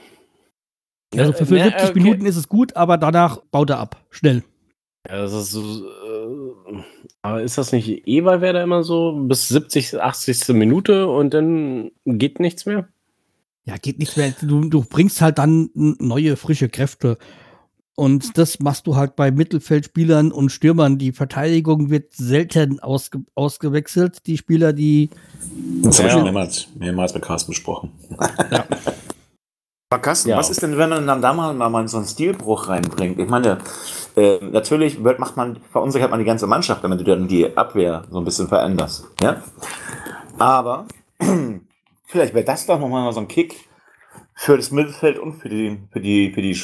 Also 1.17 1.33
für 1.33 1.41
Ja, 1.57 1.65
75 1.65 1.91
okay. 1.91 2.01
Minuten 2.01 2.27
ist 2.27 2.37
es 2.37 2.49
gut, 2.49 2.77
aber 2.77 2.97
danach 2.99 3.39
baut 3.51 3.71
er 3.71 3.79
ab. 3.81 3.97
Schnell. 4.11 4.45
Ja, 5.09 5.23
das 5.23 5.33
ist 5.33 5.51
so, 5.51 5.61
äh, 5.63 6.83
aber 7.23 7.43
ist 7.43 7.59
das 7.59 7.73
nicht 7.73 8.07
eh 8.07 8.21
bei 8.21 8.41
Werder 8.41 8.63
immer 8.63 8.85
so 8.85 9.13
bis 9.13 9.49
70, 9.49 10.01
80. 10.01 10.49
Minute 10.51 11.09
und 11.09 11.35
dann 11.35 11.91
geht 12.05 12.41
nichts 12.41 12.65
mehr? 12.67 12.89
Ja, 13.69 13.77
geht 13.77 13.99
nicht 13.99 14.17
mehr. 14.17 14.33
Du, 14.41 14.63
du 14.67 14.83
bringst 14.83 15.21
halt 15.21 15.37
dann 15.37 15.69
neue, 15.75 16.39
frische 16.39 16.71
Kräfte. 16.71 17.19
Und 17.95 18.39
das 18.39 18.61
machst 18.61 18.87
du 18.87 18.97
halt 18.97 19.15
bei 19.15 19.31
Mittelfeldspielern 19.31 20.33
und 20.33 20.49
Stürmern. 20.51 20.97
Die 20.97 21.13
Verteidigung 21.13 21.91
wird 21.91 22.15
selten 22.15 22.81
ausge 22.81 23.19
ausgewechselt. 23.35 24.27
Die 24.27 24.39
Spieler, 24.39 24.73
die 24.73 25.11
Das 25.83 25.99
habe 25.99 26.09
ich 26.09 26.13
Ja. 26.15 26.19
schon 26.19 26.23
mehrmals, 26.23 26.69
mehrmals 26.79 27.13
mit 27.13 27.23
Carsten 27.25 27.51
besprochen. 27.51 27.91
Aber 29.91 30.01
Carsten, 30.03 30.31
Ja. 30.31 30.39
was 30.39 30.49
ist 30.49 30.63
denn, 30.63 30.79
wenn 30.79 30.89
man 30.89 31.07
dann 31.07 31.21
da 31.21 31.35
mal, 31.35 31.53
mal 31.53 31.89
so 31.89 31.99
einen 31.99 32.07
Stilbruch 32.07 32.69
reinbringt? 32.69 33.19
Ich 33.19 33.29
meine, 33.29 33.59
äh, 34.17 34.39
natürlich 34.51 35.05
wird, 35.05 35.19
macht 35.19 35.37
man, 35.37 35.59
verunsichert 35.73 36.11
man 36.11 36.21
die 36.21 36.25
ganze 36.27 36.47
Mannschaft, 36.47 36.83
damit 36.85 37.01
du 37.01 37.05
dann 37.05 37.29
die 37.29 37.55
Abwehr 37.55 38.05
so 38.11 38.17
ein 38.19 38.25
bisschen 38.25 38.49
veränderst. 38.49 39.05
Ja? 39.21 39.43
Aber 40.39 40.87
vielleicht 42.09 42.35
wäre 42.35 42.45
das 42.45 42.67
doch 42.67 42.79
nochmal 42.81 43.13
so 43.13 43.21
ein 43.21 43.29
Kick 43.29 43.55
für 44.35 44.57
das 44.57 44.71
Mittelfeld 44.71 45.19
und 45.19 45.35
für 45.35 45.49
die, 45.49 45.79
für 45.93 46.01
die, 46.01 46.33
für 46.33 46.43
die, 46.43 46.57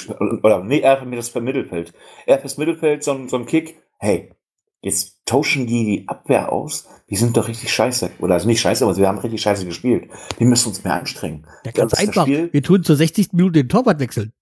oder 0.42 0.62
nee, 0.62 0.80
eher 0.80 0.98
für 0.98 1.10
das 1.14 1.34
Mittelfeld. 1.34 1.92
Eher 2.26 2.38
fürs 2.38 2.56
Mittelfeld 2.58 3.02
so, 3.04 3.12
ein- 3.12 3.28
so 3.28 3.36
ein 3.36 3.46
Kick, 3.46 3.82
hey, 3.98 4.32
jetzt 4.80 5.20
tauschen 5.26 5.66
die 5.66 5.84
die 5.84 6.08
Abwehr 6.08 6.52
aus, 6.52 6.88
die 7.10 7.16
sind 7.16 7.36
doch 7.36 7.48
richtig 7.48 7.72
scheiße. 7.72 8.10
Oder 8.20 8.34
also 8.34 8.46
nicht 8.46 8.60
scheiße, 8.60 8.84
aber 8.84 8.96
wir 8.96 9.08
haben 9.08 9.18
richtig 9.18 9.40
scheiße 9.42 9.64
gespielt. 9.64 10.10
Wir 10.38 10.46
müssen 10.46 10.68
uns 10.68 10.84
mehr 10.84 10.94
anstrengen. 10.94 11.46
Ja, 11.64 11.72
ganz 11.72 11.94
einfach. 11.94 12.22
Spiel. 12.24 12.52
Wir 12.52 12.62
tun 12.62 12.82
zur 12.82 12.96
60. 12.96 13.32
Minute 13.32 13.52
den 13.62 13.68
Torwart 13.68 13.98
wechseln. 14.00 14.32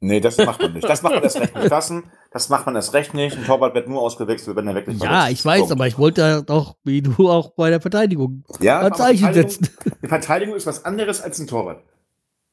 Nee, 0.00 0.20
das 0.20 0.38
macht 0.38 0.60
man 0.62 0.72
nicht. 0.74 0.88
Das 0.88 1.02
macht 1.02 1.14
man 1.14 1.22
erst 1.24 1.40
recht 1.40 1.54
nicht. 1.56 1.66
Klassen, 1.66 2.04
das 2.30 2.48
macht 2.48 2.66
man 2.66 2.76
erst 2.76 2.94
recht 2.94 3.14
nicht. 3.14 3.36
Ein 3.36 3.44
Torwart 3.44 3.74
wird 3.74 3.88
nur 3.88 4.00
ausgewechselt, 4.00 4.56
wenn 4.56 4.68
er 4.68 4.74
wirklich 4.76 4.98
Ja, 5.00 5.08
verletzt 5.22 5.32
ich 5.40 5.44
weiß, 5.44 5.58
Punkt. 5.60 5.72
aber 5.72 5.86
ich 5.88 5.98
wollte 5.98 6.20
ja 6.20 6.40
doch, 6.40 6.76
wie 6.84 7.02
du 7.02 7.28
auch 7.28 7.50
bei 7.56 7.70
der 7.70 7.80
Verteidigung, 7.80 8.44
ja, 8.60 8.80
ein 8.80 8.94
Zeichen 8.94 9.24
Verteidigung- 9.24 9.50
setzen. 9.50 9.70
Die 10.02 10.06
Verteidigung 10.08 10.54
ist 10.54 10.66
was 10.66 10.84
anderes 10.84 11.20
als 11.20 11.38
ein 11.40 11.48
Torwart. 11.48 11.82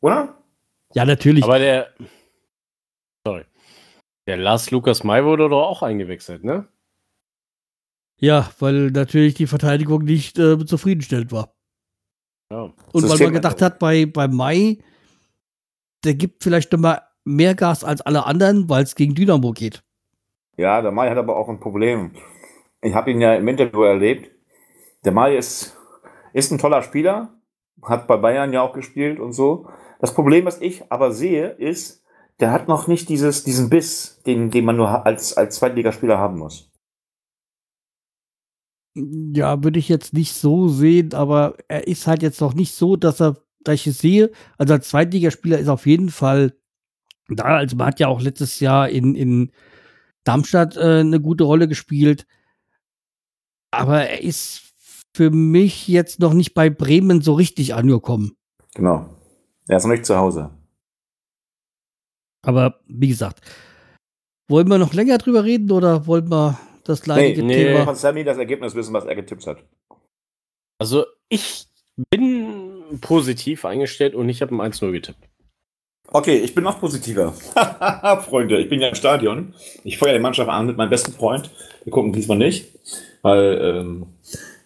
Oder? 0.02 0.36
Ja, 0.94 1.06
natürlich. 1.06 1.44
Aber 1.44 1.60
der. 1.60 1.94
Sorry. 3.28 3.46
Der 4.28 4.38
Lars 4.38 4.72
Lukas 4.72 5.04
May 5.04 5.24
wurde 5.24 5.48
doch 5.48 5.68
auch 5.68 5.84
eingewechselt, 5.84 6.44
ne? 6.44 6.68
ja, 8.18 8.50
weil 8.60 8.92
natürlich 8.92 9.34
die 9.36 9.46
Verteidigung 9.46 10.04
nicht 10.04 10.40
äh, 10.40 10.66
zufriedenstellend 10.66 11.32
war. 11.32 11.54
Ja. 12.50 12.74
Und 12.94 13.10
weil 13.10 13.20
man 13.20 13.34
gedacht 13.34 13.62
hat, 13.62 13.78
bei, 13.78 14.06
bei 14.06 14.28
Mai, 14.28 14.80
der 16.04 16.16
gibt 16.16 16.42
vielleicht 16.44 16.72
noch 16.72 16.80
mal 16.80 17.02
mehr 17.26 17.56
Gas 17.56 17.84
als 17.84 18.02
alle 18.02 18.26
anderen, 18.26 18.70
weil 18.70 18.84
es 18.84 18.96
gegen 18.96 19.16
Dynamo 19.16 19.52
geht. 19.52 19.84
Ja, 20.58 20.82
der 20.82 20.92
Mai 20.92 21.10
hat 21.10 21.18
aber 21.18 21.36
auch 21.36 21.50
ein 21.50 21.60
Problem. 21.60 22.12
Ich 22.82 22.94
habe 22.94 23.12
ihn 23.12 23.20
ja 23.20 23.36
im 23.36 23.48
Interview 23.48 23.82
erlebt. 23.82 24.32
Der 25.04 25.12
Mai 25.12 25.36
ist, 25.36 25.76
ist 26.34 26.52
ein 26.52 26.60
toller 26.60 26.82
Spieler, 26.82 27.34
hat 27.84 28.08
bei 28.08 28.18
Bayern 28.18 28.54
ja 28.54 28.62
auch 28.62 28.74
gespielt 28.74 29.20
und 29.20 29.34
so. 29.34 29.68
Das 30.00 30.14
Problem, 30.14 30.46
was 30.46 30.62
ich 30.62 30.92
aber 30.92 31.12
sehe, 31.12 31.50
ist, 31.50 32.04
der 32.40 32.52
hat 32.52 32.68
noch 32.68 32.88
nicht 32.88 33.10
dieses, 33.10 33.44
diesen 33.44 33.70
Biss, 33.70 34.22
den, 34.26 34.52
den 34.52 34.66
man 34.66 34.78
nur 34.78 35.06
als, 35.06 35.36
als 35.36 35.56
Zweitligaspieler 35.56 36.18
haben 36.18 36.38
muss. 36.38 36.72
Ja, 38.96 39.62
würde 39.64 39.80
ich 39.80 39.90
jetzt 39.90 40.14
nicht 40.14 40.34
so 40.34 40.70
sehen, 40.70 41.14
aber 41.14 41.56
er 41.68 41.88
ist 41.88 42.08
halt 42.08 42.22
jetzt 42.22 42.40
noch 42.40 42.54
nicht 42.54 42.74
so, 42.74 42.96
dass 42.96 43.22
er, 43.22 43.38
dass 43.62 43.76
ich 43.76 43.88
es 43.88 44.00
sehe. 44.00 44.32
Also 44.58 44.74
als 44.74 44.90
Zweitligaspieler 44.90 45.60
ist 45.60 45.68
auf 45.68 45.86
jeden 45.86 46.10
Fall 46.10 46.54
da. 47.30 47.44
Also 47.44 47.76
man 47.76 47.88
hat 47.88 48.00
ja 48.00 48.08
auch 48.08 48.22
letztes 48.22 48.60
Jahr 48.60 48.90
in, 48.90 49.16
in 49.16 49.52
Darmstadt 50.24 50.78
äh, 50.78 51.00
eine 51.00 51.20
gute 51.20 51.44
Rolle 51.44 51.68
gespielt. 51.68 52.26
Aber 53.72 54.08
er 54.08 54.22
ist 54.22 54.62
für 55.14 55.32
mich 55.32 55.88
jetzt 55.88 56.20
noch 56.20 56.34
nicht 56.34 56.54
bei 56.54 56.70
Bremen 56.70 57.22
so 57.22 57.34
richtig 57.34 57.74
angekommen. 57.74 58.36
Genau. 58.74 59.10
Er 59.68 59.78
ist 59.78 59.86
noch 59.86 59.92
nicht 59.92 60.06
zu 60.06 60.18
Hause. 60.18 60.52
Aber 62.44 62.80
wie 62.88 63.08
gesagt, 63.08 63.42
wollen 64.48 64.68
wir 64.68 64.78
noch 64.78 64.94
länger 64.94 65.18
drüber 65.18 65.44
reden 65.44 65.72
oder 65.72 66.06
wollen 66.06 66.30
wir 66.30 66.60
das 66.84 67.06
leidige 67.08 67.44
nee. 67.44 67.56
Thema? 67.56 67.86
Von 67.86 67.96
Sammy 67.96 68.24
das 68.24 68.38
Ergebnis 68.38 68.76
wissen, 68.76 68.94
was 68.94 69.06
er 69.06 69.16
getippt 69.16 69.48
hat. 69.48 69.64
Also, 70.78 71.06
ich 71.30 71.68
bin 72.12 73.00
positiv 73.02 73.66
eingestellt 73.66 74.14
und 74.14 74.30
ich 74.30 74.42
habe 74.42 74.54
ein 74.54 74.72
1-0 74.72 74.92
getippt. 74.92 75.30
Okay, 76.12 76.38
ich 76.38 76.56
bin 76.56 76.64
noch 76.64 76.80
positiver. 76.80 77.34
Freunde, 78.28 78.60
ich 78.60 78.70
bin 78.70 78.80
ja 78.80 78.88
im 78.88 78.96
Stadion. 78.96 79.54
Ich 79.84 79.98
feuere 79.98 80.14
die 80.14 80.22
Mannschaft 80.22 80.50
an 80.50 80.68
mit 80.68 80.78
meinem 80.78 80.90
besten 80.90 81.12
Freund. 81.12 81.50
Wir 81.84 81.92
gucken 81.92 82.14
diesmal 82.14 82.38
nicht, 82.38 82.74
weil 83.22 83.60
ähm, 83.62 84.06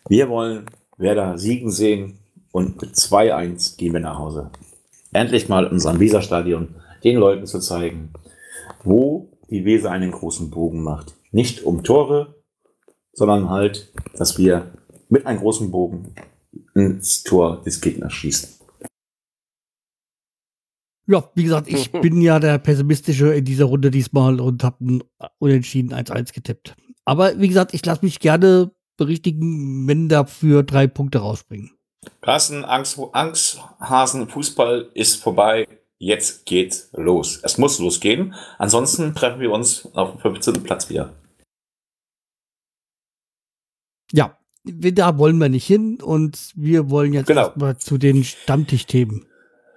wir 0.08 0.30
wollen 0.30 0.66
Werder 0.98 1.38
siegen 1.38 1.72
sehen 1.72 2.20
und 2.52 2.82
mit 2.82 2.96
2-1 2.96 3.78
gehen 3.78 3.94
wir 3.94 4.00
nach 4.00 4.20
Hause. 4.20 4.52
Endlich 5.12 5.50
mal 5.50 5.66
in 5.66 5.72
unserem 5.72 6.00
Weserstadion 6.00 6.76
den 7.04 7.18
Leuten 7.18 7.46
zu 7.46 7.60
zeigen, 7.60 8.14
wo 8.84 9.30
die 9.50 9.66
Weser 9.66 9.92
einen 9.92 10.12
großen 10.12 10.50
Bogen 10.52 10.84
macht. 10.84 11.16
Nicht 11.32 11.64
um 11.64 11.84
Tore, 11.84 12.36
sondern 13.14 13.50
halt, 13.50 13.92
dass 14.16 14.38
wir 14.38 14.72
mit 15.10 15.26
einem 15.26 15.40
großen 15.40 15.72
Bogen 15.72 16.14
ins 16.76 17.24
Tor 17.24 17.62
des 17.64 17.82
Gegners 17.82 18.14
schießen. 18.14 18.59
Ja, 21.10 21.30
wie 21.34 21.44
gesagt, 21.44 21.68
ich 21.68 21.92
bin 22.04 22.22
ja 22.22 22.40
der 22.40 22.60
Pessimistische 22.60 23.34
in 23.34 23.44
dieser 23.44 23.66
Runde 23.66 23.90
diesmal 23.90 24.40
und 24.40 24.64
habe 24.64 24.86
ein 24.86 25.04
Unentschieden 25.40 25.94
1-1 25.94 26.34
getippt. 26.34 26.76
Aber 27.04 27.40
wie 27.40 27.48
gesagt, 27.48 27.74
ich 27.74 27.84
lasse 27.86 28.06
mich 28.06 28.20
gerne 28.20 28.72
berichtigen, 28.96 29.88
wenn 29.88 30.08
dafür 30.08 30.62
drei 30.62 30.86
Punkte 30.86 31.20
rausspringen. 31.20 31.72
Carsten, 32.22 32.64
Angst, 32.64 33.00
Angsthasen, 33.14 34.28
Fußball 34.30 34.90
ist 34.94 35.22
vorbei. 35.22 35.68
Jetzt 35.98 36.46
geht's 36.46 36.90
los. 36.94 37.40
Es 37.44 37.58
muss 37.58 37.80
losgehen. 37.80 38.36
Ansonsten 38.58 39.16
treffen 39.16 39.42
wir 39.42 39.52
uns 39.52 39.86
auf 39.96 40.12
dem 40.12 40.20
15. 40.22 40.64
Platz 40.64 40.90
wieder. 40.90 41.14
Ja, 44.12 44.38
da 44.64 45.18
wollen 45.18 45.38
wir 45.40 45.50
nicht 45.50 45.66
hin 45.66 46.00
und 46.02 46.52
wir 46.56 46.90
wollen 46.90 47.14
jetzt 47.14 47.28
Genau. 47.28 47.48
erstmal 47.48 47.78
zu 47.78 47.98
den 47.98 48.24
Stammtischthemen. 48.24 49.26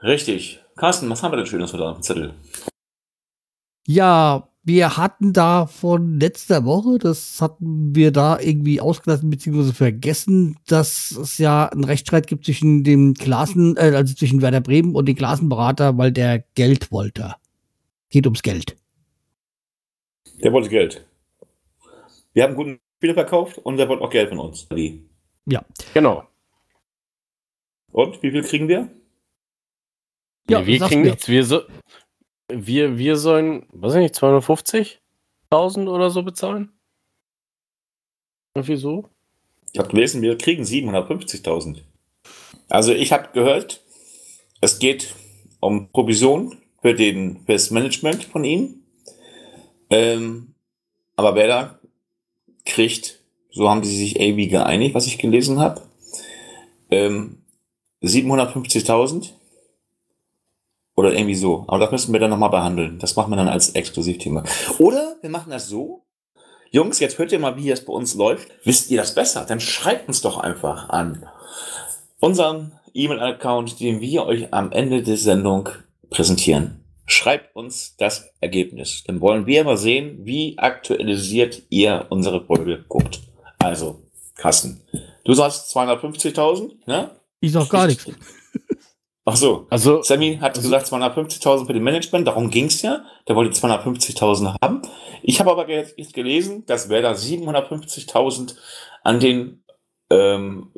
Richtig. 0.03 0.62
Carsten, 0.77 1.09
was 1.11 1.23
haben 1.23 1.33
wir 1.33 1.37
denn 1.37 1.47
Schönes 1.47 1.73
heute 1.73 1.85
auf 1.85 1.99
dem 1.99 2.03
Zettel? 2.03 2.35
Ja, 3.87 4.49
wir 4.65 4.97
hatten 4.97 5.33
da 5.33 5.67
von 5.67 6.21
letzter 6.21 6.65
Woche, 6.65 6.99
das 6.99 7.41
hatten 7.41 7.95
wir 7.97 8.13
da 8.13 8.39
irgendwie 8.39 8.81
ausgelassen 8.81 9.29
bzw. 9.29 9.73
vergessen, 9.73 10.57
dass 10.67 11.11
es 11.11 11.39
ja 11.39 11.67
einen 11.67 11.85
Rechtsstreit 11.85 12.29
gibt 12.29 12.45
zwischen 12.45 12.85
dem 12.85 13.15
Klassen, 13.15 13.77
äh, 13.77 13.93
also 13.95 14.15
zwischen 14.15 14.41
Werder 14.41 14.61
Bremen 14.61 14.95
und 14.95 15.07
dem 15.07 15.17
Klassenberater, 15.17 15.99
weil 15.99 16.13
der 16.13 16.45
Geld 16.55 16.93
wollte. 16.93 17.35
Geht 18.09 18.27
ums 18.27 18.43
Geld. 18.43 18.77
Der 20.45 20.53
wollte 20.53 20.69
Geld. 20.69 21.05
Wir 22.33 22.45
haben 22.45 22.55
guten 22.55 22.81
Spieler 22.99 23.15
verkauft 23.15 23.59
und 23.59 23.77
der 23.79 23.89
wollte 23.89 24.05
auch 24.05 24.11
Geld 24.11 24.29
von 24.29 24.39
uns. 24.39 24.69
Wie? 24.71 25.05
Genau. 25.93 26.23
Und 27.91 28.23
wie 28.23 28.31
viel 28.31 28.43
kriegen 28.43 28.69
wir? 28.69 28.89
Ja, 30.49 30.61
Nee, 30.61 30.67
wir 30.67 30.81
kriegen 30.81 31.03
mir. 31.03 31.11
nichts. 31.11 31.29
Wir, 31.29 31.45
so, 31.45 31.63
wir, 32.49 32.99
wir 32.99 33.17
sollen, 33.17 33.67
weiß 33.73 33.95
ich 33.95 34.01
nicht, 34.01 34.15
250.000 34.17 35.89
oder 35.89 36.11
so 36.11 36.23
bezahlen? 36.23 36.73
Irgendwie 38.55 38.77
so? 38.77 39.09
Ich 39.73 39.79
habe 39.79 39.89
gelesen, 39.89 40.21
wir 40.21 40.37
kriegen 40.37 40.65
750.000. 40.65 41.79
Also 42.69 42.93
ich 42.93 43.13
habe 43.13 43.29
gehört, 43.33 43.83
es 44.61 44.79
geht 44.79 45.15
um 45.61 45.91
Provision 45.91 46.59
für, 46.83 46.95
den, 46.95 47.41
für 47.47 47.53
das 47.53 47.71
Management 47.71 48.25
von 48.25 48.45
ihm. 48.45 48.83
Ähm, 49.91 50.55
aber 51.17 51.35
Werder 51.35 51.79
kriegt, 52.67 53.21
so 53.51 53.69
haben 53.71 53.85
sie 53.85 53.97
sich 53.97 54.19
irgendwie 54.19 54.49
geeinigt, 54.49 54.95
was 54.95 55.07
ich 55.07 55.19
gelesen 55.19 55.61
habe, 55.61 55.83
ähm, 56.91 57.39
750.000 58.03 59.31
oder 60.95 61.13
irgendwie 61.13 61.35
so. 61.35 61.65
Aber 61.69 61.79
das 61.79 61.91
müssen 61.91 62.13
wir 62.13 62.21
dann 62.21 62.31
nochmal 62.31 62.51
behandeln. 62.51 62.99
Das 62.99 63.17
machen 63.17 63.31
wir 63.31 63.37
dann 63.37 63.49
als 63.49 63.71
Exklusivthema. 63.71 64.45
Oder 64.79 65.17
wir 65.21 65.31
machen 65.31 65.51
das 65.51 65.69
so, 65.69 66.05
Jungs, 66.71 67.01
jetzt 67.01 67.19
hört 67.19 67.33
ihr 67.33 67.39
mal, 67.39 67.57
wie 67.57 67.71
es 67.71 67.85
bei 67.85 67.93
uns 67.93 68.15
läuft. 68.15 68.49
Wisst 68.65 68.91
ihr 68.91 68.97
das 68.97 69.15
besser? 69.15 69.45
Dann 69.47 69.61
schreibt 69.61 70.09
uns 70.09 70.23
doch 70.23 70.39
einfach 70.39 70.89
an 70.89 71.27
unseren 72.19 72.73
E-Mail-Account, 72.95 73.79
den 73.79 74.01
wir 74.01 74.25
euch 74.25 74.53
am 74.55 74.73
Ende 74.73 75.03
der 75.03 75.19
Sendung 75.19 75.69
präsentieren. 76.09 76.85
Schreibt 77.05 77.55
uns 77.55 77.97
das 77.99 78.31
Ergebnis. 78.41 79.05
Dann 79.07 79.21
wollen 79.21 79.47
wir 79.47 79.65
mal 79.65 79.77
sehen, 79.77 80.21
wie 80.23 80.57
aktualisiert 80.59 81.63
ihr 81.69 82.07
unsere 82.09 82.45
Folge 82.45 82.85
guckt. 82.89 83.21
Also, 83.59 84.01
Carsten, 84.37 84.81
du 85.25 85.35
sagst 85.35 85.77
250.000, 85.77 86.73
ne? 86.87 87.11
Ich 87.41 87.53
sag 87.53 87.69
gar 87.69 87.87
nichts. 87.87 88.07
Ach 89.25 89.37
so. 89.37 89.67
Also, 89.71 90.03
Sammy 90.03 90.39
hat 90.41 90.57
Also- 90.57 90.63
gesagt 90.63 90.87
250.000 90.87 91.67
für 91.67 91.73
den 91.73 91.85
Management, 91.85 92.27
darum 92.27 92.51
ging's 92.51 92.83
ja. 92.83 93.05
Der 93.29 93.37
wollte 93.37 93.53
250.000 93.53 94.57
haben. 94.61 94.83
Ich 95.23 95.39
habe 95.39 95.51
aber 95.53 95.69
jetzt 95.69 95.97
gelesen, 96.13 96.65
dass 96.67 96.89
Werder 96.89 97.15
750.000 97.15 98.57
an 99.05 99.21
den, 99.21 99.63
ähm, 100.11 100.73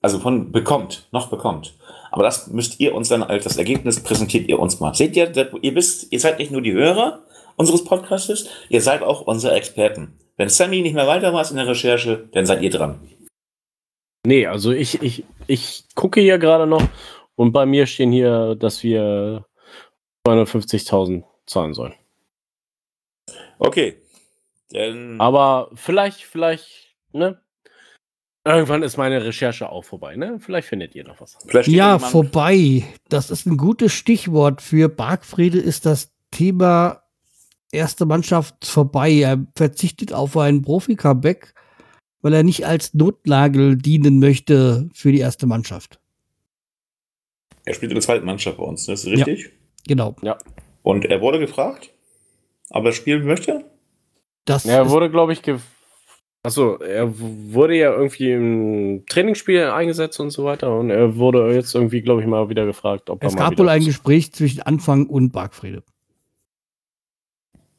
also 0.00 0.20
von 0.20 0.52
bekommt, 0.52 1.08
noch 1.10 1.28
bekommt. 1.28 1.76
Aber 2.12 2.22
das 2.22 2.46
müsst 2.48 2.78
ihr 2.78 2.94
uns 2.94 3.08
dann 3.08 3.24
als 3.24 3.44
das 3.44 3.56
Ergebnis 3.56 4.00
präsentiert 4.02 4.48
ihr 4.48 4.60
uns 4.60 4.78
mal. 4.78 4.94
Seht 4.94 5.16
ihr, 5.16 5.32
ihr 5.62 5.74
wisst, 5.74 6.12
ihr 6.12 6.20
seid 6.20 6.38
nicht 6.38 6.52
nur 6.52 6.62
die 6.62 6.72
Hörer 6.72 7.24
unseres 7.56 7.84
Podcastes, 7.84 8.48
ihr 8.68 8.80
seid 8.80 9.02
auch 9.02 9.22
unsere 9.22 9.54
Experten. 9.56 10.18
Wenn 10.36 10.48
Sammy 10.48 10.82
nicht 10.82 10.94
mehr 10.94 11.06
weiter 11.08 11.32
weiß 11.32 11.50
in 11.50 11.56
der 11.56 11.66
Recherche, 11.66 12.28
dann 12.32 12.46
seid 12.46 12.62
ihr 12.62 12.70
dran. 12.70 13.00
nee, 14.24 14.46
also 14.46 14.70
ich, 14.70 15.02
ich, 15.02 15.24
ich 15.46 15.84
gucke 15.94 16.20
hier 16.20 16.38
gerade 16.38 16.66
noch 16.66 16.82
und 17.36 17.52
bei 17.52 17.66
mir 17.66 17.86
stehen 17.86 18.12
hier, 18.12 18.56
dass 18.56 18.82
wir 18.82 19.46
250.000 20.26 21.24
zahlen 21.46 21.74
sollen. 21.74 21.94
Okay. 23.58 24.02
Denn 24.72 25.20
Aber 25.20 25.70
vielleicht, 25.74 26.22
vielleicht, 26.22 26.96
ne? 27.12 27.40
Irgendwann 28.44 28.82
ist 28.82 28.96
meine 28.96 29.24
Recherche 29.24 29.70
auch 29.70 29.84
vorbei, 29.84 30.16
ne? 30.16 30.38
Vielleicht 30.38 30.68
findet 30.68 30.94
ihr 30.94 31.04
noch 31.04 31.20
was. 31.20 31.36
Ja, 31.66 31.98
vorbei. 31.98 32.84
Das 33.08 33.30
ist 33.30 33.46
ein 33.46 33.56
gutes 33.56 33.92
Stichwort 33.92 34.62
für 34.62 34.88
Bargfriede 34.88 35.58
ist 35.58 35.84
das 35.84 36.12
Thema 36.30 37.02
erste 37.72 38.06
Mannschaft 38.06 38.64
vorbei. 38.64 39.12
Er 39.12 39.44
verzichtet 39.56 40.12
auf 40.12 40.36
ein 40.36 40.62
Profi-Comeback, 40.62 41.54
weil 42.22 42.34
er 42.34 42.44
nicht 42.44 42.66
als 42.66 42.94
Notnagel 42.94 43.76
dienen 43.76 44.20
möchte 44.20 44.88
für 44.94 45.10
die 45.10 45.20
erste 45.20 45.46
Mannschaft. 45.46 46.00
Er 47.66 47.74
spielt 47.74 47.90
in 47.92 47.96
der 47.96 48.02
zweiten 48.02 48.24
Mannschaft 48.24 48.56
bei 48.56 48.64
uns, 48.64 48.86
das 48.86 49.04
ist 49.04 49.10
richtig. 49.10 49.50
Genau. 49.86 50.16
Und 50.82 51.04
er 51.04 51.20
wurde 51.20 51.38
gefragt, 51.38 51.90
ob 52.70 52.84
er 52.86 52.92
spielen 52.92 53.26
möchte. 53.26 53.64
Das 54.44 54.64
Ja, 54.64 54.74
er 54.74 54.90
wurde, 54.90 55.10
glaube 55.10 55.32
ich, 55.32 55.42
ge 55.42 55.58
Achso, 56.42 56.76
er 56.76 57.12
wurde 57.18 57.76
ja 57.76 57.92
irgendwie 57.92 58.30
im 58.30 59.04
Trainingsspiel 59.08 59.64
eingesetzt 59.64 60.20
und 60.20 60.30
so 60.30 60.44
weiter. 60.44 60.78
Und 60.78 60.90
er 60.90 61.16
wurde 61.16 61.52
jetzt 61.52 61.74
irgendwie, 61.74 62.02
glaube 62.02 62.20
ich, 62.20 62.28
mal 62.28 62.48
wieder 62.48 62.64
gefragt, 62.66 63.10
ob 63.10 63.24
es 63.24 63.32
er 63.32 63.36
mal 63.36 63.42
gab 63.42 63.50
wieder 63.52 63.64
wohl 63.64 63.68
ein 63.70 63.84
Gespräch 63.84 64.32
zwischen 64.32 64.62
Anfang 64.62 65.06
und 65.06 65.32
Bargfriede. 65.32 65.82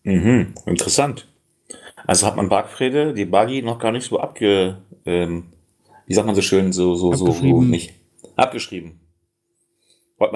Mhm, 0.03 0.53
interessant. 0.65 1.29
Also 2.05 2.27
hat 2.27 2.35
man 2.35 2.49
Bargfrede, 2.49 3.13
die 3.13 3.23
Buggy 3.23 3.61
noch 3.61 3.79
gar 3.79 3.93
nicht 3.93 4.05
so 4.05 4.19
abge, 4.19 4.81
ähm, 5.05 5.53
wie 6.05 6.13
sagt 6.13 6.27
man 6.27 6.35
so 6.35 6.41
schön, 6.41 6.73
so, 6.73 6.95
so, 6.95 7.13
so, 7.13 7.31
so 7.31 7.61
nicht. 7.61 7.93
Abgeschrieben. 8.35 8.99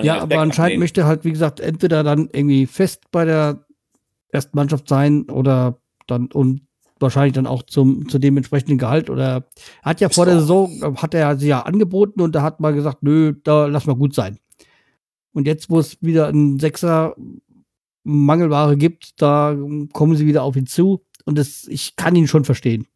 Ja, 0.01 0.21
aber 0.21 0.39
anscheinend 0.39 0.73
nehmen. 0.73 0.81
möchte 0.81 1.01
er 1.01 1.07
halt, 1.07 1.25
wie 1.25 1.31
gesagt, 1.31 1.59
entweder 1.59 2.03
dann 2.03 2.29
irgendwie 2.31 2.65
fest 2.65 3.05
bei 3.11 3.25
der 3.25 3.65
ersten 4.29 4.55
Mannschaft 4.55 4.87
sein 4.87 5.29
oder 5.29 5.79
dann 6.07 6.27
und 6.27 6.61
wahrscheinlich 6.99 7.33
dann 7.33 7.47
auch 7.47 7.63
zum, 7.63 8.07
zu 8.07 8.19
dem 8.19 8.37
entsprechenden 8.37 8.77
Gehalt 8.77 9.09
oder 9.09 9.23
er 9.23 9.43
hat 9.81 10.01
ja 10.01 10.07
Ist 10.07 10.15
vor 10.15 10.25
der 10.25 10.39
Saison, 10.39 10.95
hat 11.01 11.13
er 11.13 11.35
sie 11.37 11.47
ja 11.47 11.61
angeboten 11.61 12.21
und 12.21 12.35
da 12.35 12.43
hat 12.43 12.59
man 12.59 12.75
gesagt, 12.75 13.01
nö, 13.01 13.33
da 13.43 13.65
lass 13.65 13.87
mal 13.87 13.95
gut 13.95 14.13
sein. 14.13 14.37
Und 15.33 15.47
jetzt, 15.47 15.69
wo 15.69 15.79
es 15.79 16.01
wieder 16.01 16.27
einen 16.27 16.59
Sechser 16.59 17.15
Mangelware 18.03 18.77
gibt, 18.77 19.21
da 19.21 19.55
kommen 19.93 20.15
sie 20.15 20.27
wieder 20.27 20.43
auf 20.43 20.55
ihn 20.55 20.67
zu 20.67 21.03
und 21.25 21.37
das, 21.37 21.67
ich 21.67 21.95
kann 21.95 22.15
ihn 22.15 22.27
schon 22.27 22.45
verstehen. 22.45 22.87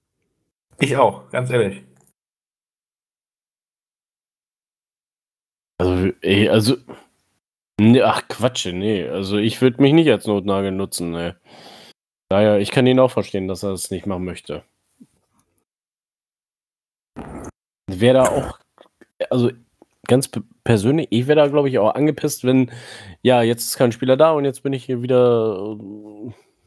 Ich 0.79 0.97
auch, 0.97 1.29
ganz 1.31 1.49
ehrlich. 1.49 1.84
Also, 5.77 6.11
ey, 6.21 6.49
also. 6.49 6.77
Nee, 7.79 8.01
ach, 8.01 8.27
Quatsch, 8.29 8.67
nee. 8.67 9.07
Also, 9.07 9.37
ich 9.37 9.61
würde 9.61 9.81
mich 9.81 9.93
nicht 9.93 10.09
als 10.09 10.25
Notnagel 10.27 10.71
nutzen, 10.71 11.11
ne. 11.11 11.35
Daher, 12.29 12.59
ich 12.59 12.71
kann 12.71 12.87
ihn 12.87 12.99
auch 12.99 13.11
verstehen, 13.11 13.47
dass 13.47 13.63
er 13.63 13.71
es 13.71 13.91
nicht 13.91 14.05
machen 14.05 14.25
möchte. 14.25 14.63
Wäre 17.91 18.15
da 18.15 18.23
auch, 18.23 18.59
also 19.29 19.51
ganz 20.07 20.27
pe- 20.27 20.43
persönlich, 20.63 21.07
ich 21.11 21.27
wäre 21.27 21.35
da, 21.37 21.47
glaube 21.47 21.69
ich, 21.69 21.77
auch 21.77 21.93
angepisst, 21.93 22.43
wenn, 22.43 22.71
ja, 23.21 23.41
jetzt 23.43 23.65
ist 23.65 23.77
kein 23.77 23.91
Spieler 23.91 24.17
da 24.17 24.31
und 24.31 24.45
jetzt 24.45 24.63
bin 24.63 24.73
ich 24.73 24.85
hier 24.85 25.01
wieder. 25.01 25.77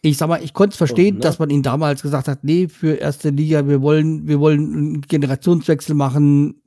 Ich 0.02 0.16
sag 0.16 0.28
mal, 0.28 0.42
ich 0.42 0.54
konnte 0.54 0.74
es 0.74 0.76
verstehen, 0.78 1.16
ne? 1.16 1.20
dass 1.20 1.38
man 1.38 1.50
ihn 1.50 1.62
damals 1.62 2.02
gesagt 2.02 2.28
hat, 2.28 2.44
nee, 2.44 2.68
für 2.68 2.94
erste 2.94 3.30
Liga, 3.30 3.66
wir 3.66 3.82
wollen, 3.82 4.28
wir 4.28 4.38
wollen 4.38 4.72
einen 4.74 5.00
Generationswechsel 5.02 5.94
machen, 5.94 6.62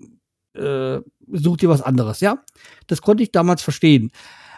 äh, 0.58 1.00
such 1.34 1.58
dir 1.58 1.70
was 1.70 1.82
anderes, 1.82 2.20
ja. 2.20 2.40
Das 2.88 3.02
konnte 3.02 3.24
ich 3.24 3.32
damals 3.32 3.62
verstehen. 3.62 4.12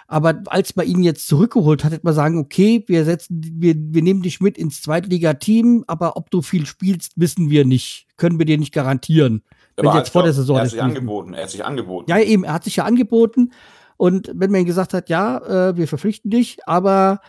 Aber 0.07 0.43
als 0.47 0.75
man 0.75 0.85
ihn 0.85 1.01
jetzt 1.01 1.27
zurückgeholt 1.27 1.83
hat, 1.83 1.91
hätte 1.91 2.05
man 2.05 2.13
sagen, 2.13 2.37
okay, 2.37 2.83
wir 2.87 3.05
setzen, 3.05 3.41
wir, 3.55 3.73
wir 3.75 4.01
nehmen 4.01 4.21
dich 4.21 4.41
mit 4.41 4.57
ins 4.57 4.81
Zweitliga-Team, 4.81 5.85
aber 5.87 6.17
ob 6.17 6.29
du 6.29 6.41
viel 6.41 6.65
spielst, 6.65 7.13
wissen 7.15 7.49
wir 7.49 7.65
nicht. 7.65 8.07
Können 8.17 8.37
wir 8.37 8.45
dir 8.45 8.57
nicht 8.57 8.73
garantieren. 8.73 9.43
Wenn 9.75 9.91
jetzt 9.95 10.09
vor 10.09 10.23
der 10.23 10.33
Saison 10.33 10.57
Er 10.57 10.63
hat 10.63 10.69
sich 10.69 10.81
angeboten, 10.81 11.33
er 11.33 11.43
hat 11.43 11.49
sich 11.49 11.65
angeboten. 11.65 12.11
Ja, 12.11 12.19
eben, 12.19 12.43
er 12.43 12.53
hat 12.53 12.63
sich 12.63 12.75
ja 12.75 12.83
angeboten. 12.83 13.53
Und 13.97 14.29
wenn 14.33 14.51
man 14.51 14.61
ihm 14.61 14.67
gesagt 14.67 14.93
hat, 14.93 15.09
ja, 15.09 15.69
äh, 15.69 15.77
wir 15.77 15.87
verpflichten 15.87 16.29
dich, 16.29 16.57
aber 16.67 17.21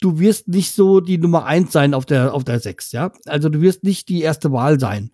du 0.00 0.18
wirst 0.18 0.48
nicht 0.48 0.72
so 0.72 1.00
die 1.00 1.18
Nummer 1.18 1.46
eins 1.46 1.72
sein 1.72 1.94
auf 1.94 2.04
der, 2.04 2.34
auf 2.34 2.44
der 2.44 2.60
sechs, 2.60 2.92
ja. 2.92 3.12
Also 3.26 3.48
du 3.48 3.60
wirst 3.60 3.84
nicht 3.84 4.08
die 4.08 4.20
erste 4.20 4.52
Wahl 4.52 4.78
sein. 4.78 5.10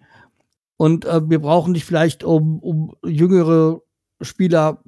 Und 0.81 1.05
äh, 1.05 1.21
wir 1.29 1.41
brauchen 1.41 1.75
dich 1.75 1.85
vielleicht, 1.85 2.25
um, 2.25 2.59
um 2.59 2.95
jüngere 3.05 3.83
Spieler 4.23 4.83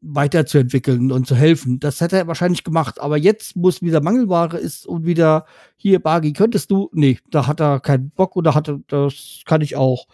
weiterzuentwickeln 0.00 1.12
und 1.12 1.28
zu 1.28 1.36
helfen. 1.36 1.78
Das 1.78 2.00
hätte 2.00 2.16
er 2.16 2.26
wahrscheinlich 2.26 2.64
gemacht. 2.64 3.00
Aber 3.00 3.16
jetzt, 3.16 3.52
wo 3.54 3.68
es 3.68 3.80
wieder 3.80 4.00
Mangelware 4.00 4.58
ist 4.58 4.88
und 4.88 5.06
wieder 5.06 5.46
hier, 5.76 6.00
Bagi, 6.02 6.32
könntest 6.32 6.72
du? 6.72 6.90
Nee, 6.92 7.20
da 7.30 7.46
hat 7.46 7.60
er 7.60 7.78
keinen 7.78 8.10
Bock 8.10 8.34
oder 8.34 8.56
hatte, 8.56 8.80
das 8.88 9.42
kann 9.44 9.60
ich 9.60 9.76
auch 9.76 10.08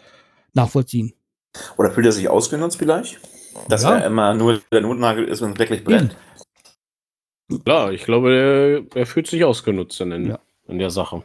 nachvollziehen. 0.52 1.14
Oder 1.78 1.90
fühlt 1.90 2.04
er 2.04 2.12
sich 2.12 2.28
ausgenutzt 2.28 2.76
vielleicht? 2.76 3.18
Dass 3.70 3.84
Ja. 3.84 3.96
er 4.00 4.06
immer 4.08 4.34
nur 4.34 4.60
der 4.70 4.82
Notnagel 4.82 5.24
ist, 5.24 5.40
wenn 5.40 5.52
es 5.52 5.58
wirklich 5.58 5.82
brennt. 5.82 6.14
Klar, 7.64 7.90
ich 7.92 8.04
glaube, 8.04 8.84
er, 8.94 9.00
er 9.00 9.06
fühlt 9.06 9.28
sich 9.28 9.44
ausgenutzt 9.44 9.98
in, 10.02 10.26
Ja. 10.26 10.38
in 10.68 10.78
der 10.78 10.90
Sache. 10.90 11.22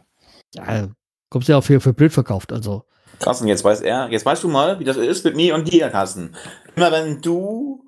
Ja, 0.54 0.88
kommst 1.28 1.48
ja 1.50 1.58
auch 1.58 1.64
für, 1.64 1.78
für 1.80 1.92
blöd 1.92 2.12
verkauft, 2.14 2.54
also. 2.54 2.84
Carsten, 3.20 3.48
jetzt 3.48 3.64
weiß 3.64 3.80
er, 3.80 4.08
jetzt 4.10 4.24
weißt 4.26 4.42
du 4.44 4.48
mal, 4.48 4.78
wie 4.78 4.84
das 4.84 4.96
ist 4.96 5.24
mit 5.24 5.34
mir 5.36 5.54
und 5.54 5.70
dir, 5.72 5.88
Carsten. 5.90 6.34
Immer 6.76 6.92
wenn 6.92 7.20
du 7.20 7.84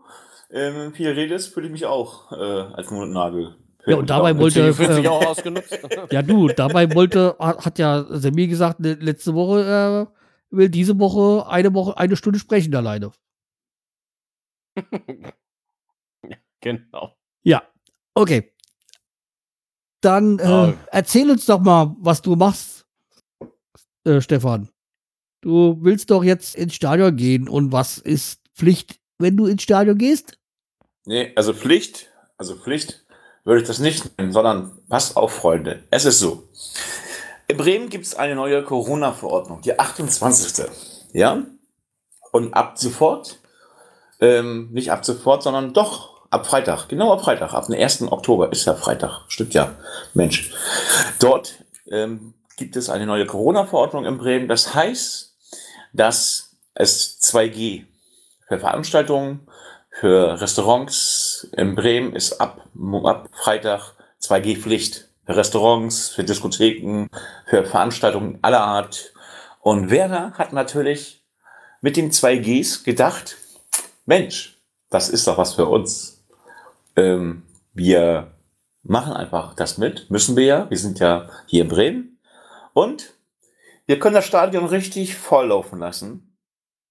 ähm, 0.50 0.92
viel 0.92 1.10
redest, 1.10 1.54
fühle 1.54 1.66
ich 1.66 1.72
mich 1.72 1.86
auch 1.86 2.32
äh, 2.32 2.34
als 2.74 2.90
Notnagel. 2.90 3.56
Ja, 3.86 3.96
und 3.96 4.10
dabei 4.10 4.36
wollte- 4.36 4.60
äh, 4.78 5.08
auch 5.08 5.24
ausgenutzt. 5.24 5.78
Ja, 6.10 6.22
du, 6.22 6.48
dabei 6.48 6.92
wollte, 6.94 7.36
hat 7.38 7.78
ja 7.78 8.04
Semi 8.10 8.46
gesagt, 8.46 8.80
le- 8.80 8.94
letzte 8.94 9.34
Woche, 9.34 9.64
er 9.64 10.12
will 10.50 10.68
diese 10.68 10.98
Woche 10.98 11.48
eine 11.48 11.72
Woche, 11.72 11.96
eine 11.96 12.16
Stunde 12.16 12.38
sprechen 12.38 12.74
alleine. 12.74 13.12
genau. 16.60 17.16
Ja, 17.42 17.62
okay. 18.14 18.52
Dann 20.02 20.38
äh, 20.38 20.42
Ah. 20.44 20.74
erzähl 20.92 21.30
uns 21.30 21.46
doch 21.46 21.60
mal, 21.60 21.94
was 22.00 22.20
du 22.22 22.34
machst, 22.36 22.86
äh, 24.04 24.20
Stefan. 24.20 24.68
Du 25.40 25.78
willst 25.80 26.10
doch 26.10 26.22
jetzt 26.22 26.54
ins 26.54 26.74
Stadion 26.74 27.16
gehen 27.16 27.48
und 27.48 27.72
was 27.72 27.98
ist 27.98 28.40
Pflicht, 28.54 29.00
wenn 29.18 29.36
du 29.36 29.46
ins 29.46 29.62
Stadion 29.62 29.96
gehst? 29.96 30.36
Nee, 31.06 31.32
also 31.34 31.54
Pflicht, 31.54 32.08
also 32.36 32.56
Pflicht 32.56 33.04
würde 33.44 33.62
ich 33.62 33.66
das 33.66 33.78
nicht 33.78 34.18
nennen, 34.18 34.32
sondern 34.32 34.78
passt 34.88 35.16
auf, 35.16 35.32
Freunde. 35.32 35.84
Es 35.90 36.04
ist 36.04 36.18
so. 36.18 36.48
In 37.48 37.56
Bremen 37.56 37.88
gibt 37.88 38.04
es 38.04 38.14
eine 38.14 38.34
neue 38.34 38.62
Corona-Verordnung, 38.62 39.62
die 39.62 39.78
28. 39.78 40.66
Ja? 41.14 41.42
Und 42.32 42.54
ab 42.54 42.78
sofort, 42.78 43.38
ähm, 44.20 44.68
nicht 44.72 44.92
ab 44.92 45.04
sofort, 45.04 45.42
sondern 45.42 45.72
doch 45.72 46.28
ab 46.30 46.46
Freitag, 46.46 46.88
genau 46.88 47.12
ab 47.12 47.22
Freitag, 47.22 47.54
ab 47.54 47.66
dem 47.66 47.80
1. 47.80 48.02
Oktober, 48.02 48.52
ist 48.52 48.66
ja 48.66 48.74
Freitag, 48.74 49.22
stimmt 49.28 49.54
ja, 49.54 49.74
Mensch. 50.14 50.52
Dort 51.18 51.64
ähm, 51.90 52.34
gibt 52.56 52.76
es 52.76 52.90
eine 52.90 53.06
neue 53.06 53.26
Corona-Verordnung 53.26 54.04
in 54.04 54.18
Bremen. 54.18 54.46
Das 54.46 54.74
heißt, 54.74 55.29
dass 55.92 56.56
es 56.74 57.20
2G 57.22 57.84
für 58.48 58.58
Veranstaltungen, 58.58 59.46
für 59.90 60.40
Restaurants 60.40 61.48
in 61.56 61.74
Bremen 61.74 62.14
ist 62.14 62.40
ab, 62.40 62.68
ab 63.04 63.28
Freitag 63.32 63.94
2G-Pflicht. 64.22 65.08
Für 65.26 65.36
Restaurants, 65.36 66.08
für 66.08 66.24
Diskotheken, 66.24 67.06
für 67.46 67.64
Veranstaltungen 67.64 68.38
aller 68.42 68.62
Art. 68.62 69.12
Und 69.60 69.90
Werner 69.90 70.32
hat 70.38 70.52
natürlich 70.52 71.22
mit 71.80 71.96
den 71.96 72.10
2Gs 72.10 72.84
gedacht, 72.84 73.36
Mensch, 74.06 74.58
das 74.88 75.08
ist 75.08 75.26
doch 75.26 75.38
was 75.38 75.54
für 75.54 75.66
uns. 75.66 76.24
Ähm, 76.96 77.44
wir 77.72 78.32
machen 78.82 79.12
einfach 79.12 79.54
das 79.54 79.78
mit, 79.78 80.10
müssen 80.10 80.36
wir 80.36 80.44
ja. 80.44 80.70
Wir 80.70 80.78
sind 80.78 80.98
ja 80.98 81.28
hier 81.46 81.62
in 81.62 81.68
Bremen. 81.68 82.18
Und 82.72 83.14
wir 83.90 83.98
können 83.98 84.14
das 84.14 84.26
Stadion 84.26 84.66
richtig 84.66 85.16
volllaufen 85.16 85.80
lassen. 85.80 86.38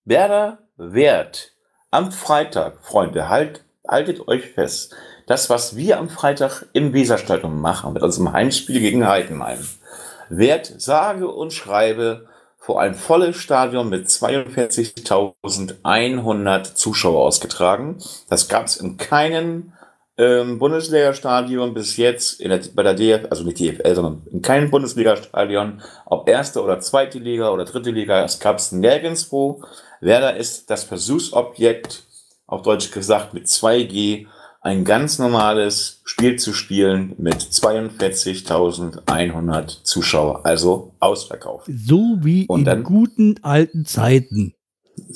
Werder 0.04 0.68
Wert 0.76 1.54
am 1.92 2.12
Freitag, 2.12 2.84
Freunde, 2.84 3.30
halt, 3.30 3.64
haltet 3.88 4.28
euch 4.28 4.48
fest. 4.48 4.94
Das, 5.26 5.50
was 5.50 5.78
wir 5.78 5.98
am 5.98 6.10
Freitag 6.10 6.66
im 6.74 6.92
Weserstadion 6.92 7.58
machen, 7.58 7.94
mit 7.94 8.04
unserem 8.04 8.34
Heimspiel 8.34 8.82
gegen 8.82 9.08
Heidenheim, 9.08 9.66
wird 10.28 10.82
sage 10.82 11.30
und 11.30 11.54
schreibe 11.54 12.28
vor 12.58 12.82
ein 12.82 12.96
volles 12.96 13.38
Stadion 13.38 13.88
mit 13.88 14.10
42.100 14.10 16.76
Zuschauer 16.76 17.22
ausgetragen. 17.22 18.00
Das 18.28 18.50
gab 18.50 18.66
es 18.66 18.76
in 18.76 18.98
keinem 18.98 19.72
ähm, 20.20 20.60
Bundesliga-Stadion 20.60 21.74
bis 21.74 21.96
jetzt, 21.98 22.40
der, 22.42 22.60
bei 22.76 22.84
der 22.84 22.94
DF, 22.94 23.28
also 23.32 23.44
nicht 23.44 23.60
DFL, 23.60 23.96
sondern 23.96 24.22
in 24.32 24.42
keinem 24.42 24.70
Bundesliga-Stadion, 24.70 25.82
ob 26.06 26.28
erste 26.30 26.62
oder 26.62 26.80
zweite 26.82 27.18
Liga 27.20 27.50
oder 27.50 27.64
dritte 27.66 27.90
Liga, 27.92 28.24
es 28.26 28.40
gab 28.40 28.58
es 28.58 28.72
nirgendwo. 28.74 29.64
Werder 30.02 30.36
ist 30.36 30.70
das 30.70 30.84
Versuchsobjekt, 30.84 32.04
auf 32.48 32.62
Deutsch 32.64 32.92
gesagt, 32.92 33.34
mit 33.34 33.48
2G 33.48 34.28
ein 34.62 34.84
ganz 34.84 35.20
normales 35.20 36.02
Spiel 36.04 36.36
zu 36.38 36.52
spielen 36.54 37.14
mit 37.18 37.36
42.100 37.36 39.84
Zuschauer, 39.84 40.46
also 40.46 40.92
ausverkauft. 41.00 41.70
So 41.74 42.18
wie 42.22 42.46
Und 42.48 42.60
in 42.60 42.66
dann- 42.66 42.84
guten 42.84 43.36
alten 43.42 43.86
Zeiten. 43.86 44.54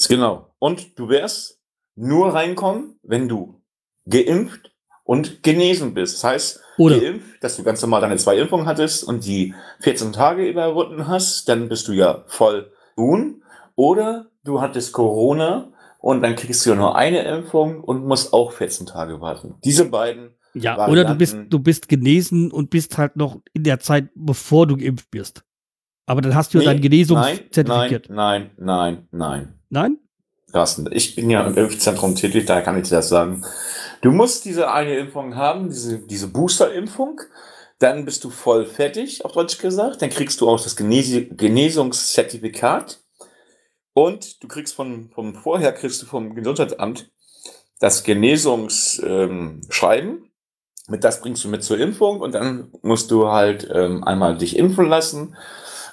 Genau. 0.08 0.48
Und 0.60 0.98
du 0.98 1.10
wirst 1.10 1.60
nur 1.96 2.34
reinkommen, 2.34 2.98
wenn 3.04 3.28
du 3.28 3.62
geimpft 4.10 4.72
und 5.04 5.44
genesen 5.44 5.94
bist. 5.94 6.16
Das 6.16 6.24
heißt, 6.24 6.62
Oder 6.78 7.00
geimpft, 7.00 7.44
dass 7.44 7.58
du 7.58 7.64
ganz 7.64 7.82
normal 7.82 8.02
deine 8.02 8.18
zwei 8.18 8.38
Impfungen 8.38 8.66
hattest 8.66 9.04
und 9.04 9.26
die 9.26 9.54
14 9.82 10.14
Tage 10.14 10.48
überwunden 10.48 11.08
hast, 11.08 11.48
dann 11.50 11.70
bist 11.70 11.88
du 11.88 11.94
ja 11.94 12.24
voll 12.28 12.72
immun. 12.98 13.44
Oder 13.76 14.28
du 14.44 14.62
hattest 14.62 14.94
Corona 14.94 15.72
und 16.00 16.22
dann 16.22 16.36
kriegst 16.36 16.66
du 16.66 16.72
ja 16.72 16.76
nur 16.76 16.96
eine 16.96 17.24
Impfung 17.24 17.84
und 17.84 18.06
musst 18.06 18.34
auch 18.34 18.52
14 18.52 18.86
Tage 18.86 19.20
warten. 19.22 19.56
Diese 19.64 19.86
beiden, 19.86 20.36
ja, 20.54 20.78
Varianten. 20.78 20.92
oder 20.92 21.06
du 21.06 21.16
bist 21.16 21.38
du 21.50 21.60
bist 21.60 21.88
genesen 21.88 22.52
und 22.52 22.70
bist 22.70 22.98
halt 22.98 23.16
noch 23.16 23.42
in 23.54 23.64
der 23.64 23.80
Zeit, 23.80 24.10
bevor 24.16 24.68
du 24.68 24.78
geimpft 24.78 25.10
bist. 25.12 25.44
Aber 26.06 26.22
dann 26.22 26.36
hast 26.36 26.54
du 26.54 26.60
ja 26.60 26.66
dein 26.66 26.76
nein, 26.76 26.82
Genesungszertifikat. 26.82 28.10
nein, 28.10 28.52
nein, 28.58 29.08
nein. 29.12 29.60
Nein? 29.70 29.98
Carsten, 30.54 30.88
ich 30.92 31.16
bin 31.16 31.32
ja 31.32 31.48
im 31.48 31.58
Impfzentrum 31.58 32.16
tätig, 32.16 32.46
da 32.46 32.62
kann 32.62 32.78
ich 32.78 32.88
dir 32.88 32.98
das 32.98 33.10
sagen. 33.10 33.44
Du 34.02 34.12
musst 34.12 34.46
diese 34.46 34.72
eine 34.72 34.96
Impfung 34.98 35.36
haben, 35.36 35.70
diese, 35.70 35.98
diese 35.98 36.28
Booster-Impfung. 36.28 37.22
Dann 37.80 38.06
bist 38.06 38.24
du 38.24 38.30
voll 38.30 38.68
fertig, 38.68 39.26
auf 39.26 39.32
Deutsch 39.32 39.58
gesagt. 39.58 40.04
Dann 40.04 40.12
kriegst 40.12 40.40
du 40.40 40.48
auch 40.48 40.62
das 40.62 40.76
Genesi 40.76 41.28
Genesungszertifikat. 41.32 43.00
Und 43.94 44.44
du 44.44 44.48
kriegst 44.48 44.76
von, 44.76 45.10
vom 45.14 45.34
vorher 45.34 45.74
kriegst 45.74 46.04
du 46.04 46.06
vom 46.06 46.36
Gesundheitsamt 46.36 47.10
das 47.80 48.04
Genesungsschreiben. 48.04 50.10
Ähm, 50.10 50.30
mit 50.88 51.04
das 51.04 51.22
bringst 51.22 51.44
du 51.44 51.48
mit 51.48 51.64
zur 51.64 51.80
Impfung 51.80 52.22
und 52.22 52.34
dann 52.34 52.72
musst 52.82 53.10
du 53.10 53.30
halt 53.30 53.68
ähm, 53.74 54.04
einmal 54.04 54.38
dich 54.38 54.58
impfen 54.58 54.88
lassen. 54.88 55.36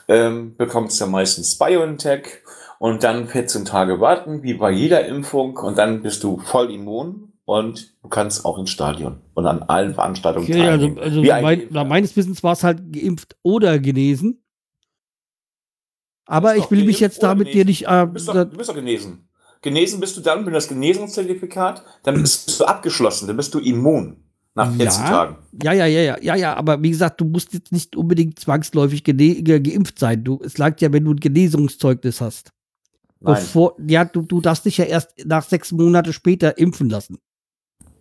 Ähm, 0.07 0.55
bekommst 0.57 1.01
ja 1.01 1.07
meistens 1.07 1.57
BioNTech 1.57 2.43
und 2.81 3.05
dann 3.05 3.28
14 3.28 3.66
Tage 3.66 4.01
warten, 4.01 4.43
wie 4.43 4.55
bei 4.55 4.70
jeder 4.70 5.05
Impfung, 5.07 5.55
und 5.59 5.76
dann 5.76 6.01
bist 6.03 6.24
du 6.24 6.39
voll 6.39 6.70
immun 6.72 7.35
und 7.45 7.95
du 8.03 8.09
kannst 8.09 8.47
auch 8.47 8.57
ins 8.59 8.70
Stadion 8.70 9.20
und 9.35 9.45
an 9.47 9.62
allen 9.64 9.93
Veranstaltungen 9.93 10.47
Okay, 10.47 10.62
also, 10.66 10.87
teilnehmen. 10.87 10.99
also 10.99 11.20
ein 11.20 11.43
mein, 11.43 11.62
nach 11.68 11.85
meines 11.87 12.16
Wissens 12.16 12.43
war 12.43 12.55
es 12.55 12.64
halt 12.64 12.91
geimpft 12.91 13.37
oder 13.43 13.78
genesen. 13.78 14.43
Aber 16.26 16.57
ich 16.57 16.70
will 16.70 16.85
mich 16.85 17.01
jetzt 17.01 17.22
damit 17.22 17.49
dir 17.49 17.64
genesen. 17.64 17.66
nicht. 17.66 17.87
Äh, 17.89 18.07
Du 18.07 18.12
bist, 18.12 18.28
doch, 18.28 18.35
du 18.35 18.57
bist 18.57 18.70
doch 18.70 18.74
genesen. 18.74 19.28
Genesen 19.62 20.01
bist 20.01 20.16
du 20.16 20.22
dann, 20.22 20.39
wenn 20.39 20.45
du 20.47 20.51
das 20.53 20.68
Genesungszertifikat, 20.68 21.85
dann 22.05 22.14
bist 22.22 22.59
du 22.61 22.64
abgeschlossen, 22.64 23.26
dann 23.26 23.37
bist 23.37 23.53
du 23.53 23.59
immun 23.59 24.24
nach 24.55 24.72
14 24.74 24.87
Ja. 25.05 25.09
Tagen. 25.11 25.37
ja, 25.62 25.72
ja, 25.74 25.85
ja, 25.87 26.01
ja, 26.01 26.16
ja, 26.22 26.35
ja, 26.35 26.55
aber 26.55 26.83
wie 26.83 26.89
gesagt, 26.91 27.20
du 27.20 27.26
musst 27.26 27.53
jetzt 27.53 27.72
nicht 27.72 27.95
unbedingt 27.95 28.39
zwangsläufig 28.39 29.05
geimpft 29.05 29.99
sein. 29.99 30.24
Du, 30.24 30.41
es 30.43 30.57
langt 30.57 30.81
ja, 30.81 30.91
wenn 30.95 31.05
du 31.05 31.11
ein 31.12 31.20
Genesungszeugnis 31.20 32.20
hast. 32.22 32.53
Nein. 33.21 33.35
Bevor, 33.35 33.77
ja, 33.87 34.05
du, 34.05 34.23
du 34.23 34.41
darfst 34.41 34.64
dich 34.64 34.79
ja 34.79 34.87
erst 34.87 35.12
nach 35.25 35.43
sechs 35.43 35.73
Monate 35.73 36.12
später 36.12 36.59
impfen 36.59 36.89
lassen. 36.89 37.18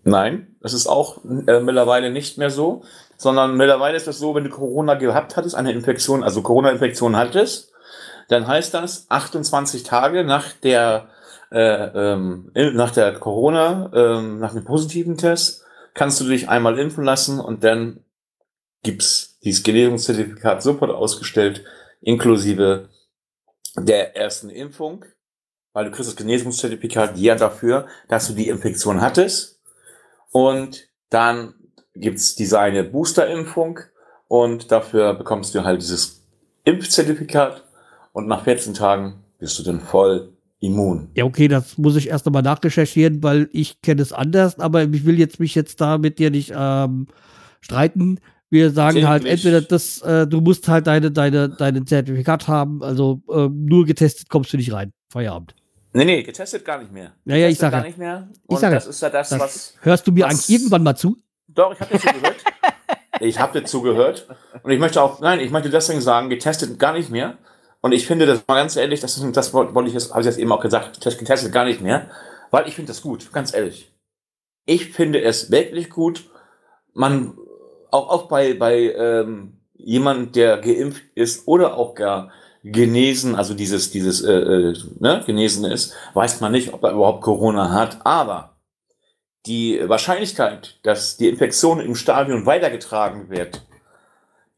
Nein, 0.03 0.55
das 0.61 0.73
ist 0.73 0.87
auch 0.87 1.23
äh, 1.25 1.59
mittlerweile 1.59 2.09
nicht 2.09 2.37
mehr 2.37 2.49
so, 2.49 2.83
sondern 3.17 3.57
mittlerweile 3.57 3.97
ist 3.97 4.07
es 4.07 4.17
so, 4.17 4.33
wenn 4.33 4.45
du 4.45 4.49
Corona 4.49 4.93
gehabt 4.95 5.35
hattest, 5.35 5.55
eine 5.55 5.73
Infektion, 5.73 6.23
also 6.23 6.41
Corona-Infektion 6.41 7.17
hattest, 7.17 7.73
dann 8.29 8.47
heißt 8.47 8.73
das 8.73 9.07
28 9.09 9.83
Tage 9.83 10.23
nach 10.23 10.53
der 10.53 11.09
äh, 11.51 12.13
ähm, 12.13 12.51
nach 12.53 12.91
der 12.91 13.13
Corona, 13.13 13.91
ähm, 13.93 14.39
nach 14.39 14.53
dem 14.53 14.63
positiven 14.63 15.17
Test, 15.17 15.63
kannst 15.93 16.21
du 16.21 16.25
dich 16.25 16.47
einmal 16.47 16.77
impfen 16.77 17.03
lassen 17.03 17.39
und 17.39 17.63
dann 17.63 18.03
gibt's 18.83 19.39
dieses 19.43 19.63
Genesungszertifikat 19.63 20.61
sofort 20.61 20.91
ausgestellt, 20.91 21.63
inklusive 22.01 22.89
der 23.75 24.15
ersten 24.15 24.49
Impfung, 24.49 25.05
weil 25.73 25.85
du 25.85 25.91
kriegst 25.91 26.09
das 26.09 26.15
Genesungszertifikat 26.15 27.17
ja 27.17 27.35
dafür, 27.35 27.87
dass 28.07 28.27
du 28.27 28.33
die 28.33 28.49
Infektion 28.49 29.01
hattest. 29.01 29.61
Und 30.31 30.89
dann 31.09 31.53
gibt's 31.95 32.35
diese 32.35 32.59
eine 32.59 32.83
Booster-Impfung 32.83 33.79
und 34.27 34.71
dafür 34.71 35.13
bekommst 35.13 35.55
du 35.55 35.63
halt 35.63 35.81
dieses 35.81 36.25
Impfzertifikat 36.63 37.63
und 38.13 38.27
nach 38.27 38.43
14 38.43 38.73
Tagen 38.73 39.23
bist 39.39 39.57
du 39.59 39.63
dann 39.63 39.79
voll 39.79 40.33
immun. 40.59 41.09
Ja, 41.15 41.23
okay, 41.25 41.47
das 41.47 41.77
muss 41.77 41.95
ich 41.95 42.09
erst 42.09 42.27
einmal 42.27 42.41
nachrecherchieren, 42.41 43.23
weil 43.23 43.49
ich 43.53 43.81
kenne 43.81 44.01
es 44.01 44.13
anders, 44.13 44.59
aber 44.59 44.83
ich 44.83 45.05
will 45.05 45.17
jetzt 45.17 45.39
mich 45.39 45.55
jetzt 45.55 45.81
da 45.81 45.97
mit 45.97 46.19
dir 46.19 46.29
nicht 46.29 46.53
ähm, 46.55 47.07
streiten. 47.61 48.19
Wir 48.49 48.71
sagen 48.71 49.07
halt 49.07 49.23
Täglich. 49.23 49.45
entweder 49.45 49.61
das, 49.61 50.01
äh, 50.01 50.25
du 50.27 50.41
musst 50.41 50.67
halt 50.67 50.87
deine, 50.87 51.11
deine, 51.11 51.49
dein 51.49 51.85
Zertifikat 51.85 52.47
haben, 52.47 52.81
also 52.83 53.21
äh, 53.29 53.47
nur 53.47 53.85
getestet 53.85 54.29
kommst 54.29 54.51
du 54.53 54.57
nicht 54.57 54.73
rein. 54.73 54.91
Feierabend. 55.11 55.55
Nee, 55.93 56.05
nee, 56.05 56.23
getestet 56.23 56.65
gar 56.65 56.79
nicht 56.79 56.91
mehr. 56.91 57.13
Ja, 57.25 57.35
ja, 57.35 57.47
ich 57.47 57.57
Getestet 57.57 57.59
sag 57.59 57.71
gar 57.71 57.83
nicht 57.83 57.97
mehr. 57.97 58.29
Ich 58.43 58.49
Und 58.49 58.59
sag 58.59 58.69
ja. 58.69 58.75
das 58.75 58.87
ist 58.87 59.01
ja 59.01 59.09
das, 59.09 59.29
Das- 59.29 59.39
was. 59.39 59.73
Hörst 59.81 60.07
du 60.07 60.11
mir 60.11 60.25
was- 60.25 60.31
eigentlich 60.31 60.49
irgendwann 60.49 60.83
mal 60.83 60.95
zu? 60.95 61.17
Doch, 61.47 61.73
ich 61.73 61.79
habe 61.79 61.91
dir 61.93 61.99
zugehört. 61.99 62.35
ich 63.21 63.39
habe 63.39 63.59
dir 63.59 63.65
zugehört. 63.65 64.27
Und 64.63 64.71
ich 64.71 64.79
möchte 64.79 65.01
auch, 65.01 65.19
nein, 65.19 65.39
ich 65.39 65.51
möchte 65.51 65.69
deswegen 65.69 66.01
sagen, 66.01 66.29
getestet 66.29 66.77
gar 66.79 66.93
nicht 66.93 67.09
mehr. 67.09 67.37
Und 67.81 67.91
ich 67.91 68.05
finde, 68.07 68.25
das 68.25 68.43
mal 68.47 68.55
ganz 68.55 68.75
ehrlich, 68.75 68.99
das, 68.99 69.19
das 69.33 69.53
wollte 69.53 69.87
ich 69.87 69.93
jetzt, 69.93 70.11
habe 70.11 70.21
ich 70.21 70.25
jetzt 70.25 70.37
eben 70.39 70.51
auch 70.51 70.59
gesagt, 70.61 70.99
test- 71.03 71.17
getestet 71.17 71.51
gar 71.51 71.65
nicht 71.65 71.81
mehr. 71.81 72.09
Weil 72.51 72.67
ich 72.67 72.75
finde 72.75 72.89
das 72.89 73.01
gut, 73.01 73.31
ganz 73.31 73.53
ehrlich. 73.53 73.91
Ich 74.65 74.89
finde 74.91 75.21
es 75.21 75.49
wirklich 75.51 75.89
gut. 75.89 76.29
Man, 76.93 77.35
auch, 77.91 78.09
auch 78.09 78.27
bei, 78.27 78.53
bei 78.53 78.93
ähm, 78.93 79.57
jemand, 79.75 80.35
der 80.35 80.57
geimpft 80.57 81.03
ist 81.15 81.47
oder 81.47 81.77
auch 81.77 81.95
gar 81.95 82.31
genesen, 82.63 83.35
also 83.35 83.53
dieses, 83.53 83.91
dieses, 83.91 84.21
äh, 84.21 84.33
äh, 84.33 84.77
ne, 84.99 85.23
genesen 85.25 85.65
ist, 85.65 85.93
weiß 86.13 86.41
man 86.41 86.51
nicht, 86.51 86.73
ob 86.73 86.83
er 86.83 86.91
überhaupt 86.91 87.21
Corona 87.21 87.71
hat. 87.71 88.05
Aber 88.05 88.57
die 89.45 89.81
Wahrscheinlichkeit, 89.87 90.79
dass 90.83 91.17
die 91.17 91.29
Infektion 91.29 91.79
im 91.79 91.95
Stadion 91.95 92.45
weitergetragen 92.45 93.29
wird, 93.29 93.65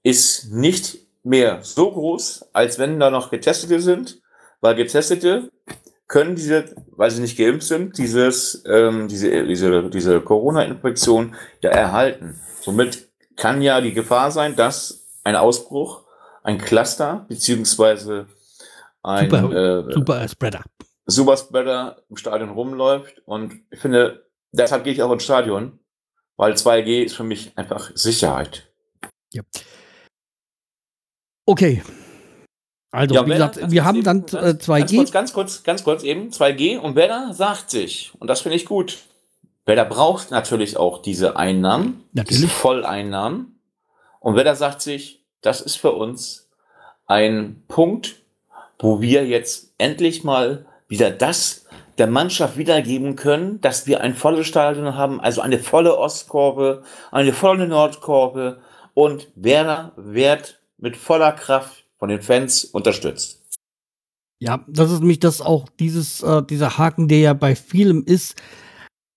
ist 0.04 0.52
nicht 0.52 1.00
mehr 1.24 1.60
so 1.62 1.92
groß, 1.92 2.50
als 2.54 2.80
wenn 2.80 3.00
da 3.00 3.12
noch 3.12 3.30
Getestete 3.30 3.80
sind, 3.80 4.22
weil 4.60 4.76
Getestete 4.76 5.52
können 6.08 6.36
diese, 6.36 6.76
weil 6.92 7.12
sie 7.12 7.22
nicht 7.22 7.38
geimpft 7.38 7.68
sind, 7.68 7.98
dieses, 7.98 8.64
ähm, 8.68 9.08
diese, 9.08 9.46
diese, 9.46 9.90
diese 9.90 10.22
Corona-Infektion 10.22 11.36
ja 11.62 11.70
erhalten. 11.70 12.36
Somit 12.62 13.11
kann 13.42 13.64
ja 13.64 13.82
die 13.82 13.92
Gefahr 13.94 14.30
sein, 14.30 14.56
dass 14.56 15.08
ein 15.24 15.36
Ausbruch, 15.36 16.04
ein 16.44 16.60
Cluster, 16.60 17.26
beziehungsweise 17.28 18.28
ein 19.02 19.32
Super, 19.32 19.88
äh, 19.90 19.94
Super 19.94 20.28
Spreader. 20.28 20.64
Superspreader 21.08 22.04
im 22.08 22.18
Stadion 22.18 22.52
rumläuft. 22.52 23.20
Und 23.26 23.62
ich 23.72 23.80
finde, 23.80 24.30
deshalb 24.52 24.84
gehe 24.84 24.94
ich 24.94 25.02
auch 25.02 25.12
ins 25.12 25.24
Stadion, 25.24 25.80
weil 26.38 26.54
2G 26.54 27.02
ist 27.04 27.16
für 27.16 27.24
mich 27.24 27.58
einfach 27.58 27.90
Sicherheit. 27.96 28.72
Okay. 31.48 31.82
Also, 32.94 33.16
Ja, 33.16 33.26
wie 33.26 33.32
gesagt, 33.32 33.72
wir 33.72 33.84
haben 33.86 34.04
dann 34.04 34.26
ganz- 34.28 34.34
äh, 34.34 34.58
2G. 34.60 34.78
Ganz 34.78 34.94
kurz, 34.94 35.12
ganz 35.12 35.34
kurz, 35.34 35.64
ganz 35.64 35.84
kurz 35.84 36.04
eben, 36.04 36.30
2G 36.32 36.78
und 36.78 36.96
Werder 36.96 37.34
sagt 37.34 37.72
sich, 37.72 38.14
und 38.20 38.28
das 38.28 38.42
finde 38.42 38.58
ich 38.58 38.66
gut, 38.66 39.00
Werder 39.66 39.86
braucht 39.86 40.32
natürlich 40.32 40.78
auch 40.78 41.02
diese 41.02 41.36
Einnahmen, 41.36 42.04
diese 42.14 42.24
Natürlich. 42.24 42.52
Volleinnahmen. 42.52 43.60
Und 44.20 44.36
Werder 44.36 44.56
sagt 44.56 44.82
sich, 44.82 45.24
das 45.42 45.62
ist 45.62 45.76
für 45.76 45.92
uns 45.92 46.50
ein 47.06 47.64
Punkt, 47.68 48.22
wo 48.80 49.02
wir 49.02 49.26
jetzt 49.28 49.74
endlich 49.78 50.24
mal 50.24 50.66
wieder 50.88 51.12
das 51.12 51.66
der 51.98 52.08
Mannschaft 52.08 52.58
wiedergeben 52.58 53.16
können, 53.16 53.62
dass 53.62 53.86
wir 53.86 54.02
ein 54.02 54.16
volles 54.16 54.48
Stadion 54.48 54.96
haben, 54.96 55.20
also 55.20 55.42
eine 55.42 55.60
volle 55.60 55.98
Ostkurve, 55.98 56.84
eine 57.12 57.34
volle 57.34 57.68
Nordkurve 57.68 58.60
und 58.94 59.28
Werder 59.36 59.92
wird 59.96 60.60
mit 60.78 60.98
voller 60.98 61.32
Kraft 61.32 61.86
von 62.00 62.10
den 62.10 62.22
Fans 62.22 62.66
unterstützt. 62.66 63.42
Ja, 64.40 64.66
das 64.68 64.92
ist 64.92 65.02
nämlich 65.02 65.20
das 65.20 65.42
auch 65.42 65.70
dieses, 65.80 66.24
äh, 66.24 66.42
dieser 66.42 66.80
Haken, 66.80 67.08
der 67.08 67.20
ja 67.20 67.34
bei 67.34 67.56
vielem 67.56 68.04
ist, 68.04 68.36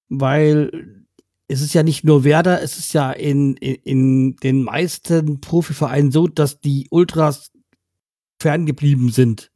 weil 0.09 1.05
es 1.49 1.61
ist 1.61 1.75
ja 1.75 1.83
nicht 1.83 2.05
nur 2.05 2.25
Werder, 2.25 2.63
es 2.63 2.79
ist 2.79 2.93
ja 2.95 3.13
in, 3.13 3.57
in, 3.57 3.75
in 3.85 4.37
den 4.37 4.63
meisten 4.63 5.41
Profivereinen 5.41 6.11
so, 6.11 6.27
dass 6.27 6.61
die 6.61 6.87
Ultras 6.91 7.53
ferngeblieben 8.39 9.11
sind. 9.11 9.51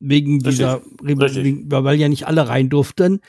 Wegen 0.00 0.40
dieser, 0.40 0.82
richtig. 1.04 1.70
weil 1.70 2.00
ja 2.00 2.08
nicht 2.08 2.26
alle 2.26 2.48
rein 2.48 2.68
durften. 2.68 3.20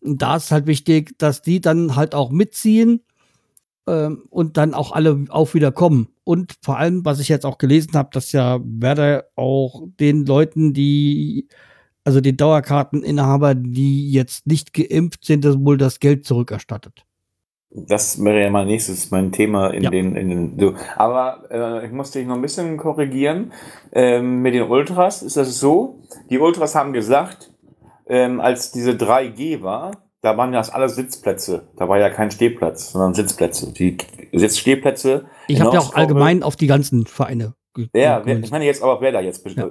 Und 0.00 0.22
da 0.22 0.36
ist 0.36 0.50
halt 0.50 0.66
wichtig, 0.66 1.16
dass 1.18 1.42
die 1.42 1.60
dann 1.60 1.94
halt 1.94 2.14
auch 2.14 2.30
mitziehen 2.30 3.02
ähm, 3.86 4.24
und 4.30 4.56
dann 4.56 4.74
auch 4.74 4.92
alle 4.92 5.26
auch 5.28 5.54
wieder 5.54 5.72
kommen. 5.72 6.08
Und 6.24 6.54
vor 6.62 6.78
allem, 6.78 7.04
was 7.04 7.20
ich 7.20 7.28
jetzt 7.28 7.44
auch 7.44 7.58
gelesen 7.58 7.92
habe, 7.94 8.10
dass 8.12 8.32
ja 8.32 8.60
Werder 8.64 9.26
auch 9.36 9.86
den 10.00 10.24
Leuten, 10.24 10.72
die, 10.72 11.48
also 12.04 12.20
den 12.20 12.36
Dauerkarteninhaber, 12.36 13.54
die 13.54 14.10
jetzt 14.12 14.46
nicht 14.46 14.72
geimpft 14.72 15.24
sind, 15.24 15.44
das 15.44 15.58
wohl 15.58 15.78
das 15.78 16.00
Geld 16.00 16.24
zurückerstattet. 16.24 17.04
Das 17.74 18.22
wäre 18.22 18.42
ja 18.42 18.50
mein 18.50 18.66
nächstes, 18.66 19.10
mein 19.10 19.32
Thema 19.32 19.68
in 19.68 19.84
Ja. 19.84 19.90
den, 19.90 20.14
in 20.14 20.28
den, 20.28 20.58
so. 20.58 20.74
Aber 20.96 21.44
äh, 21.50 21.86
ich 21.86 21.92
muss 21.92 22.10
dich 22.10 22.26
noch 22.26 22.34
ein 22.34 22.42
bisschen 22.42 22.76
korrigieren. 22.76 23.52
Ähm, 23.92 24.42
mit 24.42 24.52
den 24.54 24.64
Ultras 24.64 25.22
ist 25.22 25.38
das 25.38 25.58
so, 25.58 26.00
die 26.28 26.38
Ultras 26.38 26.74
haben 26.74 26.92
gesagt, 26.92 27.50
ähm, 28.06 28.40
als 28.40 28.72
diese 28.72 28.90
3G 28.90 29.62
war, 29.62 29.92
da 30.20 30.36
waren 30.36 30.52
ja 30.52 30.58
das 30.58 30.68
alles 30.70 30.96
Sitzplätze. 30.96 31.68
Da 31.76 31.88
war 31.88 31.98
ja 31.98 32.10
kein 32.10 32.30
Stehplatz, 32.30 32.92
sondern 32.92 33.14
Sitzplätze. 33.14 33.72
Die 33.72 33.96
Sitzstehplätze. 34.32 35.24
Ich 35.48 35.60
habe 35.60 35.74
ja 35.74 35.80
auch 35.80 35.94
allgemein 35.94 36.42
auf 36.42 36.56
die 36.56 36.66
ganzen 36.66 37.06
Vereine 37.06 37.54
Ja, 37.94 38.22
ich 38.26 38.50
meine 38.50 38.66
jetzt 38.66 38.82
aber 38.82 39.00
wer 39.00 39.12
da 39.12 39.20
jetzt 39.20 39.44
be 39.44 39.50
Ja. 39.50 39.68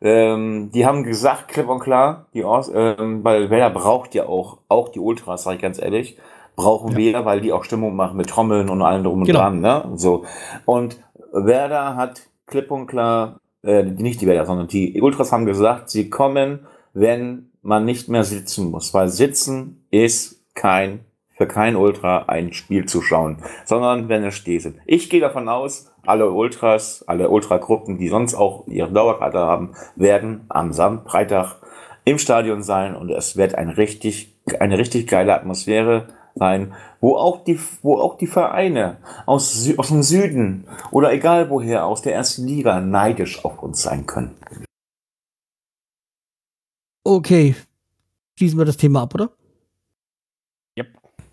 Ähm, 0.00 0.70
die 0.72 0.84
haben 0.86 1.04
gesagt, 1.04 1.48
klipp 1.48 1.68
und 1.68 1.80
klar, 1.80 2.26
die 2.34 2.44
Aus, 2.44 2.70
ähm, 2.74 3.24
weil 3.24 3.50
Werder 3.50 3.70
braucht 3.70 4.14
ja 4.14 4.26
auch, 4.26 4.58
auch 4.68 4.88
die 4.90 5.00
Ultras, 5.00 5.44
sage 5.44 5.56
ich 5.56 5.62
ganz 5.62 5.80
ehrlich, 5.80 6.16
brauchen 6.54 6.92
Ja. 6.92 6.96
wir, 6.98 7.24
weil 7.24 7.40
die 7.40 7.52
auch 7.52 7.64
Stimmung 7.64 7.96
machen 7.96 8.16
mit 8.16 8.28
Trommeln 8.28 8.68
und 8.68 8.82
allem 8.82 9.04
drum 9.04 9.20
und 9.20 9.26
Genau. 9.26 9.38
dran, 9.40 9.60
ne? 9.60 9.84
So. 9.96 10.24
Und 10.64 10.98
Werder 11.32 11.96
hat 11.96 12.22
klipp 12.46 12.70
und 12.70 12.86
klar, 12.86 13.40
äh, 13.64 13.82
nicht 13.82 14.20
die 14.20 14.26
Werder, 14.26 14.46
sondern 14.46 14.68
die 14.68 15.00
Ultras 15.00 15.32
haben 15.32 15.46
gesagt, 15.46 15.90
sie 15.90 16.08
kommen, 16.10 16.66
wenn 16.94 17.50
man 17.62 17.84
nicht 17.84 18.08
mehr 18.08 18.24
sitzen 18.24 18.70
muss, 18.70 18.94
weil 18.94 19.08
sitzen 19.08 19.84
ist 19.90 20.40
kein 20.54 21.00
für 21.36 21.46
kein 21.46 21.76
Ultra 21.76 22.24
ein 22.28 22.54
Spiel 22.54 22.86
zu 22.86 23.02
schauen, 23.02 23.36
sondern 23.66 24.08
wenn 24.08 24.24
es 24.24 24.34
steht. 24.34 24.72
Ich 24.86 25.10
gehe 25.10 25.20
davon 25.20 25.50
aus, 25.50 25.92
alle 26.06 26.30
Ultras, 26.30 27.04
alle 27.06 27.28
Ultragruppen, 27.28 27.98
die 27.98 28.08
sonst 28.08 28.34
auch 28.34 28.66
ihre 28.66 28.92
Dauerkarte 28.92 29.38
haben, 29.38 29.74
werden 29.94 30.44
am 30.48 30.72
Sam 30.72 31.04
Freitag 31.04 31.56
im 32.04 32.18
Stadion 32.18 32.62
sein 32.62 32.94
und 32.94 33.10
es 33.10 33.36
wird 33.36 33.54
ein 33.54 33.68
richtig, 33.68 34.34
eine 34.60 34.78
richtig 34.78 35.06
geile 35.08 35.34
Atmosphäre 35.34 36.08
sein, 36.34 36.74
wo 37.00 37.16
auch 37.16 37.44
die, 37.44 37.58
wo 37.82 37.98
auch 37.98 38.16
die 38.16 38.26
Vereine 38.26 38.98
aus, 39.26 39.64
Sü 39.64 39.74
aus 39.76 39.88
dem 39.88 40.02
Süden 40.02 40.66
oder 40.90 41.12
egal 41.12 41.50
woher 41.50 41.86
aus 41.86 42.02
der 42.02 42.14
ersten 42.14 42.46
Liga 42.46 42.80
neidisch 42.80 43.44
auf 43.44 43.62
uns 43.62 43.82
sein 43.82 44.06
können. 44.06 44.36
Okay. 47.04 47.54
Schließen 48.38 48.58
wir 48.58 48.64
das 48.66 48.76
Thema 48.76 49.02
ab, 49.02 49.14
oder? 49.14 49.30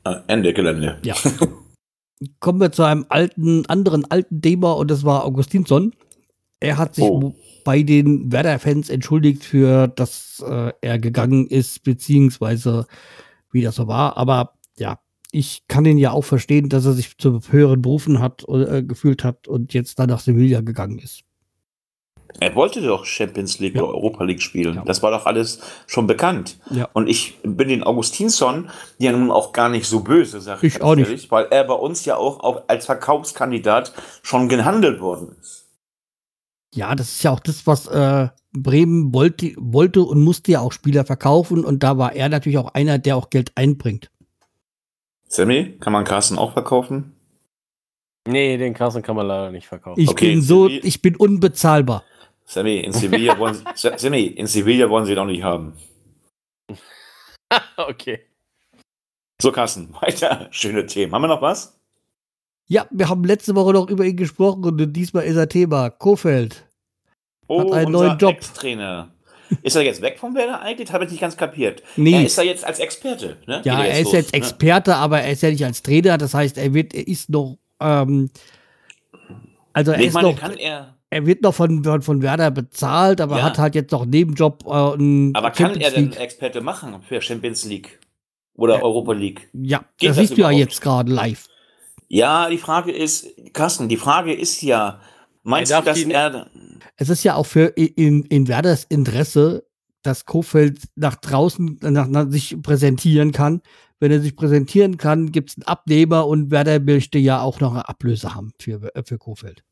Äh, 0.05 0.19
Ende 0.27 0.53
Gelände. 0.53 0.99
Ja. 1.03 1.15
Kommen 2.39 2.59
wir 2.61 2.71
zu 2.71 2.83
einem 2.83 3.05
alten, 3.09 3.65
anderen 3.67 4.09
alten 4.09 4.41
Thema 4.41 4.73
und 4.73 4.89
das 4.89 5.03
war 5.03 5.25
Augustinsson. 5.25 5.93
Er 6.59 6.77
hat 6.77 6.95
sich 6.95 7.03
Oh. 7.03 7.33
bei 7.65 7.83
den 7.83 8.31
Werder-Fans 8.31 8.89
entschuldigt 8.89 9.43
für, 9.43 9.87
dass 9.89 10.43
äh, 10.47 10.71
er 10.81 10.99
gegangen 10.99 11.47
ist, 11.47 11.83
beziehungsweise 11.83 12.85
wie 13.51 13.61
das 13.61 13.75
so 13.75 13.87
war. 13.87 14.15
Aber 14.17 14.53
ja, 14.77 14.99
ich 15.31 15.63
kann 15.67 15.85
ihn 15.85 15.97
ja 15.97 16.11
auch 16.11 16.23
verstehen, 16.23 16.69
dass 16.69 16.85
er 16.85 16.93
sich 16.93 17.17
zu 17.17 17.41
höheren 17.49 17.81
Berufen 17.81 18.19
hat, 18.19 18.45
äh, 18.47 18.83
gefühlt 18.83 19.23
hat 19.23 19.47
und 19.47 19.73
jetzt 19.73 19.99
dann 19.99 20.09
nach 20.09 20.19
Sevilla 20.21 20.61
gegangen 20.61 20.99
ist. 20.99 21.23
Er 22.39 22.55
wollte 22.55 22.81
doch 22.81 23.05
Champions 23.05 23.59
League 23.59 23.75
Ja. 23.75 23.83
oder 23.83 23.93
Europa 23.93 24.23
League 24.23 24.41
spielen. 24.41 24.75
Ja. 24.75 24.83
Das 24.85 25.01
war 25.03 25.11
doch 25.11 25.25
alles 25.25 25.59
schon 25.87 26.07
bekannt. 26.07 26.57
Ja. 26.71 26.89
Und 26.93 27.07
ich 27.07 27.37
bin 27.43 27.67
den 27.69 27.83
Augustinsson 27.83 28.69
ja 28.97 29.11
nun 29.11 29.31
auch 29.31 29.53
gar 29.53 29.69
nicht 29.69 29.87
so 29.87 30.01
böse, 30.01 30.41
sag 30.41 30.63
Ich 30.63 30.73
ganz 30.73 30.83
auch 30.83 30.95
nicht. 30.95 31.07
ehrlich, 31.07 31.31
weil 31.31 31.45
er 31.51 31.63
bei 31.63 31.73
uns 31.75 32.05
ja 32.05 32.17
auch, 32.17 32.39
auch 32.41 32.63
als 32.67 32.85
Verkaufskandidat 32.85 33.93
schon 34.23 34.49
gehandelt 34.49 34.99
worden 34.99 35.35
ist. 35.39 35.67
Ja, 36.75 36.95
das 36.95 37.09
ist 37.09 37.23
ja 37.23 37.31
auch 37.31 37.39
das, 37.39 37.67
was 37.67 37.85
äh, 37.87 38.29
Bremen 38.51 39.13
wollte, 39.13 39.53
wollte 39.57 40.01
und 40.01 40.23
musste 40.23 40.51
ja 40.53 40.59
auch 40.61 40.71
Spieler 40.71 41.05
verkaufen 41.05 41.63
und 41.63 41.83
da 41.83 41.97
war 41.99 42.13
er 42.13 42.29
natürlich 42.29 42.57
auch 42.57 42.73
einer, 42.73 42.97
der 42.97 43.15
auch 43.15 43.29
Geld 43.29 43.51
einbringt. 43.55 44.09
Sammy, 45.27 45.77
kann 45.79 45.93
man 45.93 46.03
Carsten 46.03 46.37
auch 46.37 46.53
verkaufen? 46.53 47.13
Nee, 48.27 48.57
den 48.57 48.73
Carsten 48.73 49.01
kann 49.01 49.15
man 49.15 49.27
leider 49.27 49.51
nicht 49.51 49.67
verkaufen. 49.67 49.99
Ich 49.99 50.09
Okay, 50.09 50.31
bin 50.31 50.41
so, 50.41 50.67
ich 50.67 51.01
bin 51.01 51.15
unbezahlbar. 51.15 52.03
Sammy, 52.45 52.79
in 52.79 52.93
Sevilla 52.93 53.37
wollen 53.39 53.55
Sie, 53.55 53.63
Sammy, 53.97 54.25
in 54.25 54.47
Sevilla 54.47 54.89
wollen 54.89 55.05
Sie 55.05 55.15
doch 55.15 55.25
nicht 55.25 55.43
haben. 55.43 55.73
okay. 57.77 58.21
So, 59.41 59.51
Carsten, 59.51 59.93
weiter. 60.01 60.47
Schöne 60.51 60.85
Themen. 60.85 61.13
Haben 61.13 61.23
wir 61.23 61.27
noch 61.27 61.41
was? 61.41 61.79
Ja, 62.67 62.87
wir 62.91 63.09
haben 63.09 63.23
letzte 63.23 63.55
Woche 63.55 63.73
noch 63.73 63.89
über 63.89 64.05
ihn 64.05 64.15
gesprochen 64.15 64.63
und 64.63 64.93
diesmal 64.93 65.25
ist 65.25 65.35
er 65.35 65.49
Thema. 65.49 65.89
Kofeld. 65.89 66.65
Oh, 67.47 67.71
einen 67.71 67.87
unser 67.87 67.89
neuen 67.89 68.17
Job. 68.17 68.31
Ex-Trainer. 68.35 69.13
Ist 69.61 69.75
er 69.75 69.83
jetzt 69.83 70.01
weg 70.01 70.17
vom 70.17 70.33
Werder 70.33 70.61
eigentlich? 70.61 70.91
Habe 70.91 71.05
ich 71.05 71.11
nicht 71.11 71.19
ganz 71.19 71.37
kapiert. 71.37 71.83
Nee. 71.97 72.13
Er 72.13 72.25
ist 72.25 72.37
ja 72.37 72.43
jetzt 72.43 72.65
als 72.65 72.79
Experte. 72.79 73.37
Ne? 73.45 73.61
Ja, 73.65 73.83
er 73.83 73.99
ist 73.99 74.05
los, 74.05 74.13
jetzt 74.13 74.31
ne? 74.31 74.37
Experte, 74.37 74.95
aber 74.95 75.21
er 75.21 75.31
ist 75.31 75.43
ja 75.43 75.51
nicht 75.51 75.63
als 75.63 75.83
Trainer. 75.83 76.17
Das 76.17 76.33
heißt, 76.33 76.57
er 76.57 76.73
wird, 76.73 76.93
er 76.93 77.07
ist 77.07 77.29
noch, 77.29 77.57
ähm, 77.79 78.29
also 79.73 79.91
er 79.91 79.97
Nee, 79.97 80.03
ich 80.03 80.07
ist 80.07 80.13
meine, 80.13 80.29
noch, 80.29 80.39
kann 80.39 80.55
er, 80.55 80.97
er 81.13 81.25
wird 81.25 81.41
noch 81.41 81.53
von, 81.53 81.83
von, 81.83 82.01
von 82.01 82.21
Werder 82.21 82.51
bezahlt, 82.51 83.21
aber 83.21 83.37
Ja. 83.37 83.43
hat 83.43 83.57
halt 83.57 83.75
jetzt 83.75 83.91
noch 83.91 84.01
einen 84.01 84.11
Nebenjob. 84.11 84.63
Äh, 84.65 84.69
einen 84.71 85.35
aber 85.35 85.51
kann 85.51 85.79
er 85.79 85.91
denn 85.91 86.05
League. 86.09 86.19
Experte 86.19 86.61
machen 86.61 87.01
für 87.01 87.21
Champions 87.21 87.65
League 87.65 87.99
oder 88.55 88.83
Europa 88.83 89.13
League? 89.13 89.49
Ja, 89.53 89.85
Geht 89.97 90.09
das 90.09 90.17
das 90.17 90.27
siehst 90.27 90.37
du 90.37 90.41
ja 90.41 90.51
jetzt 90.51 90.81
gerade 90.81 91.11
live. 91.11 91.47
Ja, 92.09 92.49
die 92.49 92.57
Frage 92.57 92.91
ist, 92.91 93.27
Carsten, 93.53 93.89
die 93.89 93.97
Frage 93.97 94.33
ist 94.33 94.61
ja, 94.61 94.99
meinst 95.43 95.71
Er 95.71 95.79
du, 95.81 95.85
dass 95.85 95.99
er, 96.03 96.47
Es 96.97 97.09
ist 97.09 97.23
ja 97.23 97.35
auch 97.35 97.45
für 97.45 97.67
in, 97.75 98.23
in 98.25 98.47
Werders 98.47 98.83
Interesse, 98.83 99.65
dass 100.03 100.25
Kofeld 100.25 100.79
nach 100.95 101.15
draußen 101.15 101.79
nach, 101.81 102.07
nach 102.07 102.29
sich 102.29 102.61
präsentieren 102.61 103.31
kann. 103.31 103.61
Wenn 103.99 104.11
er 104.11 104.19
sich 104.19 104.35
präsentieren 104.35 104.97
kann, 104.97 105.31
gibt 105.31 105.51
es 105.51 105.55
einen 105.55 105.63
Abnehmer 105.63 106.27
und 106.27 106.51
Werder 106.51 106.79
möchte 106.81 107.17
ja 107.19 107.41
auch 107.41 107.61
noch 107.61 107.71
eine 107.71 107.87
Ablöse 107.87 108.35
haben 108.35 108.51
für, 108.59 108.93
äh, 108.95 109.03
für 109.05 109.17
Kofeld. 109.17 109.63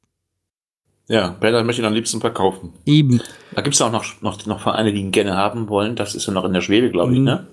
Ja, 1.11 1.35
Werder 1.41 1.63
möchte 1.63 1.81
ihn 1.81 1.85
am 1.87 1.93
liebsten 1.93 2.19
verkaufen. 2.21 2.69
Eben. 2.85 3.21
Da 3.53 3.61
gibt 3.61 3.75
es 3.75 3.81
auch 3.81 3.91
noch, 3.91 4.21
noch, 4.21 4.45
noch 4.45 4.61
Vereine, 4.61 4.93
die 4.93 4.99
ihn 5.01 5.11
gerne 5.11 5.35
haben 5.35 5.67
wollen. 5.69 5.95
Das 5.95 6.15
ist 6.15 6.25
ja 6.25 6.33
noch 6.33 6.45
in 6.45 6.53
der 6.53 6.61
Schwebe, 6.61 6.89
glaube 6.89 7.13
ich, 7.13 7.19
Mhm. 7.19 7.25
ne? 7.25 7.47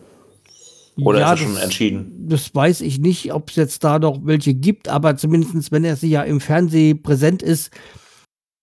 Oder 1.00 1.20
ja, 1.20 1.32
ist 1.32 1.40
er 1.40 1.44
schon 1.46 1.54
das- 1.54 1.64
entschieden? 1.64 2.26
Das 2.28 2.54
weiß 2.54 2.80
ich 2.80 2.98
nicht, 2.98 3.32
ob 3.32 3.50
es 3.50 3.56
jetzt 3.56 3.84
da 3.84 3.98
noch 4.00 4.20
welche 4.24 4.54
gibt, 4.54 4.88
aber 4.88 5.16
zumindestens, 5.16 5.70
wenn 5.70 5.84
er 5.84 5.94
sie 5.96 6.10
ja 6.10 6.22
im 6.22 6.40
Fernsehen 6.40 7.02
präsent 7.02 7.42
ist, 7.42 7.70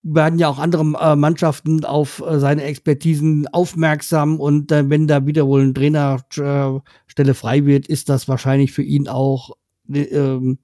werden 0.03 0.37
ja 0.37 0.49
auch 0.49 0.59
andere 0.59 0.83
äh, 1.01 1.15
Mannschaften 1.15 1.83
auf 1.85 2.21
äh, 2.27 2.37
seine 2.39 2.63
Expertisen 2.63 3.47
aufmerksam 3.47 4.39
und 4.39 4.71
äh, 4.71 4.87
wenn 4.89 5.07
da 5.07 5.25
wieder 5.25 5.47
wohl 5.47 5.61
eine 5.61 5.73
Trainerstelle 5.73 7.33
frei 7.33 7.65
wird, 7.65 7.87
ist 7.87 8.09
das 8.09 8.27
wahrscheinlich 8.27 8.71
für 8.71 8.83
ihn 8.83 9.07
auch 9.07 9.51
äh, 9.91 10.01
ähm, 10.01 10.59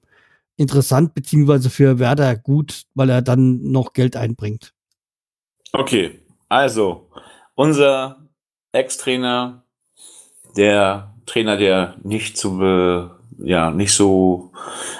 interessant, 0.62 1.14
beziehungsweise 1.14 1.68
für 1.68 1.98
Werder 1.98 2.36
gut, 2.36 2.84
weil 2.94 3.10
er 3.10 3.20
dann 3.20 3.62
noch 3.62 3.92
Geld 3.92 4.16
einbringt. 4.16 4.72
Okay, 5.72 6.20
also 6.48 7.10
unser 7.54 8.28
Ex-Trainer, 8.72 9.64
der 10.56 11.14
Trainer, 11.26 11.56
der 11.56 11.96
nicht 12.02 12.36
zu, 12.36 12.58
be- 12.58 13.18
ja, 13.38 13.70
nicht 13.70 13.92
so 13.92 14.52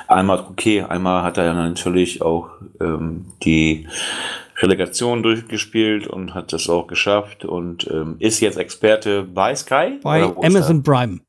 einmal, 0.09 0.41
okay, 0.41 0.83
einmal 0.83 1.23
hat 1.23 1.39
er 1.39 1.45
ja 1.45 1.55
natürlich 1.55 2.23
auch 2.23 2.51
ähm, 2.81 3.27
die 3.43 3.89
Relegation 4.59 5.23
durchgespielt 5.23 6.07
und 6.07 6.35
hat 6.35 6.53
das 6.53 6.69
auch 6.69 6.87
geschafft 6.87 7.45
und 7.45 7.91
ähm, 7.91 8.17
ist 8.19 8.41
jetzt 8.41 8.59
Experte 8.59 9.23
bei 9.25 9.55
Sky? 9.55 9.99
Bei 10.03 10.25
Amazon 10.43 10.83
Prime. 10.83 11.21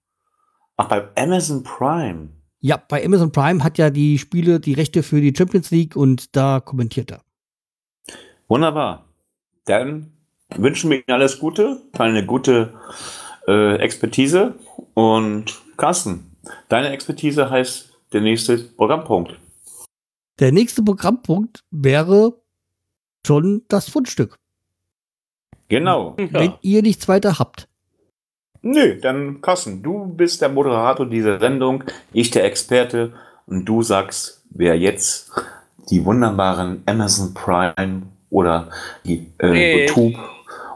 Ach, 0.77 0.87
bei 0.87 1.07
Amazon 1.15 1.63
Prime. 1.63 2.29
Ja, 2.65 2.77
bei 2.77 3.03
Amazon 3.05 3.29
Prime 3.33 3.61
hat 3.61 3.77
ja 3.77 3.89
die 3.89 4.17
Spiele 4.17 4.61
die 4.61 4.71
Rechte 4.71 5.03
für 5.03 5.19
die 5.19 5.33
Champions 5.37 5.69
League 5.69 5.97
und 5.97 6.33
da 6.33 6.61
kommentiert 6.61 7.11
er. 7.11 7.21
Wunderbar. 8.47 9.05
Dann 9.65 10.13
wünschen 10.55 10.89
wir 10.89 10.97
Ihnen 10.99 11.11
alles 11.13 11.39
Gute, 11.39 11.81
eine 11.91 12.25
gute 12.25 12.73
äh, 13.49 13.75
Expertise. 13.79 14.55
Und 14.93 15.61
Carsten, 15.75 16.37
deine 16.69 16.89
Expertise 16.91 17.49
heißt 17.49 17.89
der 18.13 18.21
nächste 18.21 18.57
Programmpunkt. 18.57 19.37
Der 20.39 20.53
nächste 20.53 20.83
Programmpunkt 20.83 21.65
wäre 21.69 22.41
schon 23.27 23.63
das 23.67 23.89
Fundstück, 23.89 24.37
Genau. 25.67 26.15
wenn 26.17 26.51
Ja. 26.51 26.59
ihr 26.61 26.81
nichts 26.81 27.09
weiter 27.09 27.39
habt. 27.39 27.67
Nö, 28.63 28.97
dann 28.99 29.41
Carsten, 29.41 29.83
du 29.83 30.05
bist 30.07 30.41
der 30.41 30.49
Moderator 30.49 31.05
dieser 31.05 31.37
Sendung, 31.39 31.83
ich 32.13 32.31
der 32.31 32.45
Experte 32.45 33.13
und 33.45 33.65
du 33.65 33.81
sagst, 33.83 34.43
wer 34.51 34.77
jetzt 34.79 35.31
die 35.89 36.03
wunderbaren 36.05 36.81
Amazon 36.85 37.33
Prime 37.33 38.03
oder 38.29 38.69
die 39.05 39.27
äh, 39.41 39.83
Ich. 39.83 39.89
YouTube 39.89 40.15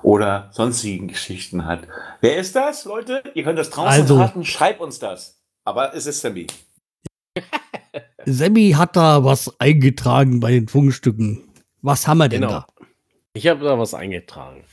oder 0.03 0.49
sonstigen 0.51 1.07
Geschichten 1.07 1.65
hat. 1.65 1.87
Wer 2.19 2.37
ist 2.37 2.55
das, 2.55 2.83
Leute? 2.85 3.23
Ihr 3.33 3.43
könnt 3.43 3.57
das 3.57 3.69
draußen 3.69 4.01
Also. 4.01 4.17
raten, 4.19 4.43
schreibt 4.43 4.81
uns 4.81 4.99
das. 4.99 5.41
Aber 5.63 5.93
es 5.95 6.05
ist 6.05 6.19
Sammy. 6.21 6.47
Sammy 8.25 8.71
hat 8.77 8.95
da 8.97 9.23
was 9.23 9.59
eingetragen 9.59 10.39
bei 10.39 10.51
den 10.51 10.67
Funkstücken. 10.67 11.49
Was 11.81 12.07
haben 12.07 12.17
wir 12.17 12.27
denn 12.27 12.41
Genau. 12.41 12.53
da? 12.53 12.67
Ich 13.33 13.47
habe 13.47 13.63
da 13.63 13.79
was 13.79 13.93
eingetragen. 13.93 14.63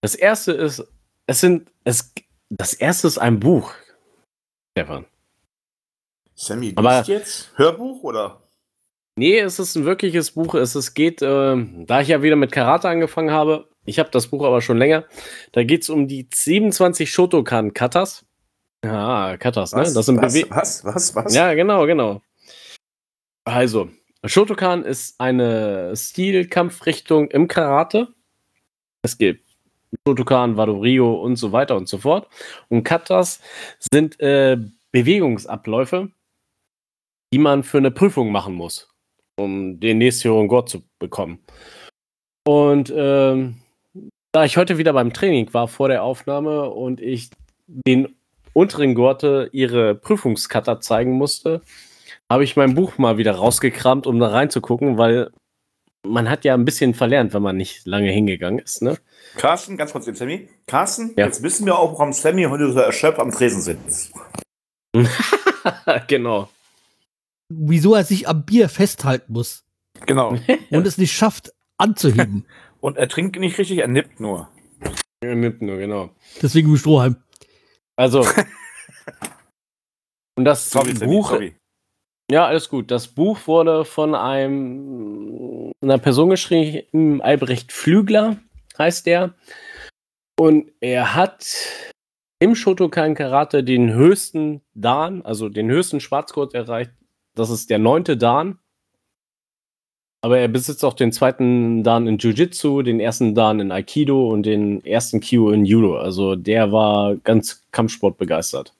Das 0.00 0.14
erste 0.14 0.52
ist, 0.52 0.84
es 1.26 1.40
sind, 1.40 1.70
es, 1.84 2.12
das 2.50 2.74
erste 2.74 3.06
ist 3.06 3.18
ein 3.18 3.40
Buch. 3.40 3.72
Stefan. 4.76 5.06
Sammy, 6.34 6.72
du 6.74 6.78
Aber- 6.80 6.98
bist 6.98 7.08
jetzt 7.08 7.52
Hörbuch 7.56 8.02
oder? 8.04 8.42
Nee, 9.16 9.40
es 9.40 9.58
ist 9.58 9.74
ein 9.74 9.84
wirkliches 9.84 10.30
Buch. 10.30 10.54
Es, 10.54 10.76
es 10.76 10.94
geht, 10.94 11.22
äh, 11.22 11.56
da 11.86 12.00
ich 12.00 12.08
ja 12.08 12.22
wieder 12.22 12.36
mit 12.36 12.52
Karate 12.52 12.88
angefangen 12.88 13.32
habe, 13.32 13.68
ich 13.84 13.98
habe 13.98 14.10
das 14.10 14.28
Buch 14.28 14.44
aber 14.44 14.60
schon 14.62 14.78
länger, 14.78 15.04
da 15.52 15.64
geht 15.64 15.82
es 15.82 15.90
um 15.90 16.06
die 16.06 16.28
27 16.32 17.10
Shotokan-Katas. 17.10 18.24
Ja, 18.84 19.36
Katas, 19.36 19.72
ne? 19.74 19.82
Das 19.92 20.06
sind 20.06 20.22
was, 20.22 20.34
Bewe 20.34 20.50
was, 20.50 20.84
was, 20.84 21.16
was? 21.16 21.34
Ja, 21.34 21.52
genau, 21.54 21.84
genau. 21.86 22.22
Also, 23.44 23.90
Shotokan 24.24 24.84
ist 24.84 25.20
eine 25.20 25.96
Stilkampfrichtung 25.96 27.28
im 27.32 27.48
Karate. 27.48 28.14
Es 29.02 29.18
gibt 29.18 29.47
Shotokan, 30.06 30.56
Wado-Ryo 30.56 31.14
und 31.14 31.36
so 31.36 31.52
weiter 31.52 31.76
und 31.76 31.88
so 31.88 31.98
fort. 31.98 32.28
Und 32.68 32.84
Katas 32.84 33.40
sind 33.92 34.18
äh, 34.20 34.58
Bewegungsabläufe, 34.92 36.10
die 37.32 37.38
man 37.38 37.62
für 37.62 37.78
eine 37.78 37.90
Prüfung 37.90 38.32
machen 38.32 38.54
muss, 38.54 38.88
um 39.38 39.80
den 39.80 39.98
nächsten 39.98 40.48
Gott 40.48 40.68
zu 40.68 40.82
bekommen. 40.98 41.40
Und 42.46 42.92
ähm, 42.94 43.60
da 44.32 44.44
ich 44.44 44.56
heute 44.56 44.78
wieder 44.78 44.92
beim 44.92 45.12
Training 45.12 45.52
war 45.52 45.68
vor 45.68 45.88
der 45.88 46.02
Aufnahme 46.02 46.70
und 46.70 47.00
ich 47.00 47.30
den 47.66 48.16
unteren 48.52 48.94
Gurte 48.94 49.48
ihre 49.52 49.94
Prüfungskata 49.94 50.80
zeigen 50.80 51.12
musste, 51.12 51.62
habe 52.30 52.44
ich 52.44 52.56
mein 52.56 52.74
Buch 52.74 52.98
mal 52.98 53.18
wieder 53.18 53.32
rausgekramt, 53.32 54.06
um 54.06 54.18
da 54.18 54.28
reinzugucken, 54.28 54.98
weil 54.98 55.30
man 56.06 56.28
hat 56.30 56.44
ja 56.44 56.54
ein 56.54 56.64
bisschen 56.64 56.94
verlernt, 56.94 57.34
wenn 57.34 57.42
man 57.42 57.56
nicht 57.56 57.86
lange 57.86 58.10
hingegangen 58.10 58.58
ist. 58.58 58.82
Ne? 58.82 58.96
Carsten, 59.36 59.76
ganz 59.76 59.92
kurz, 59.92 60.04
den 60.06 60.14
Sammy. 60.14 60.48
Carsten, 60.66 61.12
Ja. 61.16 61.26
jetzt 61.26 61.42
wissen 61.42 61.66
wir 61.66 61.78
auch, 61.78 61.92
warum 61.92 62.12
Sammy 62.12 62.44
heute 62.44 62.72
so 62.72 62.78
erschöpft 62.78 63.20
am 63.20 63.30
Tresen 63.30 63.62
sitzt. 63.62 64.12
genau. 66.08 66.48
Wieso 67.50 67.94
er 67.94 68.04
sich 68.04 68.28
am 68.28 68.44
Bier 68.44 68.68
festhalten 68.68 69.32
muss 69.32 69.64
Genau. 70.06 70.36
und 70.70 70.86
es 70.86 70.98
nicht 70.98 71.12
schafft, 71.12 71.52
anzuheben. 71.76 72.44
Und 72.80 72.96
er 72.96 73.08
trinkt 73.08 73.36
nicht 73.40 73.58
richtig, 73.58 73.78
er 73.78 73.88
nippt 73.88 74.20
nur. 74.20 74.48
Ja, 75.24 75.34
nimmt 75.34 75.60
nur, 75.62 75.78
genau. 75.78 76.10
Deswegen 76.40 76.68
im 76.68 76.76
Strohhalm. 76.76 77.16
Also. 77.96 78.24
und 80.38 80.44
das 80.44 80.70
Sorry, 80.70 80.94
Sammy, 80.94 81.12
Buch, 81.12 81.30
sorry. 81.30 81.56
Ja, 82.30 82.46
alles 82.46 82.68
gut. 82.68 82.92
Das 82.92 83.08
Buch 83.08 83.38
wurde 83.46 83.84
von 83.84 84.14
einem 84.14 85.72
einer 85.82 85.98
Person 85.98 86.30
geschrieben, 86.30 87.20
Albrecht 87.20 87.72
Flügler 87.72 88.36
heißt 88.78 89.06
der. 89.06 89.34
Und 90.38 90.70
er 90.80 91.14
hat 91.14 91.46
im 92.40 92.54
Shotokan 92.54 93.14
Karate 93.14 93.64
den 93.64 93.92
höchsten 93.92 94.62
Dan, 94.74 95.22
also 95.22 95.48
den 95.48 95.68
höchsten 95.68 96.00
Schwarzgurt 96.00 96.54
erreicht. 96.54 96.92
Das 97.34 97.50
ist 97.50 97.70
der 97.70 97.78
neunte 97.78 98.16
Dan. 98.16 98.58
Aber 100.20 100.38
er 100.38 100.48
besitzt 100.48 100.84
auch 100.84 100.94
den 100.94 101.12
zweiten 101.12 101.84
Dan 101.84 102.08
in 102.08 102.18
Jiu-Jitsu, 102.18 102.82
den 102.82 102.98
ersten 102.98 103.34
Dan 103.34 103.60
in 103.60 103.70
Aikido 103.70 104.30
und 104.30 104.44
den 104.44 104.84
ersten 104.84 105.20
Kyo 105.20 105.50
in 105.50 105.64
Judo. 105.64 105.96
Also 105.96 106.34
der 106.34 106.72
war 106.72 107.16
ganz 107.16 107.62
Kampfsport 107.70 108.18
begeistert. 108.18 108.74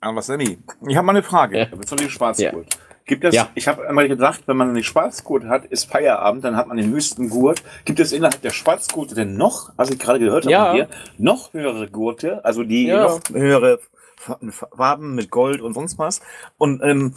Aber 0.00 0.22
Sammy, 0.22 0.58
ich 0.88 0.96
habe 0.96 1.06
mal 1.06 1.12
eine 1.12 1.22
Frage. 1.22 1.58
Ja. 1.58 1.68
Ja. 1.68 1.96
Die 1.96 2.10
Schwarzgurt. 2.10 2.66
Gibt 3.06 3.24
es, 3.24 3.34
Ja. 3.34 3.48
ich 3.54 3.66
habe 3.66 3.88
einmal 3.88 4.06
gedacht, 4.08 4.42
wenn 4.46 4.56
man 4.56 4.68
einen 4.68 4.84
Schwarzgurt 4.84 5.44
hat, 5.44 5.64
ist 5.64 5.90
Feierabend, 5.90 6.44
dann 6.44 6.56
hat 6.56 6.68
man 6.68 6.76
den 6.76 6.90
höchsten 6.90 7.28
Gurt. 7.28 7.62
Gibt 7.84 7.98
es 7.98 8.12
innerhalb 8.12 8.40
der 8.42 8.50
Schwarzgurte 8.50 9.14
denn 9.14 9.36
noch, 9.36 9.72
was 9.76 9.90
ich 9.90 9.98
gerade 9.98 10.18
gehört 10.20 10.44
habe 10.44 10.52
Ja. 10.52 10.66
von 10.66 10.76
dir, 10.76 10.88
noch 11.18 11.52
höhere 11.52 11.88
Gurte, 11.90 12.44
also 12.44 12.62
die 12.62 12.86
Ja. 12.86 13.02
noch 13.04 13.20
höhere 13.32 13.80
Fa- 14.16 14.38
Farben 14.76 15.14
mit 15.14 15.30
Gold 15.30 15.60
und 15.62 15.72
sonst 15.74 15.98
was? 15.98 16.20
Und 16.58 16.82
ähm, 16.84 17.14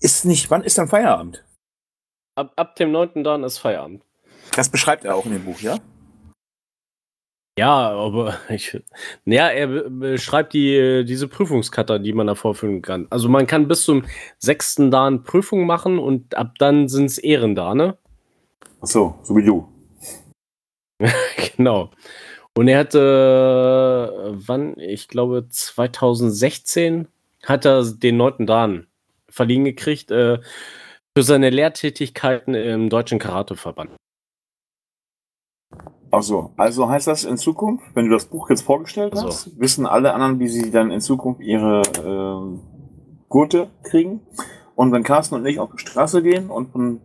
ist 0.00 0.24
nicht, 0.24 0.50
wann 0.50 0.62
ist 0.62 0.78
dann 0.78 0.88
Feierabend? 0.88 1.44
Ab, 2.36 2.52
ab 2.56 2.76
dem 2.76 2.92
neunten 2.92 3.24
Dan 3.24 3.42
ist 3.44 3.58
Feierabend. 3.58 4.02
Das 4.56 4.68
beschreibt 4.70 5.04
er 5.04 5.16
auch 5.16 5.26
in 5.26 5.32
dem 5.32 5.44
Buch, 5.44 5.60
ja? 5.60 5.76
Ja, 7.58 7.90
aber 7.90 8.38
ich. 8.48 8.80
Ja, 9.24 9.48
er 9.48 9.66
be- 9.66 9.90
beschreibt 9.90 10.52
die, 10.52 11.04
diese 11.04 11.28
Prüfungskata, 11.28 11.98
die 11.98 12.12
man 12.12 12.26
da 12.26 12.34
vorführen 12.34 12.82
kann. 12.82 13.06
Also 13.10 13.28
man 13.28 13.46
kann 13.46 13.68
bis 13.68 13.84
zum 13.84 14.04
sechsten 14.38 14.90
Dan 14.90 15.24
Prüfung 15.24 15.66
machen 15.66 15.98
und 15.98 16.34
ab 16.36 16.54
dann 16.58 16.88
sind 16.88 17.06
es 17.06 17.18
Ehrendane. 17.18 17.98
Ach 18.80 18.86
so, 18.86 19.18
so 19.22 19.36
wie 19.36 19.44
du. 19.44 19.68
genau. 21.56 21.90
Und 22.56 22.68
er 22.68 22.78
hatte, 22.78 24.32
äh, 24.32 24.32
wann? 24.46 24.78
Ich 24.78 25.08
glaube 25.08 25.46
2016 25.48 27.08
hat 27.44 27.64
er 27.64 27.84
den 27.84 28.16
neunten 28.16 28.46
Dan 28.46 28.86
verliehen 29.28 29.64
gekriegt 29.64 30.10
äh, 30.10 30.40
für 31.16 31.22
seine 31.22 31.50
Lehrtätigkeiten 31.50 32.54
im 32.54 32.88
Deutschen 32.90 33.18
Karateverband. 33.18 33.90
Ach 36.12 36.22
so, 36.22 36.50
also 36.56 36.88
heißt 36.88 37.06
das 37.06 37.24
in 37.24 37.36
Zukunft, 37.36 37.84
wenn 37.94 38.06
du 38.06 38.12
das 38.12 38.24
Buch 38.24 38.50
jetzt 38.50 38.62
vorgestellt 38.62 39.12
Ach 39.14 39.20
so. 39.20 39.26
hast, 39.28 39.60
wissen 39.60 39.86
alle 39.86 40.12
anderen, 40.12 40.40
wie 40.40 40.48
sie 40.48 40.70
dann 40.70 40.90
in 40.90 41.00
Zukunft 41.00 41.40
ihre 41.40 41.82
ähm, 42.04 42.60
Gurte 43.28 43.68
kriegen. 43.84 44.20
Und 44.74 44.92
wenn 44.92 45.04
Carsten 45.04 45.36
und 45.36 45.46
ich 45.46 45.60
auf 45.60 45.70
die 45.72 45.78
Straße 45.78 46.22
gehen 46.22 46.50
und 46.50 46.72
von 46.72 47.00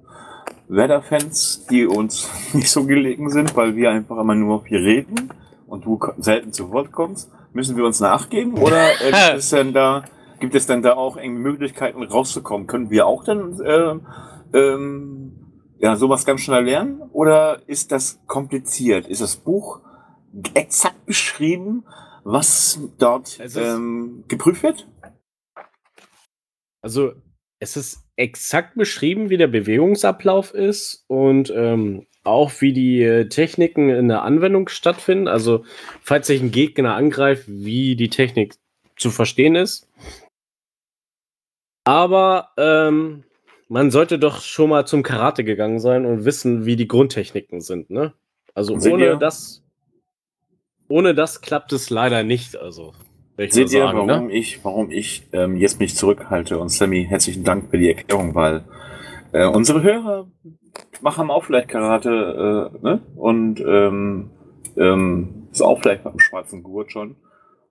Werder-Fans, 0.67 1.67
die 1.69 1.85
uns 1.85 2.29
nicht 2.53 2.69
so 2.69 2.85
gelegen 2.85 3.29
sind, 3.29 3.55
weil 3.55 3.75
wir 3.75 3.91
einfach 3.91 4.17
immer 4.17 4.35
nur 4.35 4.63
viel 4.63 4.77
reden 4.77 5.29
und 5.67 5.85
du 5.85 5.99
selten 6.17 6.51
zu 6.51 6.71
Wort 6.71 6.91
kommst, 6.91 7.31
müssen 7.53 7.77
wir 7.77 7.85
uns 7.85 7.99
nachgeben? 7.99 8.57
Oder 8.57 8.89
äh, 9.01 9.11
gibt, 9.11 9.37
es 9.37 9.49
denn 9.49 9.73
da, 9.73 10.03
gibt 10.39 10.55
es 10.55 10.65
denn 10.65 10.81
da 10.81 10.93
auch 10.93 11.15
irgendwie 11.15 11.43
Möglichkeiten 11.43 12.01
rauszukommen? 12.01 12.65
Können 12.65 12.89
wir 12.89 13.05
auch 13.05 13.23
dann 13.23 13.59
ähm, 13.63 14.01
ähm, 14.53 15.24
ja, 15.79 15.95
sowas 15.95 16.25
ganz 16.25 16.41
schnell 16.41 16.65
lernen? 16.65 17.01
Oder 17.11 17.61
ist 17.67 17.91
das 17.91 18.19
kompliziert? 18.27 19.07
Ist 19.07 19.21
das 19.21 19.35
Buch 19.37 19.81
exakt 20.53 21.05
beschrieben, 21.05 21.85
was 22.23 22.79
dort 22.97 23.39
ähm, 23.55 24.23
geprüft 24.27 24.63
wird? 24.63 24.87
Also 26.81 27.13
es 27.59 27.77
ist 27.77 28.03
exakt 28.15 28.75
beschrieben, 28.75 29.29
wie 29.29 29.37
der 29.37 29.47
Bewegungsablauf 29.47 30.53
ist 30.53 31.05
und 31.07 31.51
ähm, 31.55 32.05
auch 32.23 32.51
wie 32.59 32.73
die 32.73 33.01
äh, 33.01 33.29
Techniken 33.29 33.89
in 33.89 34.07
der 34.07 34.23
Anwendung 34.23 34.67
stattfinden. 34.69 35.27
Also 35.27 35.63
falls 36.01 36.27
sich 36.27 36.41
ein 36.41 36.51
Gegner 36.51 36.95
angreift, 36.95 37.45
wie 37.47 37.95
die 37.95 38.09
Technik 38.09 38.55
zu 38.97 39.09
verstehen 39.09 39.55
ist. 39.55 39.89
Aber 41.83 42.49
ähm, 42.57 43.23
man 43.67 43.91
sollte 43.91 44.19
doch 44.19 44.41
schon 44.41 44.69
mal 44.69 44.85
zum 44.85 45.03
Karate 45.03 45.43
gegangen 45.43 45.79
sein 45.79 46.05
und 46.05 46.25
wissen, 46.25 46.65
wie 46.65 46.75
die 46.75 46.87
Grundtechniken 46.87 47.61
sind. 47.61 47.89
Ne? 47.89 48.13
Also 48.53 48.77
Seht 48.77 48.91
ihr? 48.91 48.95
ohne 48.95 49.17
das, 49.17 49.63
ohne 50.87 51.15
das 51.15 51.41
klappt 51.41 51.73
es 51.73 51.89
leider 51.89 52.23
nicht. 52.23 52.57
Also 52.57 52.93
Seht 53.37 53.55
ihr, 53.55 53.67
sagen, 53.67 54.07
warum 54.07 54.27
ne? 54.27 54.33
ich, 54.33 54.63
warum 54.63 54.91
ich 54.91 55.27
ähm, 55.33 55.57
jetzt 55.57 55.79
mich 55.79 55.95
zurückhalte? 55.95 56.59
Und 56.59 56.69
Sammy, 56.69 57.05
herzlichen 57.09 57.43
Dank 57.43 57.69
für 57.69 57.77
die 57.77 57.89
Erklärung, 57.89 58.35
weil 58.35 58.63
äh, 59.33 59.45
unsere 59.45 59.83
Hörer 59.83 60.27
machen 61.01 61.29
auch 61.29 61.43
vielleicht 61.43 61.67
Karate 61.67 62.71
äh, 62.73 62.83
ne? 62.83 63.01
und 63.15 63.59
ähm, 63.59 64.31
ähm, 64.77 65.47
ist 65.51 65.61
auch 65.61 65.81
vielleicht 65.81 66.03
beim 66.03 66.19
schwarzen 66.19 66.63
Gurt 66.63 66.91
schon. 66.91 67.15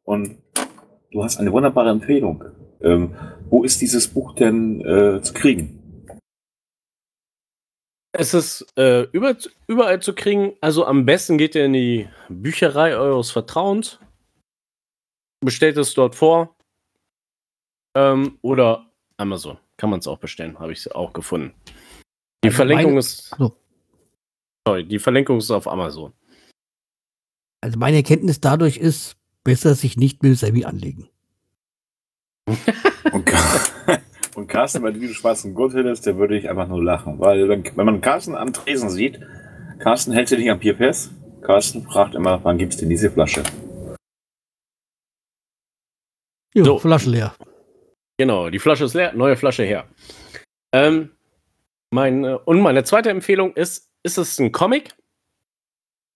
Und 0.05 0.39
du 1.13 1.23
hast 1.23 1.39
eine 1.39 1.53
wunderbare 1.53 1.91
Empfehlung. 1.91 2.45
Ähm, 2.83 3.15
wo 3.49 3.63
ist 3.63 3.81
dieses 3.81 4.09
Buch 4.09 4.35
denn 4.35 4.81
äh, 4.85 5.23
zu 5.23 5.33
kriegen? 5.33 5.84
Es 8.17 8.33
ist 8.33 8.65
äh, 8.79 9.03
über, 9.11 9.37
überall 9.67 10.01
zu 10.01 10.15
kriegen. 10.15 10.53
Also 10.61 10.87
am 10.87 11.05
besten 11.05 11.37
geht 11.37 11.55
ihr 11.57 11.65
in 11.65 11.73
die 11.73 12.09
Bücherei 12.29 12.97
eures 12.97 13.31
Vertrauens, 13.33 13.99
bestellt 15.45 15.77
es 15.79 15.95
dort 15.95 16.15
vor 16.15 16.55
ähm, 17.97 18.39
oder 18.43 18.89
Amazon. 19.17 19.59
Kann 19.77 19.91
man 19.91 19.99
es 19.99 20.07
auch 20.07 20.19
bestellen, 20.19 20.59
habe 20.61 20.73
ich 20.73 20.79
es 20.81 20.89
auch 20.93 21.12
gefunden. 21.12 21.55
Die 22.45 22.49
Also 22.49 22.57
Verlinkung 22.57 22.87
meine- 22.93 23.01
ist. 23.01 23.35
So. 23.37 23.57
Sorry, 24.67 24.87
die 24.87 24.99
Verlinkung 25.01 25.39
ist 25.39 25.51
auf 25.51 25.67
Amazon. 25.67 26.12
Also 27.62 27.79
meine 27.79 27.97
Erkenntnis 27.97 28.41
dadurch 28.41 28.77
ist, 28.77 29.17
besser 29.43 29.75
sich 29.75 29.97
nicht 29.97 30.23
mit 30.23 30.39
Sammy 30.39 30.65
anlegen. 30.65 31.09
Und, 33.12 33.27
Car- 33.27 33.64
und 34.37 34.47
Carsten, 34.47 34.82
weil 34.82 34.93
du 34.93 35.01
den 35.01 35.14
schwarzen 35.14 35.55
Gurt 35.55 35.74
hättest, 35.74 36.07
der 36.07 36.16
würde 36.16 36.37
ich 36.37 36.49
einfach 36.49 36.68
nur 36.68 36.82
lachen. 36.82 37.18
Weil 37.18 37.49
wenn, 37.49 37.64
wenn 37.76 37.87
man 37.87 38.01
Carsten 38.01 38.35
am 38.35 38.53
Tresen 38.53 38.91
sieht, 38.91 39.20
Carsten 39.78 40.12
hält 40.12 40.28
sich 40.28 40.39
nicht 40.39 40.51
am 40.51 40.59
Bier 40.59 40.76
fest. 40.76 41.11
Carsten 41.43 41.82
fragt 41.85 42.14
immer, 42.14 42.43
wann 42.43 42.59
gibt's 42.59 42.76
denn 42.76 42.89
diese 42.89 43.11
Flasche? 43.11 43.43
Jo, 46.55 46.64
So. 46.64 46.78
Flasche 46.78 47.11
leer. 47.11 47.35
Genau, 48.18 48.49
die 48.49 48.59
Flasche 48.59 48.85
ist 48.85 48.95
leer, 48.95 49.12
neue 49.12 49.37
Flasche 49.37 49.64
her. 49.64 49.87
Ähm, 50.72 51.11
meine, 51.93 52.39
und 52.41 52.61
meine 52.61 52.85
zweite 52.85 53.11
Empfehlung 53.11 53.55
ist, 53.55 53.91
ist 54.05 54.18
es 54.18 54.39
ein 54.39 54.53
Comic? 54.53 54.95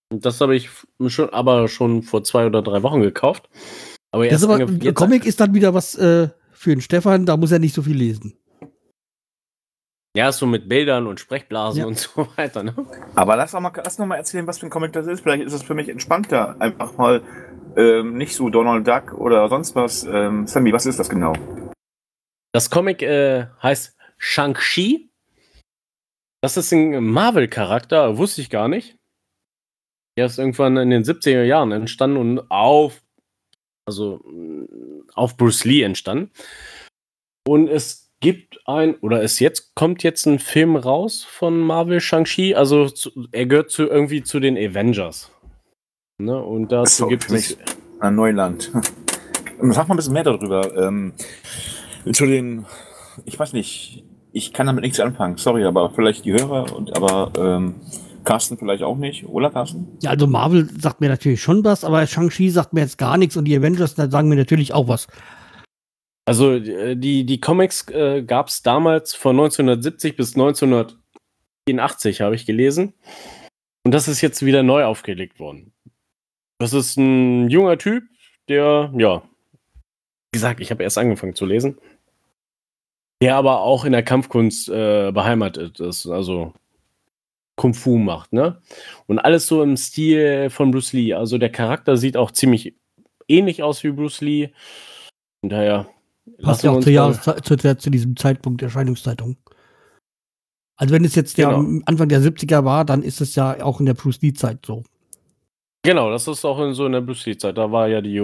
Das 0.09 0.41
habe 0.41 0.55
ich 0.55 0.69
schon, 1.07 1.29
aber 1.29 1.67
schon 1.67 2.03
vor 2.03 2.23
zwei 2.23 2.45
oder 2.45 2.61
drei 2.61 2.81
Wochen 2.83 3.01
gekauft. 3.01 3.49
Aber 4.11 4.27
ist 4.27 4.43
aber, 4.43 4.55
ein 4.55 4.93
Comic 4.93 5.25
ist 5.25 5.39
dann 5.39 5.53
wieder 5.53 5.73
was 5.73 5.95
äh, 5.95 6.29
für 6.59 6.71
den 6.71 6.81
Stefan, 6.81 7.25
da 7.25 7.37
muss 7.37 7.51
er 7.53 7.59
nicht 7.59 7.73
so 7.73 7.81
viel 7.81 7.95
lesen. 7.95 8.37
Ja, 10.15 10.31
so 10.31 10.45
mit 10.45 10.67
Bildern 10.67 11.07
und 11.07 11.19
Sprechblasen 11.19 11.81
Ja. 11.81 11.85
und 11.87 11.97
so 11.97 12.27
weiter, 12.35 12.63
ne? 12.63 12.75
Aber 13.15 13.37
lass 13.37 13.51
doch 13.51 13.61
mal, 13.61 13.71
lass 13.75 13.97
noch 13.97 14.05
mal 14.07 14.17
erzählen, 14.17 14.45
was 14.45 14.57
für 14.59 14.65
ein 14.65 14.69
Comic 14.69 14.91
das 14.91 15.07
ist. 15.07 15.21
Vielleicht 15.21 15.43
ist 15.43 15.53
es 15.53 15.63
für 15.63 15.75
mich 15.75 15.87
entspannter. 15.87 16.59
Einfach 16.59 16.97
mal 16.97 17.21
ähm, 17.77 18.17
nicht 18.17 18.35
so 18.35 18.49
Donald 18.49 18.85
Duck 18.87 19.13
oder 19.13 19.47
sonst 19.47 19.75
was. 19.75 20.03
Ähm, 20.03 20.47
Sammy, 20.47 20.73
was 20.73 20.85
ist 20.85 20.99
das 20.99 21.09
genau? 21.09 21.33
Das 22.53 22.69
Comic 22.69 23.03
äh, 23.03 23.45
heißt 23.63 23.95
Shang-Chi. 24.17 25.09
Das 26.41 26.57
ist 26.57 26.71
ein 26.73 27.01
Marvel-Charakter, 27.05 28.17
wusste 28.17 28.41
ich 28.41 28.49
gar 28.49 28.67
nicht. 28.67 28.97
Der 30.17 30.25
ist 30.25 30.39
irgendwann 30.39 30.75
in 30.77 30.89
den 30.89 31.03
70er 31.03 31.43
Jahren 31.43 31.71
entstanden 31.71 32.17
und 32.17 32.51
auf, 32.51 33.01
also 33.89 34.19
auf 35.15 35.35
Bruce 35.35 35.65
Lee 35.65 35.81
entstanden. 35.81 36.31
Und 37.47 37.67
es 37.67 38.11
gibt 38.19 38.59
ein, 38.65 38.95
oder 38.95 39.23
es 39.23 39.39
jetzt, 39.39 39.73
kommt 39.75 40.03
jetzt 40.03 40.25
ein 40.27 40.39
Film 40.39 40.75
raus 40.75 41.23
von 41.23 41.59
Marvel 41.59 41.99
Shang-Chi. 41.99 42.53
Also 42.55 42.87
zu, 42.89 43.11
er 43.31 43.45
gehört 43.45 43.71
zu 43.71 43.87
irgendwie 43.89 44.21
zu 44.23 44.39
den 44.39 44.57
Avengers. 44.57 45.31
Ne? 46.21 46.37
Und 46.41 46.71
dazu 46.71 47.03
So, 47.03 47.07
gibt 47.07 47.29
es. 47.31 47.57
ein 47.99 48.15
Neuland. 48.15 48.71
Sag 49.61 49.87
mal 49.87 49.95
ein 49.95 49.97
bisschen 49.97 50.13
mehr 50.13 50.23
darüber. 50.23 50.75
Ähm, 50.77 51.13
zu 52.11 52.25
den, 52.25 52.65
ich 53.25 53.39
weiß 53.39 53.53
nicht, 53.53 54.03
ich 54.31 54.53
kann 54.53 54.67
damit 54.67 54.83
nichts 54.83 54.99
anfangen. 54.99 55.37
Sorry, 55.37 55.65
aber 55.65 55.89
vielleicht 55.89 56.25
die 56.25 56.33
Hörer 56.33 56.75
und 56.75 56.95
aber 56.95 57.31
ähm, 57.37 57.75
Carsten 58.23 58.57
vielleicht 58.57 58.83
auch 58.83 58.97
nicht, 58.97 59.25
oder 59.25 59.49
Carsten? 59.49 59.87
Ja, 60.01 60.11
also 60.11 60.27
Marvel 60.27 60.69
sagt 60.79 61.01
mir 61.01 61.09
natürlich 61.09 61.41
schon 61.41 61.63
was, 61.63 61.83
aber 61.83 62.05
Shang-Chi 62.05 62.49
sagt 62.49 62.73
mir 62.73 62.81
jetzt 62.81 62.97
gar 62.97 63.17
nichts 63.17 63.37
und 63.37 63.45
die 63.45 63.55
Avengers 63.55 63.95
da 63.95 64.09
sagen 64.09 64.29
mir 64.29 64.35
natürlich 64.35 64.73
auch 64.73 64.87
was. 64.87 65.07
Also 66.25 66.53
äh, 66.53 66.95
die, 66.95 67.25
die 67.25 67.41
Comics 67.41 67.87
äh, 67.89 68.21
gab 68.21 68.49
es 68.49 68.61
damals 68.61 69.15
von 69.15 69.31
1970 69.31 70.15
bis 70.15 70.35
1984, 70.35 72.21
habe 72.21 72.35
ich 72.35 72.45
gelesen. 72.45 72.93
Und 73.83 73.93
das 73.93 74.07
ist 74.07 74.21
jetzt 74.21 74.45
wieder 74.45 74.61
neu 74.61 74.83
aufgelegt 74.83 75.39
worden. 75.39 75.73
Das 76.59 76.73
ist 76.73 76.97
ein 76.97 77.49
junger 77.49 77.77
Typ, 77.77 78.03
der, 78.47 78.93
ja, 78.97 79.23
wie 80.31 80.37
gesagt, 80.37 80.59
ich 80.59 80.69
habe 80.69 80.83
erst 80.83 80.97
angefangen 80.97 81.33
zu 81.33 81.45
lesen, 81.45 81.79
der 83.21 83.35
aber 83.35 83.61
auch 83.61 83.85
in 83.85 83.93
der 83.93 84.03
Kampfkunst 84.03 84.69
äh, 84.69 85.11
beheimatet 85.11 85.79
ist, 85.79 86.05
also 86.05 86.53
Kung 87.59 87.73
Fu 87.73 87.97
macht, 87.97 88.31
ne? 88.31 88.61
Und 89.07 89.19
alles 89.19 89.45
so 89.47 89.61
im 89.61 89.75
Stil 89.75 90.49
von 90.49 90.71
Bruce 90.71 90.93
Lee. 90.93 91.13
Also 91.13 91.37
der 91.37 91.49
Charakter 91.51 91.97
sieht 91.97 92.15
auch 92.15 92.31
ziemlich 92.31 92.73
ähnlich 93.27 93.63
aus 93.63 93.83
wie 93.83 93.91
Bruce 93.91 94.21
Lee. 94.21 94.51
Und 95.43 95.49
daher 95.51 95.85
Passt 96.41 96.63
ja 96.63 96.71
auch 96.71 96.75
uns 96.77 96.85
zu, 96.85 96.89
mal- 96.91 96.95
Jahreszeit, 96.95 97.45
zu, 97.45 97.57
zu 97.77 97.89
diesem 97.89 98.15
Zeitpunkt 98.15 98.61
der 98.61 98.67
Erscheinungszeitung. 98.67 99.35
Also 100.79 100.93
wenn 100.95 101.03
es 101.03 101.15
jetzt 101.15 101.37
der 101.37 101.49
Genau. 101.49 101.81
Anfang 101.85 102.07
der 102.07 102.21
70er 102.21 102.63
war, 102.63 102.85
dann 102.85 103.03
ist 103.03 103.19
es 103.19 103.35
ja 103.35 103.61
auch 103.61 103.81
in 103.81 103.85
der 103.87 103.93
Bruce 103.93 104.21
Lee-Zeit 104.21 104.65
so. 104.65 104.83
Genau, 105.83 106.09
das 106.11 106.29
ist 106.29 106.45
auch 106.45 106.59
in, 106.59 106.73
so 106.73 106.85
in 106.85 106.93
der 106.93 107.01
Bruce 107.01 107.25
Lee-Zeit. 107.25 107.57
Da 107.57 107.73
war 107.73 107.89
ja 107.89 107.99
die, 107.99 108.19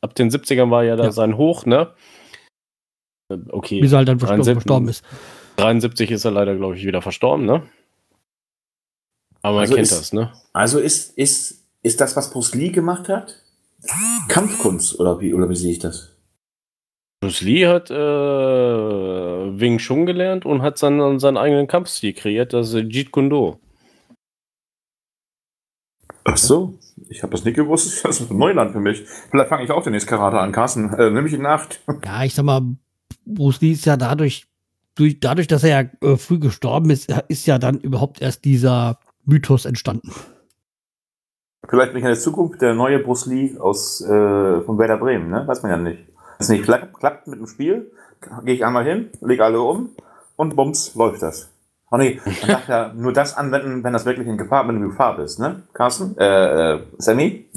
ab 0.00 0.14
den 0.16 0.30
70ern 0.30 0.70
war 0.72 0.82
ja 0.82 0.96
da 0.96 1.04
Ja. 1.04 1.12
sein 1.12 1.36
Hoch, 1.36 1.64
ne? 1.64 1.94
Äh, 3.32 3.36
Okay. 3.50 3.80
Bis 3.80 3.92
er 3.92 3.98
halt 3.98 4.08
dann 4.08 4.18
verstorben, 4.18 4.42
73. 4.44 4.54
verstorben 4.54 4.88
ist. 4.88 5.04
73 5.58 6.10
ist 6.10 6.24
er 6.24 6.30
leider, 6.32 6.56
glaube 6.56 6.76
ich, 6.76 6.84
wieder 6.84 7.02
verstorben, 7.02 7.46
ne? 7.46 7.62
Aber 9.42 9.54
man 9.56 9.60
Also 9.62 9.74
kennt 9.74 9.84
ist- 9.86 9.98
das, 9.98 10.12
ne? 10.12 10.32
Also 10.52 10.78
ist, 10.78 11.16
ist, 11.16 11.64
ist 11.82 12.00
das, 12.00 12.16
was 12.16 12.30
Bruce 12.30 12.54
Lee 12.54 12.70
gemacht 12.70 13.08
hat? 13.08 13.36
Kampfkunst, 14.28 14.98
oder 14.98 15.20
wie, 15.20 15.32
oder 15.32 15.48
wie 15.48 15.54
sehe 15.56 15.72
ich 15.72 15.78
das? 15.78 16.10
Bruce 17.20 17.40
Lee 17.42 17.66
hat 17.66 17.90
äh, 17.90 17.94
Wing 17.94 19.78
Chun 19.78 20.06
gelernt 20.06 20.44
und 20.44 20.62
hat 20.62 20.82
dann 20.82 21.18
seinen 21.20 21.36
eigenen 21.36 21.66
Kampfstil 21.66 22.12
kreiert, 22.12 22.52
das 22.52 22.72
ist 22.72 22.90
Jeet 22.92 23.10
Kune 23.12 23.28
Do. 23.28 23.60
Ach 26.24 26.36
so, 26.36 26.74
ich 27.08 27.22
habe 27.22 27.32
das 27.32 27.44
nicht 27.44 27.54
gewusst. 27.54 28.04
Das 28.04 28.20
ist 28.20 28.30
Neuland 28.30 28.72
für 28.72 28.80
mich. 28.80 29.04
Vielleicht 29.30 29.48
fange 29.48 29.64
ich 29.64 29.70
auch 29.70 29.82
den 29.82 29.92
nächsten 29.92 30.10
Karate 30.10 30.38
an, 30.40 30.52
Carsten. 30.52 30.92
Äh, 30.94 31.10
nimm 31.10 31.24
mich 31.24 31.32
in 31.32 31.42
Nacht. 31.42 31.80
Ja, 32.04 32.24
ich 32.24 32.34
sag 32.34 32.44
mal, 32.44 32.62
Bruce 33.24 33.60
Lee 33.60 33.72
ist 33.72 33.86
ja 33.86 33.96
dadurch, 33.96 34.46
durch, 34.94 35.18
dadurch, 35.20 35.46
dass 35.46 35.64
er 35.64 35.82
ja 36.02 36.08
äh, 36.08 36.16
früh 36.16 36.38
gestorben 36.38 36.90
ist, 36.90 37.10
ist 37.28 37.46
ja 37.46 37.58
dann 37.58 37.80
überhaupt 37.80 38.20
erst 38.20 38.44
dieser 38.44 38.98
Mythos 39.28 39.66
entstanden. 39.66 40.10
Vielleicht 41.68 41.92
bin 41.92 41.98
ich 41.98 42.04
in 42.04 42.14
der 42.14 42.18
Zukunft 42.18 42.62
der 42.62 42.74
neue 42.74 42.98
Bruce 42.98 43.26
Lee 43.26 43.58
aus, 43.58 44.00
äh, 44.00 44.60
von 44.62 44.78
Werder 44.78 44.96
Bremen, 44.96 45.28
ne? 45.28 45.46
Weiß 45.46 45.62
man 45.62 45.70
ja 45.70 45.76
nicht. 45.76 45.98
Wenn 46.08 46.16
es 46.38 46.48
nicht 46.48 46.64
klappt, 46.64 46.94
klappt 46.98 47.26
mit 47.26 47.38
dem 47.38 47.46
Spiel, 47.46 47.92
gehe 48.44 48.54
ich 48.54 48.64
einmal 48.64 48.84
hin, 48.84 49.10
lege 49.20 49.44
alle 49.44 49.60
um 49.60 49.90
und 50.36 50.56
bums, 50.56 50.94
läuft 50.94 51.20
das. 51.20 51.52
Oh 51.90 51.98
nee, 51.98 52.20
man 52.24 52.34
darf 52.48 52.68
ja 52.68 52.92
nur 52.94 53.12
das 53.12 53.36
anwenden, 53.36 53.84
wenn 53.84 53.92
das 53.92 54.06
wirklich 54.06 54.26
in 54.26 54.38
Gefahr, 54.38 54.66
wenn 54.66 54.76
du 54.76 54.84
in 54.84 54.90
Gefahr 54.90 55.16
bist, 55.16 55.38
ne? 55.38 55.62
Carsten? 55.74 56.16
Äh, 56.16 56.74
äh 56.74 56.82
Sammy? 56.96 57.50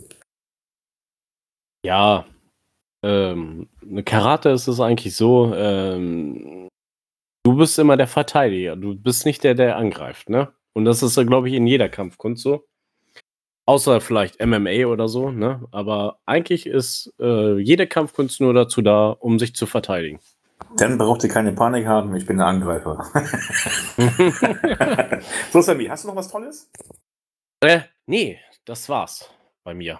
Ja, 1.86 2.26
ähm, 3.04 3.70
eine 3.82 4.04
Karate 4.04 4.50
ist 4.50 4.68
es 4.68 4.80
eigentlich 4.80 5.16
so, 5.16 5.54
ähm, 5.56 6.68
du 7.44 7.56
bist 7.56 7.80
immer 7.80 7.98
der 7.98 8.08
Verteidiger, 8.08 8.76
du 8.76 8.96
bist 8.96 9.26
nicht 9.26 9.44
der, 9.44 9.56
der 9.56 9.78
angreift, 9.78 10.30
ne? 10.30 10.52
Und 10.74 10.86
das 10.86 11.04
ist, 11.04 11.16
glaube 11.28 11.50
ich, 11.50 11.56
in 11.56 11.68
jeder 11.68 11.90
Kampfkunst 11.90 12.44
so. 12.44 12.66
Außer 13.66 14.02
vielleicht 14.02 14.44
MMA 14.44 14.86
oder 14.88 15.08
so, 15.08 15.32
ne? 15.32 15.66
Aber 15.72 16.20
eigentlich 16.26 16.66
ist 16.66 17.14
äh, 17.20 17.58
jede 17.60 17.88
Kampfkunst 17.88 18.42
nur 18.42 18.54
dazu 18.54 18.82
da, 18.82 19.10
um 19.12 19.38
sich 19.40 19.54
zu 19.56 19.66
verteidigen. 19.66 20.20
Dann 20.78 20.98
braucht 20.98 21.24
ihr 21.24 21.30
keine 21.30 21.54
Panik 21.54 21.86
haben, 21.88 22.16
ich 22.16 22.26
bin 22.26 22.38
der 22.38 22.48
Angreifer. 22.48 23.04
so, 25.52 25.62
Sammy, 25.62 25.86
hast 25.86 26.04
du 26.04 26.08
noch 26.10 26.16
was 26.16 26.30
Tolles? 26.30 26.70
äh, 27.62 27.82
nee, 28.06 28.40
das 28.66 28.88
war's 28.90 29.30
bei 29.64 29.74
mir 29.74 30.00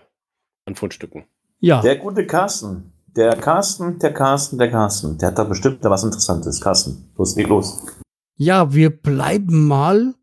an 0.66 0.76
Fundstücken. 0.76 1.26
Ja, 1.60 1.82
Der 1.82 1.98
gute 1.98 2.26
Carsten. 2.26 2.94
Der 3.16 3.36
Carsten, 3.36 4.00
der 4.00 4.14
Carsten, 4.14 4.58
der 4.58 4.72
Carsten. 4.72 5.18
Der 5.18 5.30
hat 5.30 5.38
da 5.38 5.44
bestimmt 5.44 5.84
da 5.84 5.90
was 5.90 6.04
Interessantes. 6.04 6.62
Carsten, 6.62 7.12
los, 7.18 7.36
leg 7.36 7.48
los. 7.50 7.86
ja, 8.38 8.74
wir 8.74 8.90
bleiben 8.90 9.68
mal 9.68 10.16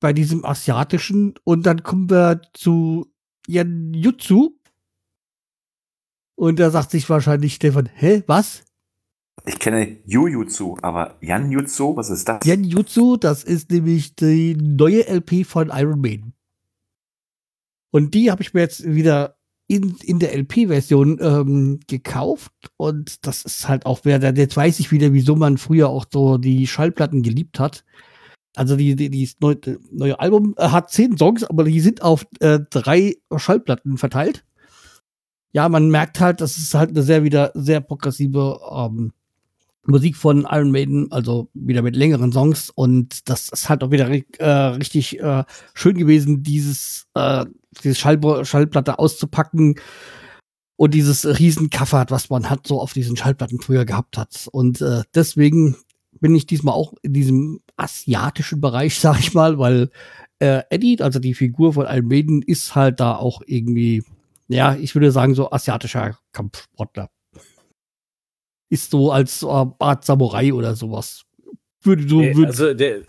bei 0.00 0.12
diesem 0.12 0.44
asiatischen 0.44 1.34
und 1.44 1.66
dann 1.66 1.82
kommen 1.82 2.10
wir 2.10 2.42
zu 2.52 3.12
Yanjutsu. 3.46 4.58
Und 6.36 6.60
da 6.60 6.70
sagt 6.70 6.92
sich 6.92 7.08
wahrscheinlich 7.10 7.54
Stefan, 7.54 7.88
hä, 7.94 8.22
was? 8.26 8.64
Ich 9.44 9.58
kenne 9.58 9.98
Jujutsu, 10.04 10.76
aber 10.82 11.16
Janjutsu, 11.20 11.96
was 11.96 12.10
ist 12.10 12.28
das? 12.28 12.40
Genjutsu, 12.40 13.16
das 13.16 13.44
ist 13.44 13.70
nämlich 13.70 14.14
die 14.14 14.54
neue 14.54 15.06
LP 15.08 15.46
von 15.46 15.70
Iron 15.72 16.00
Maiden. 16.00 16.34
Und 17.90 18.14
die 18.14 18.30
habe 18.30 18.42
ich 18.42 18.52
mir 18.52 18.60
jetzt 18.60 18.84
wieder 18.84 19.38
in, 19.68 19.96
in 20.02 20.18
der 20.18 20.36
LP-Version 20.36 21.18
ähm, 21.20 21.80
gekauft. 21.86 22.52
Und 22.76 23.26
das 23.26 23.42
ist 23.42 23.68
halt 23.68 23.86
auch, 23.86 24.00
wer, 24.02 24.18
jetzt 24.34 24.56
weiß 24.56 24.80
ich 24.80 24.92
wieder, 24.92 25.12
wieso 25.12 25.36
man 25.36 25.58
früher 25.58 25.88
auch 25.88 26.06
so 26.10 26.38
die 26.38 26.66
Schallplatten 26.66 27.22
geliebt 27.22 27.58
hat. 27.58 27.84
Also 28.54 28.76
die, 28.76 28.96
die, 28.96 29.10
die 29.10 29.30
neue, 29.40 29.58
neue 29.90 30.18
Album 30.18 30.54
äh, 30.56 30.68
hat 30.68 30.90
zehn 30.90 31.16
Songs, 31.16 31.44
aber 31.44 31.64
die 31.64 31.80
sind 31.80 32.02
auf 32.02 32.26
äh, 32.40 32.60
drei 32.70 33.16
Schallplatten 33.36 33.98
verteilt. 33.98 34.44
Ja, 35.52 35.68
man 35.68 35.90
merkt 35.90 36.20
halt, 36.20 36.40
das 36.40 36.58
ist 36.58 36.74
halt 36.74 36.90
eine 36.90 37.02
sehr 37.02 37.24
wieder 37.24 37.52
sehr 37.54 37.80
progressive 37.80 38.60
ähm, 38.70 39.12
Musik 39.86 40.16
von 40.16 40.46
Iron 40.50 40.70
Maiden, 40.70 41.10
also 41.10 41.48
wieder 41.54 41.82
mit 41.82 41.96
längeren 41.96 42.32
Songs. 42.32 42.70
Und 42.70 43.28
das 43.28 43.48
ist 43.48 43.68
halt 43.68 43.82
auch 43.82 43.90
wieder 43.90 44.10
äh, 44.10 44.44
richtig 44.44 45.18
äh, 45.18 45.44
schön 45.72 45.96
gewesen, 45.96 46.42
dieses 46.42 47.06
äh, 47.14 47.46
diese 47.82 47.94
Schall 47.94 48.44
Schallplatte 48.44 48.98
auszupacken. 48.98 49.76
Und 50.76 50.94
dieses 50.94 51.40
riesen 51.40 51.70
Cover, 51.70 52.06
was 52.10 52.30
man 52.30 52.48
hat 52.48 52.66
so 52.66 52.80
auf 52.80 52.92
diesen 52.92 53.16
Schallplatten 53.16 53.60
früher 53.60 53.84
gehabt 53.84 54.16
hat. 54.16 54.46
Und 54.52 54.80
äh, 54.80 55.02
deswegen 55.12 55.76
bin 56.20 56.36
ich 56.36 56.46
diesmal 56.46 56.74
auch 56.74 56.94
in 57.02 57.14
diesem 57.14 57.60
asiatischen 57.78 58.60
Bereich, 58.60 58.98
sag 59.00 59.18
ich 59.18 59.34
mal, 59.34 59.58
weil 59.58 59.90
äh, 60.40 60.62
Eddie, 60.70 61.00
also 61.00 61.18
die 61.18 61.34
Figur 61.34 61.72
von 61.72 61.86
Maiden, 62.06 62.42
ist 62.42 62.74
halt 62.74 63.00
da 63.00 63.16
auch 63.16 63.42
irgendwie, 63.46 64.04
ja, 64.48 64.76
ich 64.76 64.94
würde 64.94 65.10
sagen 65.10 65.34
so 65.34 65.50
asiatischer 65.50 66.18
Kampfsportler 66.32 67.10
ist 68.70 68.90
so 68.90 69.10
als 69.10 69.42
äh, 69.42 69.46
Art 69.46 70.04
Samurai 70.04 70.52
oder 70.52 70.74
sowas. 70.74 71.24
Würde 71.82 72.08
so, 72.08 72.20
würde, 72.20 72.46
also 72.46 72.74
der, 72.74 73.02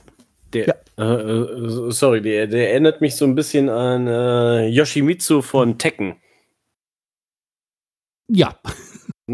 der 0.54 0.82
äh, 0.98 1.04
äh, 1.04 1.92
sorry, 1.92 2.22
der, 2.22 2.48
der 2.48 2.72
erinnert 2.72 3.02
mich 3.02 3.16
so 3.16 3.26
ein 3.26 3.36
bisschen 3.36 3.70
an 3.70 4.08
äh, 4.08 4.68
Yoshimitsu 4.68 5.42
von 5.42 5.78
Tekken. 5.78 6.16
ja, 8.30 8.60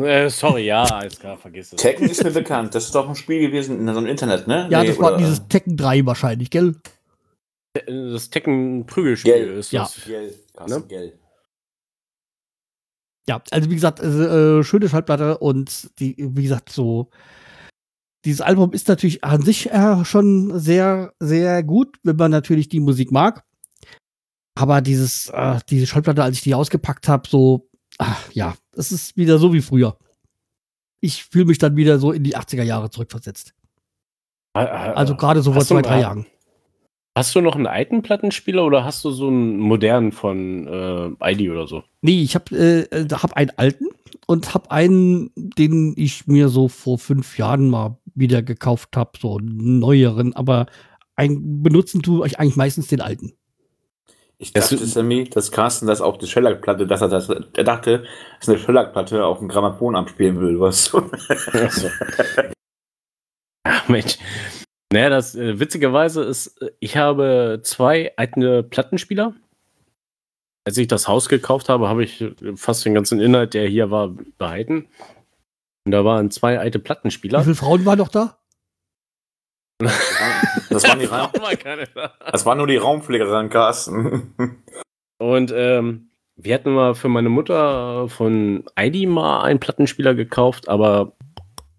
Äh, 0.03 0.29
sorry, 0.29 0.65
ja, 0.65 0.83
alles 0.83 1.19
klar, 1.19 1.37
vergiss 1.37 1.71
es. 1.73 1.81
Tekken 1.81 2.09
ist 2.09 2.23
mir 2.23 2.31
bekannt. 2.31 2.73
Das 2.75 2.85
ist 2.85 2.95
doch 2.95 3.07
ein 3.07 3.15
Spiel 3.15 3.39
gewesen 3.39 3.79
in 3.79 3.87
so 3.93 3.97
einem 3.99 4.07
Internet, 4.07 4.47
ne? 4.47 4.67
ja, 4.71 4.81
Nee, 4.81 4.87
das 4.89 4.99
war 4.99 5.09
oder- 5.09 5.17
dieses 5.17 5.47
Tekken 5.47 5.77
3 5.77 6.05
wahrscheinlich, 6.05 6.49
gell? 6.49 6.75
Das 7.87 8.29
Tekken-Prügelspiel 8.29 9.33
ist 9.57 9.71
Ja. 9.71 9.83
das. 9.83 10.05
Gell, 10.05 10.33
Ne? 10.67 10.83
gell. 10.87 11.19
ja, 13.27 13.41
also 13.51 13.69
wie 13.69 13.75
gesagt, 13.75 13.99
äh, 14.01 14.63
schöne 14.63 14.87
Schallplatte 14.87 15.37
und 15.39 15.89
die, 15.99 16.15
wie 16.17 16.43
gesagt, 16.43 16.69
so 16.71 17.09
dieses 18.23 18.41
Album 18.41 18.71
ist 18.73 18.87
natürlich 18.87 19.23
an 19.23 19.41
sich 19.43 19.71
äh, 19.71 20.03
schon 20.05 20.57
sehr, 20.59 21.13
sehr 21.19 21.63
gut, 21.63 21.97
wenn 22.03 22.15
man 22.15 22.31
natürlich 22.31 22.69
die 22.69 22.79
Musik 22.79 23.11
mag. 23.11 23.43
Aber 24.57 24.81
dieses, 24.81 25.29
äh, 25.29 25.59
diese 25.69 25.85
Schallplatte, 25.85 26.23
als 26.23 26.37
ich 26.37 26.41
die 26.43 26.55
ausgepackt 26.55 27.07
habe, 27.07 27.27
so, 27.27 27.69
ach, 27.97 28.31
ja, 28.31 28.55
es 28.75 28.91
ist 28.91 29.17
wieder 29.17 29.37
so 29.37 29.53
wie 29.53 29.61
früher. 29.61 29.97
Ich 30.99 31.23
fühle 31.23 31.45
mich 31.45 31.57
dann 31.57 31.75
wieder 31.75 31.99
so 31.99 32.11
in 32.11 32.23
die 32.23 32.35
80er 32.35 32.63
Jahre 32.63 32.89
zurückversetzt. 32.89 33.53
Also 34.53 35.15
gerade 35.15 35.41
so 35.41 35.51
vor 35.51 35.65
zwei, 35.65 35.81
drei 35.81 36.01
Jahren. 36.01 36.25
Hast 37.17 37.33
du 37.33 37.41
noch 37.41 37.55
einen 37.55 37.67
alten 37.67 38.01
Plattenspieler 38.01 38.65
oder 38.65 38.83
hast 38.83 39.05
du 39.05 39.11
so 39.11 39.27
einen 39.27 39.57
modernen 39.57 40.11
von 40.11 40.67
äh, 40.67 41.31
ID 41.31 41.49
oder 41.49 41.65
so? 41.65 41.83
Nee, 42.01 42.21
ich 42.21 42.35
habe 42.35 42.87
äh, 42.91 43.07
hab 43.09 43.33
einen 43.33 43.51
alten 43.55 43.87
und 44.27 44.53
habe 44.53 44.71
einen, 44.71 45.31
den 45.35 45.93
ich 45.95 46.27
mir 46.27 46.49
so 46.49 46.67
vor 46.67 46.99
fünf 46.99 47.37
Jahren 47.37 47.69
mal 47.69 47.97
wieder 48.15 48.41
gekauft 48.41 48.97
habe, 48.97 49.11
so 49.17 49.37
einen 49.37 49.79
neueren, 49.79 50.33
aber 50.33 50.65
ein, 51.15 51.63
benutzen 51.63 52.01
tue 52.01 52.27
ich 52.27 52.37
eigentlich 52.37 52.57
meistens 52.57 52.87
den 52.87 52.99
alten. 53.01 53.33
Ich 54.37 54.51
Das 54.53 54.69
dachte, 54.69 54.83
ist- 54.83 54.93
Sammy, 54.93 55.23
dass 55.29 55.51
Carsten 55.51 55.87
das 55.87 56.01
auf 56.01 56.17
die 56.17 56.27
Schellackplatte, 56.27 56.85
dass 56.85 57.01
er 57.01 57.07
das, 57.09 57.29
er 57.29 57.63
dachte, 57.63 58.05
dass 58.39 58.49
eine 58.49 58.57
Schellackplatte 58.57 59.25
auf 59.25 59.39
dem 59.39 59.47
Grammophon 59.47 59.95
abspielen 59.95 60.39
will, 60.41 60.59
was? 60.59 60.93
Achso. 60.93 61.89
Ach, 63.63 63.87
Mensch. 63.89 64.17
Naja, 64.91 65.09
das 65.09 65.35
äh, 65.35 65.59
witzigerweise 65.59 66.23
ist, 66.23 66.61
äh, 66.61 66.71
ich 66.79 66.97
habe 66.97 67.61
zwei 67.63 68.13
alte 68.17 68.63
Plattenspieler. 68.63 69.33
Als 70.67 70.77
ich 70.77 70.87
das 70.87 71.07
Haus 71.07 71.29
gekauft 71.29 71.69
habe, 71.69 71.87
habe 71.89 72.03
ich 72.03 72.21
äh, 72.21 72.33
fast 72.55 72.85
den 72.85 72.93
ganzen 72.93 73.19
Inhalt, 73.19 73.53
der 73.53 73.67
hier 73.67 73.89
war, 73.89 74.09
behalten. 74.37 74.87
Und 75.85 75.91
da 75.91 76.03
waren 76.05 76.29
zwei 76.31 76.59
alte 76.59 76.79
Wie 76.79 76.83
Plattenspieler. 76.83 77.41
viele 77.43 77.55
Frauen 77.55 77.85
waren 77.85 77.99
noch 77.99 78.09
da? 78.09 78.37
Das 79.79 80.83
waren 80.87 80.99
die 80.99 81.05
Ra 81.05 81.31
das 82.31 82.45
war 82.45 82.55
nur 82.55 82.67
die 82.67 82.77
Raumpflegerin, 82.77 83.49
Carsten. 83.49 84.33
Und 85.17 85.51
ähm, 85.55 86.09
wir 86.35 86.55
hatten 86.55 86.73
mal 86.73 86.95
für 86.95 87.09
meine 87.09 87.29
Mutter 87.29 88.09
von 88.09 88.65
ID 88.77 89.07
mal 89.07 89.43
einen 89.43 89.59
Plattenspieler 89.59 90.15
gekauft, 90.15 90.67
aber 90.67 91.13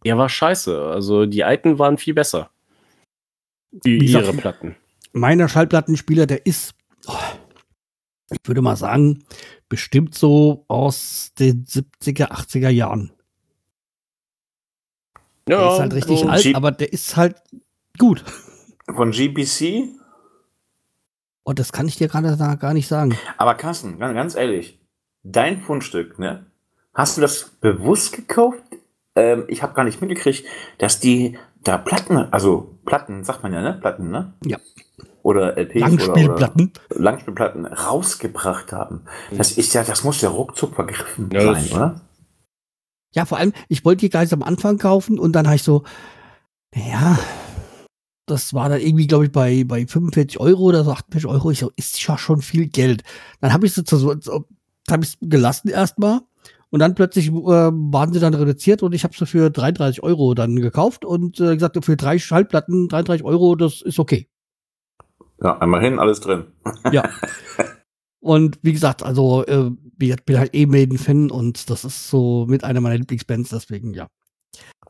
der 0.05 0.16
war 0.16 0.28
scheiße. 0.28 0.82
Also 0.82 1.26
die 1.26 1.44
alten 1.44 1.78
waren 1.78 1.99
viel 1.99 2.14
besser. 2.14 2.51
Die 3.70 4.01
Wie 4.01 4.12
ihre 4.12 4.32
Platten. 4.32 4.76
Meiner 5.12 5.49
Schallplattenspieler, 5.49 6.26
der 6.26 6.47
ist, 6.47 6.74
oh, 7.07 7.12
ich 8.30 8.38
würde 8.44 8.62
mal 8.62 8.76
sagen, 8.76 9.24
bestimmt 9.68 10.14
so 10.14 10.64
aus 10.68 11.32
den 11.38 11.64
70er, 11.64 12.30
80er 12.30 12.70
Jahren. 12.70 13.12
Der 15.49 15.72
ist 15.72 15.78
halt 15.78 15.94
richtig 15.94 16.26
alt, 16.26 16.55
aber 16.55 16.72
der 16.72 16.92
ist 16.92 17.16
halt 17.16 17.36
gut. 17.99 18.24
Von 18.94 19.11
GBC? 19.11 19.88
Und 21.42 21.59
das 21.59 21.72
kann 21.72 21.86
ich 21.86 21.97
dir 21.97 22.09
gerade 22.09 22.36
da 22.36 22.55
gar 22.57 22.74
nicht 22.74 22.88
sagen. 22.88 23.16
Aber 23.36 23.55
Carsten, 23.55 23.99
ganz, 23.99 24.14
ganz 24.14 24.34
ehrlich, 24.34 24.80
dein 25.22 25.61
Fundstück, 25.61 26.18
ne? 26.18 26.47
Hast 26.92 27.16
du 27.16 27.20
das 27.20 27.51
bewusst 27.61 28.14
gekauft? 28.14 28.62
Ähm, 29.14 29.44
ich 29.49 29.62
habe 29.62 29.74
gar 29.74 29.84
nicht 29.84 30.01
mitgekriegt, 30.01 30.47
dass 30.78 30.99
die 30.99 31.38
da 31.62 31.78
Platten, 31.78 32.16
also 32.16 32.78
Platten, 32.84 33.24
sagt 33.24 33.42
man 33.42 33.53
ja, 33.53 33.61
ne? 33.61 33.74
Platten, 33.80 34.11
ne? 34.11 34.34
Ja. 34.44 34.59
Oder 35.22 35.57
LPs 35.57 35.76
oder, 35.76 35.88
Langspielplatten. 35.88 36.72
oder 36.90 37.01
Langspielplatten 37.01 37.66
rausgebracht 37.66 38.72
haben. 38.72 39.03
Das 39.30 39.53
ist 39.53 39.74
ja, 39.74 39.82
das 39.82 40.05
muss 40.05 40.20
ja 40.20 40.28
ruckzuck 40.28 40.74
vergriffen 40.74 41.30
Ja, 41.32 41.55
sein, 41.55 41.70
oder? 41.72 42.01
Ja, 43.12 43.24
vor 43.24 43.38
allem, 43.38 43.53
ich 43.68 43.84
wollte 43.84 44.01
die 44.01 44.11
Guys 44.11 44.32
am 44.32 44.42
Anfang 44.42 44.78
kaufen 44.78 45.18
und 45.18 45.32
dann 45.32 45.47
habe 45.47 45.57
ich 45.57 45.62
so, 45.62 45.84
ja, 46.74 47.18
das 48.27 48.55
war 48.55 48.68
dann 48.68 48.81
irgendwie, 48.81 49.07
glaube 49.07 49.27
ich, 49.27 49.33
bei, 49.33 49.64
bei 49.64 49.87
45 49.87 50.41
Euro 50.41 50.62
oder 50.64 50.85
so, 50.85 50.93
48 50.93 51.27
Euro. 51.29 51.51
Ich 51.51 51.61
so, 51.61 51.70
ist 51.77 52.05
ja 52.07 52.18
schon 52.18 52.43
viel 52.43 52.66
Geld. 52.66 53.03
Dann 53.41 53.53
habe 53.53 53.66
ich 53.66 53.74
sie 53.74 53.85
zu 53.85 53.97
so, 53.97 54.14
so 54.20 54.47
habe 54.91 55.05
ich 55.05 55.16
gelassen 55.20 55.68
erstmal 55.68 56.20
und 56.70 56.81
dann 56.81 56.95
plötzlich 56.95 57.29
äh, 57.29 57.33
waren 57.33 58.12
sie 58.12 58.20
dann 58.20 58.35
reduziert 58.35 58.83
und 58.83 58.93
ich 58.93 59.05
habe 59.05 59.16
sie 59.16 59.27
für 59.27 59.51
33 59.51 60.03
Euro 60.03 60.35
dann 60.35 60.57
gekauft 60.57 61.05
und 61.05 61.41
äh, 61.41 61.55
gesagt, 61.55 61.83
für 61.85 61.97
drei 61.97 62.18
Schallplatten 62.18 62.89
33 62.89 63.24
Euro, 63.24 63.55
das 63.57 63.83
ist 63.83 63.99
okay. 63.99 64.29
Ja, 65.43 65.59
einmal 65.59 65.83
hin, 65.83 65.99
alles 65.99 66.20
drin. 66.20 66.47
Ja. 66.93 67.09
Und 68.20 68.59
wie 68.62 68.72
gesagt, 68.72 69.05
also 69.05 69.45
äh, 69.45 69.70
ich 70.01 70.24
bin 70.24 70.39
halt 70.39 70.53
eh 70.53 70.66
Maiden-Fan 70.66 71.31
und 71.31 71.70
das 71.70 71.85
ist 71.85 72.11
so 72.11 72.45
mit 72.49 72.64
einer 72.64 72.81
meiner 72.81 72.97
Lieblingsbands, 72.97 73.51
deswegen 73.51 73.95
ja. 73.95 74.09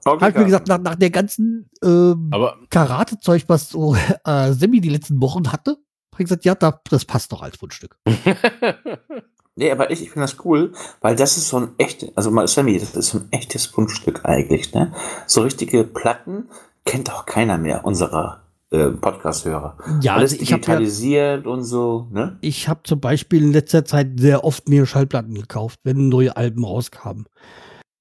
Okay, 0.06 0.24
Hab 0.24 0.30
ich 0.30 0.36
mir 0.36 0.44
gesagt, 0.44 0.68
nach, 0.68 0.78
nach 0.78 0.94
der 0.94 1.10
ganzen 1.10 1.68
ähm, 1.82 2.30
Karate-Zeug, 2.70 3.44
was 3.48 3.70
so 3.70 3.96
äh, 4.24 4.52
Semi 4.52 4.80
die 4.80 4.88
letzten 4.88 5.20
Wochen 5.20 5.52
hatte, 5.52 5.78
hab 6.12 6.20
ich 6.20 6.26
gesagt, 6.26 6.44
ja, 6.44 6.54
da, 6.54 6.80
das 6.88 7.04
passt 7.04 7.32
doch 7.32 7.42
als 7.42 7.56
Fundstück. 7.56 7.96
Nee, 9.58 9.70
aber 9.70 9.90
ich, 9.90 10.02
ich 10.02 10.10
finde 10.10 10.26
das 10.26 10.44
cool, 10.44 10.72
weil 11.00 11.16
das 11.16 11.38
ist 11.38 11.48
so 11.48 11.56
ein 11.56 11.70
echtes, 11.78 12.14
also 12.14 12.30
mal 12.30 12.46
Sammy, 12.46 12.78
das 12.78 12.94
ist 12.94 13.08
so 13.08 13.18
ein 13.18 13.28
echtes 13.30 13.64
Fundstück 13.64 14.20
eigentlich, 14.24 14.74
ne? 14.74 14.92
So 15.26 15.40
richtige 15.40 15.82
Platten 15.82 16.50
kennt 16.84 17.10
auch 17.10 17.24
keiner 17.24 17.56
mehr 17.56 17.86
unserer 17.86 18.42
äh, 18.70 18.88
Podcast-Hörer. 18.88 19.78
Ja, 20.02 20.16
Alles 20.16 20.32
also 20.32 20.42
ich 20.42 20.52
habe 20.52 20.60
ja, 20.60 20.66
digitalisiert 20.66 21.46
und 21.46 21.64
so, 21.64 22.06
ne? 22.10 22.36
ich 22.42 22.68
habe 22.68 22.80
zum 22.84 23.00
Beispiel 23.00 23.44
in 23.44 23.52
letzter 23.52 23.86
Zeit 23.86 24.20
sehr 24.20 24.44
oft 24.44 24.68
mir 24.68 24.84
Schallplatten 24.84 25.34
gekauft, 25.34 25.80
wenn 25.84 26.10
neue 26.10 26.36
Alben 26.36 26.62
rauskamen. 26.62 27.24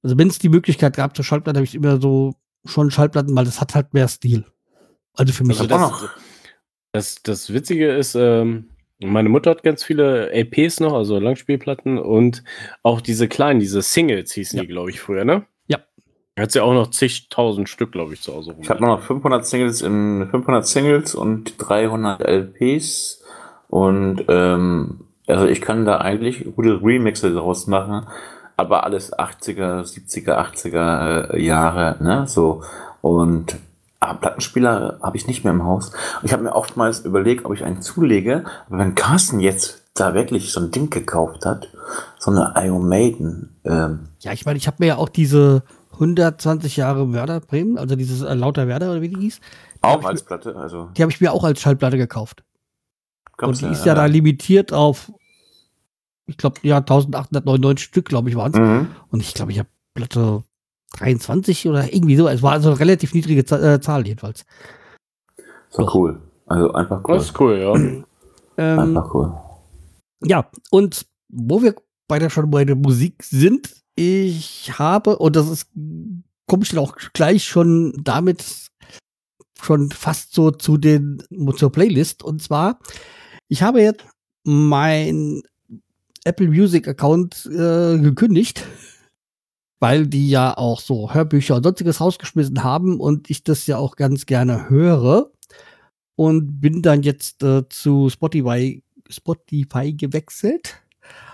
Also 0.05 0.19
wenn 0.19 0.27
es 0.27 0.37
die 0.37 0.49
Möglichkeit 0.49 0.95
gab 0.95 1.15
zur 1.15 1.25
Schallplatte, 1.25 1.57
habe 1.57 1.65
ich 1.65 1.73
immer 1.73 1.99
so 1.99 2.35
schon 2.63 2.91
Schallplatten, 2.91 3.35
weil 3.35 3.45
das 3.45 3.59
hat 3.59 3.73
halt 3.73 3.95
mehr 3.95 4.07
Stil. 4.07 4.45
Also 5.15 5.33
für 5.33 5.43
mich. 5.43 5.57
Also 5.57 5.67
das, 5.67 5.81
auch 5.81 6.03
noch. 6.03 6.09
das, 6.91 7.23
das 7.23 7.51
Witzige 7.51 7.91
ist, 7.91 8.13
ähm, 8.13 8.69
meine 8.99 9.29
Mutter 9.29 9.49
hat 9.49 9.63
ganz 9.63 9.83
viele 9.83 10.29
LPs 10.29 10.79
noch, 10.79 10.93
also 10.93 11.17
Langspielplatten 11.17 11.97
und 11.97 12.43
auch 12.83 13.01
diese 13.01 13.27
kleinen, 13.27 13.59
diese 13.59 13.81
Singles 13.81 14.31
hießen 14.33 14.57
Ja. 14.57 14.61
die, 14.61 14.67
glaube 14.67 14.91
ich, 14.91 14.99
früher, 14.99 15.25
ne? 15.25 15.47
Ja. 15.65 15.79
Hat 16.37 16.51
sie 16.51 16.61
auch 16.61 16.75
noch 16.75 16.91
zigtausend 16.91 17.67
Stück, 17.67 17.91
glaube 17.91 18.13
ich, 18.13 18.21
zu 18.21 18.31
Hause. 18.35 18.55
Ich 18.61 18.69
habe 18.69 18.83
noch 18.85 19.01
500 19.01 19.43
Singles 19.43 19.81
in 19.81 20.27
500 20.29 20.67
Singles 20.67 21.15
und 21.15 21.55
300 21.57 22.21
LPs 22.21 23.23
und 23.69 24.23
ähm, 24.27 25.07
also 25.25 25.47
ich 25.47 25.61
kann 25.61 25.83
da 25.83 25.97
eigentlich 25.97 26.45
gute 26.55 26.79
Remixe 26.83 27.33
draus 27.33 27.65
machen, 27.65 28.05
aber 28.57 28.83
alles 28.83 29.13
80er, 29.13 29.83
70er, 29.83 30.37
80er 30.37 31.33
äh, 31.33 31.43
Jahre, 31.43 31.97
ne, 31.99 32.25
so 32.27 32.63
und 33.01 33.57
aber 33.99 34.19
Plattenspieler 34.19 34.99
habe 35.01 35.17
ich 35.17 35.25
nicht 35.25 35.43
mehr 35.43 35.53
im 35.53 35.63
Haus. 35.63 35.89
Und 35.89 36.25
ich 36.25 36.33
habe 36.33 36.43
mir 36.43 36.53
oftmals 36.53 36.99
überlegt, 36.99 37.45
ob 37.45 37.53
ich 37.53 37.63
einen 37.63 37.81
zulege, 37.81 38.43
aber 38.67 38.79
wenn 38.79 38.93
Carsten 38.93 39.39
jetzt 39.39 39.81
da 39.95 40.13
wirklich 40.13 40.51
so 40.51 40.59
ein 40.59 40.71
Ding 40.71 40.89
gekauft 40.89 41.45
hat, 41.45 41.69
so 42.19 42.29
eine 42.29 42.53
Iron 42.57 42.87
Maiden, 42.87 43.55
ähm, 43.63 44.09
Ja, 44.19 44.33
ich 44.33 44.45
meine, 44.45 44.57
ich 44.57 44.67
habe 44.67 44.77
mir 44.79 44.87
ja 44.87 44.95
auch 44.97 45.09
diese 45.09 45.63
120 45.93 46.75
Jahre 46.77 47.13
Werder 47.13 47.39
Bremen, 47.39 47.77
also 47.77 47.95
dieses 47.95 48.21
äh, 48.21 48.33
Lauter 48.33 48.67
Werder 48.67 48.91
oder 48.91 49.01
wie 49.01 49.09
die 49.09 49.21
hieß, 49.21 49.39
auch 49.82 50.03
als 50.03 50.23
Platte, 50.23 50.55
also 50.55 50.89
die 50.97 51.01
habe 51.01 51.11
ich 51.11 51.21
mir 51.21 51.32
auch 51.32 51.43
als 51.43 51.61
Schallplatte 51.61 51.97
gekauft. 51.97 52.43
Und 53.41 53.59
die 53.61 53.67
ist 53.67 53.86
ja 53.86 53.93
da 53.95 54.05
limitiert 54.05 54.71
auf, 54.73 55.11
ich 56.27 56.37
glaube, 56.37 56.59
ja, 56.63 56.77
1899 56.77 57.85
Stück, 57.85 58.05
glaube 58.05 58.29
ich, 58.29 58.35
waren 58.35 58.53
es. 58.53 58.59
Mhm. 58.59 58.87
Und 59.09 59.21
ich 59.21 59.33
glaube, 59.33 59.51
ich 59.51 59.59
habe 59.59 59.69
Platte 59.93 60.43
23 60.97 61.67
oder 61.67 61.93
irgendwie 61.93 62.15
so. 62.15 62.27
Es 62.27 62.41
war 62.41 62.53
also 62.53 62.69
eine 62.69 62.79
relativ 62.79 63.13
niedrige 63.13 63.45
Zahl, 63.45 63.63
äh, 63.63 63.79
Zahl 63.79 64.07
jedenfalls. 64.07 64.45
So 65.69 65.83
Doch. 65.83 65.95
cool. 65.95 66.21
Also 66.45 66.73
einfach 66.73 67.01
cool. 67.07 67.15
Das 67.15 67.25
ist 67.25 67.39
cool, 67.39 67.57
ja. 67.57 68.03
Ähm, 68.57 68.79
Einfach 68.79 69.13
cool. 69.13 69.37
ja, 70.23 70.49
und 70.71 71.05
wo 71.27 71.61
wir 71.61 71.75
bei 72.07 72.19
der 72.19 72.29
schon 72.29 72.49
bei 72.51 72.63
der 72.63 72.77
Musik 72.77 73.21
sind, 73.21 73.83
ich 73.95 74.79
habe, 74.79 75.17
und 75.17 75.35
das 75.35 75.49
ist, 75.49 75.71
komme 76.47 76.63
ich 76.63 76.69
dann 76.69 76.79
auch 76.79 76.95
gleich 77.11 77.43
schon 77.43 77.91
damit 78.01 78.69
schon 79.61 79.91
fast 79.91 80.33
so 80.33 80.51
zu 80.51 80.77
den, 80.77 81.21
zur 81.57 81.71
Playlist. 81.71 82.23
Und 82.23 82.41
zwar, 82.41 82.79
ich 83.49 83.61
habe 83.61 83.81
jetzt 83.81 84.05
mein 84.45 85.41
Apple 86.25 86.49
Music 86.49 86.87
Account 86.87 87.45
äh, 87.45 87.97
gekündigt, 87.99 88.65
weil 89.79 90.07
die 90.07 90.29
ja 90.29 90.57
auch 90.57 90.81
so 90.81 91.13
Hörbücher 91.13 91.55
und 91.55 91.63
sonstiges 91.63 92.01
rausgeschmissen 92.01 92.63
haben 92.63 92.99
und 92.99 93.29
ich 93.29 93.43
das 93.43 93.65
ja 93.67 93.77
auch 93.77 93.95
ganz 93.95 94.25
gerne 94.25 94.69
höre. 94.69 95.31
Und 96.17 96.61
bin 96.61 96.81
dann 96.81 97.03
jetzt 97.03 97.43
äh, 97.43 97.67
zu 97.67 98.09
Spotify, 98.09 98.81
Spotify 99.09 99.93
gewechselt. 99.93 100.81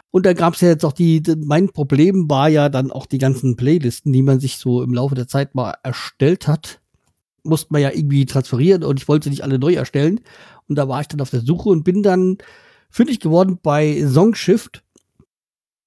Und 0.10 0.26
da 0.26 0.34
gab 0.34 0.56
es 0.56 0.62
ja 0.62 0.70
jetzt 0.70 0.84
auch 0.84 0.92
die, 0.92 1.22
mein 1.38 1.70
Problem 1.70 2.30
war 2.30 2.50
ja 2.50 2.68
dann 2.68 2.92
auch 2.92 3.06
die 3.06 3.20
ganzen 3.20 3.56
Playlisten, 3.56 4.12
die 4.12 4.24
man 4.24 4.40
sich 4.40 4.58
so 4.58 4.84
im 4.84 4.94
Laufe 4.94 5.16
der 5.16 5.28
Zeit 5.28 5.56
mal 5.56 5.76
erstellt 5.84 6.48
hat, 6.48 6.82
musste 7.44 7.72
man 7.72 7.82
ja 7.82 7.92
irgendwie 7.92 8.26
transferieren 8.26 8.84
und 8.84 9.00
ich 9.00 9.08
wollte 9.08 9.30
nicht 9.30 9.44
alle 9.44 9.60
neu 9.60 9.74
erstellen. 9.74 10.20
Und 10.68 10.76
da 10.76 10.88
war 10.88 11.02
ich 11.02 11.08
dann 11.08 11.22
auf 11.22 11.30
der 11.30 11.42
Suche 11.42 11.70
und 11.70 11.84
bin 11.84 12.04
dann 12.04 12.38
fündig 12.92 13.20
geworden 13.20 13.60
bei 13.62 14.06
Songshift. 14.06 14.84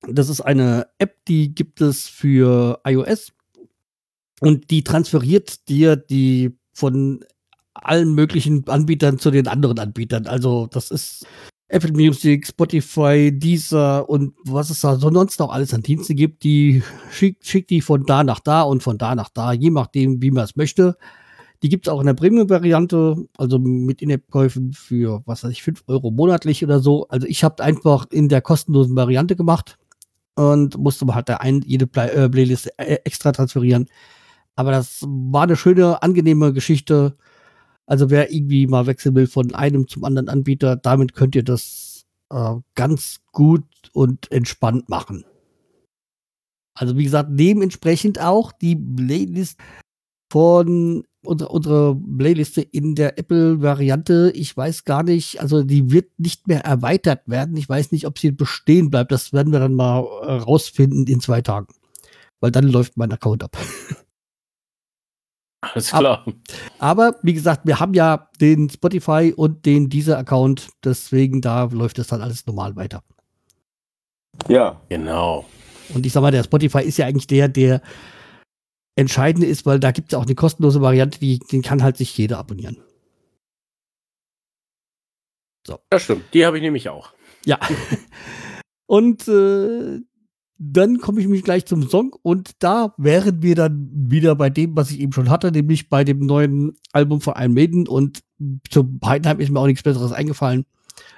Das 0.08 0.28
ist 0.28 0.40
eine 0.40 0.88
App, 0.98 1.24
die 1.26 1.54
gibt 1.54 1.80
es 1.80 2.08
für 2.08 2.80
iOS 2.84 3.32
und 4.40 4.70
die 4.70 4.84
transferiert 4.84 5.68
dir 5.68 5.96
die 5.96 6.58
von 6.72 7.24
allen 7.74 8.14
möglichen 8.14 8.68
Anbietern 8.68 9.18
zu 9.18 9.30
den 9.30 9.48
anderen 9.48 9.78
Anbietern. 9.78 10.26
Also 10.26 10.66
das 10.70 10.90
ist 10.90 11.26
Apple 11.68 11.92
Music, 11.92 12.46
Spotify, 12.46 13.32
Deezer 13.32 14.08
und 14.08 14.34
was 14.44 14.70
es 14.70 14.80
da 14.80 14.96
sonst 14.96 15.40
noch 15.40 15.50
alles 15.50 15.72
an 15.72 15.82
Diensten 15.82 16.14
gibt, 16.14 16.44
die 16.44 16.82
schickt, 17.10 17.46
schickt 17.46 17.70
die 17.70 17.80
von 17.80 18.04
da 18.04 18.22
nach 18.22 18.40
da 18.40 18.62
und 18.62 18.82
von 18.82 18.98
da 18.98 19.14
nach 19.14 19.30
da, 19.30 19.52
je 19.52 19.70
nachdem, 19.70 20.22
wie 20.22 20.30
man 20.30 20.44
es 20.44 20.56
möchte. 20.56 20.96
Die 21.64 21.70
gibt 21.70 21.86
es 21.86 21.90
auch 21.90 22.00
in 22.00 22.06
der 22.06 22.12
Premium-Variante, 22.12 23.26
also 23.38 23.58
mit 23.58 24.02
In-App-Käufen 24.02 24.74
für, 24.74 25.22
was 25.24 25.44
weiß 25.44 25.50
ich, 25.50 25.62
5 25.62 25.84
Euro 25.86 26.10
monatlich 26.10 26.62
oder 26.62 26.78
so. 26.78 27.08
Also 27.08 27.26
ich 27.26 27.42
habe 27.42 27.64
einfach 27.64 28.04
in 28.10 28.28
der 28.28 28.42
kostenlosen 28.42 28.94
Variante 28.94 29.34
gemacht 29.34 29.78
und 30.34 30.76
musste 30.76 31.06
halt 31.14 31.30
ein, 31.30 31.62
jede 31.62 31.86
Play 31.86 32.08
äh, 32.08 32.28
Playlist 32.28 32.68
äh, 32.76 32.96
extra 33.06 33.32
transferieren. 33.32 33.88
Aber 34.56 34.72
das 34.72 35.04
war 35.06 35.44
eine 35.44 35.56
schöne, 35.56 36.02
angenehme 36.02 36.52
Geschichte. 36.52 37.16
Also 37.86 38.10
wer 38.10 38.30
irgendwie 38.30 38.66
mal 38.66 38.84
wechseln 38.84 39.14
will 39.14 39.26
von 39.26 39.54
einem 39.54 39.88
zum 39.88 40.04
anderen 40.04 40.28
Anbieter, 40.28 40.76
damit 40.76 41.14
könnt 41.14 41.34
ihr 41.34 41.44
das 41.44 42.04
äh, 42.28 42.56
ganz 42.74 43.22
gut 43.32 43.64
und 43.94 44.30
entspannt 44.30 44.90
machen. 44.90 45.24
Also 46.74 46.98
wie 46.98 47.04
gesagt, 47.04 47.30
dementsprechend 47.32 48.20
auch 48.20 48.52
die 48.52 48.76
Playlist 48.76 49.58
von 50.30 51.04
unsere, 51.26 51.50
unsere 51.50 51.96
Playliste 51.96 52.62
in 52.62 52.94
der 52.94 53.18
Apple-Variante. 53.18 54.32
Ich 54.34 54.56
weiß 54.56 54.84
gar 54.84 55.02
nicht, 55.02 55.40
also 55.40 55.62
die 55.62 55.90
wird 55.90 56.10
nicht 56.18 56.46
mehr 56.48 56.64
erweitert 56.64 57.22
werden. 57.26 57.56
Ich 57.56 57.68
weiß 57.68 57.92
nicht, 57.92 58.06
ob 58.06 58.18
sie 58.18 58.30
bestehen 58.30 58.90
bleibt. 58.90 59.12
Das 59.12 59.32
werden 59.32 59.52
wir 59.52 59.60
dann 59.60 59.74
mal 59.74 60.00
äh, 60.00 60.32
rausfinden 60.32 61.06
in 61.06 61.20
zwei 61.20 61.40
Tagen. 61.40 61.68
Weil 62.40 62.50
dann 62.50 62.68
läuft 62.68 62.96
mein 62.96 63.12
Account 63.12 63.42
ab. 63.44 63.56
Alles 65.60 65.90
klar. 65.90 66.24
Aber 66.78 67.16
wie 67.22 67.32
gesagt, 67.32 67.66
wir 67.66 67.80
haben 67.80 67.94
ja 67.94 68.28
den 68.40 68.68
Spotify 68.68 69.32
und 69.34 69.64
den 69.64 69.88
dieser 69.88 70.18
Account, 70.18 70.68
deswegen 70.84 71.40
da 71.40 71.64
läuft 71.64 71.98
es 71.98 72.08
dann 72.08 72.20
alles 72.20 72.46
normal 72.46 72.76
weiter. 72.76 73.02
Ja. 74.48 74.80
Genau. 74.90 75.46
Und 75.94 76.04
ich 76.04 76.12
sag 76.12 76.20
mal, 76.20 76.30
der 76.30 76.44
Spotify 76.44 76.82
ist 76.82 76.98
ja 76.98 77.06
eigentlich 77.06 77.26
der, 77.26 77.48
der 77.48 77.80
entscheidende 78.96 79.46
ist, 79.46 79.66
weil 79.66 79.80
da 79.80 79.90
gibt 79.90 80.12
es 80.12 80.18
auch 80.18 80.24
eine 80.24 80.34
kostenlose 80.34 80.80
Variante, 80.80 81.18
die, 81.18 81.38
den 81.38 81.62
kann 81.62 81.82
halt 81.82 81.96
sich 81.96 82.16
jeder 82.16 82.38
abonnieren. 82.38 82.78
So. 85.66 85.78
Das 85.90 86.02
stimmt, 86.02 86.24
die 86.34 86.44
habe 86.44 86.58
ich 86.58 86.62
nämlich 86.62 86.88
auch. 86.88 87.12
Ja. 87.44 87.58
Und 88.86 89.26
äh, 89.28 90.00
dann 90.58 90.98
komme 90.98 91.20
ich 91.20 91.26
mich 91.26 91.42
gleich 91.42 91.66
zum 91.66 91.88
Song 91.88 92.14
und 92.22 92.52
da 92.60 92.94
wären 92.96 93.42
wir 93.42 93.54
dann 93.56 93.90
wieder 93.92 94.36
bei 94.36 94.50
dem, 94.50 94.76
was 94.76 94.90
ich 94.90 95.00
eben 95.00 95.12
schon 95.12 95.28
hatte, 95.28 95.50
nämlich 95.50 95.88
bei 95.88 96.04
dem 96.04 96.20
neuen 96.20 96.76
Album 96.92 97.20
von 97.20 97.34
Iron 97.36 97.54
Maiden 97.54 97.88
und 97.88 98.20
zum 98.70 99.00
Heidenheim 99.04 99.40
ist 99.40 99.50
mir 99.50 99.58
auch 99.58 99.66
nichts 99.66 99.82
Besseres 99.82 100.12
eingefallen. 100.12 100.64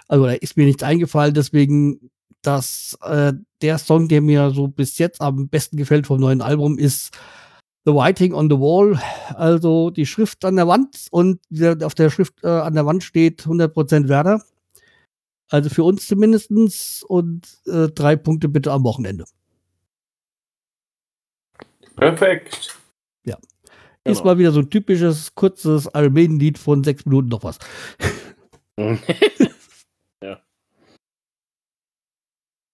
Also 0.08 0.24
da 0.24 0.32
ist 0.32 0.56
mir 0.56 0.64
nichts 0.64 0.82
eingefallen, 0.82 1.34
deswegen 1.34 2.10
dass 2.46 2.96
äh, 3.02 3.32
der 3.60 3.78
Song, 3.78 4.08
der 4.08 4.22
mir 4.22 4.50
so 4.50 4.68
bis 4.68 4.98
jetzt 4.98 5.20
am 5.20 5.48
besten 5.48 5.76
gefällt 5.76 6.06
vom 6.06 6.20
neuen 6.20 6.40
Album, 6.40 6.78
ist 6.78 7.10
The 7.86 7.94
Writing 7.94 8.34
on 8.34 8.50
the 8.50 8.58
Wall, 8.58 9.00
also 9.36 9.90
die 9.90 10.06
Schrift 10.06 10.44
an 10.44 10.56
der 10.56 10.66
Wand 10.66 11.06
und 11.12 11.40
auf 11.84 11.94
der 11.94 12.10
Schrift 12.10 12.42
äh, 12.42 12.48
an 12.48 12.74
der 12.74 12.84
Wand 12.84 13.04
steht 13.04 13.42
100% 13.42 14.08
Werder. 14.08 14.42
Also 15.48 15.70
für 15.70 15.84
uns 15.84 16.08
zumindestens 16.08 17.04
und 17.04 17.46
äh, 17.66 17.86
drei 17.88 18.16
Punkte 18.16 18.48
bitte 18.48 18.72
am 18.72 18.82
Wochenende. 18.82 19.24
Perfekt. 21.94 22.76
Ja. 23.24 23.36
Genau. 24.02 24.12
Ist 24.12 24.24
mal 24.24 24.36
wieder 24.38 24.50
so 24.50 24.58
ein 24.60 24.70
typisches, 24.70 25.36
kurzes 25.36 25.86
Armenienlied 25.94 26.58
von 26.58 26.82
sechs 26.82 27.06
Minuten 27.06 27.28
noch 27.28 27.44
was. 27.44 27.60
ja. 30.20 30.40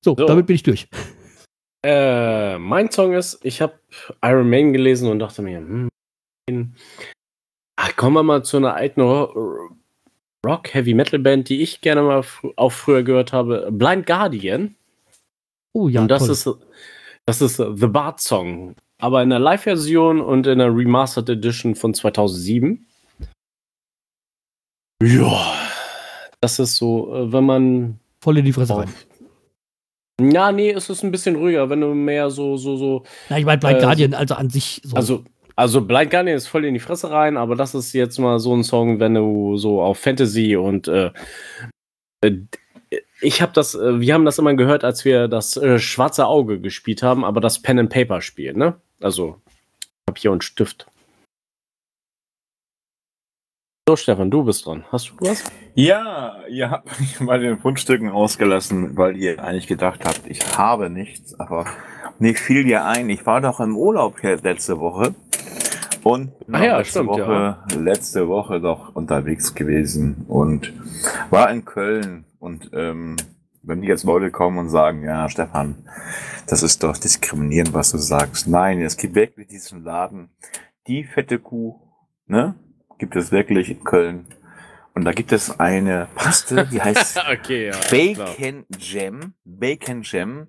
So, 0.03 0.17
so, 0.17 0.27
damit 0.27 0.47
bin 0.47 0.57
ich 0.57 0.63
durch. 0.63 0.89
Äh, 1.85 2.59
mein 2.59 2.91
Song 2.91 3.13
ist, 3.15 3.45
ich 3.45 3.61
habe 3.61 3.75
Iron 4.23 4.49
Man 4.49 4.73
gelesen 4.73 5.11
und 5.11 5.19
dachte 5.19 5.43
mir, 5.43 5.59
hm, 5.59 5.89
ach, 7.77 7.97
kommen 7.97 8.15
wir 8.15 8.23
mal 8.23 8.45
zu 8.45 8.59
einer 8.59 8.75
alten 8.75 9.01
Rock 9.01 10.75
Heavy 10.75 10.95
Metal 10.95 11.19
Band, 11.19 11.49
die 11.49 11.63
ich 11.63 11.81
gerne 11.81 12.03
mal 12.03 12.23
fr 12.23 12.51
auch 12.57 12.73
früher 12.73 13.03
gehört 13.03 13.33
habe, 13.33 13.69
Blind 13.73 14.07
Guardian. 14.07 14.77
Oh 15.73 15.89
ja, 15.89 16.03
und 16.03 16.09
das 16.09 16.27
toll. 16.27 16.33
ist 16.33 16.49
das 17.27 17.41
ist 17.41 17.57
The 17.57 17.87
Bard 17.87 18.21
Song, 18.21 18.75
aber 18.99 19.23
in 19.23 19.31
der 19.31 19.39
Live-Version 19.39 20.21
und 20.21 20.47
in 20.47 20.59
der 20.59 20.75
Remastered 20.75 21.29
Edition 21.29 21.75
von 21.77 21.95
2007. 21.95 22.85
Ja, 25.03 25.55
das 26.41 26.59
ist 26.59 26.77
so, 26.77 27.15
äh, 27.15 27.33
wenn 27.33 27.45
man 27.45 28.01
voll 28.21 28.39
in 28.39 28.45
die 28.45 28.53
Fresse 28.53 28.77
rein. 28.77 28.93
Ja, 30.31 30.53
nee, 30.53 30.71
es 30.71 30.89
ist 30.91 31.03
ein 31.03 31.11
bisschen 31.11 31.37
ruhiger, 31.37 31.69
wenn 31.71 31.81
du 31.81 31.95
mehr 31.95 32.31
so, 32.31 32.57
so, 32.57 32.77
so. 32.77 33.05
Na, 33.29 33.39
ich 33.39 33.45
meine 33.45 33.59
Blind 33.59 33.79
äh, 33.79 33.83
Guardian, 33.83 34.15
also 34.15 34.35
an 34.35 34.51
sich 34.51 34.81
so. 34.85 34.97
Also, 34.97 35.25
also 35.57 35.81
Blind 35.81 36.11
Guardian 36.11 36.37
ist 36.37 36.47
voll 36.47 36.65
in 36.65 36.75
die 36.75 36.81
Fresse 36.81 37.11
rein, 37.11 37.37
aber 37.37 37.57
das 37.57 37.75
ist 37.75 37.93
jetzt 37.93 38.19
mal 38.19 38.39
so 38.39 38.55
ein 38.55 38.65
Song, 38.65 39.01
wenn 39.01 39.15
du 39.15 39.57
so 39.57 39.83
auf 39.83 39.99
Fantasy 39.99 40.57
und 40.57 40.89
äh, 40.89 41.11
äh 42.23 42.33
ich 43.23 43.41
habe 43.41 43.53
das, 43.55 43.75
äh, 43.75 44.01
wir 44.01 44.15
haben 44.15 44.25
das 44.25 44.39
immer 44.39 44.55
gehört, 44.55 44.85
als 44.85 45.05
wir 45.05 45.29
das 45.29 45.57
äh, 45.57 45.79
Schwarze 45.79 46.27
Auge 46.27 46.61
gespielt 46.61 47.03
haben, 47.03 47.25
aber 47.25 47.41
das 47.41 47.61
Pen 47.61 47.79
and 47.79 47.91
Paper 47.91 48.21
Spiel, 48.21 48.53
ne? 48.53 48.75
Also 49.01 49.41
Papier 50.07 50.33
und 50.33 50.45
Stift. 50.45 50.87
So, 53.89 53.97
Stefan, 53.97 54.31
du 54.31 54.45
bist 54.45 54.65
dran. 54.65 54.85
Hast 54.93 55.11
du 55.11 55.27
was? 55.27 55.43
Ja, 55.75 56.37
ihr 56.49 56.71
habt 56.71 57.01
mich 57.01 57.19
bei 57.19 57.39
den 57.39 57.59
Fundstücken 57.59 58.11
ausgelassen, 58.11 58.97
weil 58.97 59.17
ihr 59.17 59.43
eigentlich 59.43 59.67
gedacht 59.67 60.05
habt, 60.05 60.21
ich 60.29 60.57
habe 60.57 60.89
nichts, 60.89 61.35
aber 61.41 61.67
mir 62.21 62.37
fiel 62.37 62.69
ja 62.69 62.87
ein, 62.87 63.11
ich 63.11 63.27
war 63.27 63.41
doch 63.41 63.59
im 63.59 63.77
Urlaub 63.77 64.21
hier 64.21 64.37
letzte 64.37 64.79
Woche 64.79 65.17
und 66.05 66.31
ah 66.53 66.63
ja, 66.63 66.79
letzte 66.79 67.01
stimmt, 67.01 67.09
Woche, 67.09 67.33
ja. 67.33 67.67
letzte 67.77 68.29
Woche 68.29 68.61
doch 68.61 68.95
unterwegs 68.95 69.53
gewesen 69.53 70.27
und 70.29 70.73
war 71.31 71.51
in 71.51 71.65
Köln 71.65 72.25
und 72.39 72.71
ähm, 72.75 73.17
wenn 73.65 73.83
die 73.83 73.89
jetzt 73.89 74.05
Leute 74.05 74.31
kommen 74.31 74.59
und 74.59 74.69
sagen, 74.69 75.03
ja, 75.03 75.29
Stefan, 75.29 75.89
das 76.47 76.63
ist 76.63 76.85
doch 76.85 76.97
diskriminierend, 76.97 77.75
was 77.75 77.91
du 77.91 77.99
sagst. 77.99 78.47
Nein, 78.47 78.81
es 78.81 78.97
gibt 78.97 79.17
wirklich 79.17 79.49
diesen 79.49 79.83
Laden, 79.83 80.31
die 80.87 81.03
fette 81.03 81.41
Kuh, 81.41 81.81
ne? 82.29 82.55
Gibt 83.03 83.17
es 83.17 83.33
wirklich 83.33 83.69
in 83.69 83.83
Köln. 83.83 84.27
Und 84.95 85.05
da 85.05 85.11
gibt 85.11 85.33
es 85.33 85.59
eine 85.59 86.07
Paste, 86.15 86.69
die 86.71 86.81
heißt 86.81 87.21
okay, 87.33 87.67
ja, 87.67 87.75
Bacon 87.91 88.65
Jam. 88.79 89.35
Bacon 89.45 90.03
Jam. 90.05 90.47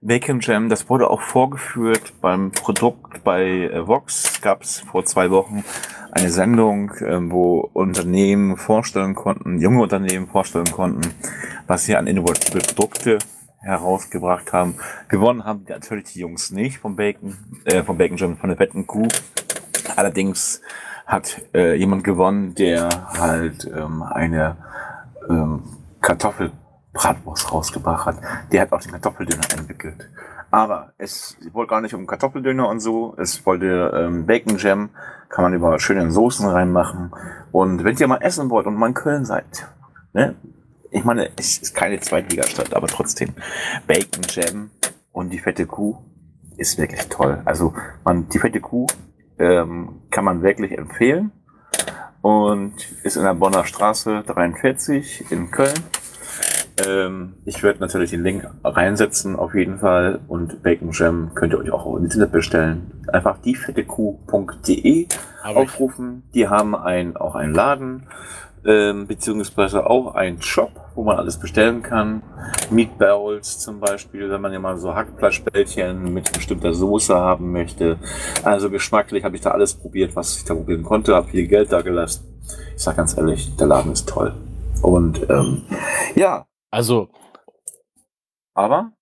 Bacon 0.00 0.40
Jam, 0.40 0.70
das 0.70 0.88
wurde 0.88 1.10
auch 1.10 1.20
vorgeführt 1.20 2.14
beim 2.22 2.52
Produkt 2.52 3.22
bei 3.22 3.42
äh, 3.42 3.86
Vox. 3.86 4.40
Gab 4.40 4.62
es 4.62 4.80
vor 4.80 5.04
zwei 5.04 5.30
Wochen 5.30 5.62
eine 6.10 6.30
Sendung, 6.30 6.90
ähm, 7.06 7.30
wo 7.30 7.68
Unternehmen 7.74 8.56
vorstellen 8.56 9.14
konnten, 9.14 9.60
junge 9.60 9.82
Unternehmen 9.82 10.26
vorstellen 10.26 10.72
konnten, 10.72 11.02
was 11.66 11.84
sie 11.84 11.96
an 11.96 12.06
innovative 12.06 12.60
Produkte 12.60 13.18
herausgebracht 13.58 14.54
haben. 14.54 14.76
Gewonnen 15.08 15.44
haben 15.44 15.66
natürlich 15.68 16.14
die 16.14 16.20
Jungs 16.20 16.50
nicht 16.50 16.78
vom 16.78 16.96
Bacon, 16.96 17.36
äh, 17.66 17.82
vom 17.82 17.98
Bacon 17.98 18.16
Jam, 18.16 18.38
von 18.38 18.48
der 18.48 18.56
fetten 18.56 18.86
Kuh. 18.86 19.08
Allerdings 19.96 20.62
hat 21.10 21.42
äh, 21.54 21.74
jemand 21.74 22.04
gewonnen, 22.04 22.54
der 22.54 22.88
halt 23.18 23.68
ähm, 23.76 24.04
eine 24.04 24.56
ähm, 25.28 25.64
Kartoffelbratwurst 26.00 27.52
rausgebracht 27.52 28.06
hat. 28.06 28.16
Der 28.52 28.62
hat 28.62 28.72
auch 28.72 28.80
den 28.80 28.92
Kartoffeldöner 28.92 29.42
entwickelt. 29.58 30.08
Aber 30.52 30.92
es 30.98 31.36
wollte 31.52 31.70
gar 31.70 31.80
nicht 31.80 31.94
um 31.94 32.06
Kartoffeldöner 32.06 32.68
und 32.68 32.78
so. 32.78 33.16
Es 33.18 33.44
wollte 33.44 33.92
ähm, 33.92 34.24
Bacon 34.24 34.56
Jam, 34.56 34.90
kann 35.28 35.42
man 35.42 35.52
über 35.52 35.80
schöne 35.80 36.08
Soßen 36.12 36.48
reinmachen. 36.48 37.12
Und 37.50 37.82
wenn 37.82 37.96
ihr 37.96 38.06
mal 38.06 38.22
essen 38.22 38.48
wollt 38.48 38.68
und 38.68 38.76
mal 38.76 38.86
in 38.86 38.94
Köln 38.94 39.24
seid, 39.24 39.66
ne? 40.12 40.36
Ich 40.92 41.04
meine, 41.04 41.30
es 41.36 41.58
ist 41.58 41.74
keine 41.74 42.00
Zweitligastadt, 42.00 42.74
aber 42.74 42.86
trotzdem. 42.86 43.34
Bacon 43.86 44.24
Jam 44.28 44.70
und 45.12 45.30
die 45.30 45.38
fette 45.38 45.66
Kuh 45.66 45.98
ist 46.56 46.78
wirklich 46.78 47.08
toll. 47.08 47.42
Also 47.44 47.74
man, 48.04 48.28
die 48.28 48.38
fette 48.38 48.60
Kuh 48.60 48.86
ähm, 49.40 50.02
kann 50.10 50.24
man 50.24 50.42
wirklich 50.42 50.76
empfehlen 50.76 51.32
und 52.22 52.74
ist 53.02 53.16
in 53.16 53.24
der 53.24 53.34
Bonner 53.34 53.64
Straße 53.64 54.22
43 54.26 55.32
in 55.32 55.50
Köln. 55.50 55.74
Ähm, 56.86 57.34
ich 57.44 57.62
werde 57.62 57.80
natürlich 57.80 58.10
den 58.10 58.22
Link 58.22 58.48
reinsetzen 58.62 59.36
auf 59.36 59.54
jeden 59.54 59.78
Fall 59.78 60.20
und 60.28 60.62
Bacon 60.62 60.90
Jam 60.92 61.32
könnt 61.34 61.52
ihr 61.52 61.58
euch 61.58 61.70
auch 61.70 61.96
im 61.96 62.04
Internet 62.04 62.32
bestellen. 62.32 63.04
Einfach 63.12 63.38
diefettekuh.de 63.38 65.08
aufrufen. 65.42 66.22
Die 66.34 66.48
haben 66.48 66.74
ein, 66.74 67.16
auch 67.16 67.34
einen 67.34 67.54
Laden. 67.54 68.06
Ähm, 68.64 69.06
beziehungsweise 69.06 69.88
auch 69.88 70.14
ein 70.14 70.40
Shop, 70.42 70.70
wo 70.94 71.04
man 71.04 71.16
alles 71.16 71.38
bestellen 71.38 71.82
kann. 71.82 72.22
Meatballs 72.70 73.58
zum 73.58 73.80
Beispiel, 73.80 74.30
wenn 74.30 74.40
man 74.40 74.52
ja 74.52 74.58
mal 74.58 74.76
so 74.76 74.94
Hackfleischbällchen 74.94 76.12
mit 76.12 76.32
bestimmter 76.32 76.72
Soße 76.72 77.14
haben 77.14 77.52
möchte. 77.52 77.98
Also 78.42 78.70
geschmacklich 78.70 79.24
habe 79.24 79.36
ich 79.36 79.42
da 79.42 79.50
alles 79.50 79.74
probiert, 79.74 80.14
was 80.16 80.36
ich 80.36 80.44
da 80.44 80.54
probieren 80.54 80.82
konnte, 80.82 81.14
habe 81.14 81.28
viel 81.28 81.46
Geld 81.46 81.72
da 81.72 81.80
gelassen. 81.80 82.40
Ich 82.74 82.82
sag 82.82 82.96
ganz 82.96 83.16
ehrlich, 83.16 83.54
der 83.56 83.66
Laden 83.66 83.92
ist 83.92 84.08
toll. 84.08 84.34
Und 84.82 85.28
ähm, 85.30 85.62
ja, 86.14 86.46
Also, 86.70 87.08
aber 88.54 88.92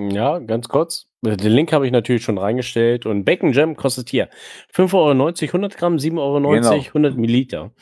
ja, 0.00 0.38
ganz 0.38 0.68
kurz. 0.68 1.06
Den 1.22 1.52
Link 1.52 1.72
habe 1.72 1.86
ich 1.86 1.92
natürlich 1.92 2.22
schon 2.22 2.38
reingestellt. 2.38 3.06
Und 3.06 3.24
Bacon 3.24 3.52
Jam 3.52 3.76
kostet 3.76 4.10
hier 4.10 4.28
5,90 4.74 4.94
Euro 4.94 5.10
100 5.48 5.76
Gramm, 5.76 5.96
7,90 5.96 6.18
Euro 6.20 6.40
Genau. 6.52 6.70
100 6.72 7.16
Milliliter. 7.16 7.72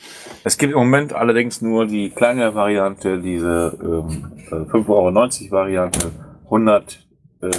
Es 0.43 0.57
gibt 0.57 0.73
im 0.73 0.79
Moment 0.79 1.13
allerdings 1.13 1.61
nur 1.61 1.85
die 1.85 2.09
kleine 2.09 2.55
Variante, 2.55 3.19
diese 3.21 3.77
ähm, 3.81 4.31
äh, 4.47 4.55
5,90 4.71 4.89
Euro 4.89 5.51
Variante, 5.51 6.11
100 6.45 7.07
ähm, 7.43 7.51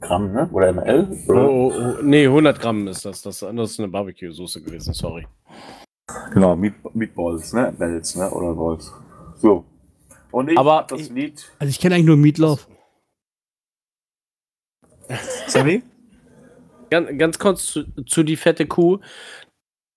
Gramm, 0.00 0.32
ne? 0.32 0.48
Oder 0.52 0.72
ml? 0.72 1.08
Oh, 1.28 1.32
Oder? 1.32 1.50
oh, 1.50 1.72
oh, 1.74 2.02
nee, 2.02 2.26
100 2.26 2.60
Gramm 2.60 2.86
ist 2.88 3.04
das. 3.04 3.22
Das 3.22 3.42
andere 3.42 3.64
ist 3.66 3.78
eine 3.78 3.88
Barbecue-Soße 3.88 4.62
gewesen, 4.62 4.92
sorry. 4.94 5.26
Genau, 6.34 6.54
Meat, 6.56 6.74
Meatballs, 6.94 7.52
ne? 7.52 7.72
Bells, 7.76 8.16
ne? 8.16 8.28
Oder 8.30 8.54
Balls. 8.54 8.92
So. 9.36 9.64
Und 10.30 10.50
ich 10.50 10.58
Aber 10.58 10.76
hab 10.76 10.88
das 10.88 11.00
ich- 11.02 11.10
Lied. 11.10 11.50
Also 11.58 11.70
ich 11.70 11.80
kenne 11.80 11.94
eigentlich 11.94 12.06
nur 12.06 12.16
Meatloaf. 12.16 12.68
Sammy? 15.46 15.82
Ganz, 16.90 17.18
ganz 17.18 17.38
kurz 17.38 17.66
zu, 17.66 17.84
zu 18.04 18.22
die 18.22 18.36
fette 18.36 18.66
Kuh. 18.66 18.98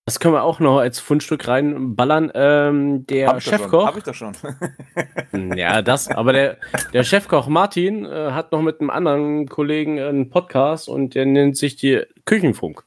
Das 0.06 0.20
können 0.20 0.34
wir 0.34 0.44
auch 0.44 0.60
noch 0.60 0.78
als 0.78 1.00
Fundstück 1.00 1.48
reinballern. 1.48 2.30
Ähm, 2.32 3.06
der 3.06 3.28
Hab. 3.28 3.42
Chefkoch. 3.42 3.86
Hab 3.88 3.96
ich 3.96 4.04
doch 4.04 4.14
schon. 4.14 4.32
Ja, 5.56 5.82
das, 5.82 6.08
aber 6.08 6.32
der, 6.32 6.56
der 6.92 7.04
Chefkoch 7.04 7.48
Martin 7.48 8.06
äh, 8.06 8.30
hat 8.30 8.52
noch 8.52 8.62
mit 8.62 8.80
einem 8.80 8.90
anderen 8.90 9.48
Kollegen 9.48 10.00
einen 10.00 10.30
Podcast 10.30 10.88
und 10.88 11.14
der 11.14 11.26
nennt 11.26 11.56
sich 11.56 11.76
die 11.76 12.02
Küchenfunk. 12.24 12.84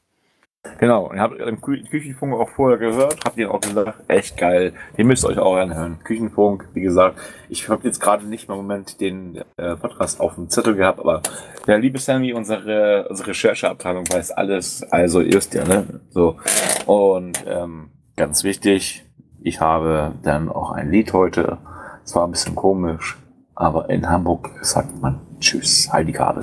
Genau. 0.77 1.11
Ihr 1.13 1.21
habt 1.21 1.37
Kü 1.61 1.83
Küchenfunk 1.83 2.33
auch 2.33 2.49
vorher 2.49 2.77
gehört. 2.77 3.19
Habt 3.25 3.37
ihr 3.37 3.51
auch 3.51 3.61
gesagt, 3.61 3.93
echt 4.07 4.37
geil. 4.37 4.73
Den 4.97 5.07
müsst 5.07 5.23
ihr 5.23 5.29
euch 5.29 5.39
auch 5.39 5.55
anhören. 5.55 5.99
Küchenfunk, 6.03 6.67
wie 6.73 6.81
gesagt. 6.81 7.17
Ich 7.49 7.67
habe 7.69 7.85
jetzt 7.85 7.99
gerade 7.99 8.25
nicht 8.25 8.47
mal 8.47 8.55
im 8.55 8.61
Moment 8.61 8.99
den 9.01 9.41
äh, 9.57 9.75
Podcast 9.75 10.19
auf 10.19 10.35
dem 10.35 10.49
Zettel 10.49 10.75
gehabt, 10.75 10.99
aber 10.99 11.21
der 11.67 11.79
liebe 11.79 11.99
Sammy, 11.99 12.33
unsere, 12.33 13.07
unsere 13.09 13.29
Rechercheabteilung 13.29 14.09
weiß 14.09 14.31
alles. 14.31 14.83
Also 14.91 15.21
ihr 15.21 15.33
wisst 15.33 15.53
ja, 15.53 15.65
ne? 15.65 16.01
So. 16.09 16.37
Und 16.85 17.43
ähm, 17.47 17.89
ganz 18.15 18.43
wichtig, 18.43 19.05
ich 19.41 19.61
habe 19.61 20.13
dann 20.23 20.49
auch 20.49 20.71
ein 20.71 20.89
Lied 20.91 21.13
heute. 21.13 21.57
Es 22.03 22.15
war 22.15 22.27
ein 22.27 22.31
bisschen 22.31 22.55
komisch, 22.55 23.17
aber 23.55 23.89
in 23.89 24.09
Hamburg 24.09 24.49
sagt 24.61 25.01
man 25.01 25.21
Tschüss, 25.39 25.91
Heidi 25.91 26.11
Kabel. 26.11 26.41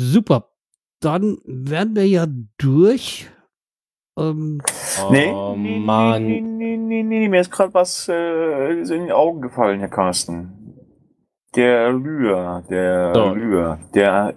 Super. 0.00 0.52
Dann 1.00 1.38
wären 1.44 1.96
wir 1.96 2.06
ja 2.06 2.26
durch. 2.56 3.28
Ähm, 4.16 4.62
Oh, 5.00 5.54
Mann. 5.56 6.24
Nee, 6.24 6.40
nee, 6.40 6.76
nee, 6.76 7.02
nee, 7.02 7.28
mir 7.28 7.40
ist 7.40 7.50
gerade 7.50 7.74
was 7.74 8.08
äh, 8.08 8.80
in 8.80 9.06
die 9.06 9.12
Augen 9.12 9.40
gefallen, 9.40 9.80
Herr 9.80 9.88
Carsten. 9.88 10.76
Der 11.56 11.92
Lühr, 11.92 12.62
der 12.70 13.12
So. 13.14 13.34
Lühr, 13.34 13.78
der 13.94 14.34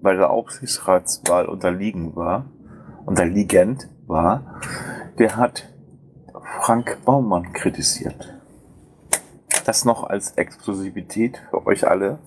bei 0.00 0.14
der 0.14 0.30
Aufsichtsratswahl 0.30 1.46
unterliegen 1.46 2.16
war, 2.16 2.46
unterliegend 3.04 3.88
war, 4.06 4.60
der 5.18 5.36
hat 5.36 5.68
Frank 6.60 6.98
Baumann 7.04 7.52
kritisiert. 7.52 8.32
Das 9.66 9.84
noch 9.84 10.04
als 10.04 10.32
Exklusivität 10.32 11.42
für 11.50 11.66
euch 11.66 11.86
alle. 11.86 12.18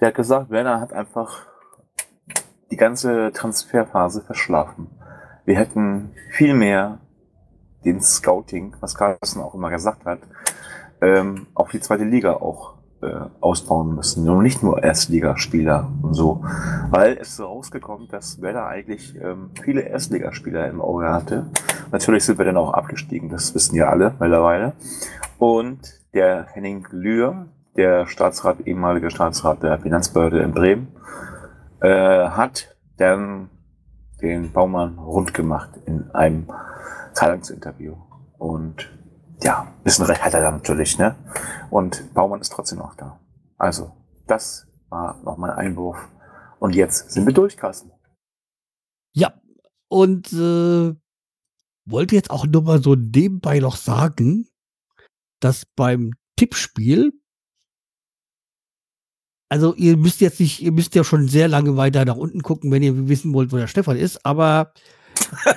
Der 0.00 0.08
hat 0.08 0.14
gesagt, 0.14 0.50
Werner 0.50 0.80
hat 0.80 0.92
einfach 0.92 1.46
die 2.70 2.76
ganze 2.76 3.32
Transferphase 3.32 4.22
verschlafen. 4.22 4.88
Wir 5.44 5.56
hätten 5.56 6.12
viel 6.30 6.54
mehr 6.54 6.98
den 7.84 8.00
Scouting, 8.00 8.74
was 8.80 8.94
Carsten 8.94 9.40
auch 9.40 9.54
immer 9.54 9.70
gesagt 9.70 10.06
hat, 10.06 10.20
ähm, 11.00 11.46
auf 11.54 11.70
die 11.70 11.80
zweite 11.80 12.04
Liga 12.04 12.34
auch 12.34 12.74
äh, 13.02 13.26
ausbauen 13.40 13.94
müssen. 13.94 14.28
Und 14.28 14.42
nicht 14.42 14.62
nur 14.62 14.82
Erstligaspieler 14.82 15.90
und 16.02 16.14
so. 16.14 16.42
Weil 16.90 17.18
es 17.20 17.36
so 17.36 17.44
rausgekommen, 17.44 18.08
dass 18.08 18.40
Werder 18.40 18.66
eigentlich 18.66 19.14
ähm, 19.20 19.50
viele 19.62 19.82
Erstligaspieler 19.82 20.68
im 20.68 20.80
Auge 20.80 21.10
hatte. 21.10 21.50
Natürlich 21.92 22.24
sind 22.24 22.38
wir 22.38 22.46
dann 22.46 22.56
auch 22.56 22.72
abgestiegen, 22.72 23.28
das 23.28 23.54
wissen 23.54 23.76
ja 23.76 23.88
alle 23.88 24.14
mittlerweile. 24.18 24.72
Und 25.38 26.00
der 26.14 26.46
Henning 26.52 26.86
Lühr, 26.90 27.46
der 27.76 28.06
Staatsrat, 28.06 28.60
ehemalige 28.66 29.10
Staatsrat 29.10 29.62
der 29.62 29.78
Finanzbehörde 29.78 30.40
in 30.40 30.52
Bremen, 30.52 30.88
äh, 31.84 32.30
hat 32.30 32.74
dann 32.96 33.50
den 34.22 34.52
Baumann 34.52 34.98
rund 34.98 35.34
gemacht 35.34 35.70
in 35.84 36.10
einem 36.12 36.50
Zeitungsinterview. 37.12 37.94
Und 38.38 38.90
ja, 39.42 39.62
ein 39.76 39.82
bisschen 39.82 40.06
recht 40.06 40.24
hat 40.24 40.32
er 40.32 40.40
da 40.40 40.50
natürlich, 40.50 40.98
ne? 40.98 41.14
Und 41.70 42.14
Baumann 42.14 42.40
ist 42.40 42.52
trotzdem 42.52 42.78
noch 42.78 42.94
da. 42.94 43.20
Also, 43.58 43.92
das 44.26 44.66
war 44.88 45.20
noch 45.24 45.36
mein 45.36 45.50
Einwurf. 45.50 45.98
Und 46.58 46.74
jetzt 46.74 47.10
sind 47.10 47.26
wir 47.26 47.34
durch, 47.34 47.56
Carsten. 47.56 47.90
ja, 49.14 49.34
und 49.88 50.32
äh, 50.32 50.94
wollte 51.84 52.14
jetzt 52.14 52.30
auch 52.30 52.46
nur 52.46 52.62
mal 52.62 52.82
so 52.82 52.94
nebenbei 52.94 53.58
noch 53.58 53.76
sagen, 53.76 54.48
dass 55.40 55.66
beim 55.76 56.12
Tippspiel, 56.36 57.12
also 59.48 59.74
ihr 59.74 59.96
müsst 59.96 60.20
jetzt 60.20 60.40
nicht, 60.40 60.60
ihr 60.62 60.72
müsst 60.72 60.94
ja 60.94 61.04
schon 61.04 61.28
sehr 61.28 61.48
lange 61.48 61.76
weiter 61.76 62.04
nach 62.04 62.16
unten 62.16 62.42
gucken, 62.42 62.70
wenn 62.72 62.82
ihr 62.82 63.08
wissen 63.08 63.32
wollt, 63.34 63.52
wo 63.52 63.56
der 63.56 63.66
Stefan 63.66 63.96
ist, 63.96 64.24
aber 64.24 64.72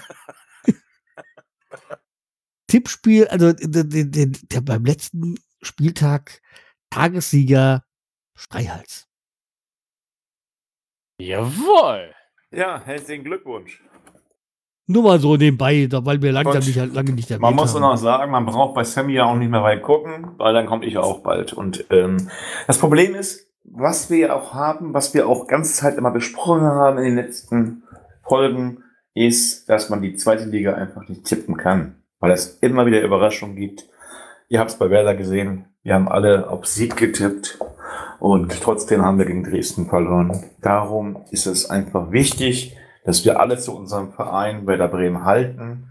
Tippspiel, 2.68 3.28
also 3.28 3.54
der, 3.54 3.84
der, 3.86 4.06
der, 4.06 4.28
der 4.28 4.62
beim 4.62 4.86
letzten 4.86 5.36
Spieltag 5.62 6.42
Tagessieger 6.90 7.84
Streihals. 8.36 9.08
Jawohl. 11.20 12.14
Ja, 12.52 12.82
herzlichen 12.84 13.24
Glückwunsch. 13.24 13.82
Nur 14.90 15.04
mal 15.04 15.20
so 15.20 15.36
nebenbei, 15.36 15.88
weil 15.92 16.22
wir 16.22 16.32
langsam 16.32 16.64
nicht, 16.64 16.76
lange 16.76 17.12
nicht 17.12 17.30
erwähnt 17.30 17.42
Man 17.42 17.56
muss 17.56 17.74
haben. 17.74 17.82
nur 17.82 17.92
noch 17.92 17.98
sagen, 17.98 18.32
man 18.32 18.46
braucht 18.46 18.74
bei 18.74 18.86
Sammy 18.86 19.14
ja 19.14 19.26
auch 19.26 19.36
nicht 19.36 19.50
mehr 19.50 19.64
weit 19.64 19.82
gucken, 19.84 20.32
weil 20.38 20.54
dann 20.54 20.66
komme 20.66 20.86
ich 20.86 20.98
auch 20.98 21.20
bald. 21.20 21.52
Und 21.52 21.86
ähm, 21.90 22.30
das 22.68 22.78
Problem 22.78 23.14
ist, 23.14 23.47
was 23.68 24.10
wir 24.10 24.36
auch 24.36 24.54
haben, 24.54 24.94
was 24.94 25.14
wir 25.14 25.28
auch 25.28 25.48
ganze 25.48 25.74
Zeit 25.74 25.98
immer 25.98 26.12
besprochen 26.12 26.64
haben 26.64 26.98
in 26.98 27.04
den 27.04 27.16
letzten 27.16 27.84
Folgen, 28.24 28.84
ist, 29.14 29.68
dass 29.70 29.90
man 29.90 30.02
die 30.02 30.16
zweite 30.16 30.46
Liga 30.46 30.74
einfach 30.74 31.08
nicht 31.08 31.26
tippen 31.26 31.58
kann, 31.58 32.04
weil 32.20 32.32
es 32.32 32.60
immer 32.60 32.86
wieder 32.86 33.02
Überraschungen 33.02 33.56
gibt. 33.56 33.88
Ihr 34.48 34.60
habt 34.60 34.72
es 34.72 34.78
bei 34.78 34.90
Werder 34.90 35.16
gesehen, 35.16 35.66
wir 35.84 35.96
haben 35.96 36.08
alle 36.08 36.50
auf 36.50 36.66
Sieg 36.66 36.96
getippt 36.96 37.60
und 38.20 38.62
trotzdem 38.62 39.04
haben 39.04 39.18
wir 39.18 39.26
gegen 39.26 39.44
Dresden 39.44 39.88
verloren. 39.88 40.46
Darum 40.62 41.24
ist 41.32 41.46
es 41.46 41.70
einfach 41.70 42.12
wichtig, 42.12 42.78
dass 43.06 43.26
wir 43.26 43.40
alle 43.40 43.58
zu 43.58 43.76
unserem 43.76 44.12
Verein 44.12 44.68
Werder 44.68 44.88
Bremen 44.88 45.26
halten 45.26 45.90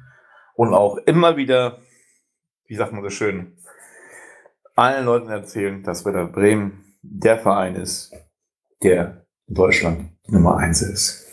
und 0.55 0.73
auch 0.73 0.97
immer 0.99 1.37
wieder, 1.37 1.79
wie 2.67 2.77
sagt 2.77 2.93
man 2.93 3.03
so 3.03 3.11
schön, 3.11 3.57
allen 4.75 5.07
Leuten 5.07 5.31
erzählen, 5.31 5.83
dass 5.83 6.05
Werder 6.05 6.27
Bremen 6.27 6.86
der 7.03 7.39
Verein 7.39 7.77
ist, 7.77 8.15
der 8.83 9.27
in 9.47 9.55
Deutschland 9.55 10.11
Nummer 10.29 10.57
eins 10.57 10.83
ist. 10.83 11.27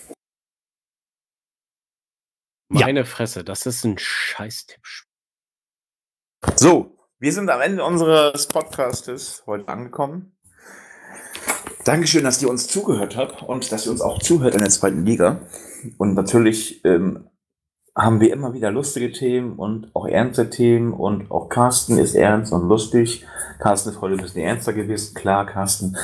Ja. 2.71 2.85
Meine 2.87 3.05
Fresse, 3.05 3.43
das 3.43 3.65
ist 3.65 3.83
ein 3.83 3.97
Scheißtipp. 3.97 4.81
So, 6.55 6.97
wir 7.19 7.31
sind 7.31 7.49
am 7.49 7.61
Ende 7.61 7.83
unseres 7.83 8.47
Podcastes 8.47 9.43
heute 9.45 9.67
angekommen. 9.67 10.35
Dankeschön, 11.85 12.23
dass 12.23 12.41
ihr 12.41 12.49
uns 12.49 12.67
zugehört 12.67 13.15
habt 13.15 13.43
und 13.43 13.71
dass 13.71 13.85
ihr 13.85 13.91
uns 13.91 14.01
auch 14.01 14.19
zuhört 14.19 14.55
in 14.55 14.61
der 14.61 14.69
zweiten 14.69 15.05
Liga. 15.05 15.41
Und 15.97 16.15
natürlich 16.15 16.83
ähm, 16.85 17.29
haben 17.95 18.19
wir 18.19 18.33
immer 18.33 18.53
wieder 18.53 18.71
lustige 18.71 19.11
Themen 19.11 19.53
und 19.53 19.91
auch 19.93 20.07
ernste 20.07 20.49
Themen 20.49 20.93
und 20.93 21.29
auch 21.29 21.47
Carsten 21.49 21.97
ist 21.97 22.15
ernst 22.15 22.51
und 22.51 22.67
lustig. 22.67 23.25
Carsten 23.59 23.89
ist 23.91 24.01
heute 24.01 24.15
ein 24.15 24.21
bisschen 24.21 24.41
ernster 24.41 24.73
gewesen. 24.73 25.13
Klar, 25.13 25.45
Carsten 25.45 25.95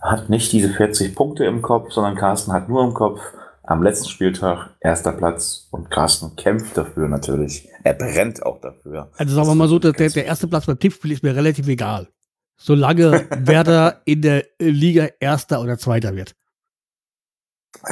hat 0.00 0.28
nicht 0.28 0.52
diese 0.52 0.68
40 0.68 1.14
Punkte 1.14 1.44
im 1.44 1.62
Kopf, 1.62 1.92
sondern 1.92 2.16
Carsten 2.16 2.52
hat 2.52 2.68
nur 2.68 2.84
im 2.84 2.94
Kopf 2.94 3.20
am 3.62 3.82
letzten 3.82 4.08
Spieltag 4.08 4.70
erster 4.80 5.12
Platz 5.12 5.68
und 5.70 5.90
Carsten 5.90 6.36
kämpft 6.36 6.76
dafür 6.76 7.08
natürlich. 7.08 7.68
Er 7.82 7.94
brennt 7.94 8.44
auch 8.44 8.60
dafür. 8.60 9.10
Also 9.16 9.34
sagen 9.34 9.48
wir 9.48 9.54
mal 9.54 9.68
so, 9.68 9.78
der, 9.78 9.92
der, 9.92 10.08
der 10.08 10.24
erste 10.24 10.46
Platz 10.48 10.66
beim 10.66 10.78
Tippspiel 10.78 11.12
ist 11.12 11.22
mir 11.22 11.34
relativ 11.34 11.66
egal. 11.68 12.08
Solange 12.56 13.26
Werder 13.38 14.02
in 14.04 14.22
der 14.22 14.44
Liga 14.58 15.08
Erster 15.20 15.60
oder 15.60 15.78
Zweiter 15.78 16.14
wird. 16.14 16.34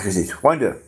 Richtig, 0.05 0.33
Freunde. 0.33 0.81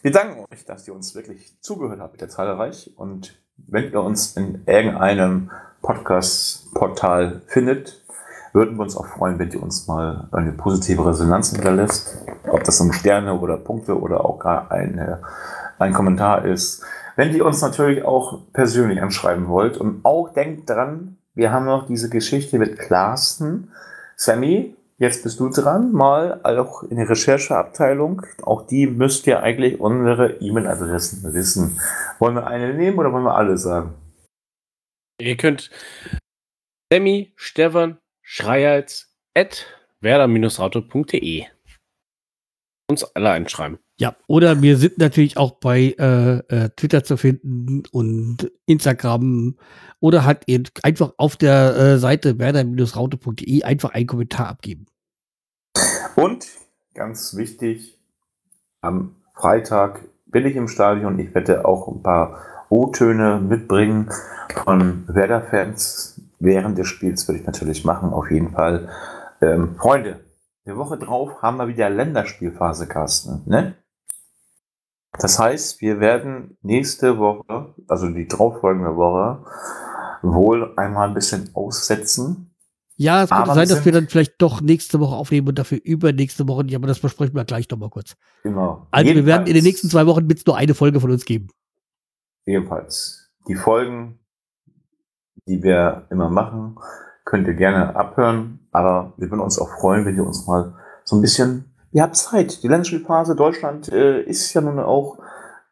Wir 0.00 0.12
danken 0.12 0.44
euch, 0.52 0.64
dass 0.64 0.86
ihr 0.86 0.94
uns 0.94 1.16
wirklich 1.16 1.60
zugehört 1.60 1.98
habt, 1.98 2.14
wieder 2.14 2.28
zahlreich. 2.28 2.92
Und 2.96 3.36
wenn 3.56 3.90
ihr 3.90 4.00
uns 4.00 4.36
in 4.36 4.62
irgendeinem 4.64 5.50
Podcast-Portal 5.82 7.42
findet, 7.46 8.04
würden 8.52 8.76
wir 8.76 8.82
uns 8.82 8.96
auch 8.96 9.06
freuen, 9.06 9.40
wenn 9.40 9.50
ihr 9.50 9.60
uns 9.60 9.88
mal 9.88 10.28
eine 10.30 10.52
positive 10.52 11.04
Resonanz 11.04 11.50
hinterlässt. 11.50 12.16
Ob 12.48 12.62
das 12.62 12.80
um 12.80 12.92
Sterne 12.92 13.40
oder 13.40 13.56
Punkte 13.56 13.98
oder 13.98 14.24
auch 14.24 14.38
gar 14.38 14.70
eine, 14.70 15.22
ein 15.80 15.92
Kommentar 15.92 16.44
ist. 16.44 16.84
Wenn 17.16 17.34
ihr 17.34 17.44
uns 17.44 17.60
natürlich 17.60 18.04
auch 18.04 18.38
persönlich 18.52 19.02
anschreiben 19.02 19.48
wollt 19.48 19.76
und 19.76 20.04
auch 20.04 20.32
denkt 20.32 20.70
dran, 20.70 21.18
wir 21.34 21.50
haben 21.50 21.66
noch 21.66 21.86
diese 21.86 22.08
Geschichte 22.08 22.58
mit 22.60 22.78
Klaassen. 22.78 23.72
Sammy, 24.14 24.76
jetzt 24.98 25.22
bist 25.22 25.40
du 25.40 25.48
dran, 25.48 25.92
mal 25.92 26.40
auch 26.44 26.82
in 26.82 26.96
der 26.96 27.08
Rechercheabteilung. 27.08 28.22
Auch 28.42 28.66
die 28.66 28.86
müsst 28.86 29.26
ihr 29.26 29.42
eigentlich 29.42 29.80
unsere 29.80 30.40
E-Mail-Adressen 30.40 31.32
wissen. 31.34 31.80
Wollen 32.18 32.34
wir 32.34 32.46
eine 32.46 32.74
nehmen 32.74 32.98
oder 32.98 33.12
wollen 33.12 33.24
wir 33.24 33.34
alle 33.34 33.56
sagen? 33.56 33.94
Ihr 35.20 35.36
könnt 35.36 35.70
Sammy, 36.92 37.32
Stefan, 37.36 37.98
Schreihals 38.22 39.12
at 39.34 39.66
werder-rauto.de 40.00 41.46
uns 42.90 43.04
alle 43.14 43.30
einschreiben. 43.30 43.78
Ja, 44.00 44.14
oder 44.28 44.62
wir 44.62 44.76
sind 44.76 44.98
natürlich 44.98 45.36
auch 45.36 45.58
bei 45.58 45.96
äh, 45.98 46.38
äh, 46.48 46.70
Twitter 46.76 47.02
zu 47.02 47.16
finden 47.16 47.82
und 47.90 48.48
Instagram 48.64 49.56
oder 49.98 50.24
halt 50.24 50.44
eben 50.46 50.64
einfach 50.84 51.14
auf 51.16 51.36
der 51.36 51.76
äh, 51.76 51.98
Seite 51.98 52.38
werder-raute.de 52.38 53.64
einfach 53.64 53.90
einen 53.90 54.06
Kommentar 54.06 54.46
abgeben. 54.46 54.86
Und 56.14 56.46
ganz 56.94 57.34
wichtig, 57.36 57.98
am 58.80 59.16
Freitag 59.34 60.04
bin 60.26 60.46
ich 60.46 60.54
im 60.54 60.68
Stadion. 60.68 61.18
Ich 61.18 61.34
werde 61.34 61.64
auch 61.64 61.88
ein 61.88 62.02
paar 62.02 62.40
O-Töne 62.68 63.40
mitbringen 63.40 64.10
von 64.64 65.08
Werder-Fans. 65.08 66.20
Während 66.38 66.78
des 66.78 66.86
Spiels 66.86 67.26
würde 67.26 67.40
ich 67.40 67.46
natürlich 67.46 67.84
machen, 67.84 68.12
auf 68.12 68.30
jeden 68.30 68.52
Fall. 68.52 68.88
Ähm, 69.40 69.74
Freunde, 69.76 70.20
eine 70.64 70.76
Woche 70.76 70.98
drauf 70.98 71.42
haben 71.42 71.56
wir 71.56 71.66
wieder 71.66 71.90
Länderspielphase, 71.90 72.86
Carsten. 72.86 73.42
Ne? 73.46 73.74
Das 75.12 75.38
heißt, 75.38 75.80
wir 75.80 76.00
werden 76.00 76.58
nächste 76.62 77.18
Woche, 77.18 77.74
also 77.88 78.08
die 78.08 78.28
darauffolgende 78.28 78.96
Woche, 78.96 79.44
wohl 80.22 80.74
einmal 80.76 81.08
ein 81.08 81.14
bisschen 81.14 81.50
aussetzen. 81.54 82.54
Ja, 82.96 83.22
es 83.22 83.30
könnte 83.30 83.54
sein, 83.54 83.68
dass 83.68 83.84
wir 83.84 83.92
dann 83.92 84.08
vielleicht 84.08 84.42
doch 84.42 84.60
nächste 84.60 84.98
Woche 84.98 85.14
aufnehmen 85.14 85.48
und 85.48 85.58
dafür 85.58 85.78
übernächste 85.82 86.48
Woche 86.48 86.64
nicht, 86.64 86.74
aber 86.74 86.88
das 86.88 86.98
besprechen 86.98 87.34
wir 87.36 87.44
gleich 87.44 87.68
nochmal 87.70 87.90
kurz. 87.90 88.16
Genau. 88.42 88.88
Also 88.90 89.14
wir 89.14 89.24
werden 89.24 89.46
in 89.46 89.54
den 89.54 89.54
Jedenfalls- 89.54 89.64
nächsten 89.64 89.88
zwei 89.88 90.06
Wochen 90.06 90.28
wird 90.28 90.40
es 90.40 90.46
nur 90.46 90.56
eine 90.56 90.74
Folge 90.74 91.00
von 91.00 91.10
uns 91.12 91.24
geben. 91.24 91.48
Jedenfalls, 92.44 93.30
die 93.46 93.54
Folgen, 93.54 94.18
die 95.46 95.62
wir 95.62 96.06
immer 96.10 96.28
machen, 96.28 96.76
könnt 97.24 97.46
ihr 97.46 97.54
gerne 97.54 97.94
abhören, 97.94 98.66
aber 98.72 99.12
wir 99.16 99.30
würden 99.30 99.42
uns 99.42 99.58
auch 99.58 99.70
freuen, 99.80 100.04
wenn 100.04 100.16
ihr 100.16 100.26
uns 100.26 100.46
mal 100.46 100.74
so 101.04 101.16
ein 101.16 101.22
bisschen, 101.22 101.72
ihr 101.92 102.02
habt 102.02 102.16
Zeit. 102.16 102.62
Die 102.62 102.68
Länderspielphase 102.68 103.36
Deutschland 103.36 103.90
äh, 103.92 104.22
ist 104.22 104.52
ja 104.54 104.60
nun 104.60 104.78
auch, 104.78 105.18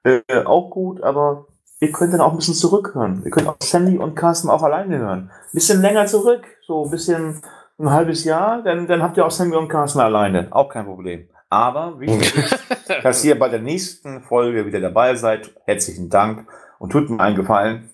äh, 0.04 0.20
auch 0.44 0.70
gut, 0.70 1.02
aber 1.02 1.46
ihr 1.80 1.92
könnt 1.92 2.12
dann 2.12 2.20
auch 2.20 2.32
ein 2.32 2.38
bisschen 2.38 2.54
zurückhören. 2.54 3.22
Ihr 3.24 3.30
könnt 3.30 3.48
auch 3.48 3.56
Sandy 3.60 3.98
und 3.98 4.14
Carsten 4.14 4.48
auch 4.48 4.62
alleine 4.62 4.98
hören. 4.98 5.30
Ein 5.30 5.52
bisschen 5.52 5.80
länger 5.80 6.06
zurück, 6.06 6.44
so 6.66 6.84
ein 6.84 6.90
bisschen 6.90 7.42
ein 7.78 7.90
halbes 7.90 8.24
Jahr, 8.24 8.62
dann, 8.62 8.86
dann 8.86 9.02
habt 9.02 9.16
ihr 9.16 9.26
auch 9.26 9.30
Sandy 9.30 9.56
und 9.56 9.68
Carsten 9.68 10.00
alleine. 10.00 10.48
Auch 10.50 10.68
kein 10.68 10.86
Problem. 10.86 11.28
Aber 11.48 12.00
wichtig 12.00 12.34
ist, 12.34 12.58
dass 13.02 13.24
ihr 13.24 13.38
bei 13.38 13.48
der 13.48 13.60
nächsten 13.60 14.22
Folge 14.22 14.66
wieder 14.66 14.80
dabei 14.80 15.14
seid. 15.14 15.54
Herzlichen 15.64 16.08
Dank 16.08 16.48
und 16.78 16.90
tut 16.90 17.10
mir 17.10 17.20
einen 17.20 17.36
Gefallen, 17.36 17.90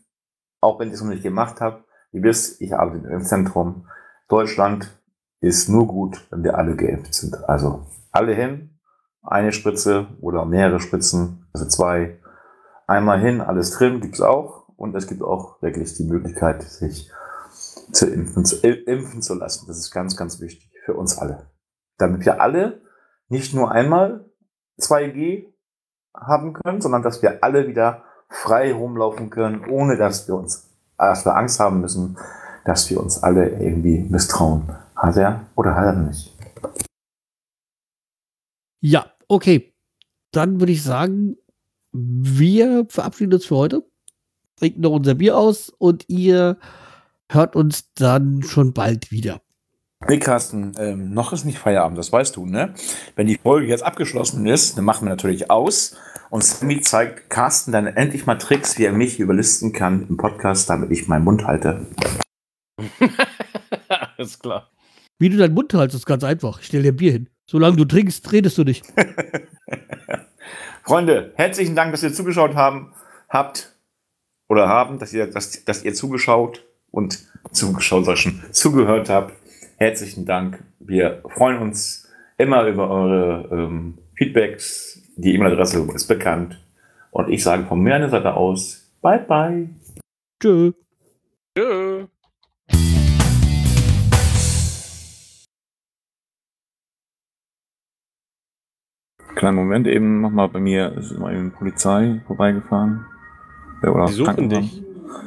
auch 0.61 0.79
wenn 0.79 0.89
ihr 0.89 0.95
es 0.95 1.03
noch 1.03 1.11
nicht 1.11 1.23
gemacht 1.23 1.61
habt. 1.61 1.85
Ihr 2.13 2.23
wisst, 2.23 2.61
ich 2.61 2.75
arbeite 2.75 3.09
im 3.09 3.23
Zentrum. 3.23 3.89
Deutschland 4.29 4.91
ist 5.41 5.69
nur 5.69 5.87
gut, 5.87 6.25
wenn 6.31 6.45
wir 6.45 6.57
alle 6.57 6.77
geimpft 6.77 7.15
sind. 7.15 7.37
Also 7.49 7.87
alle 8.13 8.35
hin, 8.35 8.79
eine 9.23 9.53
Spritze 9.53 10.07
oder 10.21 10.45
mehrere 10.45 10.81
Spritzen, 10.81 11.47
also 11.53 11.67
zwei. 11.67 12.19
Einmal 12.87 13.21
hin, 13.21 13.41
alles 13.41 13.73
drin, 13.73 14.01
gibt's 14.01 14.21
auch. 14.21 14.69
Und 14.77 14.95
es 14.95 15.07
gibt 15.07 15.23
auch 15.23 15.63
wirklich 15.63 15.95
die 15.95 16.05
Möglichkeit, 16.05 16.63
sich 16.63 17.11
zu 17.93 18.07
impfen, 18.07 18.45
zu, 18.45 18.63
äh, 18.65 18.73
impfen 18.85 19.23
zu 19.23 19.35
lassen. 19.35 19.67
Das 19.67 19.79
ist 19.79 19.91
ganz, 19.91 20.17
ganz 20.17 20.41
wichtig 20.41 20.71
für 20.85 20.95
uns 20.95 21.19
alle. 21.19 21.51
Damit 21.99 22.25
wir 22.25 22.41
alle 22.41 22.83
nicht 23.29 23.55
nur 23.55 23.71
einmal 23.71 24.25
2G 24.81 25.47
haben 26.15 26.53
können, 26.53 26.81
sondern 26.81 27.03
dass 27.03 27.23
wir 27.23 27.43
alle 27.43 27.69
wieder 27.69 28.03
frei 28.29 28.73
rumlaufen 28.73 29.31
können, 29.31 29.65
ohne 29.69 29.97
dass 29.97 30.27
wir 30.27 30.35
uns, 30.35 30.71
dass 30.99 31.25
wir 31.25 31.37
Angst 31.37 31.61
haben 31.61 31.81
müssen, 31.81 32.19
dass 32.65 32.91
wir 32.91 33.01
uns 33.01 33.23
alle 33.23 33.49
irgendwie 33.49 34.07
misstrauen. 34.09 34.69
Hat 34.97 35.17
er 35.17 35.47
oder 35.55 35.75
hat 35.75 35.87
er 35.87 35.93
nicht? 35.95 36.32
Ja, 38.83 39.13
okay. 39.29 39.73
Dann 40.33 40.61
würde 40.61 40.73
ich 40.73 40.83
sagen, 40.83 41.37
wir 41.93 42.87
verabschieden 42.89 43.33
uns 43.33 43.47
für 43.47 43.57
heute, 43.57 43.87
trinken 44.57 44.81
noch 44.81 44.91
unser 44.91 45.15
Bier 45.15 45.39
aus 45.39 45.71
und 45.71 46.05
ihr 46.09 46.59
hört 47.31 47.55
uns 47.55 47.93
dann 47.95 48.43
schon 48.43 48.73
bald 48.73 49.11
wieder. 49.13 49.41
Nee, 50.09 50.19
Carsten, 50.19 50.73
ähm, 50.79 51.15
noch 51.15 51.33
ist 51.33 51.45
nicht 51.45 51.59
Feierabend, 51.59 51.97
das 51.97 52.11
weißt 52.11 52.35
du, 52.35 52.45
ne? 52.45 52.75
Wenn 53.15 53.29
die 53.29 53.39
Folge 53.39 53.69
jetzt 53.69 53.85
abgeschlossen 53.85 54.47
ist, 54.47 54.77
dann 54.77 54.85
machen 54.85 55.07
wir 55.07 55.11
natürlich 55.11 55.49
aus. 55.49 55.97
Und 56.31 56.43
Sammy 56.43 56.81
zeigt 56.81 57.31
Carsten 57.31 57.71
dann 57.71 57.87
endlich 57.87 58.27
mal 58.27 58.35
Tricks, 58.35 58.79
wie 58.79 58.85
er 58.85 58.93
mich 58.93 59.21
überlisten 59.21 59.73
kann 59.73 60.09
im 60.09 60.17
Podcast, 60.17 60.69
damit 60.69 60.91
ich 60.91 61.07
meinen 61.07 61.25
Mund 61.25 61.47
halte. 61.47 61.87
Alles 64.17 64.39
klar. 64.41 64.71
Wie 65.21 65.29
du 65.29 65.37
deinen 65.37 65.55
Mund 65.55 65.73
hältst, 65.73 65.95
ist 65.95 66.07
ganz 66.07 66.25
einfach. 66.25 66.59
Ich 66.59 66.67
stell 66.67 66.83
dir 66.83 66.93
Bier 66.93 67.13
hin. 67.13 67.29
Solange 67.47 67.77
du 67.77 67.85
trinkst, 67.85 68.33
redest 68.33 68.59
du 68.59 68.65
nicht. 68.65 68.85
Freunde, 70.85 71.33
herzlichen 71.37 71.77
Dank, 71.77 71.93
dass 71.93 72.03
ihr 72.03 72.13
zugeschaut 72.13 72.55
haben, 72.55 72.93
habt 73.29 73.75
oder 74.49 74.69
haben, 74.69 74.99
dass 74.99 75.13
ihr, 75.13 75.27
dass, 75.27 75.65
dass 75.65 75.85
ihr 75.85 75.95
zugeschaut 75.95 76.65
und 76.91 77.21
zugeschaut, 77.53 78.05
sag 78.05 78.19
schon, 78.19 78.43
zugehört 78.51 79.09
habt. 79.09 79.35
Herzlichen 79.77 80.27
Dank. 80.27 80.63
Wir 80.81 81.23
freuen 81.29 81.59
uns 81.59 82.09
immer 82.39 82.67
über 82.67 82.91
eure 82.91 83.49
ähm, 83.51 83.99
Feedbacks. 84.17 85.03
Die 85.17 85.35
E-Mail-Adresse 85.35 85.87
ist 85.95 86.09
bekannt. 86.09 86.59
Und 87.11 87.29
ich 87.29 87.43
sage 87.43 87.65
von 87.67 87.83
meiner 87.83 88.09
Seite 88.09 88.35
aus, 88.35 88.91
bye 89.01 89.19
bye. 89.19 89.69
Tschö. 90.41 90.73
Tschö. 91.57 92.07
Kleinen 99.35 99.57
Moment, 99.57 99.87
eben 99.87 100.21
nochmal 100.21 100.49
bei 100.49 100.61
mir 100.61 100.93
ist 100.93 101.19
mal 101.19 101.35
eben 101.35 101.53
Polizei 101.53 102.21
vorbeigefahren. 102.27 103.07
Ja, 103.83 103.91
Oder 103.91 104.07
Die 104.07 104.13
suchen 104.13 104.49
dich. 104.49 104.83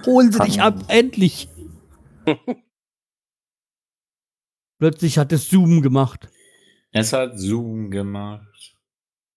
Holen 0.05 0.31
sie 0.31 0.39
dich 0.39 0.61
ab, 0.61 0.75
endlich. 0.87 1.49
Plötzlich 4.79 5.17
hat 5.17 5.31
es 5.31 5.49
Zoom 5.49 5.81
gemacht. 5.81 6.29
Es 6.91 7.13
hat 7.13 7.39
Zoom 7.39 7.89
gemacht. 7.91 8.74